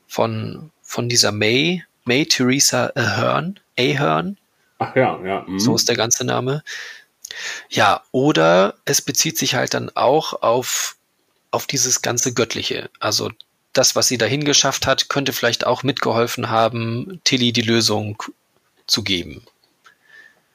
von, 0.07 0.71
von 0.83 1.09
dieser 1.09 1.33
May, 1.33 1.83
May 2.05 2.27
Theresa 2.27 2.93
Ahern, 2.95 3.59
Ahern. 3.79 4.37
Ach 4.79 4.95
ja, 4.95 5.19
ja. 5.25 5.45
Mhm. 5.49 5.59
So 5.59 5.75
ist 5.75 5.89
der 5.89 5.97
ganze 5.97 6.25
Name. 6.25 6.63
Ja, 7.71 8.03
oder 8.13 8.75
es 8.85 9.01
bezieht 9.01 9.39
sich 9.39 9.55
halt 9.55 9.73
dann 9.73 9.91
auch 9.95 10.43
auf, 10.43 10.97
auf 11.51 11.67
dieses 11.67 12.03
ganze 12.03 12.35
Göttliche. 12.35 12.91
Also 12.99 13.31
das, 13.73 13.97
was 13.97 14.09
sie 14.09 14.19
dahin 14.19 14.45
geschafft 14.45 14.87
hat, 14.87 15.09
könnte 15.09 15.33
vielleicht 15.33 15.67
auch 15.67 15.85
mitgeholfen 15.85 16.51
haben, 16.51 17.21
Tilly 17.25 17.53
die 17.53 17.63
Lösung 17.63 18.23
zu 18.87 19.03
geben. 19.03 19.43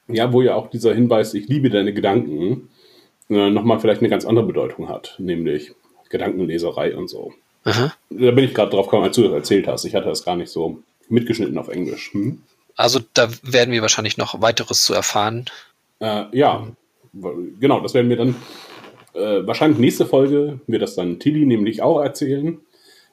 Ja, 0.08 0.32
wo 0.32 0.44
ja 0.44 0.54
auch 0.54 0.70
dieser 0.70 0.94
Hinweis, 0.94 1.34
ich 1.34 1.48
liebe 1.48 1.72
deine 1.72 1.92
Gedanken, 1.92 2.70
äh, 3.30 3.50
nochmal 3.50 3.80
vielleicht 3.80 4.02
eine 4.02 4.10
ganz 4.10 4.26
andere 4.26 4.46
Bedeutung 4.46 4.90
hat, 4.90 5.16
nämlich 5.18 5.74
Gedankenleserei 6.10 6.96
und 6.96 7.10
so. 7.10 7.34
Aha. 7.64 7.94
Da 8.10 8.32
bin 8.32 8.46
ich 8.46 8.54
gerade 8.54 8.72
drauf 8.72 8.86
gekommen, 8.86 9.06
als 9.06 9.16
du 9.16 9.24
das 9.24 9.34
erzählt 9.34 9.68
hast. 9.68 9.86
Ich 9.86 9.96
hatte 9.96 10.08
das 10.08 10.24
gar 10.24 10.36
nicht 10.36 10.52
so 10.52 10.80
mitgeschnitten 11.10 11.58
auf 11.58 11.68
Englisch. 11.68 12.14
Hm? 12.14 12.42
Also 12.76 13.00
da 13.14 13.30
werden 13.42 13.72
wir 13.72 13.82
wahrscheinlich 13.82 14.18
noch 14.18 14.42
weiteres 14.42 14.84
zu 14.84 14.94
erfahren. 14.94 15.46
Äh, 16.00 16.26
ja, 16.32 16.68
genau, 17.60 17.80
das 17.80 17.94
werden 17.94 18.10
wir 18.10 18.18
dann 18.18 18.36
äh, 19.16 19.48
wahrscheinlich 19.48 19.80
nächste 19.80 20.06
Folge 20.06 20.60
wird 20.68 20.82
das 20.82 20.96
dann 20.96 21.20
Tilly 21.20 21.46
nämlich 21.46 21.82
auch 21.82 22.02
erzählen, 22.02 22.60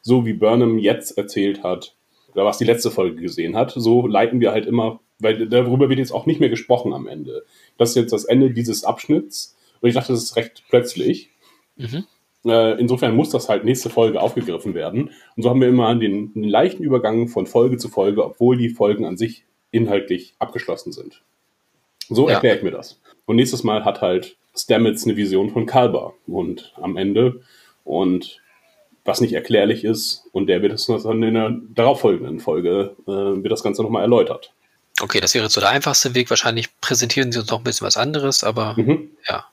so 0.03 0.27
wie 0.27 0.33
Burnham 0.33 0.79
jetzt 0.79 1.17
erzählt 1.17 1.63
hat, 1.63 1.95
oder 2.35 2.45
was 2.45 2.59
die 2.59 2.65
letzte 2.65 2.91
Folge 2.91 3.21
gesehen 3.21 3.57
hat. 3.57 3.73
So 3.77 4.07
leiten 4.07 4.41
wir 4.41 4.53
halt 4.53 4.67
immer, 4.67 5.01
weil 5.19 5.49
darüber 5.49 5.89
wird 5.89 5.99
jetzt 5.99 6.13
auch 6.13 6.27
nicht 6.27 6.41
mehr 6.41 6.49
gesprochen 6.49 6.93
am 6.93 7.07
Ende. 7.07 7.45
Das 7.79 7.91
ist 7.91 7.97
jetzt 7.97 8.13
das 8.13 8.25
Ende 8.25 8.51
dieses 8.51 8.85
Abschnitts 8.85 9.57
und 9.83 9.89
ich 9.89 9.95
dachte, 9.95 10.13
das 10.13 10.23
ist 10.23 10.37
recht 10.37 10.63
plötzlich. 10.71 11.31
Mhm. 11.77 12.05
Äh, 12.45 12.81
insofern 12.81 13.15
muss 13.15 13.31
das 13.31 13.49
halt 13.49 13.65
nächste 13.65 13.91
Folge 13.91 14.21
aufgegriffen 14.21 14.75
werden. 14.75 15.11
Und 15.37 15.43
so 15.43 15.51
haben 15.51 15.61
wir 15.61 15.69
immer 15.69 15.95
den, 15.95 16.33
den 16.33 16.45
leichten 16.45 16.83
Übergang 16.83 17.29
von 17.29 17.47
Folge 17.47 17.77
zu 17.77 17.89
Folge, 17.89 18.25
obwohl 18.25 18.57
die 18.57 18.71
Folgen 18.71 19.05
an 19.05 19.17
sich 19.17 19.45
inhaltlich 19.71 20.35
abgeschlossen 20.39 20.93
sind. 20.93 21.23
So 22.09 22.29
ja. 22.29 22.35
erkläre 22.35 22.57
ich 22.57 22.63
mir 22.63 22.71
das. 22.71 23.01
Und 23.27 23.37
nächstes 23.37 23.63
Mal 23.65 23.85
hat 23.85 24.01
halt 24.01 24.37
Stamets 24.57 25.05
eine 25.05 25.17
Vision 25.17 25.51
von 25.51 25.67
Kalber 25.67 26.15
und 26.27 26.73
am 26.77 26.97
Ende 26.97 27.43
und 27.85 28.41
was 29.05 29.21
nicht 29.21 29.33
erklärlich 29.33 29.85
ist 29.85 30.29
und 30.33 30.47
der 30.47 30.63
wird 30.63 30.73
es 30.73 30.87
dann 30.87 31.23
in 31.23 31.35
der 31.35 31.57
darauffolgenden 31.75 32.39
Folge 32.39 32.95
äh, 33.07 33.11
wird 33.11 33.51
das 33.51 33.63
Ganze 33.63 33.83
nochmal 33.83 34.03
erläutert. 34.03 34.53
Okay, 35.01 35.21
das 35.21 35.35
wäre 35.35 35.49
so 35.49 35.61
der 35.61 35.71
einfachste 35.71 36.15
Weg. 36.15 36.29
Wahrscheinlich 36.31 36.69
präsentieren 36.81 37.33
sie 37.33 37.41
uns 37.41 37.51
noch 37.51 37.59
ein 37.59 37.65
bisschen 37.65 37.87
was 37.87 37.97
anderes, 37.97 38.45
aber 38.45 38.75
Mhm. 38.77 39.11
ja, 39.27 39.47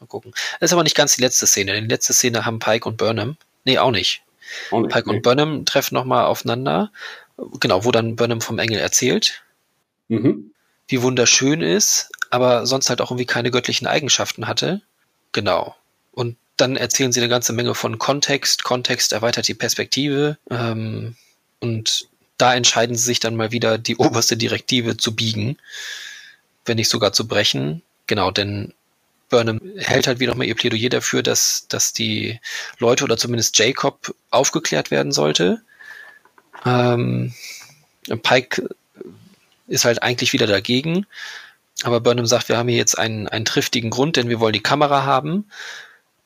mal 0.00 0.06
gucken. 0.06 0.32
Das 0.60 0.70
ist 0.70 0.72
aber 0.72 0.82
nicht 0.82 0.96
ganz 0.96 1.16
die 1.16 1.22
letzte 1.22 1.46
Szene. 1.46 1.80
Die 1.80 1.88
letzte 1.88 2.12
Szene 2.12 2.44
haben 2.44 2.58
Pike 2.58 2.88
und 2.88 2.96
Burnham. 2.96 3.36
Nee, 3.64 3.78
auch 3.78 3.90
nicht. 3.90 4.22
Auch 4.70 4.80
nicht, 4.80 4.92
Pike 4.92 5.08
nee. 5.08 5.16
und 5.16 5.22
Burnham 5.22 5.64
treffen 5.64 5.94
nochmal 5.94 6.24
aufeinander. 6.24 6.90
Genau, 7.60 7.84
wo 7.84 7.90
dann 7.90 8.16
Burnham 8.16 8.40
vom 8.40 8.58
Engel 8.58 8.78
erzählt, 8.78 9.42
Mhm. 10.08 10.52
wie 10.88 11.02
wunderschön 11.02 11.62
ist, 11.62 12.10
aber 12.30 12.66
sonst 12.66 12.88
halt 12.88 13.00
auch 13.00 13.10
irgendwie 13.10 13.26
keine 13.26 13.50
göttlichen 13.50 13.86
Eigenschaften 13.86 14.46
hatte. 14.46 14.82
Genau. 15.32 15.74
Und 16.12 16.36
dann 16.56 16.76
erzählen 16.76 17.12
sie 17.12 17.20
eine 17.20 17.28
ganze 17.28 17.52
Menge 17.52 17.74
von 17.74 17.98
Kontext. 17.98 18.64
Kontext 18.64 19.12
erweitert 19.12 19.48
die 19.48 19.54
Perspektive. 19.54 20.38
Ähm, 20.50 21.16
und 21.60 22.08
da 22.38 22.54
entscheiden 22.54 22.96
sie 22.96 23.04
sich 23.04 23.20
dann 23.20 23.36
mal 23.36 23.52
wieder, 23.52 23.78
die 23.78 23.96
oberste 23.96 24.36
Direktive 24.36 24.96
zu 24.96 25.14
biegen, 25.14 25.58
wenn 26.64 26.76
nicht 26.76 26.88
sogar 26.88 27.12
zu 27.12 27.26
brechen. 27.26 27.82
Genau, 28.06 28.30
denn 28.30 28.72
Burnham 29.28 29.60
hält 29.76 30.06
halt 30.06 30.20
wieder 30.20 30.34
mal 30.34 30.44
ihr 30.44 30.54
Plädoyer 30.54 30.88
dafür, 30.88 31.22
dass, 31.22 31.66
dass 31.68 31.92
die 31.92 32.40
Leute 32.78 33.04
oder 33.04 33.16
zumindest 33.16 33.58
Jacob 33.58 34.14
aufgeklärt 34.30 34.90
werden 34.90 35.12
sollte. 35.12 35.62
Ähm, 36.64 37.34
Pike 38.22 38.68
ist 39.66 39.84
halt 39.84 40.02
eigentlich 40.02 40.32
wieder 40.32 40.46
dagegen. 40.46 41.06
Aber 41.82 42.00
Burnham 42.00 42.26
sagt, 42.26 42.48
wir 42.48 42.56
haben 42.56 42.68
hier 42.68 42.78
jetzt 42.78 42.98
einen, 42.98 43.28
einen 43.28 43.44
triftigen 43.44 43.90
Grund, 43.90 44.16
denn 44.16 44.28
wir 44.28 44.40
wollen 44.40 44.52
die 44.52 44.62
Kamera 44.62 45.04
haben. 45.04 45.50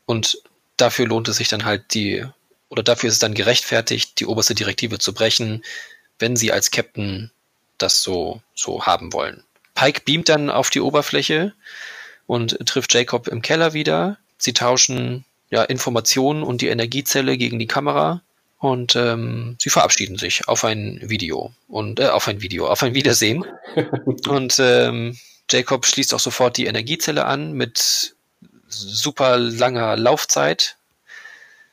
Und 0.06 0.43
dafür 0.77 1.06
lohnt 1.06 1.28
es 1.28 1.36
sich 1.36 1.48
dann 1.48 1.64
halt 1.64 1.94
die, 1.94 2.24
oder 2.68 2.82
dafür 2.82 3.09
ist 3.09 3.14
es 3.14 3.20
dann 3.20 3.35
gerechtfertigt, 3.35 4.20
die 4.20 4.27
oberste 4.27 4.55
Direktive 4.55 4.98
zu 4.98 5.12
brechen, 5.12 5.64
wenn 6.18 6.36
sie 6.36 6.52
als 6.52 6.70
Captain 6.70 7.31
das 7.78 8.02
so, 8.02 8.43
so 8.55 8.86
haben 8.86 9.12
wollen. 9.12 9.43
Pike 9.74 10.02
beamt 10.05 10.28
dann 10.28 10.51
auf 10.51 10.70
die 10.70 10.81
Oberfläche 10.81 11.55
und 12.31 12.65
trifft 12.65 12.94
Jacob 12.94 13.27
im 13.27 13.43
Keller 13.43 13.73
wieder. 13.73 14.16
Sie 14.39 14.52
tauschen 14.52 15.24
ja, 15.51 15.65
Informationen 15.65 16.44
und 16.44 16.61
die 16.61 16.69
Energiezelle 16.69 17.36
gegen 17.36 17.59
die 17.59 17.66
Kamera 17.66 18.23
und 18.61 18.94
ähm, 18.94 19.57
sie 19.61 19.69
verabschieden 19.69 20.16
sich 20.16 20.47
auf 20.47 20.65
ein 20.65 21.01
Video 21.02 21.52
und 21.66 21.98
äh, 21.98 22.07
auf 22.07 22.28
ein 22.28 22.40
Video, 22.40 22.69
auf 22.69 22.85
ein 22.85 22.94
Wiedersehen. 22.94 23.44
und 24.28 24.61
ähm, 24.61 25.19
Jacob 25.51 25.85
schließt 25.85 26.15
auch 26.15 26.20
sofort 26.20 26.57
die 26.57 26.66
Energiezelle 26.66 27.24
an 27.24 27.52
mit 27.52 28.15
super 28.69 29.36
langer 29.36 29.97
Laufzeit. 29.97 30.77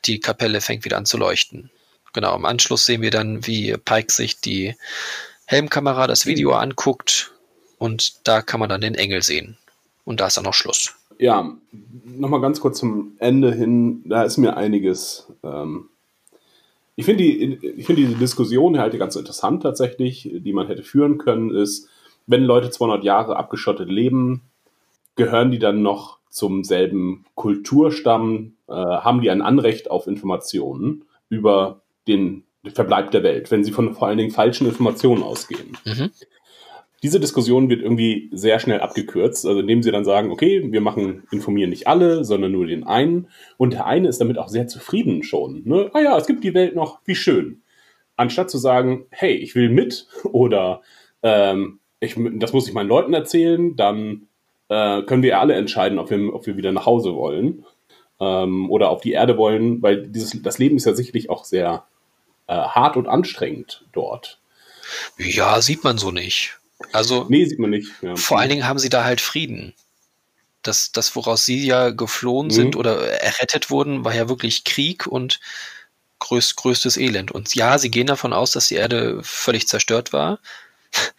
Die 0.06 0.18
Kapelle 0.18 0.60
fängt 0.60 0.84
wieder 0.84 0.96
an 0.96 1.06
zu 1.06 1.18
leuchten. 1.18 1.70
Genau, 2.14 2.34
im 2.34 2.44
Anschluss 2.44 2.84
sehen 2.84 3.00
wir 3.00 3.12
dann, 3.12 3.46
wie 3.46 3.76
Pike 3.76 4.12
sich 4.12 4.40
die 4.40 4.74
Helmkamera 5.44 6.08
das 6.08 6.26
Video 6.26 6.54
anguckt 6.54 7.30
und 7.78 8.26
da 8.26 8.42
kann 8.42 8.58
man 8.58 8.68
dann 8.68 8.80
den 8.80 8.96
Engel 8.96 9.22
sehen. 9.22 9.56
Und 10.08 10.20
da 10.20 10.26
ist 10.28 10.38
dann 10.38 10.44
noch 10.44 10.54
Schluss. 10.54 10.94
Ja, 11.18 11.54
nochmal 12.02 12.40
ganz 12.40 12.60
kurz 12.60 12.78
zum 12.78 13.12
Ende 13.18 13.52
hin, 13.52 14.00
da 14.06 14.22
ist 14.22 14.38
mir 14.38 14.56
einiges. 14.56 15.30
Ähm, 15.42 15.90
ich 16.96 17.04
finde 17.04 17.24
die, 17.24 17.58
ich 17.76 17.84
finde 17.84 18.00
diese 18.00 18.14
Diskussion 18.14 18.78
halt 18.78 18.98
ganz 18.98 19.16
interessant 19.16 19.62
tatsächlich, 19.62 20.30
die 20.32 20.54
man 20.54 20.66
hätte 20.66 20.82
führen 20.82 21.18
können, 21.18 21.50
ist, 21.50 21.90
wenn 22.26 22.42
Leute 22.42 22.70
200 22.70 23.04
Jahre 23.04 23.36
abgeschottet 23.36 23.90
leben, 23.90 24.40
gehören 25.14 25.50
die 25.50 25.58
dann 25.58 25.82
noch 25.82 26.16
zum 26.30 26.64
selben 26.64 27.26
Kulturstamm, 27.34 28.54
äh, 28.66 28.72
haben 28.72 29.20
die 29.20 29.28
ein 29.28 29.42
Anrecht 29.42 29.90
auf 29.90 30.06
Informationen 30.06 31.04
über 31.28 31.82
den 32.06 32.44
Verbleib 32.64 33.10
der 33.10 33.24
Welt, 33.24 33.50
wenn 33.50 33.62
sie 33.62 33.72
von 33.72 33.92
vor 33.92 34.08
allen 34.08 34.16
Dingen 34.16 34.30
falschen 34.30 34.66
Informationen 34.66 35.22
ausgehen. 35.22 35.76
Mhm. 35.84 36.10
Diese 37.02 37.20
Diskussion 37.20 37.70
wird 37.70 37.80
irgendwie 37.80 38.28
sehr 38.32 38.58
schnell 38.58 38.80
abgekürzt, 38.80 39.46
also 39.46 39.60
indem 39.60 39.82
sie 39.82 39.92
dann 39.92 40.04
sagen, 40.04 40.32
okay, 40.32 40.66
wir 40.72 40.80
machen, 40.80 41.22
informieren 41.30 41.70
nicht 41.70 41.86
alle, 41.86 42.24
sondern 42.24 42.52
nur 42.52 42.66
den 42.66 42.84
einen. 42.84 43.28
Und 43.56 43.72
der 43.72 43.86
eine 43.86 44.08
ist 44.08 44.20
damit 44.20 44.38
auch 44.38 44.48
sehr 44.48 44.66
zufrieden 44.66 45.22
schon. 45.22 45.62
Ne? 45.64 45.90
Ah 45.92 46.00
ja, 46.00 46.16
es 46.18 46.26
gibt 46.26 46.42
die 46.42 46.54
Welt 46.54 46.74
noch, 46.74 46.98
wie 47.04 47.14
schön. 47.14 47.62
Anstatt 48.16 48.50
zu 48.50 48.58
sagen, 48.58 49.06
hey, 49.10 49.34
ich 49.34 49.54
will 49.54 49.68
mit 49.68 50.08
oder 50.24 50.82
ähm, 51.22 51.78
ich, 52.00 52.16
das 52.34 52.52
muss 52.52 52.68
ich 52.68 52.74
meinen 52.74 52.88
Leuten 52.88 53.14
erzählen, 53.14 53.76
dann 53.76 54.28
äh, 54.68 55.02
können 55.02 55.22
wir 55.22 55.38
alle 55.38 55.54
entscheiden, 55.54 55.98
ob 55.98 56.10
wir, 56.10 56.34
ob 56.34 56.46
wir 56.46 56.56
wieder 56.56 56.72
nach 56.72 56.86
Hause 56.86 57.14
wollen 57.14 57.64
ähm, 58.20 58.70
oder 58.70 58.90
auf 58.90 59.00
die 59.00 59.12
Erde 59.12 59.36
wollen, 59.36 59.82
weil 59.82 60.08
dieses, 60.08 60.40
das 60.42 60.58
Leben 60.58 60.76
ist 60.76 60.86
ja 60.86 60.94
sicherlich 60.94 61.30
auch 61.30 61.44
sehr 61.44 61.84
äh, 62.46 62.54
hart 62.54 62.96
und 62.96 63.08
anstrengend 63.08 63.84
dort. 63.92 64.40
Ja, 65.18 65.60
sieht 65.60 65.84
man 65.84 65.98
so 65.98 66.10
nicht. 66.10 66.58
Also 66.92 67.26
Nee, 67.28 67.44
sieht 67.44 67.58
man 67.58 67.70
nicht. 67.70 67.90
Ja. 68.02 68.14
vor 68.16 68.38
allen 68.38 68.50
Dingen 68.50 68.66
haben 68.66 68.78
sie 68.78 68.88
da 68.88 69.04
halt 69.04 69.20
Frieden. 69.20 69.74
Das, 70.62 70.92
das 70.92 71.14
woraus 71.16 71.44
sie 71.46 71.64
ja 71.66 71.90
geflohen 71.90 72.50
sind 72.50 72.74
Mhm. 72.74 72.80
oder 72.80 73.20
errettet 73.20 73.70
wurden, 73.70 74.04
war 74.04 74.14
ja 74.14 74.28
wirklich 74.28 74.64
Krieg 74.64 75.06
und 75.06 75.40
größt, 76.20 76.56
größtes 76.56 76.96
Elend. 76.96 77.30
Und 77.30 77.54
ja, 77.54 77.78
sie 77.78 77.90
gehen 77.90 78.06
davon 78.08 78.32
aus, 78.32 78.50
dass 78.50 78.68
die 78.68 78.74
Erde 78.74 79.20
völlig 79.22 79.68
zerstört 79.68 80.12
war. 80.12 80.38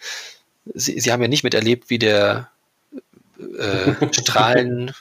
Sie, 0.75 0.99
sie 0.99 1.11
haben 1.11 1.21
ja 1.21 1.27
nicht 1.27 1.43
miterlebt, 1.43 1.89
wie 1.89 1.97
der 1.97 2.51
äh, 3.57 3.93
Strahlen, 4.13 4.93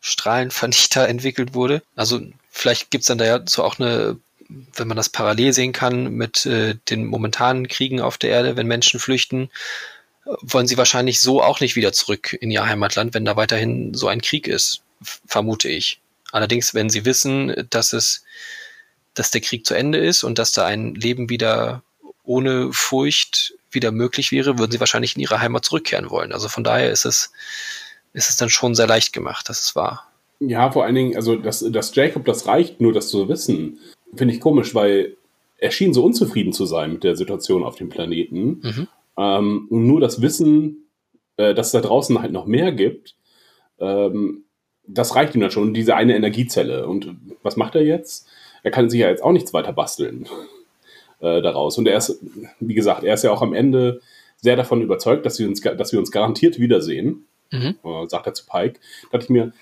Strahlenvernichter 0.00 1.06
entwickelt 1.06 1.54
wurde. 1.54 1.82
Also 1.94 2.20
vielleicht 2.50 2.90
gibt's 2.90 3.06
dann 3.06 3.18
dazu 3.18 3.62
auch 3.62 3.78
eine, 3.78 4.18
wenn 4.48 4.88
man 4.88 4.96
das 4.96 5.08
parallel 5.08 5.52
sehen 5.52 5.72
kann 5.72 6.12
mit 6.12 6.46
äh, 6.46 6.76
den 6.88 7.06
momentanen 7.06 7.68
Kriegen 7.68 8.00
auf 8.00 8.18
der 8.18 8.30
Erde, 8.30 8.56
wenn 8.56 8.66
Menschen 8.66 9.00
flüchten, 9.00 9.50
wollen 10.40 10.66
sie 10.66 10.76
wahrscheinlich 10.76 11.20
so 11.20 11.42
auch 11.42 11.60
nicht 11.60 11.76
wieder 11.76 11.92
zurück 11.92 12.32
in 12.32 12.50
ihr 12.50 12.66
Heimatland, 12.66 13.14
wenn 13.14 13.24
da 13.24 13.36
weiterhin 13.36 13.94
so 13.94 14.08
ein 14.08 14.20
Krieg 14.20 14.48
ist, 14.48 14.82
vermute 15.26 15.68
ich. 15.68 16.00
Allerdings, 16.32 16.74
wenn 16.74 16.90
sie 16.90 17.04
wissen, 17.04 17.54
dass 17.70 17.92
es, 17.92 18.24
dass 19.14 19.30
der 19.30 19.40
Krieg 19.40 19.64
zu 19.64 19.74
Ende 19.74 19.98
ist 19.98 20.24
und 20.24 20.38
dass 20.38 20.52
da 20.52 20.66
ein 20.66 20.94
Leben 20.94 21.30
wieder 21.30 21.82
ohne 22.24 22.72
Furcht 22.72 23.54
wieder 23.70 23.92
möglich 23.92 24.32
wäre, 24.32 24.58
würden 24.58 24.72
sie 24.72 24.80
wahrscheinlich 24.80 25.14
in 25.14 25.22
ihre 25.22 25.40
Heimat 25.40 25.64
zurückkehren 25.64 26.10
wollen. 26.10 26.32
Also 26.32 26.48
von 26.48 26.64
daher 26.64 26.90
ist 26.90 27.04
es, 27.04 27.30
ist 28.12 28.30
es 28.30 28.36
dann 28.36 28.50
schon 28.50 28.74
sehr 28.74 28.86
leicht 28.86 29.12
gemacht, 29.12 29.48
das 29.48 29.60
ist 29.60 29.76
wahr. 29.76 30.10
Ja, 30.40 30.70
vor 30.70 30.84
allen 30.84 30.94
Dingen, 30.94 31.16
also 31.16 31.36
dass, 31.36 31.64
dass 31.70 31.94
Jacob 31.94 32.24
das 32.24 32.46
reicht, 32.46 32.80
nur 32.80 32.92
das 32.92 33.08
zu 33.08 33.28
wissen, 33.28 33.78
finde 34.16 34.34
ich 34.34 34.40
komisch, 34.40 34.74
weil 34.74 35.16
er 35.58 35.70
schien 35.70 35.94
so 35.94 36.04
unzufrieden 36.04 36.52
zu 36.52 36.66
sein 36.66 36.92
mit 36.92 37.04
der 37.04 37.16
Situation 37.16 37.64
auf 37.64 37.76
dem 37.76 37.88
Planeten. 37.88 38.60
Mhm. 38.62 38.88
Ähm, 39.18 39.66
und 39.70 39.86
nur 39.86 40.00
das 40.00 40.20
Wissen, 40.20 40.88
äh, 41.36 41.54
dass 41.54 41.68
es 41.68 41.72
da 41.72 41.80
draußen 41.80 42.20
halt 42.20 42.32
noch 42.32 42.46
mehr 42.46 42.72
gibt, 42.72 43.14
ähm, 43.78 44.44
das 44.86 45.14
reicht 45.16 45.34
ihm 45.34 45.40
dann 45.40 45.50
schon. 45.50 45.74
Diese 45.74 45.96
eine 45.96 46.14
Energiezelle. 46.14 46.86
Und 46.86 47.16
was 47.42 47.56
macht 47.56 47.74
er 47.74 47.82
jetzt? 47.82 48.28
Er 48.62 48.70
kann 48.70 48.88
sich 48.88 49.00
ja 49.00 49.08
jetzt 49.08 49.22
auch 49.22 49.32
nichts 49.32 49.52
weiter 49.52 49.72
basteln 49.72 50.26
äh, 51.20 51.42
daraus. 51.42 51.78
Und 51.78 51.88
er 51.88 51.98
ist, 51.98 52.20
wie 52.60 52.74
gesagt, 52.74 53.04
er 53.04 53.14
ist 53.14 53.24
ja 53.24 53.32
auch 53.32 53.42
am 53.42 53.54
Ende 53.54 54.00
sehr 54.36 54.56
davon 54.56 54.82
überzeugt, 54.82 55.24
dass 55.26 55.38
wir 55.38 55.48
uns, 55.48 55.60
dass 55.60 55.92
wir 55.92 55.98
uns 55.98 56.10
garantiert 56.10 56.58
wiedersehen 56.58 57.26
Mhm. 57.52 57.76
äh, 57.84 58.08
sagt 58.08 58.26
er 58.26 58.34
zu 58.34 58.44
Pike, 58.46 58.80
da 59.10 59.18
dachte 59.18 59.24
ich 59.24 59.30
mir, 59.30 59.52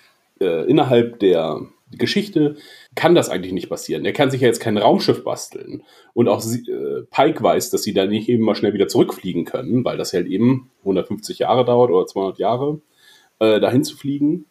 äh, 0.40 0.68
innerhalb 0.68 1.18
der 1.20 1.60
Geschichte 1.98 2.56
kann 2.94 3.14
das 3.14 3.28
eigentlich 3.28 3.52
nicht 3.52 3.68
passieren. 3.68 4.04
Er 4.04 4.12
kann 4.12 4.30
sich 4.30 4.40
ja 4.40 4.48
jetzt 4.48 4.60
kein 4.60 4.78
Raumschiff 4.78 5.24
basteln. 5.24 5.82
Und 6.12 6.28
auch 6.28 6.40
sie, 6.40 6.70
äh, 6.70 7.02
Pike 7.10 7.42
weiß, 7.42 7.70
dass 7.70 7.82
sie 7.82 7.94
da 7.94 8.06
nicht 8.06 8.28
eben 8.28 8.44
mal 8.44 8.54
schnell 8.54 8.74
wieder 8.74 8.88
zurückfliegen 8.88 9.44
können, 9.44 9.84
weil 9.84 9.96
das 9.96 10.12
halt 10.12 10.26
eben 10.26 10.70
150 10.80 11.40
Jahre 11.40 11.64
dauert 11.64 11.90
oder 11.90 12.06
200 12.06 12.38
Jahre, 12.38 12.80
äh, 13.38 13.60
dahin 13.60 13.84
zu 13.84 13.96
fliegen. 13.96 14.46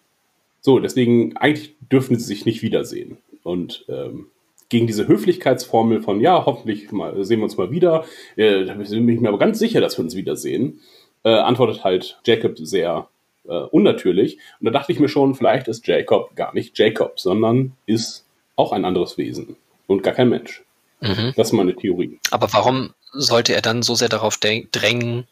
So, 0.62 0.80
deswegen, 0.80 1.36
eigentlich 1.38 1.76
dürfen 1.92 2.18
sie 2.18 2.26
sich 2.26 2.46
nicht 2.46 2.62
wiedersehen. 2.62 3.18
Und 3.44 3.86
ähm, 3.90 4.28
gegen 4.70 4.88
diese 4.88 5.08
Höflichkeitsformel 5.08 6.02
von, 6.02 6.20
ja, 6.22 6.46
hoffentlich 6.46 6.92
mal, 6.92 7.24
sehen 7.24 7.40
wir 7.40 7.44
uns 7.44 7.58
mal 7.58 7.70
wieder, 7.70 8.06
äh, 8.36 8.66
da 8.66 8.74
bin 8.74 9.10
ich 9.10 9.22
mir 9.22 9.28
aber 9.28 9.38
ganz 9.38 9.60
sicher, 9.60 9.82
dass 9.82 9.98
wir 9.98 10.04
uns 10.04 10.16
wiedersehen, 10.16 10.80
äh, 11.24 11.30
antwortet 11.30 11.84
halt 11.84 12.20
Jacob 12.26 12.58
sehr 12.58 13.08
äh, 13.48 13.54
unnatürlich. 13.54 14.38
Und 14.60 14.66
da 14.66 14.72
dachte 14.72 14.92
ich 14.92 15.00
mir 15.00 15.10
schon, 15.10 15.36
vielleicht 15.36 15.68
ist 15.68 15.88
Jacob 15.88 16.36
gar 16.36 16.54
nicht 16.54 16.78
Jacob, 16.78 17.20
sondern 17.20 17.74
ist 17.86 18.26
auch 18.56 18.72
ein 18.72 18.86
anderes 18.86 19.18
Wesen 19.18 19.56
und 19.88 20.04
gar 20.04 20.14
kein 20.14 20.30
Mensch. 20.30 20.64
Mhm. 21.02 21.34
Das 21.36 21.48
ist 21.48 21.54
meine 21.54 21.76
Theorie. 21.76 22.20
Aber 22.32 22.54
warum 22.54 22.94
sollte 23.12 23.54
er 23.54 23.62
dann 23.62 23.84
so 23.84 23.96
sehr 23.96 24.10
darauf 24.10 24.38
drängen, 24.38 25.28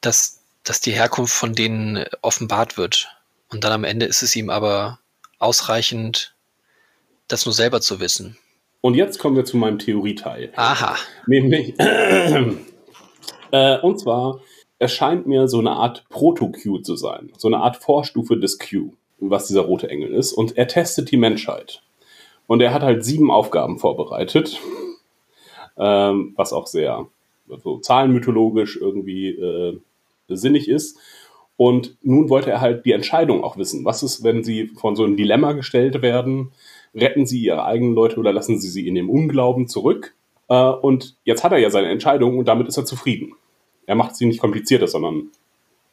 dass, 0.00 0.42
dass 0.64 0.80
die 0.80 0.92
Herkunft 0.92 1.34
von 1.34 1.54
denen 1.54 2.04
offenbart 2.22 2.78
wird? 2.78 3.08
Und 3.50 3.64
dann 3.64 3.72
am 3.72 3.84
Ende 3.84 4.06
ist 4.06 4.22
es 4.22 4.34
ihm 4.36 4.50
aber 4.50 4.98
ausreichend, 5.38 6.34
das 7.28 7.46
nur 7.46 7.52
selber 7.52 7.80
zu 7.80 8.00
wissen. 8.00 8.36
Und 8.80 8.94
jetzt 8.94 9.18
kommen 9.18 9.36
wir 9.36 9.44
zu 9.44 9.56
meinem 9.56 9.78
Theorieteil. 9.78 10.52
Aha. 10.56 10.96
Nämlich, 11.26 11.74
äh, 13.52 13.78
und 13.80 13.98
zwar, 13.98 14.40
es 14.78 14.92
scheint 14.92 15.26
mir 15.26 15.48
so 15.48 15.58
eine 15.58 15.72
Art 15.72 16.04
Proto-Q 16.08 16.78
zu 16.78 16.96
sein. 16.96 17.32
So 17.36 17.48
eine 17.48 17.58
Art 17.58 17.76
Vorstufe 17.76 18.36
des 18.36 18.58
Q, 18.58 18.92
was 19.18 19.48
dieser 19.48 19.62
rote 19.62 19.88
Engel 19.90 20.14
ist. 20.14 20.32
Und 20.32 20.56
er 20.56 20.68
testet 20.68 21.10
die 21.10 21.16
Menschheit. 21.16 21.82
Und 22.46 22.60
er 22.60 22.72
hat 22.72 22.82
halt 22.82 23.04
sieben 23.04 23.30
Aufgaben 23.30 23.78
vorbereitet, 23.78 24.60
ähm, 25.76 26.32
was 26.36 26.52
auch 26.52 26.66
sehr 26.66 27.06
so 27.62 27.78
zahlenmythologisch 27.78 28.76
irgendwie 28.76 29.30
äh, 29.30 29.78
sinnig 30.28 30.68
ist. 30.68 30.98
Und 31.56 31.96
nun 32.02 32.28
wollte 32.28 32.50
er 32.50 32.60
halt 32.60 32.86
die 32.86 32.92
Entscheidung 32.92 33.42
auch 33.42 33.56
wissen. 33.56 33.84
Was 33.84 34.02
ist, 34.02 34.22
wenn 34.22 34.44
sie 34.44 34.68
von 34.68 34.94
so 34.94 35.04
einem 35.04 35.16
Dilemma 35.16 35.52
gestellt 35.52 36.02
werden? 36.02 36.52
Retten 36.94 37.26
sie 37.26 37.42
ihre 37.42 37.64
eigenen 37.64 37.94
Leute 37.94 38.18
oder 38.20 38.32
lassen 38.32 38.60
sie 38.60 38.68
sie 38.68 38.86
in 38.86 38.94
dem 38.94 39.10
Unglauben 39.10 39.66
zurück? 39.66 40.14
Äh, 40.48 40.62
und 40.62 41.16
jetzt 41.24 41.42
hat 41.42 41.52
er 41.52 41.58
ja 41.58 41.70
seine 41.70 41.88
Entscheidung 41.88 42.38
und 42.38 42.46
damit 42.46 42.68
ist 42.68 42.76
er 42.76 42.84
zufrieden. 42.84 43.34
Er 43.88 43.94
macht 43.94 44.14
sie 44.14 44.26
nicht 44.26 44.40
komplizierter, 44.40 44.86
sondern 44.86 45.30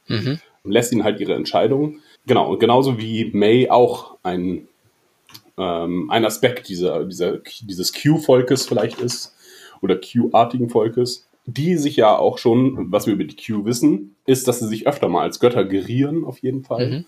Mhm. 0.08 0.40
lässt 0.64 0.92
ihnen 0.92 1.04
halt 1.04 1.20
ihre 1.20 1.34
Entscheidung. 1.34 2.00
Genau, 2.28 2.52
und 2.52 2.60
genauso 2.60 3.00
wie 3.00 3.32
May 3.34 3.70
auch 3.70 4.18
ein, 4.22 4.68
ähm, 5.58 6.10
ein 6.12 6.26
Aspekt 6.26 6.68
dieser, 6.70 7.06
dieser, 7.06 7.38
dieses 7.62 7.94
Q-Volkes 7.94 8.68
vielleicht 8.68 9.00
ist, 9.00 9.34
oder 9.82 10.00
Q-artigen 10.00 10.70
Volkes, 10.70 11.28
die 11.46 11.78
sich 11.78 11.96
ja 11.96 12.16
auch 12.18 12.38
schon, 12.38 12.92
was 12.92 13.06
wir 13.06 13.14
über 13.14 13.24
die 13.24 13.36
Q 13.36 13.66
wissen, 13.66 14.16
ist, 14.26 14.48
dass 14.48 14.60
sie 14.60 14.68
sich 14.68 14.88
öfter 14.88 15.10
mal 15.10 15.22
als 15.22 15.40
Götter 15.40 15.64
gerieren, 15.64 16.26
auf 16.26 16.40
jeden 16.40 16.64
Fall. 16.64 16.90
Mhm. 16.90 17.06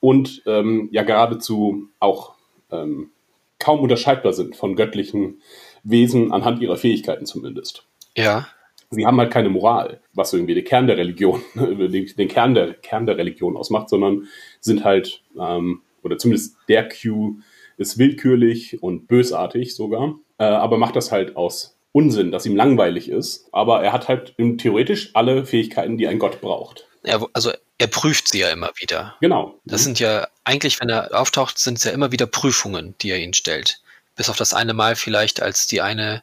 Und 0.00 0.42
ähm, 0.46 0.88
ja 0.92 1.02
geradezu 1.02 1.88
auch 1.98 2.34
ähm, 2.70 3.10
kaum 3.58 3.80
unterscheidbar 3.80 4.32
sind 4.32 4.56
von 4.56 4.76
göttlichen 4.76 5.40
Wesen 5.82 6.32
anhand 6.32 6.62
ihrer 6.62 6.76
Fähigkeiten 6.76 7.26
zumindest 7.26 7.84
Ja. 8.16 8.48
Sie 8.90 9.06
haben 9.06 9.18
halt 9.18 9.32
keine 9.32 9.48
Moral, 9.48 10.00
was 10.12 10.32
irgendwie 10.32 10.54
der 10.54 10.64
Kern 10.64 10.86
der 10.86 10.96
Religion, 10.96 11.42
den, 11.54 12.06
den 12.06 12.28
Kern, 12.28 12.54
der, 12.54 12.74
Kern 12.74 13.06
der 13.06 13.16
Religion 13.16 13.56
ausmacht, 13.56 13.88
sondern 13.88 14.26
sind 14.60 14.84
halt, 14.84 15.22
ähm, 15.38 15.82
oder 16.02 16.18
zumindest 16.18 16.56
der 16.68 16.88
Q 16.88 17.36
ist 17.76 17.98
willkürlich 17.98 18.82
und 18.82 19.06
bösartig 19.08 19.74
sogar, 19.74 20.18
äh, 20.38 20.44
aber 20.44 20.76
macht 20.76 20.96
das 20.96 21.12
halt 21.12 21.36
aus 21.36 21.78
Unsinn, 21.92 22.30
dass 22.30 22.46
ihm 22.46 22.56
langweilig 22.56 23.08
ist. 23.08 23.48
Aber 23.52 23.82
er 23.82 23.92
hat 23.92 24.08
halt 24.08 24.34
theoretisch 24.58 25.10
alle 25.14 25.44
Fähigkeiten, 25.44 25.96
die 25.96 26.06
ein 26.06 26.18
Gott 26.18 26.40
braucht. 26.40 26.86
Er, 27.02 27.26
also 27.32 27.50
er 27.78 27.86
prüft 27.86 28.28
sie 28.28 28.40
ja 28.40 28.50
immer 28.50 28.70
wieder. 28.76 29.16
Genau. 29.20 29.58
Das 29.64 29.84
sind 29.84 29.98
ja 29.98 30.28
eigentlich, 30.44 30.80
wenn 30.80 30.90
er 30.90 31.18
auftaucht, 31.18 31.58
sind 31.58 31.78
es 31.78 31.84
ja 31.84 31.92
immer 31.92 32.12
wieder 32.12 32.26
Prüfungen, 32.26 32.94
die 33.00 33.10
er 33.10 33.18
ihnen 33.18 33.34
stellt. 33.34 33.80
Bis 34.16 34.28
auf 34.28 34.36
das 34.36 34.52
eine 34.52 34.74
Mal 34.74 34.96
vielleicht, 34.96 35.40
als 35.40 35.66
die 35.66 35.80
eine, 35.80 36.22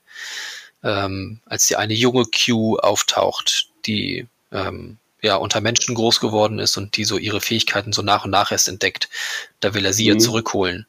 ähm, 0.84 1.40
als 1.46 1.68
die 1.68 1.76
eine 1.76 1.94
junge 1.94 2.26
Q 2.26 2.78
auftaucht, 2.78 3.70
die 3.86 4.28
ähm, 4.52 4.98
ja 5.22 5.36
unter 5.36 5.62
Menschen 5.62 5.96
groß 5.96 6.20
geworden 6.20 6.60
ist 6.60 6.78
und 6.78 6.96
die 6.98 7.04
so 7.06 7.18
ihre 7.18 7.42
Fähigkeiten 7.42 7.92
so 7.94 8.02
nach 8.02 8.26
und 8.26 8.32
nach 8.32 8.52
erst 8.52 8.68
entdeckt. 8.70 9.10
Da 9.60 9.74
will 9.74 9.86
er 9.86 9.94
sie 9.94 10.06
ja 10.06 10.14
Mhm. 10.14 10.20
zurückholen. 10.20 10.86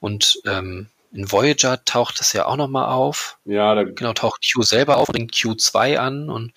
Und 0.00 0.40
ähm, 0.46 0.88
in 1.12 1.30
Voyager 1.30 1.84
taucht 1.84 2.18
das 2.20 2.32
ja 2.32 2.46
auch 2.46 2.56
nochmal 2.56 2.86
auf. 2.92 3.38
Ja, 3.44 3.74
da, 3.74 3.84
Genau, 3.84 4.12
taucht 4.14 4.44
Q 4.52 4.62
selber 4.62 4.96
auf 4.96 5.08
und 5.08 5.12
bringt 5.14 5.32
Q2 5.32 5.96
an 5.98 6.28
und 6.30 6.52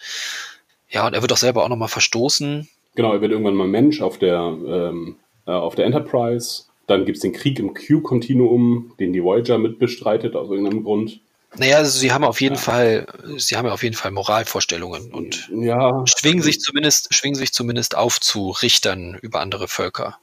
ja, 0.90 1.06
und 1.06 1.14
er 1.14 1.22
wird 1.22 1.34
auch 1.34 1.38
selber 1.38 1.64
auch 1.64 1.70
nochmal 1.70 1.90
verstoßen. 1.90 2.68
genau, 2.96 3.12
er 3.14 3.22
wird 3.22 3.32
irgendwann 3.32 3.56
mal 3.56 3.68
Mensch 3.68 4.02
auf 4.02 4.18
der, 4.18 4.38
ähm, 4.40 5.18
äh, 5.46 5.52
auf 5.52 5.76
der 5.76 5.86
Enterprise. 5.86 6.64
Dann 6.88 7.06
gibt 7.06 7.18
es 7.18 7.22
den 7.22 7.34
Krieg 7.34 7.60
im 7.60 7.74
Q-Kontinuum, 7.74 8.94
den 9.00 9.12
die 9.12 9.22
Voyager 9.24 9.58
mitbestreitet 9.58 10.36
aus 10.36 10.50
irgendeinem 10.50 10.84
Grund. 10.84 11.20
Naja, 11.58 11.78
also 11.78 11.98
sie 11.98 12.12
haben 12.12 12.24
auf 12.24 12.42
jeden 12.42 12.58
Fall, 12.58 13.08
sie 13.38 13.56
haben 13.56 13.66
ja 13.66 13.74
auf 13.74 13.84
jeden 13.84 13.96
Fall 13.96 14.12
Moralvorstellungen 14.12 15.14
und 15.14 15.50
Ja, 15.54 16.04
schwingen 16.06 16.42
sich 16.42 16.60
zumindest, 16.60 17.14
schwingen 17.14 17.36
sich 17.36 17.54
zumindest 17.54 17.96
auf 17.96 18.20
zu 18.20 18.50
Richtern 18.50 19.18
über 19.22 19.40
andere 19.40 19.68
Völker. 19.68 20.18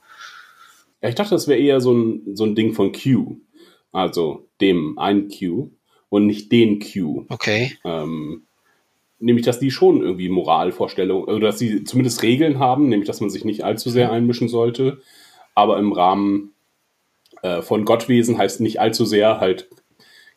Ja, 1.00 1.08
ich 1.08 1.14
dachte, 1.14 1.34
das 1.34 1.48
wäre 1.48 1.58
eher 1.58 1.80
so 1.80 1.92
ein, 1.92 2.36
so 2.36 2.44
ein 2.44 2.54
Ding 2.54 2.74
von 2.74 2.92
Q. 2.92 3.38
Also 3.92 4.48
dem 4.60 4.98
einen 4.98 5.28
Q 5.28 5.70
und 6.08 6.26
nicht 6.26 6.52
den 6.52 6.80
Q. 6.80 7.26
Okay. 7.28 7.76
Ähm, 7.84 8.46
nämlich, 9.18 9.44
dass 9.44 9.58
die 9.58 9.70
schon 9.70 10.02
irgendwie 10.02 10.28
Moralvorstellungen, 10.28 11.24
oder 11.24 11.48
dass 11.48 11.58
sie 11.58 11.84
zumindest 11.84 12.22
Regeln 12.22 12.58
haben, 12.58 12.88
nämlich, 12.88 13.06
dass 13.06 13.20
man 13.20 13.30
sich 13.30 13.44
nicht 13.44 13.64
allzu 13.64 13.90
sehr 13.90 14.12
einmischen 14.12 14.48
sollte. 14.48 15.00
Aber 15.54 15.78
im 15.78 15.92
Rahmen 15.92 16.52
äh, 17.42 17.62
von 17.62 17.84
Gottwesen 17.84 18.38
heißt 18.38 18.60
nicht 18.60 18.80
allzu 18.80 19.04
sehr, 19.04 19.40
halt 19.40 19.68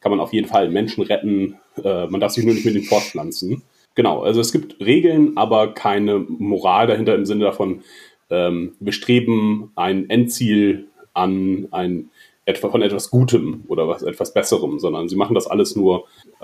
kann 0.06 0.12
man 0.12 0.20
auf 0.20 0.34
jeden 0.34 0.48
Fall 0.48 0.70
Menschen 0.70 1.04
retten. 1.04 1.58
Äh, 1.84 2.06
man 2.06 2.22
darf 2.22 2.32
sich 2.32 2.46
nur 2.46 2.54
nicht 2.54 2.64
mit 2.64 2.76
ihnen 2.76 2.84
fortpflanzen. 2.84 3.64
Genau, 3.96 4.22
also 4.22 4.40
es 4.40 4.52
gibt 4.52 4.80
Regeln, 4.80 5.36
aber 5.36 5.74
keine 5.74 6.20
Moral 6.20 6.86
dahinter 6.86 7.16
im 7.16 7.26
Sinne 7.26 7.46
davon, 7.46 7.82
ähm, 8.30 8.76
wir 8.80 8.94
streben 8.94 9.72
ein 9.76 10.08
Endziel 10.12 10.90
an 11.16 11.70
ein 11.72 12.12
etwa 12.46 12.70
von 12.70 12.84
etwas 12.84 13.10
Gutem 13.10 13.64
oder 13.68 13.88
was 13.88 14.04
etwas 14.04 14.32
Besserem, 14.32 14.78
sondern 14.78 15.10
sie 15.10 15.16
machen 15.16 15.34
das 15.34 15.48
alles 15.48 15.76
nur 15.76 16.06
äh, 16.40 16.44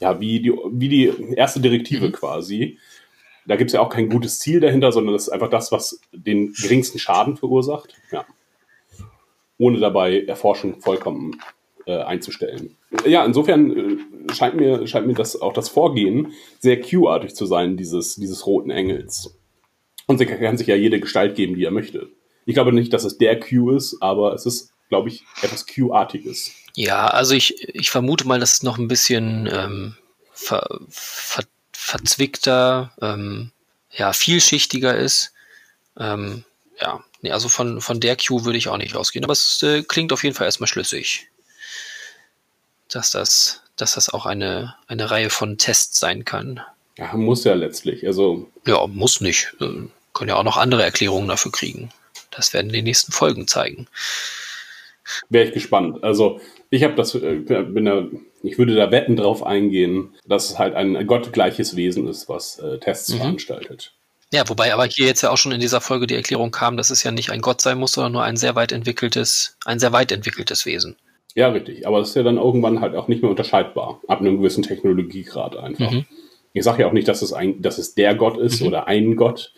ja 0.00 0.20
wie 0.20 0.40
die 0.40 0.54
wie 0.70 0.88
die 0.88 1.12
erste 1.36 1.60
Direktive 1.60 2.12
quasi. 2.12 2.78
Da 3.46 3.56
gibt 3.56 3.68
es 3.68 3.74
ja 3.74 3.82
auch 3.82 3.90
kein 3.90 4.08
gutes 4.08 4.38
Ziel 4.38 4.60
dahinter, 4.60 4.90
sondern 4.90 5.12
das 5.12 5.24
ist 5.24 5.34
einfach 5.34 5.50
das, 5.50 5.70
was 5.70 6.00
den 6.12 6.54
geringsten 6.54 6.98
Schaden 6.98 7.36
verursacht. 7.36 7.94
Ja. 8.10 8.24
Ohne 9.58 9.80
dabei 9.80 10.22
Erforschung 10.22 10.80
vollkommen 10.80 11.38
äh, 11.86 11.98
einzustellen. 11.98 12.76
Ja, 13.06 13.24
insofern 13.24 13.76
äh, 14.28 14.34
scheint, 14.34 14.56
mir, 14.56 14.86
scheint 14.86 15.06
mir 15.06 15.14
das 15.14 15.40
auch 15.40 15.52
das 15.52 15.68
Vorgehen 15.68 16.32
sehr 16.60 16.80
Q-artig 16.80 17.34
zu 17.34 17.46
sein, 17.46 17.76
dieses, 17.76 18.16
dieses 18.16 18.46
roten 18.46 18.70
Engels. 18.70 19.36
Und 20.06 20.18
sie 20.18 20.26
kann 20.26 20.58
sich 20.58 20.66
ja 20.66 20.76
jede 20.76 21.00
Gestalt 21.00 21.34
geben, 21.34 21.54
die 21.54 21.64
er 21.64 21.70
möchte. 21.70 22.08
Ich 22.46 22.54
glaube 22.54 22.72
nicht, 22.72 22.92
dass 22.92 23.04
es 23.04 23.18
der 23.18 23.40
Q 23.40 23.70
ist, 23.70 23.98
aber 24.00 24.34
es 24.34 24.44
ist, 24.46 24.72
glaube 24.88 25.08
ich, 25.08 25.24
etwas 25.42 25.66
Q-artiges. 25.66 26.52
Ja, 26.76 27.06
also 27.06 27.34
ich, 27.34 27.68
ich 27.74 27.90
vermute 27.90 28.26
mal, 28.26 28.40
dass 28.40 28.54
es 28.54 28.62
noch 28.62 28.78
ein 28.78 28.88
bisschen 28.88 29.48
ähm, 29.50 29.96
ver, 30.32 30.80
ver, 30.88 31.44
verzwickter, 31.72 32.92
ähm, 33.00 33.52
ja, 33.90 34.12
vielschichtiger 34.12 34.96
ist. 34.96 35.32
Ähm, 35.98 36.44
ja, 36.80 37.02
nee, 37.22 37.30
also 37.30 37.48
von, 37.48 37.80
von 37.80 38.00
der 38.00 38.16
Q 38.16 38.44
würde 38.44 38.58
ich 38.58 38.68
auch 38.68 38.76
nicht 38.76 38.96
ausgehen, 38.96 39.24
aber 39.24 39.32
es 39.32 39.62
äh, 39.62 39.82
klingt 39.82 40.12
auf 40.12 40.24
jeden 40.24 40.34
Fall 40.34 40.46
erstmal 40.46 40.66
schlüssig. 40.66 41.28
Dass 42.90 43.10
das, 43.10 43.62
dass 43.76 43.94
das 43.94 44.08
auch 44.10 44.26
eine, 44.26 44.74
eine 44.86 45.10
Reihe 45.10 45.30
von 45.30 45.58
Tests 45.58 45.98
sein 45.98 46.24
kann. 46.24 46.60
Ja, 46.98 47.12
muss 47.14 47.44
ja 47.44 47.54
letztlich. 47.54 48.06
Also, 48.06 48.50
Ja, 48.66 48.86
muss 48.86 49.20
nicht. 49.20 49.54
Äh, 49.60 49.88
können 50.12 50.28
ja 50.28 50.36
auch 50.36 50.44
noch 50.44 50.56
andere 50.58 50.84
Erklärungen 50.84 51.28
dafür 51.28 51.50
kriegen. 51.50 51.90
Das 52.30 52.52
werden 52.52 52.70
die 52.72 52.82
nächsten 52.82 53.10
Folgen 53.12 53.48
zeigen. 53.48 53.86
wäre 55.28 55.46
ich 55.48 55.52
gespannt. 55.54 56.02
Also, 56.04 56.40
ich 56.70 56.82
habe 56.84 56.94
das, 56.94 57.14
äh, 57.14 57.34
bin 57.36 57.84
da, 57.84 58.04
ich 58.42 58.58
würde 58.58 58.74
da 58.74 58.90
wetten 58.90 59.16
drauf 59.16 59.44
eingehen, 59.44 60.14
dass 60.26 60.50
es 60.50 60.58
halt 60.58 60.74
ein 60.74 61.06
gottgleiches 61.06 61.76
Wesen 61.76 62.06
ist, 62.08 62.28
was 62.28 62.58
äh, 62.58 62.78
Tests 62.78 63.10
Mhm. 63.10 63.18
veranstaltet. 63.18 63.92
Ja, 64.32 64.48
wobei 64.48 64.72
aber 64.72 64.86
hier 64.86 65.06
jetzt 65.06 65.22
ja 65.22 65.30
auch 65.30 65.36
schon 65.36 65.52
in 65.52 65.60
dieser 65.60 65.80
Folge 65.80 66.06
die 66.06 66.14
Erklärung 66.16 66.50
kam, 66.50 66.76
dass 66.76 66.90
es 66.90 67.02
ja 67.02 67.10
nicht 67.12 67.30
ein 67.30 67.40
Gott 67.40 67.60
sein 67.60 67.78
muss, 67.78 67.92
sondern 67.92 68.12
nur 68.12 68.24
ein 68.24 68.36
sehr 68.36 68.54
weit 68.56 68.72
entwickeltes, 68.72 69.56
ein 69.64 69.78
sehr 69.78 69.92
weit 69.92 70.10
entwickeltes 70.10 70.64
Wesen. 70.66 70.96
Ja, 71.34 71.48
richtig. 71.48 71.86
Aber 71.86 71.98
das 71.98 72.10
ist 72.10 72.14
ja 72.14 72.22
dann 72.22 72.36
irgendwann 72.36 72.80
halt 72.80 72.94
auch 72.94 73.08
nicht 73.08 73.22
mehr 73.22 73.30
unterscheidbar. 73.30 74.00
Ab 74.06 74.20
einem 74.20 74.38
gewissen 74.38 74.62
Technologiegrad 74.62 75.56
einfach. 75.56 75.90
Mhm. 75.90 76.04
Ich 76.52 76.62
sage 76.62 76.82
ja 76.82 76.88
auch 76.88 76.92
nicht, 76.92 77.08
dass 77.08 77.22
es, 77.22 77.32
ein, 77.32 77.60
dass 77.62 77.78
es 77.78 77.94
der 77.94 78.14
Gott 78.14 78.36
ist 78.38 78.60
Mhm. 78.60 78.68
oder 78.68 78.86
ein 78.86 79.16
Gott, 79.16 79.52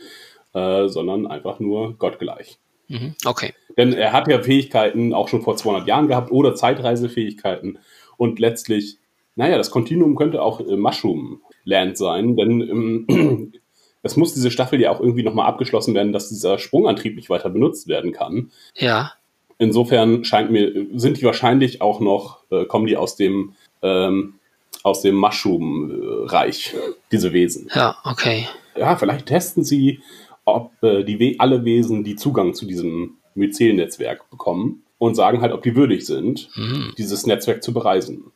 äh, 0.55 0.89
sondern 0.89 1.27
einfach 1.27 1.61
nur 1.61 1.95
gottgleich. 1.99 2.59
Mhm. 2.89 3.15
Okay. 3.27 3.53
Denn 3.77 3.93
er 3.93 4.13
hat 4.13 4.29
ja 4.29 4.43
Fähigkeiten 4.43 5.13
auch 5.13 5.29
schon 5.29 5.43
vor 5.43 5.57
200 5.57 5.87
Jahren 5.87 6.09
gehabt 6.09 6.31
oder 6.33 6.55
Zeitreisefähigkeiten. 6.55 7.79
Und 8.17 8.39
letztlich, 8.39 8.97
naja, 9.35 9.59
das 9.59 9.71
Kontinuum 9.71 10.17
könnte 10.17 10.41
auch 10.41 10.61
äh, 10.61 10.77
Mushroom 10.77 11.43
Land 11.65 11.99
sein, 11.99 12.37
denn 12.37 12.61
ähm, 13.09 13.53
es 14.03 14.17
muss 14.17 14.33
diese 14.33 14.51
Staffel 14.51 14.81
ja 14.81 14.91
auch 14.93 15.01
irgendwie 15.01 15.25
nochmal 15.25 15.47
abgeschlossen 15.47 15.95
werden, 15.95 16.13
dass 16.13 16.29
dieser 16.31 16.59
Sprungantrieb 16.59 17.17
nicht 17.17 17.29
weiter 17.29 17.51
benutzt 17.51 17.89
werden 17.89 18.13
kann. 18.13 18.51
Ja. 18.77 19.13
Insofern 19.59 20.25
scheint 20.25 20.51
mir, 20.51 20.87
sind 20.95 21.19
die 21.19 21.25
wahrscheinlich 21.25 21.81
auch 21.81 22.01
noch, 22.01 22.41
äh, 22.51 22.65
kommen 22.67 22.87
die 22.87 22.97
aus 22.97 23.17
dem, 23.17 23.55
ähm, 23.83 24.35
aus 24.83 25.03
dem 25.03 25.15
Mushroom-Reich, 25.17 26.75
diese 27.13 27.33
Wesen. 27.33 27.69
Ja, 27.75 27.97
okay. 28.05 28.47
Ja, 28.77 28.97
vielleicht 28.97 29.27
testen 29.27 29.65
sie, 29.65 30.01
ob 30.45 30.71
äh, 30.83 31.03
die 31.05 31.19
We 31.19 31.37
alle 31.39 31.65
Wesen, 31.65 32.05
die 32.05 32.17
Zugang 32.17 32.55
zu 32.55 32.67
diesem 32.67 33.15
Myzel-Netzwerk 33.35 34.29
bekommen 34.31 34.83
und 34.99 35.15
sagen 35.15 35.41
halt, 35.41 35.53
ob 35.53 35.63
die 35.63 35.75
würdig 35.77 36.07
sind, 36.07 36.49
Mhm. 36.57 36.93
dieses 36.99 37.27
Netzwerk 37.27 37.63
zu 37.63 37.73
bereisen. 37.73 38.33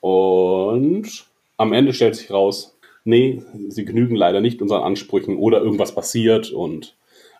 Und 0.00 1.26
am 1.56 1.72
Ende 1.72 1.92
stellt 1.92 2.16
sich 2.16 2.30
raus, 2.30 2.76
nee, 3.04 3.42
sie 3.68 3.84
genügen 3.84 4.16
leider 4.16 4.40
nicht 4.40 4.62
unseren 4.62 4.82
Ansprüchen 4.82 5.36
oder 5.36 5.60
irgendwas 5.60 5.94
passiert 5.94 6.50
und 6.50 6.94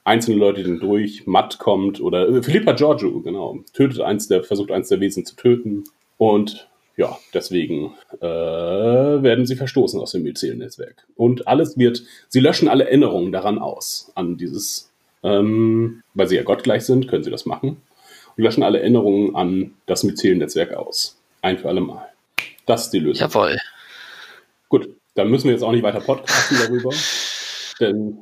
einzelne 0.05 0.39
Leute 0.39 0.65
sind 0.65 0.83
durch, 0.83 1.27
Matt 1.27 1.59
kommt 1.59 2.01
oder 2.01 2.29
äh, 2.29 2.43
Philippa 2.43 2.73
Giorgio, 2.73 3.21
genau, 3.21 3.61
tötet 3.73 4.01
eins 4.01 4.29
der, 4.29 4.43
versucht 4.43 4.71
eins 4.71 4.89
der 4.89 5.01
Wesen 5.01 5.25
zu 5.25 5.37
töten 5.37 5.85
und 6.19 6.69
ja, 6.97 7.19
deswegen 7.33 7.95
äh, 8.21 8.27
werden 8.27 9.47
sie 9.47 9.57
verstoßen 9.57 9.99
aus 9.99 10.13
dem 10.13 10.23
Myzel-Netzwerk. 10.23 11.07
Und 11.17 11.49
alles 11.49 11.79
wird, 11.79 12.03
sie 12.29 12.41
löschen 12.41 12.69
alle 12.69 12.85
Erinnerungen 12.85 13.33
daran 13.33 13.59
aus, 13.59 14.13
an 14.15 14.37
dieses, 14.37 14.91
ähm, 15.23 16.03
weil 16.13 16.29
sie 16.29 16.37
ja 16.37 16.43
gottgleich 16.43 16.85
sind, 16.85 17.09
können 17.09 17.25
sie 17.25 17.31
das 17.31 17.47
machen, 17.47 17.81
und 18.37 18.45
löschen 18.45 18.63
alle 18.63 18.81
Erinnerungen 18.81 19.35
an 19.35 19.75
das 19.87 20.05
Myzel-Netzwerk 20.05 20.75
aus. 20.75 21.19
Ein 21.41 21.59
für 21.59 21.69
alle 21.69 21.81
Mal. 21.81 22.07
Das 22.67 22.85
ist 22.85 22.91
die 22.91 22.99
Lösung. 22.99 23.29
Jawohl. 23.29 23.57
Gut, 24.69 24.91
Da 25.15 25.25
müssen 25.25 25.45
wir 25.45 25.53
jetzt 25.53 25.63
auch 25.63 25.73
nicht 25.73 25.83
weiter 25.83 26.01
podcasten 26.01 26.59
darüber. 26.59 26.91
Denn 27.81 28.19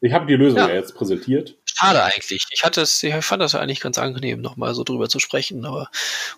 ich 0.00 0.12
habe 0.12 0.26
die 0.26 0.34
Lösung 0.34 0.58
ja. 0.58 0.68
ja. 0.68 0.74
jetzt 0.74 0.94
präsentiert. 0.94 1.56
Schade 1.64 2.02
eigentlich. 2.02 2.46
Ich 2.50 2.64
hatte 2.64 2.80
es, 2.82 3.02
ich 3.02 3.14
fand 3.24 3.42
das 3.42 3.54
eigentlich 3.54 3.80
ganz 3.80 3.98
angenehm, 3.98 4.40
nochmal 4.40 4.74
so 4.74 4.84
drüber 4.84 5.08
zu 5.08 5.18
sprechen, 5.18 5.64
aber 5.64 5.90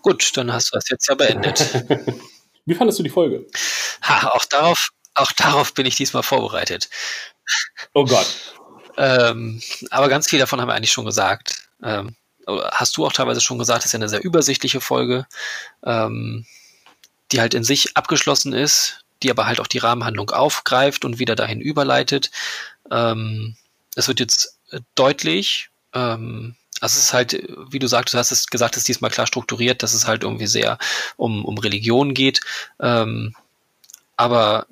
gut, 0.03 0.37
dann 0.37 0.53
hast 0.53 0.73
du 0.73 0.77
das 0.77 0.89
jetzt 0.89 1.09
ja 1.09 1.15
beendet. 1.15 1.85
Wie 2.65 2.75
fandest 2.75 2.99
du 2.99 3.03
die 3.03 3.11
Folge? 3.11 3.47
Ha, 4.03 4.29
auch 4.31 4.45
darauf, 4.45 4.91
auch 5.15 5.33
darauf 5.33 5.75
bin 5.75 5.87
ich 5.87 5.97
diesmal 5.97 6.23
vorbereitet. 6.23 6.89
Oh 7.93 8.05
Gott. 8.05 8.27
ähm, 8.97 9.61
aber 9.91 10.09
ganz 10.09 10.29
viel 10.29 10.39
davon 10.39 10.61
haben 10.61 10.69
wir 10.69 10.75
eigentlich 10.75 10.93
schon 10.93 11.05
gesagt. 11.05 11.69
Ähm, 11.83 12.15
hast 12.47 12.97
du 12.97 13.07
auch 13.07 13.13
teilweise 13.13 13.41
schon 13.41 13.59
gesagt, 13.59 13.81
das 13.81 13.87
ist 13.87 13.93
ja 13.93 13.99
eine 13.99 14.09
sehr 14.09 14.25
übersichtliche 14.25 14.81
Folge, 14.81 15.27
ähm, 15.85 16.47
die 17.31 17.41
halt 17.41 17.55
in 17.55 17.65
sich 17.65 17.97
abgeschlossen 17.97 18.53
ist, 18.53 19.05
die 19.23 19.31
aber 19.31 19.47
halt 19.47 19.61
auch 19.61 19.67
die 19.67 19.79
Rahmenhandlung 19.79 20.31
aufgreift 20.31 21.05
und 21.05 21.19
wieder 21.19 21.35
dahin 21.35 21.61
überleitet. 21.61 22.31
Ähm, 22.93 23.57
es 23.97 24.09
wird 24.09 24.21
jetzt 24.21 24.59
deutlich, 24.95 25.71
ähm, 25.95 26.55
also 26.81 26.99
es 26.99 27.05
ist 27.05 27.13
halt, 27.13 27.49
wie 27.71 27.79
du 27.79 27.87
sagtest, 27.87 28.15
du 28.15 28.19
hast 28.19 28.33
es 28.33 28.47
gesagt, 28.49 28.75
es 28.75 28.83
ist 28.83 28.89
diesmal 28.89 29.11
klar 29.11 29.27
strukturiert, 29.27 29.83
dass 29.83 29.95
es 29.95 30.07
halt 30.07 30.25
irgendwie 30.25 30.49
sehr 30.49 30.79
um, 31.17 31.45
um 31.45 31.59
Religion 31.59 32.13
geht. 32.13 32.41
Ähm, 32.81 33.35
aber 34.17 34.67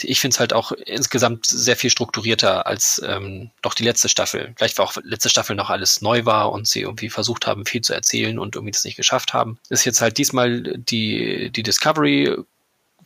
ich 0.00 0.20
finde 0.20 0.34
es 0.34 0.40
halt 0.40 0.52
auch 0.52 0.72
insgesamt 0.72 1.46
sehr 1.46 1.76
viel 1.76 1.90
strukturierter 1.90 2.66
als 2.66 3.00
ähm, 3.04 3.50
doch 3.62 3.74
die 3.74 3.84
letzte 3.84 4.08
Staffel. 4.08 4.52
Vielleicht 4.56 4.78
war 4.78 4.86
auch 4.86 4.96
letzte 5.04 5.28
Staffel 5.30 5.54
noch 5.54 5.70
alles 5.70 6.02
neu 6.02 6.24
war 6.24 6.50
und 6.50 6.66
sie 6.66 6.80
irgendwie 6.80 7.10
versucht 7.10 7.46
haben, 7.46 7.64
viel 7.64 7.82
zu 7.82 7.94
erzählen 7.94 8.38
und 8.38 8.56
irgendwie 8.56 8.72
das 8.72 8.84
nicht 8.84 8.96
geschafft 8.96 9.32
haben. 9.32 9.58
Ist 9.68 9.84
jetzt 9.84 10.00
halt 10.00 10.18
diesmal 10.18 10.62
die, 10.62 11.50
die 11.50 11.62
Discovery 11.62 12.36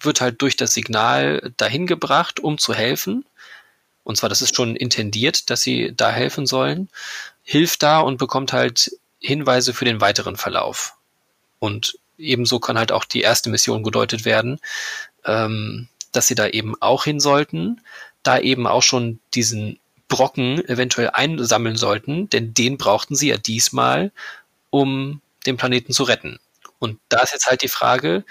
wird 0.01 0.21
halt 0.21 0.41
durch 0.41 0.57
das 0.57 0.73
Signal 0.73 1.53
dahin 1.57 1.87
gebracht, 1.87 2.41
um 2.41 2.57
zu 2.57 2.73
helfen. 2.73 3.25
Und 4.09 4.17
zwar, 4.17 4.31
das 4.31 4.41
ist 4.41 4.57
schon 4.57 4.75
intendiert, 4.75 5.51
dass 5.51 5.61
sie 5.61 5.93
da 5.95 6.11
helfen 6.11 6.47
sollen, 6.47 6.89
hilft 7.43 7.83
da 7.83 8.01
und 8.01 8.17
bekommt 8.17 8.55
halt 8.55 8.91
Hinweise 9.19 9.75
für 9.75 9.85
den 9.85 10.01
weiteren 10.01 10.37
Verlauf. 10.37 10.95
Und 11.59 11.99
ebenso 12.17 12.59
kann 12.59 12.79
halt 12.79 12.91
auch 12.91 13.05
die 13.05 13.21
erste 13.21 13.51
Mission 13.51 13.83
gedeutet 13.83 14.25
werden. 14.25 14.61
Ähm, 15.27 15.89
dass 16.13 16.27
sie 16.27 16.35
da 16.35 16.47
eben 16.47 16.81
auch 16.81 17.05
hin 17.05 17.21
sollten, 17.21 17.83
da 18.23 18.39
eben 18.39 18.67
auch 18.67 18.83
schon 18.83 19.21
diesen 19.35 19.79
Brocken 20.09 20.67
eventuell 20.67 21.11
einsammeln 21.11 21.77
sollten, 21.77 22.31
denn 22.31 22.55
den 22.55 22.79
brauchten 22.79 23.15
sie 23.15 23.29
ja 23.29 23.37
diesmal, 23.37 24.11
um 24.71 25.21
den 25.45 25.59
Planeten 25.59 25.93
zu 25.93 26.05
retten. 26.05 26.39
Und 26.79 26.99
da 27.11 27.21
ist 27.21 27.35
jetzt 27.35 27.47
halt 27.47 27.61
die 27.61 27.69
Frage, 27.69 28.25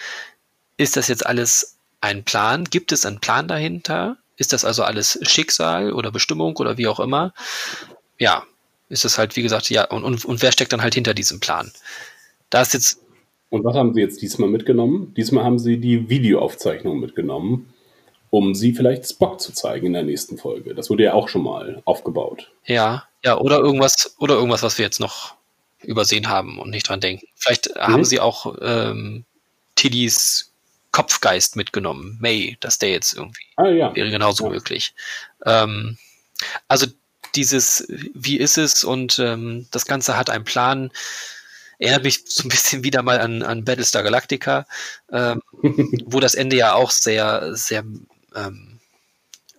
ist 0.78 0.98
das 0.98 1.08
jetzt 1.08 1.24
alles 1.24 1.78
ein 2.02 2.24
Plan? 2.24 2.64
Gibt 2.66 2.92
es 2.92 3.06
einen 3.06 3.20
Plan 3.20 3.48
dahinter? 3.48 4.18
Ist 4.38 4.54
das 4.54 4.64
also 4.64 4.84
alles 4.84 5.20
Schicksal 5.24 5.92
oder 5.92 6.12
Bestimmung 6.12 6.56
oder 6.58 6.78
wie 6.78 6.88
auch 6.88 7.00
immer? 7.00 7.34
Ja, 8.18 8.44
ist 8.90 9.04
das 9.04 9.18
halt, 9.18 9.36
wie 9.36 9.42
gesagt, 9.42 9.70
ja, 9.70 9.86
und, 9.86 10.04
und, 10.04 10.24
und 10.24 10.42
wer 10.42 10.52
steckt 10.52 10.72
dann 10.72 10.82
halt 10.82 10.96
hinter 10.96 11.14
diesem 11.14 11.40
Plan? 11.40 11.72
Da 12.50 12.62
ist 12.62 12.74
jetzt 12.74 13.02
und 13.50 13.64
was 13.64 13.76
haben 13.76 13.94
Sie 13.94 14.02
jetzt 14.02 14.22
diesmal 14.22 14.50
mitgenommen? 14.50 15.14
Diesmal 15.16 15.44
haben 15.44 15.60
Sie 15.60 15.78
die 15.78 16.10
Videoaufzeichnung 16.10 17.00
mitgenommen, 17.00 17.74
um 18.30 18.54
Sie 18.54 18.74
vielleicht 18.74 19.08
Spock 19.08 19.40
zu 19.40 19.54
zeigen 19.54 19.88
in 19.88 19.94
der 19.94 20.04
nächsten 20.04 20.38
Folge. 20.38 20.76
Das 20.76 20.90
wurde 20.90 21.04
ja 21.04 21.14
auch 21.14 21.30
schon 21.30 21.44
mal 21.44 21.82
aufgebaut. 21.86 22.52
Ja, 22.66 23.06
ja, 23.24 23.38
oder 23.38 23.60
irgendwas, 23.60 24.16
oder 24.20 24.36
irgendwas, 24.36 24.64
was 24.64 24.78
wir 24.78 24.86
jetzt 24.86 25.00
noch 25.00 25.36
übersehen 25.82 26.28
haben 26.28 26.60
und 26.60 26.72
nicht 26.72 26.90
dran 26.90 27.00
denken. 27.00 27.28
Vielleicht 27.36 27.74
mhm. 27.74 27.82
haben 27.82 28.04
Sie 28.04 28.20
auch 28.20 28.58
ähm, 28.62 29.24
Tillys 29.76 30.47
Kopfgeist 30.98 31.56
mitgenommen, 31.56 32.18
May, 32.20 32.58
dass 32.60 32.80
der 32.80 32.90
jetzt 32.90 33.14
irgendwie 33.14 33.46
ah, 33.58 33.68
ja. 33.68 33.96
wäre 33.96 34.10
genauso 34.10 34.46
ja. 34.46 34.50
möglich. 34.50 34.96
Ähm, 35.46 36.00
also 36.68 36.88
dieses, 37.36 37.86
wie 37.88 38.38
ist 38.38 38.58
es 38.58 38.84
und 38.84 39.20
ähm, 39.20 39.68
das 39.70 39.86
Ganze 39.86 40.18
hat 40.18 40.32
einen 40.32 40.44
Plan 40.44 40.92
erinnert 41.78 42.04
mich 42.04 42.24
so 42.26 42.42
ein 42.42 42.50
bisschen 42.50 42.84
wieder 42.84 43.04
mal 43.04 43.20
an, 43.20 43.44
an 43.44 43.64
Battlestar 43.64 44.02
Galactica, 44.02 44.66
ähm, 45.12 45.44
wo 46.08 46.20
das 46.20 46.34
Ende 46.34 46.56
ja 46.56 46.74
auch 46.74 46.90
sehr, 46.90 47.56
sehr, 47.56 47.84
ähm, 48.34 48.80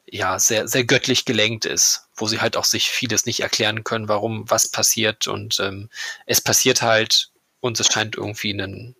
ja, 0.06 0.40
sehr, 0.40 0.66
sehr 0.66 0.82
göttlich 0.82 1.24
gelenkt 1.24 1.66
ist, 1.66 2.08
wo 2.16 2.26
sie 2.26 2.40
halt 2.40 2.56
auch 2.56 2.64
sich 2.64 2.90
vieles 2.90 3.26
nicht 3.26 3.44
erklären 3.44 3.84
können, 3.84 4.08
warum 4.08 4.50
was 4.50 4.72
passiert 4.72 5.28
und 5.28 5.60
ähm, 5.60 5.88
es 6.26 6.40
passiert 6.40 6.82
halt 6.82 7.30
und 7.60 7.78
es 7.78 7.86
scheint 7.86 8.16
irgendwie 8.16 8.52
einen, 8.52 8.96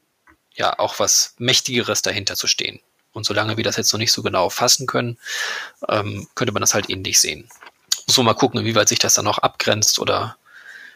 ja, 0.58 0.78
auch 0.78 0.98
was 0.98 1.34
Mächtigeres 1.38 2.02
dahinter 2.02 2.36
zu 2.36 2.46
stehen. 2.46 2.80
Und 3.12 3.24
solange 3.24 3.56
wir 3.56 3.64
das 3.64 3.76
jetzt 3.76 3.92
noch 3.92 3.98
nicht 3.98 4.12
so 4.12 4.22
genau 4.22 4.50
fassen 4.50 4.86
können, 4.86 5.18
ähm, 5.88 6.28
könnte 6.34 6.52
man 6.52 6.60
das 6.60 6.74
halt 6.74 6.90
ähnlich 6.90 7.20
sehen. 7.20 7.48
Muss 8.06 8.16
man 8.16 8.26
mal 8.26 8.34
gucken, 8.34 8.60
inwieweit 8.60 8.88
sich 8.88 8.98
das 8.98 9.14
dann 9.14 9.24
noch 9.24 9.38
abgrenzt 9.38 9.98
oder 9.98 10.36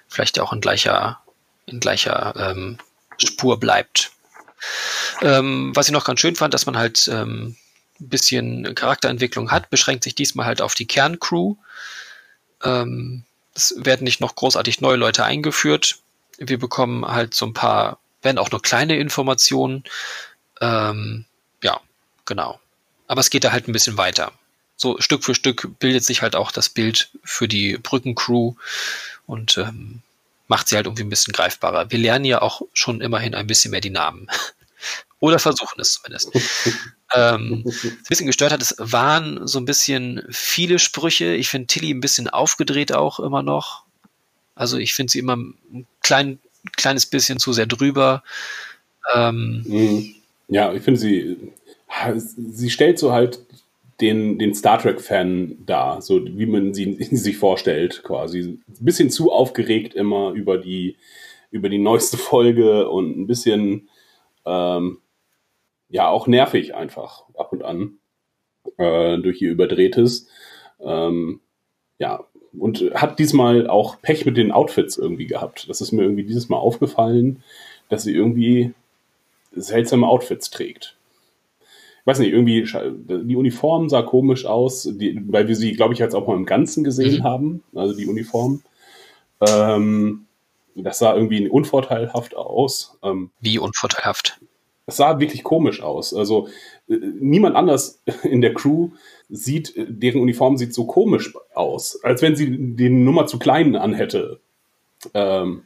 vielleicht 0.09 0.39
auch 0.39 0.53
in 0.53 0.61
gleicher 0.61 1.21
in 1.67 1.81
gleicher 1.81 2.35
ähm, 2.37 2.79
Spur 3.19 3.59
bleibt. 3.59 4.13
Ähm, 5.21 5.73
was 5.75 5.87
ich 5.87 5.93
noch 5.93 6.05
ganz 6.05 6.21
schön 6.21 6.37
fand, 6.37 6.55
dass 6.55 6.67
man 6.67 6.77
halt 6.77 7.09
ähm, 7.09 7.57
ein 8.01 8.09
bisschen 8.09 8.75
Charakterentwicklung 8.75 9.51
hat, 9.51 9.71
beschränkt 9.71 10.05
sich 10.05 10.15
diesmal 10.15 10.47
halt 10.47 10.61
auf 10.61 10.75
die 10.75 10.87
Kerncrew. 10.87 11.57
Ähm, 12.63 13.25
es 13.55 13.75
werden 13.77 14.05
nicht 14.05 14.21
noch 14.21 14.35
großartig 14.35 14.81
neue 14.81 14.97
Leute 14.97 15.25
eingeführt. 15.25 15.99
Wir 16.39 16.59
bekommen 16.59 17.07
halt 17.07 17.35
so 17.35 17.47
ein 17.47 17.55
paar, 17.55 17.99
werden 18.23 18.39
auch 18.39 18.51
nur 18.51 18.63
kleine 18.63 18.97
Informationen. 18.97 19.85
Ähm, 20.61 21.25
ja, 21.63 21.81
genau. 22.25 22.61
Aber 23.07 23.21
es 23.21 23.31
geht 23.31 23.45
da 23.45 23.53
halt 23.53 23.69
ein 23.69 23.73
bisschen 23.73 23.97
weiter. 23.97 24.33
So 24.77 25.01
Stück 25.01 25.25
für 25.25 25.35
Stück 25.35 25.69
bildet 25.79 26.05
sich 26.05 26.23
halt 26.23 26.35
auch 26.35 26.51
das 26.51 26.69
Bild 26.69 27.11
für 27.23 27.47
die 27.47 27.77
Brückencrew 27.77 28.55
und 29.27 29.59
ähm, 29.59 30.03
macht 30.49 30.69
sie 30.69 30.77
halt 30.77 30.87
irgendwie 30.87 31.05
ein 31.05 31.11
bisschen 31.11 31.33
greifbarer. 31.33 31.91
Wir 31.91 31.99
lernen 31.99 32.25
ja 32.25 32.43
auch 32.43 32.63
schon 32.73 33.01
immerhin 33.01 33.35
ein 33.35 33.47
bisschen 33.47 33.71
mehr 33.71 33.81
die 33.81 33.91
Namen. 33.91 34.29
Oder 35.21 35.39
versuchen 35.39 35.81
es 35.81 35.93
zumindest. 35.93 36.31
ähm, 37.15 37.65
ein 37.65 38.05
bisschen 38.09 38.27
gestört 38.27 38.53
hat, 38.53 38.61
es 38.61 38.75
waren 38.79 39.47
so 39.47 39.61
ein 39.61 39.65
bisschen 39.65 40.27
viele 40.31 40.81
Sprüche. 40.81 41.35
Ich 41.35 41.49
finde 41.49 41.69
Tilly 41.69 41.93
ein 41.93 42.01
bisschen 42.01 42.29
aufgedreht 42.29 42.93
auch 42.93 43.21
immer 43.21 43.43
noch. 43.43 43.85
Also 44.57 44.79
ich 44.79 44.95
finde 44.95 45.13
sie 45.13 45.21
immer 45.21 45.37
ein 46.65 46.73
klein, 46.73 46.93
kleines 46.93 47.07
bisschen 47.07 47.39
zu 47.39 47.53
sehr 47.53 47.67
drüber. 47.67 48.23
Ähm, 49.15 49.65
mhm. 49.67 50.15
ja, 50.49 50.73
ich 50.73 50.83
finde 50.83 51.01
sie, 51.01 51.37
sie 52.17 52.71
stellt 52.71 52.99
so 52.99 53.13
halt 53.13 53.41
den, 54.01 54.39
den 54.39 54.55
Star 54.55 54.79
Trek-Fan 54.79 55.59
da, 55.65 56.01
so 56.01 56.25
wie 56.25 56.47
man 56.47 56.75
sie 56.75 56.93
sich 57.17 57.37
vorstellt, 57.37 58.03
quasi. 58.03 58.41
Ein 58.41 58.63
bisschen 58.81 59.11
zu 59.11 59.33
aufgeregt 59.33 59.95
immer 59.95 60.33
über 60.33 60.59
die, 60.59 60.97
über 61.51 61.69
die 61.69 61.79
neueste 61.79 62.17
Folge 62.17 62.89
und 62.89 63.17
ein 63.17 63.27
bisschen, 63.27 63.89
ähm, 64.45 64.99
ja, 65.89 66.09
auch 66.09 66.27
nervig 66.27 66.75
einfach 66.75 67.25
ab 67.35 67.53
und 67.53 67.63
an 67.63 67.99
äh, 68.79 69.19
durch 69.19 69.41
ihr 69.43 69.51
Überdrehtes. 69.51 70.29
Ähm, 70.81 71.41
ja, 72.03 72.25
und 72.59 72.83
hat 72.95 73.19
diesmal 73.19 73.69
auch 73.69 74.03
Pech 74.03 74.27
mit 74.27 74.37
den 74.37 74.53
Outfits 74.53 74.99
irgendwie 74.99 75.27
gehabt. 75.27 75.69
Das 75.69 75.81
ist 75.81 75.93
mir 75.93 76.03
irgendwie 76.03 76.25
dieses 76.25 76.49
Mal 76.49 76.59
aufgefallen, 76.59 77.43
dass 77.89 78.03
sie 78.03 78.15
irgendwie 78.15 78.75
seltsame 79.55 80.07
Outfits 80.07 80.51
trägt 80.51 80.97
weiß 82.05 82.19
nicht, 82.19 82.33
irgendwie, 82.33 82.65
die 82.65 83.37
Uniform 83.37 83.89
sah 83.89 84.03
komisch 84.03 84.45
aus, 84.45 84.89
die, 84.91 85.23
weil 85.29 85.47
wir 85.47 85.55
sie, 85.55 85.73
glaube 85.73 85.95
ich, 85.95 86.01
jetzt 86.01 86.15
auch 86.15 86.27
mal 86.27 86.37
im 86.37 86.47
Ganzen 86.47 86.85
gesehen 86.85 87.21
mhm. 87.21 87.23
haben, 87.23 87.63
also 87.75 87.95
die 87.95 88.07
Uniform. 88.07 88.63
Ähm, 89.41 90.27
das 90.75 90.99
sah 90.99 91.15
irgendwie 91.15 91.49
unvorteilhaft 91.49 92.35
aus. 92.35 92.99
Ähm, 93.03 93.31
Wie 93.41 93.59
unvorteilhaft? 93.59 94.41
Es 94.87 94.97
sah 94.97 95.21
wirklich 95.21 95.45
komisch 95.45 95.83
aus. 95.83 96.13
Also 96.13 96.49
äh, 96.89 96.97
niemand 96.97 97.57
anders 97.57 98.03
in 98.23 98.41
der 98.41 98.55
Crew 98.55 98.91
sieht, 99.29 99.75
deren 99.77 100.21
Uniform 100.21 100.57
sieht 100.57 100.75
so 100.75 100.87
komisch 100.87 101.35
aus, 101.55 102.03
als 102.03 102.23
wenn 102.23 102.37
sie 102.37 102.75
den 102.75 103.05
Nummer 103.05 103.27
zu 103.27 103.39
kleinen 103.39 103.77
anhätte. 103.77 104.41
Ähm, 105.15 105.65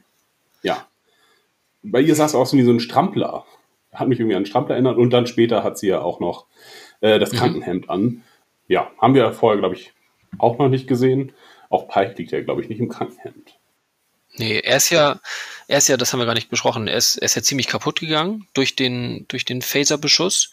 ja. 0.63 0.87
Bei 1.83 2.01
ihr 2.01 2.15
sah 2.15 2.25
es 2.25 2.35
aus 2.35 2.53
wie 2.53 2.63
so 2.63 2.71
ein 2.71 2.79
Strampler 2.79 3.45
hat 3.97 4.07
mich 4.07 4.19
irgendwie 4.19 4.35
an 4.35 4.45
Strampler 4.45 4.75
erinnert 4.75 4.97
und 4.97 5.11
dann 5.11 5.27
später 5.27 5.63
hat 5.63 5.77
sie 5.77 5.87
ja 5.87 6.01
auch 6.01 6.19
noch 6.19 6.45
äh, 7.01 7.19
das 7.19 7.33
mhm. 7.33 7.37
Krankenhemd 7.37 7.89
an. 7.89 8.23
Ja, 8.67 8.91
haben 8.97 9.15
wir 9.15 9.31
vorher, 9.33 9.59
glaube 9.59 9.75
ich, 9.75 9.93
auch 10.37 10.57
noch 10.57 10.69
nicht 10.69 10.87
gesehen. 10.87 11.31
Auch 11.69 11.87
Pike 11.87 12.15
liegt 12.17 12.31
ja, 12.31 12.41
glaube 12.41 12.61
ich, 12.61 12.69
nicht 12.69 12.79
im 12.79 12.89
Krankenhemd. 12.89 13.56
Nee, 14.37 14.59
er 14.59 14.77
ist 14.77 14.89
ja, 14.89 15.19
er 15.67 15.77
ist 15.77 15.87
ja, 15.87 15.97
das 15.97 16.13
haben 16.13 16.19
wir 16.19 16.25
gar 16.25 16.33
nicht 16.33 16.49
besprochen, 16.49 16.87
er 16.87 16.97
ist, 16.97 17.15
er 17.17 17.25
ist 17.25 17.35
ja 17.35 17.41
ziemlich 17.43 17.67
kaputt 17.67 17.99
gegangen 17.99 18.47
durch 18.53 18.75
den, 18.75 19.25
durch 19.27 19.45
den 19.45 19.61
Phaserbeschuss. 19.61 20.51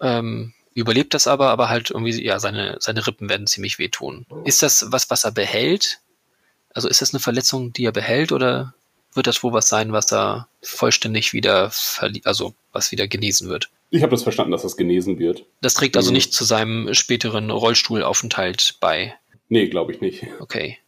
Ähm, 0.00 0.54
überlebt 0.74 1.12
das 1.14 1.26
aber, 1.26 1.50
aber 1.50 1.68
halt 1.68 1.90
irgendwie, 1.90 2.22
ja, 2.24 2.38
seine, 2.38 2.76
seine 2.80 3.06
Rippen 3.06 3.28
werden 3.28 3.46
ziemlich 3.46 3.78
wehtun. 3.78 4.26
Ist 4.44 4.62
das 4.62 4.86
was, 4.88 5.10
was 5.10 5.24
er 5.24 5.32
behält? 5.32 6.00
Also 6.72 6.88
ist 6.88 7.02
das 7.02 7.12
eine 7.12 7.20
Verletzung, 7.20 7.72
die 7.72 7.84
er 7.84 7.92
behält 7.92 8.30
oder 8.32 8.74
wird 9.14 9.26
das 9.26 9.42
wohl 9.42 9.52
was 9.52 9.68
sein, 9.68 9.92
was 9.92 10.12
er 10.12 10.48
vollständig 10.62 11.32
wieder, 11.32 11.72
also 12.24 12.54
was 12.72 12.92
wieder 12.92 13.08
genesen 13.08 13.48
wird. 13.48 13.70
Ich 13.90 14.02
habe 14.02 14.10
das 14.10 14.22
verstanden, 14.22 14.52
dass 14.52 14.62
das 14.62 14.76
genesen 14.76 15.18
wird. 15.18 15.44
Das 15.62 15.74
trägt 15.74 15.96
also 15.96 16.10
Mhm. 16.10 16.16
nicht 16.16 16.32
zu 16.32 16.44
seinem 16.44 16.92
späteren 16.94 17.50
Rollstuhlaufenthalt 17.50 18.76
bei. 18.80 19.14
Nee, 19.48 19.66
glaube 19.68 19.92
ich 19.92 20.00
nicht. 20.00 20.24
Okay. 20.40 20.78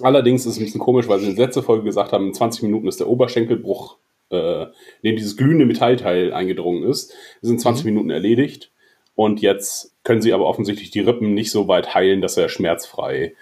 Allerdings 0.00 0.46
ist 0.46 0.52
es 0.52 0.58
ein 0.58 0.64
bisschen 0.64 0.80
komisch, 0.80 1.08
weil 1.08 1.18
sie 1.18 1.30
in 1.30 1.36
der 1.36 1.46
letzten 1.46 1.62
Folge 1.62 1.84
gesagt 1.84 2.12
haben, 2.12 2.28
in 2.28 2.34
20 2.34 2.62
Minuten 2.62 2.88
ist 2.88 3.00
der 3.00 3.08
Oberschenkelbruch, 3.08 3.96
äh, 4.30 4.62
in 4.62 4.70
dem 5.04 5.16
dieses 5.16 5.36
glühende 5.36 5.66
Metallteil 5.66 6.32
eingedrungen 6.32 6.84
ist, 6.84 7.12
ist 7.40 7.50
in 7.50 7.58
20 7.58 7.84
Minuten 7.84 8.10
erledigt. 8.10 8.70
Und 9.14 9.40
jetzt 9.40 9.92
können 10.04 10.22
sie 10.22 10.32
aber 10.32 10.46
offensichtlich 10.46 10.90
die 10.90 11.00
Rippen 11.00 11.34
nicht 11.34 11.50
so 11.50 11.66
weit 11.66 11.94
heilen, 11.94 12.20
dass 12.20 12.36
er 12.36 12.48
schmerzfrei 12.48 13.34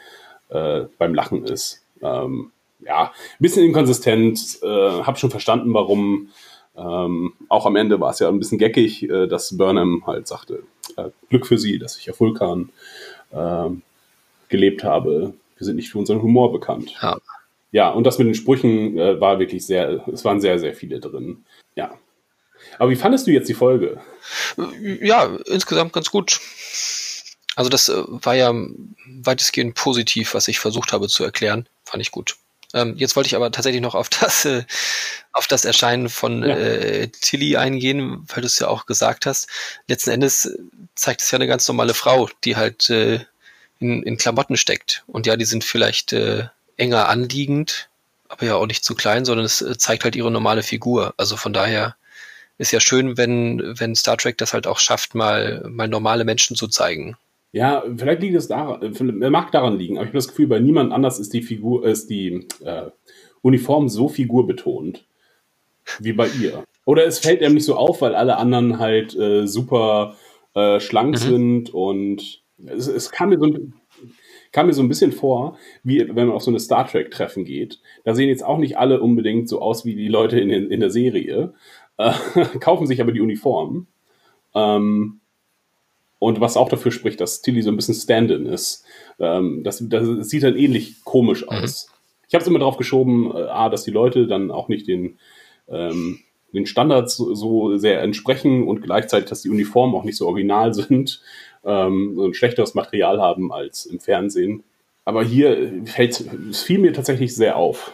äh, 0.49 0.85
beim 0.99 1.15
Lachen 1.15 1.45
ist. 1.45 1.85
Ähm, 2.03 2.51
ja, 2.81 3.05
ein 3.05 3.41
bisschen 3.41 3.65
inkonsistent. 3.65 4.59
Äh, 4.63 4.67
hab 5.03 5.19
schon 5.19 5.31
verstanden, 5.31 5.75
warum. 5.75 6.31
Ähm, 6.79 7.33
auch 7.49 7.65
am 7.65 7.77
Ende 7.77 8.01
war 8.01 8.11
es 8.11 8.19
ja 8.19 8.29
ein 8.29 8.39
bisschen 8.39 8.59
geckig, 8.59 9.09
äh, 9.09 9.27
dass 9.27 9.57
Burnham 9.57 10.07
halt 10.07 10.29
sagte, 10.29 10.63
äh, 10.97 11.09
Glück 11.31 11.47
für 11.47 11.59
sie, 11.59 11.79
dass 11.79 11.99
ich 11.99 12.11
auf 12.11 12.21
Vulkan 12.21 12.71
ähm, 13.33 13.83
gelebt 14.49 14.85
habe. 14.85 15.35
Wir 15.57 15.65
sind 15.65 15.77
nicht 15.77 15.91
für 15.91 15.99
unseren 15.99 16.23
Humor 16.23 16.53
bekannt. 16.53 16.95
Ja. 17.03 17.19
Ja, 17.73 17.91
und 17.91 18.05
das 18.05 18.19
mit 18.19 18.27
den 18.27 18.35
Sprüchen 18.35 18.97
äh, 18.99 19.21
war 19.21 19.39
wirklich 19.39 19.67
sehr, 19.67 20.07
es 20.13 20.25
waren 20.25 20.41
sehr, 20.41 20.59
sehr 20.59 20.75
viele 20.75 21.01
drin. 21.01 21.45
Ja. 21.75 21.99
Aber 22.79 22.91
wie 22.91 22.97
fandest 22.97 23.27
du 23.27 23.33
jetzt 23.33 23.49
die 23.49 23.55
Folge? 23.55 24.01
Ja, 25.03 25.37
insgesamt 25.47 25.93
ganz 25.93 26.11
gut. 26.11 26.41
Also 27.55 27.69
das 27.71 27.89
äh, 27.89 28.03
war 28.07 28.35
ja 28.35 28.53
weitestgehend 29.23 29.75
positiv, 29.75 30.35
was 30.35 30.49
ich 30.49 30.59
versucht 30.59 30.93
habe 30.93 31.09
zu 31.09 31.25
erklären. 31.25 31.69
Fand 31.85 32.03
ich 32.03 32.11
gut. 32.13 32.37
Ähm, 32.75 32.95
jetzt 32.97 33.17
wollte 33.17 33.29
ich 33.29 33.37
aber 33.37 33.51
tatsächlich 33.51 33.83
noch 33.83 33.95
auf 33.95 34.09
das, 34.21 34.45
äh, 34.45 34.65
auf 35.33 35.47
das 35.47 35.65
Erscheinen 35.65 36.09
von 36.09 36.43
Ja. 36.43 36.57
äh, 36.57 37.09
Tilly 37.09 37.57
eingehen, 37.57 38.25
weil 38.29 38.41
du 38.43 38.47
es 38.47 38.59
ja 38.59 38.69
auch 38.69 38.87
gesagt 38.87 39.27
hast. 39.27 39.49
Letzten 39.89 40.11
Endes 40.11 40.57
zeigt 40.95 41.21
es 41.21 41.31
ja 41.31 41.37
eine 41.37 41.47
ganz 41.47 41.67
normale 41.69 41.95
Frau, 41.95 42.29
die 42.45 42.57
halt 42.57 42.89
äh, 42.91 43.21
in, 43.79 44.03
in 44.03 44.17
Klamotten 44.17 44.57
steckt. 44.57 45.05
Und 45.07 45.27
ja, 45.27 45.37
die 45.37 45.45
sind 45.45 45.65
vielleicht 45.65 46.13
äh, 46.13 46.45
enger 46.77 47.09
anliegend, 47.09 47.89
aber 48.29 48.47
ja 48.47 48.57
auch 48.57 48.67
nicht 48.67 48.85
zu 48.85 48.95
klein, 48.95 49.25
sondern 49.25 49.47
es 49.47 49.63
äh, 49.63 49.77
zeigt 49.79 50.05
halt 50.05 50.17
ihre 50.17 50.31
normale 50.31 50.63
Figur. 50.63 51.15
Also 51.17 51.37
von 51.37 51.53
daher 51.53 51.97
ist 52.59 52.73
ja 52.73 52.81
schön, 52.81 53.17
wenn, 53.17 53.63
wenn 53.79 53.95
Star 53.95 54.17
Trek 54.17 54.39
das 54.39 54.55
halt 54.55 54.67
auch 54.67 54.79
schafft, 54.79 55.15
mal, 55.15 55.63
mal 55.69 55.89
normale 55.89 56.25
Menschen 56.25 56.57
zu 56.57 56.69
zeigen. 56.69 57.17
Ja, 57.53 57.85
vielleicht 57.97 58.21
liegt 58.23 58.37
es 58.37 58.49
daran, 58.49 58.83
äh, 58.83 59.31
mag 59.31 59.53
daran 59.53 59.79
liegen, 59.79 59.97
aber 59.97 60.05
ich 60.05 60.09
habe 60.09 60.19
das 60.19 60.29
Gefühl, 60.29 60.47
bei 60.47 60.59
niemand 60.59 60.93
anders 60.93 61.19
ist 61.19 61.33
die 61.33 61.43
Figur, 61.43 61.87
ist 61.87 62.11
die 62.11 62.47
äh, 62.65 62.91
Uniform 63.43 63.89
so 63.89 64.09
figurbetont 64.09 65.05
wie 66.01 66.13
bei 66.13 66.29
ihr. 66.29 66.65
Oder 66.85 67.07
es 67.07 67.19
fällt 67.19 67.43
einem 67.43 67.55
nicht 67.55 67.65
so 67.65 67.77
auf, 67.77 68.01
weil 68.01 68.15
alle 68.15 68.37
anderen 68.37 68.79
halt 68.79 69.15
äh, 69.17 69.47
super 69.47 70.17
äh, 70.55 70.81
schlank 70.81 71.15
Mhm. 71.15 71.19
sind 71.19 71.71
und 71.75 72.43
es, 72.65 72.87
es 72.87 73.11
kam, 73.11 73.31
mir 73.31 73.39
so 73.39 73.47
ein, 73.47 73.75
kam 74.53 74.67
mir 74.67 74.73
so 74.73 74.83
ein 74.83 74.89
bisschen 74.89 75.13
vor, 75.13 75.59
wie 75.83 76.01
wenn 76.01 76.27
man 76.27 76.37
auf 76.37 76.43
so 76.43 76.51
eine 76.51 76.61
Star 76.61 76.87
Trek-Treffen 76.87 77.45
geht. 77.45 77.81
Da 78.05 78.15
sehen 78.15 78.29
jetzt 78.29 78.45
auch 78.45 78.59
nicht 78.59 78.79
alle 78.79 79.01
unbedingt 79.01 79.49
so 79.49 79.61
aus 79.61 79.85
wie 79.85 79.95
die 79.95 80.09
Leute 80.09 80.41
in, 80.41 80.51
in 80.51 80.81
der 80.81 80.91
Serie, 80.91 81.55
äh, 81.99 82.13
kaufen 82.61 82.87
sich 82.87 83.01
aber 83.01 83.13
die 83.13 83.21
Uniform. 83.21 83.87
Ähm, 84.55 85.21
und 86.19 86.41
was 86.41 86.57
auch 86.57 86.69
dafür 86.69 86.93
spricht, 86.93 87.21
dass 87.21 87.43
Tilly 87.43 87.63
so 87.63 87.71
ein 87.71 87.77
bisschen 87.77 87.95
Stand-in 87.95 88.47
ist. 88.47 88.85
Ähm, 89.19 89.63
das, 89.65 89.87
das 89.89 90.29
sieht 90.29 90.43
dann 90.43 90.57
ähnlich 90.57 91.05
komisch 91.05 91.47
aus. 91.47 91.89
Ich 92.29 92.35
habe 92.35 92.43
es 92.43 92.49
immer 92.49 92.59
darauf 92.59 92.79
geschoben, 92.79 93.31
äh, 93.35 93.43
A, 93.43 93.69
dass 93.69 93.85
die 93.85 93.91
Leute 93.91 94.27
dann 94.27 94.51
auch 94.51 94.69
nicht 94.69 94.89
den, 94.89 95.19
ähm, 95.69 96.21
den 96.57 96.67
Standards 96.67 97.17
so, 97.17 97.77
sehr 97.77 98.03
entsprechen 98.03 98.67
und 98.67 98.83
gleichzeitig, 98.83 99.29
dass 99.29 99.43
die 99.43 99.51
Uniformen 99.51 99.95
auch 99.95 100.05
nicht 100.05 100.17
so 100.17 100.27
original 100.27 100.75
sind, 100.75 101.21
ähm, 101.65 102.19
ein 102.19 102.35
schlechteres 102.35 102.75
Material 102.75 103.21
haben 103.21 103.53
als 103.53 103.87
im 103.87 104.01
Fernsehen. 104.01 104.65
Aber 105.05 105.23
hier 105.23 105.73
fällt, 105.85 106.25
es 106.51 106.63
fiel 106.63 106.81
mir 106.81 106.93
tatsächlich 106.93 107.35
sehr 107.35 107.57
auf. 107.57 107.93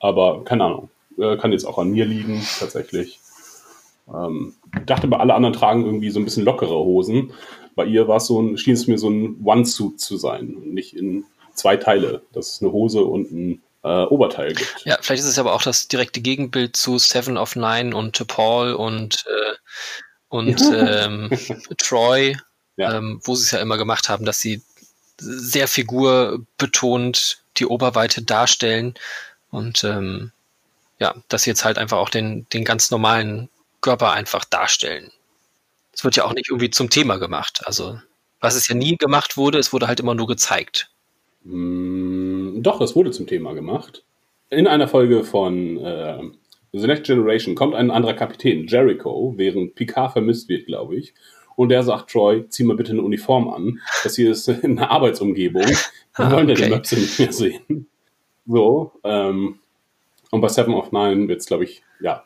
Aber 0.00 0.44
keine 0.44 0.64
Ahnung, 0.64 0.88
äh, 1.18 1.36
kann 1.36 1.52
jetzt 1.52 1.66
auch 1.66 1.78
an 1.78 1.90
mir 1.90 2.06
liegen, 2.06 2.42
tatsächlich. 2.58 3.20
Ähm, 4.12 4.54
ich 4.78 4.86
dachte, 4.86 5.08
bei 5.08 5.18
alle 5.18 5.34
anderen 5.34 5.54
tragen 5.54 5.84
irgendwie 5.84 6.10
so 6.10 6.20
ein 6.20 6.24
bisschen 6.24 6.44
lockere 6.44 6.74
Hosen. 6.74 7.32
Bei 7.74 7.84
ihr 7.84 8.08
war 8.08 8.16
es 8.16 8.26
so 8.26 8.40
ein, 8.40 8.56
schien 8.56 8.74
es 8.74 8.86
mir 8.86 8.98
so 8.98 9.10
ein 9.10 9.40
One-Suit 9.44 10.00
zu 10.00 10.16
sein 10.16 10.54
und 10.54 10.72
nicht 10.72 10.96
in 10.96 11.24
zwei 11.54 11.76
Teile, 11.76 12.22
dass 12.32 12.52
es 12.52 12.62
eine 12.62 12.72
Hose 12.72 13.04
und 13.04 13.30
ein 13.32 13.62
äh, 13.84 14.04
Oberteil 14.04 14.54
gibt. 14.54 14.82
Ja, 14.84 14.98
vielleicht 15.00 15.22
ist 15.22 15.28
es 15.28 15.38
aber 15.38 15.52
auch 15.52 15.62
das 15.62 15.88
direkte 15.88 16.20
Gegenbild 16.20 16.76
zu 16.76 16.98
Seven 16.98 17.36
of 17.36 17.54
Nine 17.54 17.94
und 17.94 18.26
Paul 18.26 18.72
und, 18.72 19.24
äh, 19.26 19.54
und 20.28 20.60
ähm, 20.74 21.30
Troy, 21.78 22.36
Ja. 22.76 22.96
ähm, 22.96 23.20
wo 23.22 23.36
sie 23.36 23.44
es 23.44 23.52
ja 23.52 23.60
immer 23.60 23.76
gemacht 23.76 24.08
haben, 24.08 24.24
dass 24.24 24.40
sie 24.40 24.60
sehr 25.18 25.68
figurbetont 25.68 27.38
die 27.56 27.66
Oberweite 27.66 28.22
darstellen 28.22 28.94
und 29.50 29.84
ähm, 29.84 30.32
ja, 30.98 31.14
dass 31.28 31.44
sie 31.44 31.50
jetzt 31.50 31.64
halt 31.64 31.78
einfach 31.78 31.98
auch 31.98 32.08
den, 32.08 32.48
den 32.52 32.64
ganz 32.64 32.90
normalen 32.90 33.48
Körper 33.80 34.12
einfach 34.12 34.44
darstellen. 34.44 35.12
Es 35.92 36.02
wird 36.02 36.16
ja 36.16 36.24
auch 36.24 36.32
nicht 36.32 36.48
irgendwie 36.48 36.70
zum 36.70 36.90
Thema 36.90 37.18
gemacht. 37.18 37.62
Also, 37.64 38.00
was 38.40 38.56
es 38.56 38.66
ja 38.66 38.74
nie 38.74 38.96
gemacht 38.96 39.36
wurde, 39.36 39.58
es 39.58 39.72
wurde 39.72 39.86
halt 39.86 40.00
immer 40.00 40.16
nur 40.16 40.26
gezeigt. 40.26 40.90
Mm, 41.44 42.33
doch, 42.62 42.80
es 42.80 42.94
wurde 42.94 43.10
zum 43.10 43.26
Thema 43.26 43.54
gemacht. 43.54 44.04
In 44.50 44.66
einer 44.66 44.88
Folge 44.88 45.24
von 45.24 45.78
äh, 45.78 46.22
The 46.72 46.86
Next 46.86 47.04
Generation 47.04 47.54
kommt 47.54 47.74
ein 47.74 47.90
anderer 47.90 48.14
Kapitän, 48.14 48.66
Jericho, 48.66 49.34
während 49.36 49.74
Picard 49.74 50.12
vermisst 50.12 50.48
wird, 50.48 50.66
glaube 50.66 50.96
ich. 50.96 51.14
Und 51.56 51.68
der 51.68 51.82
sagt 51.82 52.10
Troy, 52.10 52.48
zieh 52.48 52.64
mal 52.64 52.76
bitte 52.76 52.92
eine 52.92 53.02
Uniform 53.02 53.48
an. 53.48 53.80
Das 54.02 54.16
hier 54.16 54.30
ist 54.30 54.48
eine 54.64 54.90
Arbeitsumgebung. 54.90 55.64
Wir 56.16 56.30
wollen 56.30 56.48
ja 56.48 56.54
okay. 56.54 56.64
die 56.64 56.70
Möpse 56.70 56.94
nicht 56.96 57.18
mehr 57.18 57.32
sehen. 57.32 57.86
So, 58.46 58.92
ähm, 59.04 59.58
und 60.30 60.40
bei 60.40 60.48
Seven 60.48 60.74
of 60.74 60.92
Nine 60.92 61.28
wird 61.28 61.40
es, 61.40 61.46
glaube 61.46 61.64
ich, 61.64 61.82
ja, 62.00 62.24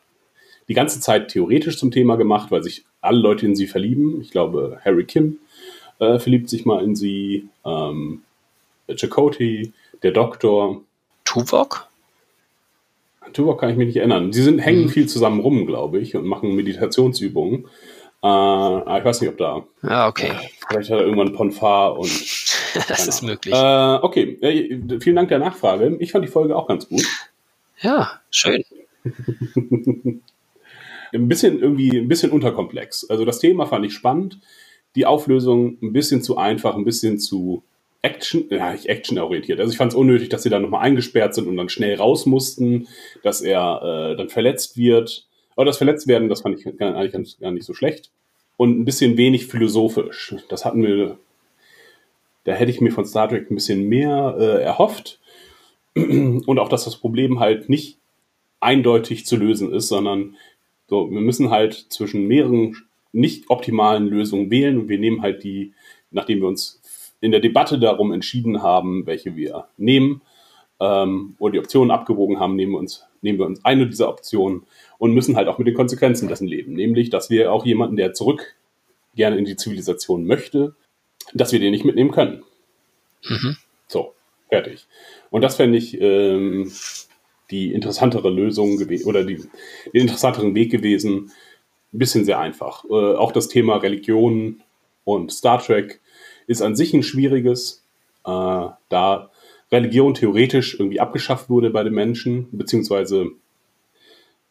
die 0.67 0.73
ganze 0.73 0.99
Zeit 0.99 1.29
theoretisch 1.29 1.77
zum 1.77 1.91
Thema 1.91 2.15
gemacht, 2.15 2.51
weil 2.51 2.63
sich 2.63 2.85
alle 3.01 3.19
Leute 3.19 3.45
in 3.45 3.55
sie 3.55 3.67
verlieben. 3.67 4.19
Ich 4.21 4.31
glaube, 4.31 4.79
Harry 4.83 5.05
Kim 5.05 5.39
äh, 5.99 6.19
verliebt 6.19 6.49
sich 6.49 6.65
mal 6.65 6.83
in 6.83 6.95
sie. 6.95 7.47
Ähm, 7.65 8.23
Chakotay, 8.95 9.71
der 10.03 10.11
Doktor. 10.11 10.81
Tuvok? 11.25 11.87
Tuvok 13.33 13.59
kann 13.59 13.69
ich 13.69 13.77
mich 13.77 13.87
nicht 13.87 13.97
erinnern. 13.97 14.33
Sie 14.33 14.41
sind, 14.41 14.59
hängen 14.59 14.83
Mhm. 14.85 14.89
viel 14.89 15.07
zusammen 15.07 15.39
rum, 15.39 15.65
glaube 15.67 15.99
ich, 15.99 16.15
und 16.15 16.25
machen 16.25 16.55
Meditationsübungen. 16.55 17.65
Äh, 18.23 18.97
ich 18.99 19.05
weiß 19.05 19.21
nicht, 19.21 19.29
ob 19.29 19.37
da. 19.37 19.63
Ja, 19.83 20.07
okay. 20.07 20.31
Vielleicht 20.67 20.89
hat 20.89 20.99
er 20.99 21.05
irgendwann 21.05 21.33
Ponfar 21.33 21.97
und. 21.97 22.09
Das 22.87 23.07
ist 23.07 23.23
möglich. 23.23 23.51
Äh, 23.55 23.95
okay, 24.03 24.37
äh, 24.41 24.99
vielen 24.99 25.15
Dank 25.15 25.29
der 25.29 25.39
Nachfrage. 25.39 25.97
Ich 25.99 26.11
fand 26.11 26.23
die 26.23 26.29
Folge 26.29 26.55
auch 26.55 26.67
ganz 26.67 26.87
gut. 26.87 27.03
Ja, 27.81 28.21
schön. 28.29 28.63
Ein 31.11 31.27
bisschen 31.27 31.59
irgendwie, 31.59 31.97
ein 31.97 32.07
bisschen 32.07 32.29
unterkomplex. 32.29 33.09
Also 33.09 33.25
das 33.25 33.39
Thema 33.39 33.65
fand 33.65 33.87
ich 33.87 33.93
spannend. 33.95 34.39
Die 34.95 35.07
Auflösung 35.07 35.79
ein 35.81 35.93
bisschen 35.93 36.21
zu 36.21 36.37
einfach, 36.37 36.75
ein 36.75 36.85
bisschen 36.85 37.17
zu 37.17 37.63
Action, 38.01 38.45
ja, 38.49 38.71
nicht 38.71 38.87
actionorientiert. 38.87 39.59
Also 39.59 39.71
ich 39.71 39.77
fand 39.77 39.91
es 39.91 39.97
unnötig, 39.97 40.29
dass 40.29 40.43
sie 40.43 40.49
dann 40.49 40.61
nochmal 40.61 40.81
eingesperrt 40.81 41.35
sind 41.35 41.47
und 41.47 41.57
dann 41.57 41.69
schnell 41.69 41.95
raus 41.95 42.25
mussten, 42.25 42.87
dass 43.23 43.41
er 43.41 44.11
äh, 44.11 44.15
dann 44.15 44.29
verletzt 44.29 44.77
wird. 44.77 45.27
Aber 45.55 45.65
das 45.65 45.77
Verletztwerden, 45.77 46.29
das 46.29 46.41
fand 46.41 46.57
ich 46.57 46.77
gar, 46.77 46.95
eigentlich 46.95 47.39
gar 47.39 47.51
nicht 47.51 47.65
so 47.65 47.73
schlecht. 47.73 48.11
Und 48.55 48.79
ein 48.79 48.85
bisschen 48.85 49.17
wenig 49.17 49.47
philosophisch. 49.47 50.35
Das 50.49 50.63
hatten 50.63 50.83
wir, 50.83 51.17
da 52.45 52.53
hätte 52.53 52.71
ich 52.71 52.81
mir 52.81 52.91
von 52.91 53.05
Star 53.05 53.27
Trek 53.27 53.51
ein 53.51 53.55
bisschen 53.55 53.87
mehr 53.89 54.35
äh, 54.39 54.63
erhofft. 54.63 55.19
Und 55.95 56.59
auch, 56.59 56.69
dass 56.69 56.85
das 56.85 56.97
Problem 56.97 57.39
halt 57.39 57.67
nicht 57.67 57.97
eindeutig 58.61 59.25
zu 59.25 59.35
lösen 59.35 59.73
ist, 59.73 59.87
sondern 59.87 60.35
so, 60.87 61.11
wir 61.11 61.21
müssen 61.21 61.49
halt 61.49 61.73
zwischen 61.89 62.27
mehreren 62.27 62.75
nicht 63.11 63.49
optimalen 63.49 64.07
Lösungen 64.07 64.51
wählen 64.51 64.77
und 64.77 64.89
wir 64.89 64.99
nehmen 64.99 65.21
halt 65.21 65.43
die, 65.43 65.73
nachdem 66.11 66.39
wir 66.39 66.47
uns 66.47 66.78
in 67.21 67.31
der 67.31 67.39
Debatte 67.39 67.79
darum 67.79 68.11
entschieden 68.11 68.61
haben, 68.61 69.05
welche 69.05 69.35
wir 69.35 69.67
nehmen 69.77 70.21
ähm, 70.79 71.35
oder 71.39 71.53
die 71.53 71.59
Optionen 71.59 71.91
abgewogen 71.91 72.39
haben, 72.39 72.55
nehmen 72.55 72.73
wir, 72.73 72.79
uns, 72.79 73.05
nehmen 73.21 73.39
wir 73.39 73.45
uns 73.45 73.63
eine 73.65 73.87
dieser 73.87 74.09
Optionen 74.09 74.63
und 74.97 75.13
müssen 75.13 75.35
halt 75.35 75.47
auch 75.47 75.57
mit 75.57 75.67
den 75.67 75.75
Konsequenzen 75.75 76.27
dessen 76.27 76.47
leben. 76.47 76.73
Nämlich, 76.73 77.09
dass 77.09 77.29
wir 77.29 77.51
auch 77.51 77.65
jemanden, 77.65 77.97
der 77.97 78.13
zurück 78.13 78.55
gerne 79.15 79.37
in 79.37 79.45
die 79.45 79.55
Zivilisation 79.55 80.25
möchte, 80.25 80.75
dass 81.33 81.51
wir 81.51 81.59
den 81.59 81.71
nicht 81.71 81.85
mitnehmen 81.85 82.11
können. 82.11 82.43
Mhm. 83.27 83.57
So, 83.87 84.13
fertig. 84.49 84.87
Und 85.29 85.41
das 85.41 85.57
fände 85.57 85.77
ich 85.77 85.99
ähm, 85.99 86.71
die 87.51 87.73
interessantere 87.73 88.29
Lösung 88.29 88.77
gewesen 88.77 89.07
oder 89.07 89.23
die, 89.23 89.37
den 89.93 90.01
interessanteren 90.01 90.55
Weg 90.55 90.71
gewesen. 90.71 91.31
Ein 91.91 91.99
bisschen 91.99 92.23
sehr 92.23 92.39
einfach. 92.39 92.85
Äh, 92.85 93.15
auch 93.15 93.31
das 93.31 93.47
Thema 93.47 93.77
Religion 93.77 94.61
und 95.03 95.31
Star 95.31 95.61
Trek 95.61 95.99
ist 96.49 96.61
an 96.61 96.75
sich 96.75 96.93
ein 96.93 97.03
schwieriges, 97.03 97.85
äh, 98.25 98.67
da 98.89 99.29
Religion 99.71 100.13
theoretisch 100.15 100.77
irgendwie 100.79 100.99
abgeschafft 100.99 101.49
wurde 101.49 101.69
bei 101.69 101.83
den 101.83 101.93
Menschen, 101.93 102.47
beziehungsweise 102.51 103.31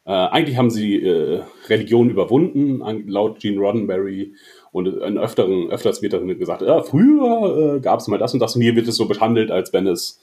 Äh, 0.08 0.12
eigentlich 0.12 0.56
haben 0.56 0.70
sie 0.70 0.96
äh, 1.04 1.42
Religion 1.68 2.08
überwunden, 2.08 2.80
an, 2.82 3.06
laut 3.08 3.40
Gene 3.40 3.60
Roddenberry. 3.60 4.32
Und 4.72 4.86
in 4.86 5.18
öfteren, 5.18 5.68
öfters 5.70 6.00
wird 6.00 6.14
dann 6.14 6.26
gesagt, 6.38 6.62
ja, 6.62 6.82
früher 6.82 7.76
äh, 7.76 7.80
gab 7.80 8.00
es 8.00 8.08
mal 8.08 8.16
das 8.16 8.32
und 8.32 8.40
das. 8.40 8.56
Und 8.56 8.62
hier 8.62 8.74
wird 8.74 8.88
es 8.88 8.96
so 8.96 9.06
behandelt, 9.06 9.50
als 9.50 9.74
wenn 9.74 9.86
es, 9.86 10.18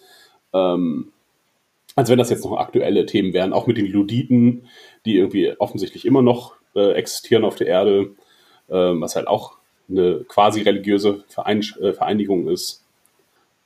ähm, 0.54 1.12
als 1.96 2.10
wenn 2.10 2.18
das 2.18 2.32
jetzt 2.32 2.44
noch 2.46 2.58
aktuelle 2.58 3.06
Themen 3.06 3.34
wären, 3.34 3.54
auch 3.54 3.68
mit 3.68 3.78
den 3.78 3.86
Luditen, 3.86 4.66
die 5.06 5.18
irgendwie 5.18 5.54
offensichtlich 5.60 6.04
immer 6.04 6.24
noch 6.24 6.56
äh, 6.76 6.94
existieren 6.94 7.46
auf 7.46 7.56
der 7.56 7.68
Erde, 7.68 8.16
ähm, 8.72 9.02
was 9.02 9.16
halt 9.16 9.28
auch 9.28 9.60
eine 9.90 10.26
quasi 10.28 10.62
religiöse 10.62 11.24
Verein 11.28 11.60
äh, 11.82 11.94
Vereinigung 11.94 12.48
ist. 12.50 12.84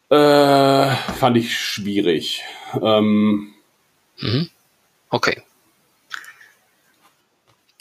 Äh, 0.09 0.89
fand 0.89 1.37
ich 1.37 1.57
schwierig. 1.57 2.43
Ähm, 2.81 3.53
Mhm. 4.21 4.49
Okay. 5.09 5.41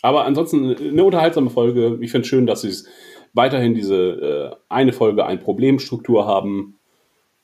Aber 0.02 0.24
ansonsten 0.24 0.76
eine 0.76 1.04
unterhaltsame 1.04 1.50
Folge. 1.50 1.98
Ich 2.00 2.10
finde 2.10 2.22
es 2.22 2.28
schön, 2.28 2.46
dass 2.46 2.62
sie 2.62 2.72
weiterhin 3.34 3.74
diese 3.74 3.96
äh, 3.96 4.56
eine 4.68 4.92
Folge 4.92 5.26
ein 5.26 5.40
Problemstruktur 5.40 6.26
haben. 6.26 6.78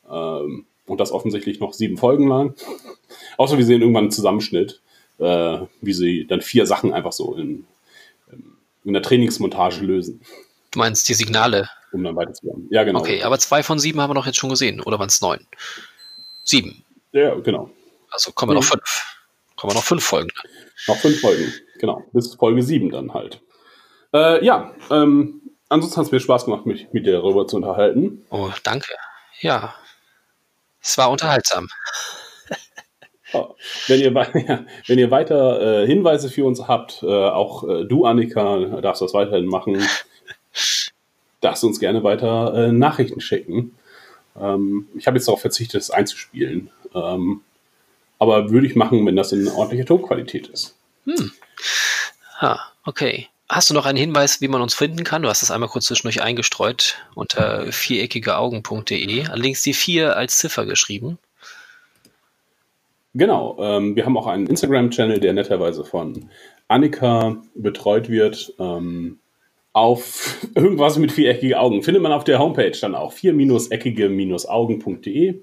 Ähm, 0.08 0.66
und 0.86 1.00
das 1.00 1.12
offensichtlich 1.12 1.60
noch 1.60 1.72
sieben 1.72 1.96
Folgen 1.96 2.28
lang. 2.28 2.54
Außer 3.38 3.58
wir 3.58 3.64
sehen 3.64 3.80
irgendwann 3.80 4.04
einen 4.04 4.10
Zusammenschnitt, 4.10 4.82
äh, 5.18 5.58
wie 5.80 5.92
sie 5.92 6.26
dann 6.26 6.42
vier 6.42 6.66
Sachen 6.66 6.92
einfach 6.92 7.12
so 7.12 7.34
in, 7.34 7.64
in 8.84 8.92
der 8.92 9.02
Trainingsmontage 9.02 9.82
lösen, 9.82 10.20
Du 10.74 10.78
meinst 10.80 11.08
die 11.08 11.14
Signale. 11.14 11.68
um 11.92 12.02
dann 12.02 12.16
weiterzukommen. 12.16 12.66
Ja, 12.70 12.82
genau. 12.82 12.98
Okay, 12.98 13.22
aber 13.22 13.38
zwei 13.38 13.62
von 13.62 13.78
sieben 13.78 14.00
haben 14.00 14.10
wir 14.10 14.14
doch 14.14 14.26
jetzt 14.26 14.38
schon 14.38 14.50
gesehen. 14.50 14.80
Oder 14.80 14.98
waren 14.98 15.06
es 15.08 15.20
neun? 15.20 15.46
Sieben. 16.42 16.84
Ja, 17.12 17.34
genau. 17.36 17.70
Also 18.10 18.32
kommen 18.32 18.50
wir 18.50 18.54
noch 18.56 18.62
Mhm. 18.62 18.78
fünf. 18.80 19.16
Kommen 19.56 19.70
wir 19.72 19.76
noch 19.76 19.84
fünf 19.84 20.04
Folgen. 20.04 20.30
Noch 20.88 20.96
fünf 20.96 21.20
Folgen. 21.20 21.52
Genau. 21.78 22.02
Bis 22.12 22.34
Folge 22.34 22.62
sieben 22.64 22.90
dann 22.90 23.14
halt. 23.14 23.40
Äh, 24.12 24.44
ja, 24.44 24.74
ähm, 24.90 25.42
ansonsten 25.68 25.98
hat 25.98 26.06
es 26.06 26.12
mir 26.12 26.18
Spaß 26.20 26.46
gemacht, 26.46 26.66
mich 26.66 26.88
mit 26.92 27.06
dir 27.06 27.12
darüber 27.12 27.46
zu 27.46 27.54
unterhalten. 27.56 28.24
Oh, 28.30 28.50
danke. 28.64 28.92
Ja. 29.40 29.74
Es 30.82 30.98
war 30.98 31.10
unterhaltsam. 31.10 31.68
Wenn 33.88 34.00
ihr, 34.00 34.14
wenn 34.86 34.98
ihr 34.98 35.10
weiter 35.10 35.82
äh, 35.82 35.86
Hinweise 35.86 36.28
für 36.30 36.44
uns 36.44 36.68
habt, 36.68 37.02
äh, 37.02 37.06
auch 37.06 37.64
äh, 37.68 37.84
du, 37.84 38.04
Annika, 38.06 38.80
darfst 38.80 39.02
das 39.02 39.12
weiterhin 39.14 39.46
machen, 39.46 39.82
darfst 41.44 41.62
du 41.62 41.66
uns 41.66 41.78
gerne 41.78 42.02
weiter 42.02 42.54
äh, 42.54 42.72
Nachrichten 42.72 43.20
schicken. 43.20 43.74
Ähm, 44.40 44.88
ich 44.96 45.06
habe 45.06 45.16
jetzt 45.16 45.28
darauf 45.28 45.40
verzichtet, 45.40 45.80
es 45.80 45.90
einzuspielen. 45.90 46.70
Ähm, 46.94 47.42
aber 48.18 48.50
würde 48.50 48.66
ich 48.66 48.76
machen, 48.76 49.04
wenn 49.06 49.16
das 49.16 49.32
in 49.32 49.46
ordentlicher 49.48 49.86
Tonqualität 49.86 50.48
ist. 50.48 50.76
Ha, 52.40 52.60
okay. 52.84 53.28
Hast 53.48 53.68
du 53.68 53.74
noch 53.74 53.84
einen 53.84 53.98
Hinweis, 53.98 54.40
wie 54.40 54.48
man 54.48 54.62
uns 54.62 54.72
finden 54.74 55.04
kann? 55.04 55.22
Du 55.22 55.28
hast 55.28 55.42
es 55.42 55.50
einmal 55.50 55.68
kurz 55.68 55.84
zwischendurch 55.84 56.22
eingestreut 56.22 56.96
unter 57.14 57.70
viereckigeaugen.de. 57.70 59.26
Allerdings 59.26 59.62
die 59.62 59.74
vier 59.74 60.16
als 60.16 60.38
Ziffer 60.38 60.64
geschrieben. 60.64 61.18
Genau, 63.12 63.56
ähm, 63.60 63.94
wir 63.94 64.06
haben 64.06 64.16
auch 64.16 64.26
einen 64.26 64.46
Instagram-Channel, 64.46 65.20
der 65.20 65.34
netterweise 65.34 65.84
von 65.84 66.30
Annika 66.68 67.36
betreut 67.54 68.08
wird. 68.08 68.54
Ähm, 68.58 69.20
auf 69.74 70.46
irgendwas 70.54 70.96
mit 70.96 71.12
viereckige 71.12 71.60
Augen. 71.60 71.82
Findet 71.82 72.02
man 72.02 72.12
auf 72.12 72.24
der 72.24 72.38
Homepage 72.38 72.72
dann 72.80 72.94
auch. 72.94 73.12
vier-eckige-augen.de. 73.12 75.42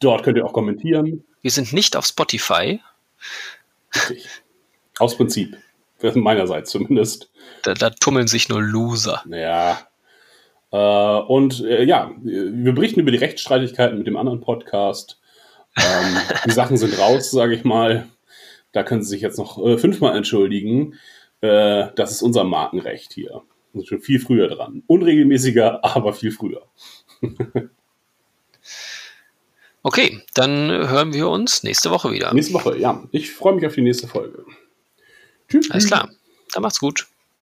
Dort 0.00 0.24
könnt 0.24 0.36
ihr 0.36 0.44
auch 0.44 0.52
kommentieren. 0.52 1.22
Wir 1.42 1.52
sind 1.52 1.72
nicht 1.72 1.96
auf 1.96 2.04
Spotify. 2.04 2.80
Richtig. 3.94 4.26
Aus 4.98 5.16
Prinzip. 5.16 5.56
Meinerseits 6.14 6.72
zumindest. 6.72 7.30
Da, 7.62 7.74
da 7.74 7.90
tummeln 7.90 8.26
sich 8.26 8.48
nur 8.48 8.60
Loser. 8.60 9.22
Ja. 9.28 9.78
Äh, 10.72 11.22
und 11.26 11.60
äh, 11.60 11.84
ja, 11.84 12.10
wir 12.22 12.74
berichten 12.74 12.98
über 13.00 13.12
die 13.12 13.18
Rechtsstreitigkeiten 13.18 13.98
mit 13.98 14.08
dem 14.08 14.16
anderen 14.16 14.40
Podcast. 14.40 15.20
Ähm, 15.76 16.16
die 16.46 16.50
Sachen 16.50 16.76
sind 16.76 16.98
raus, 16.98 17.30
sage 17.30 17.54
ich 17.54 17.62
mal. 17.64 18.08
Da 18.72 18.82
können 18.82 19.02
Sie 19.02 19.10
sich 19.10 19.20
jetzt 19.20 19.38
noch 19.38 19.64
äh, 19.64 19.78
fünfmal 19.78 20.16
entschuldigen. 20.16 20.98
Äh, 21.42 21.88
das 21.96 22.12
ist 22.12 22.22
unser 22.22 22.44
Markenrecht 22.44 23.12
hier. 23.12 23.42
Wir 23.72 23.80
sind 23.80 23.88
schon 23.88 24.00
viel 24.00 24.20
früher 24.20 24.48
dran. 24.48 24.82
Unregelmäßiger, 24.86 25.84
aber 25.84 26.12
viel 26.14 26.32
früher. 26.32 26.62
Okay, 29.84 30.22
dann 30.34 30.70
hören 30.70 31.12
wir 31.12 31.28
uns 31.28 31.64
nächste 31.64 31.90
Woche 31.90 32.12
wieder. 32.12 32.32
Nächste 32.32 32.54
Woche, 32.54 32.78
ja. 32.78 33.02
Ich 33.10 33.32
freue 33.32 33.56
mich 33.56 33.66
auf 33.66 33.74
die 33.74 33.82
nächste 33.82 34.06
Folge. 34.06 34.44
Tschüss. 35.48 35.72
Alles 35.72 35.88
klar. 35.88 36.08
Dann 36.52 36.62
macht's 36.62 36.78
gut. 36.78 37.08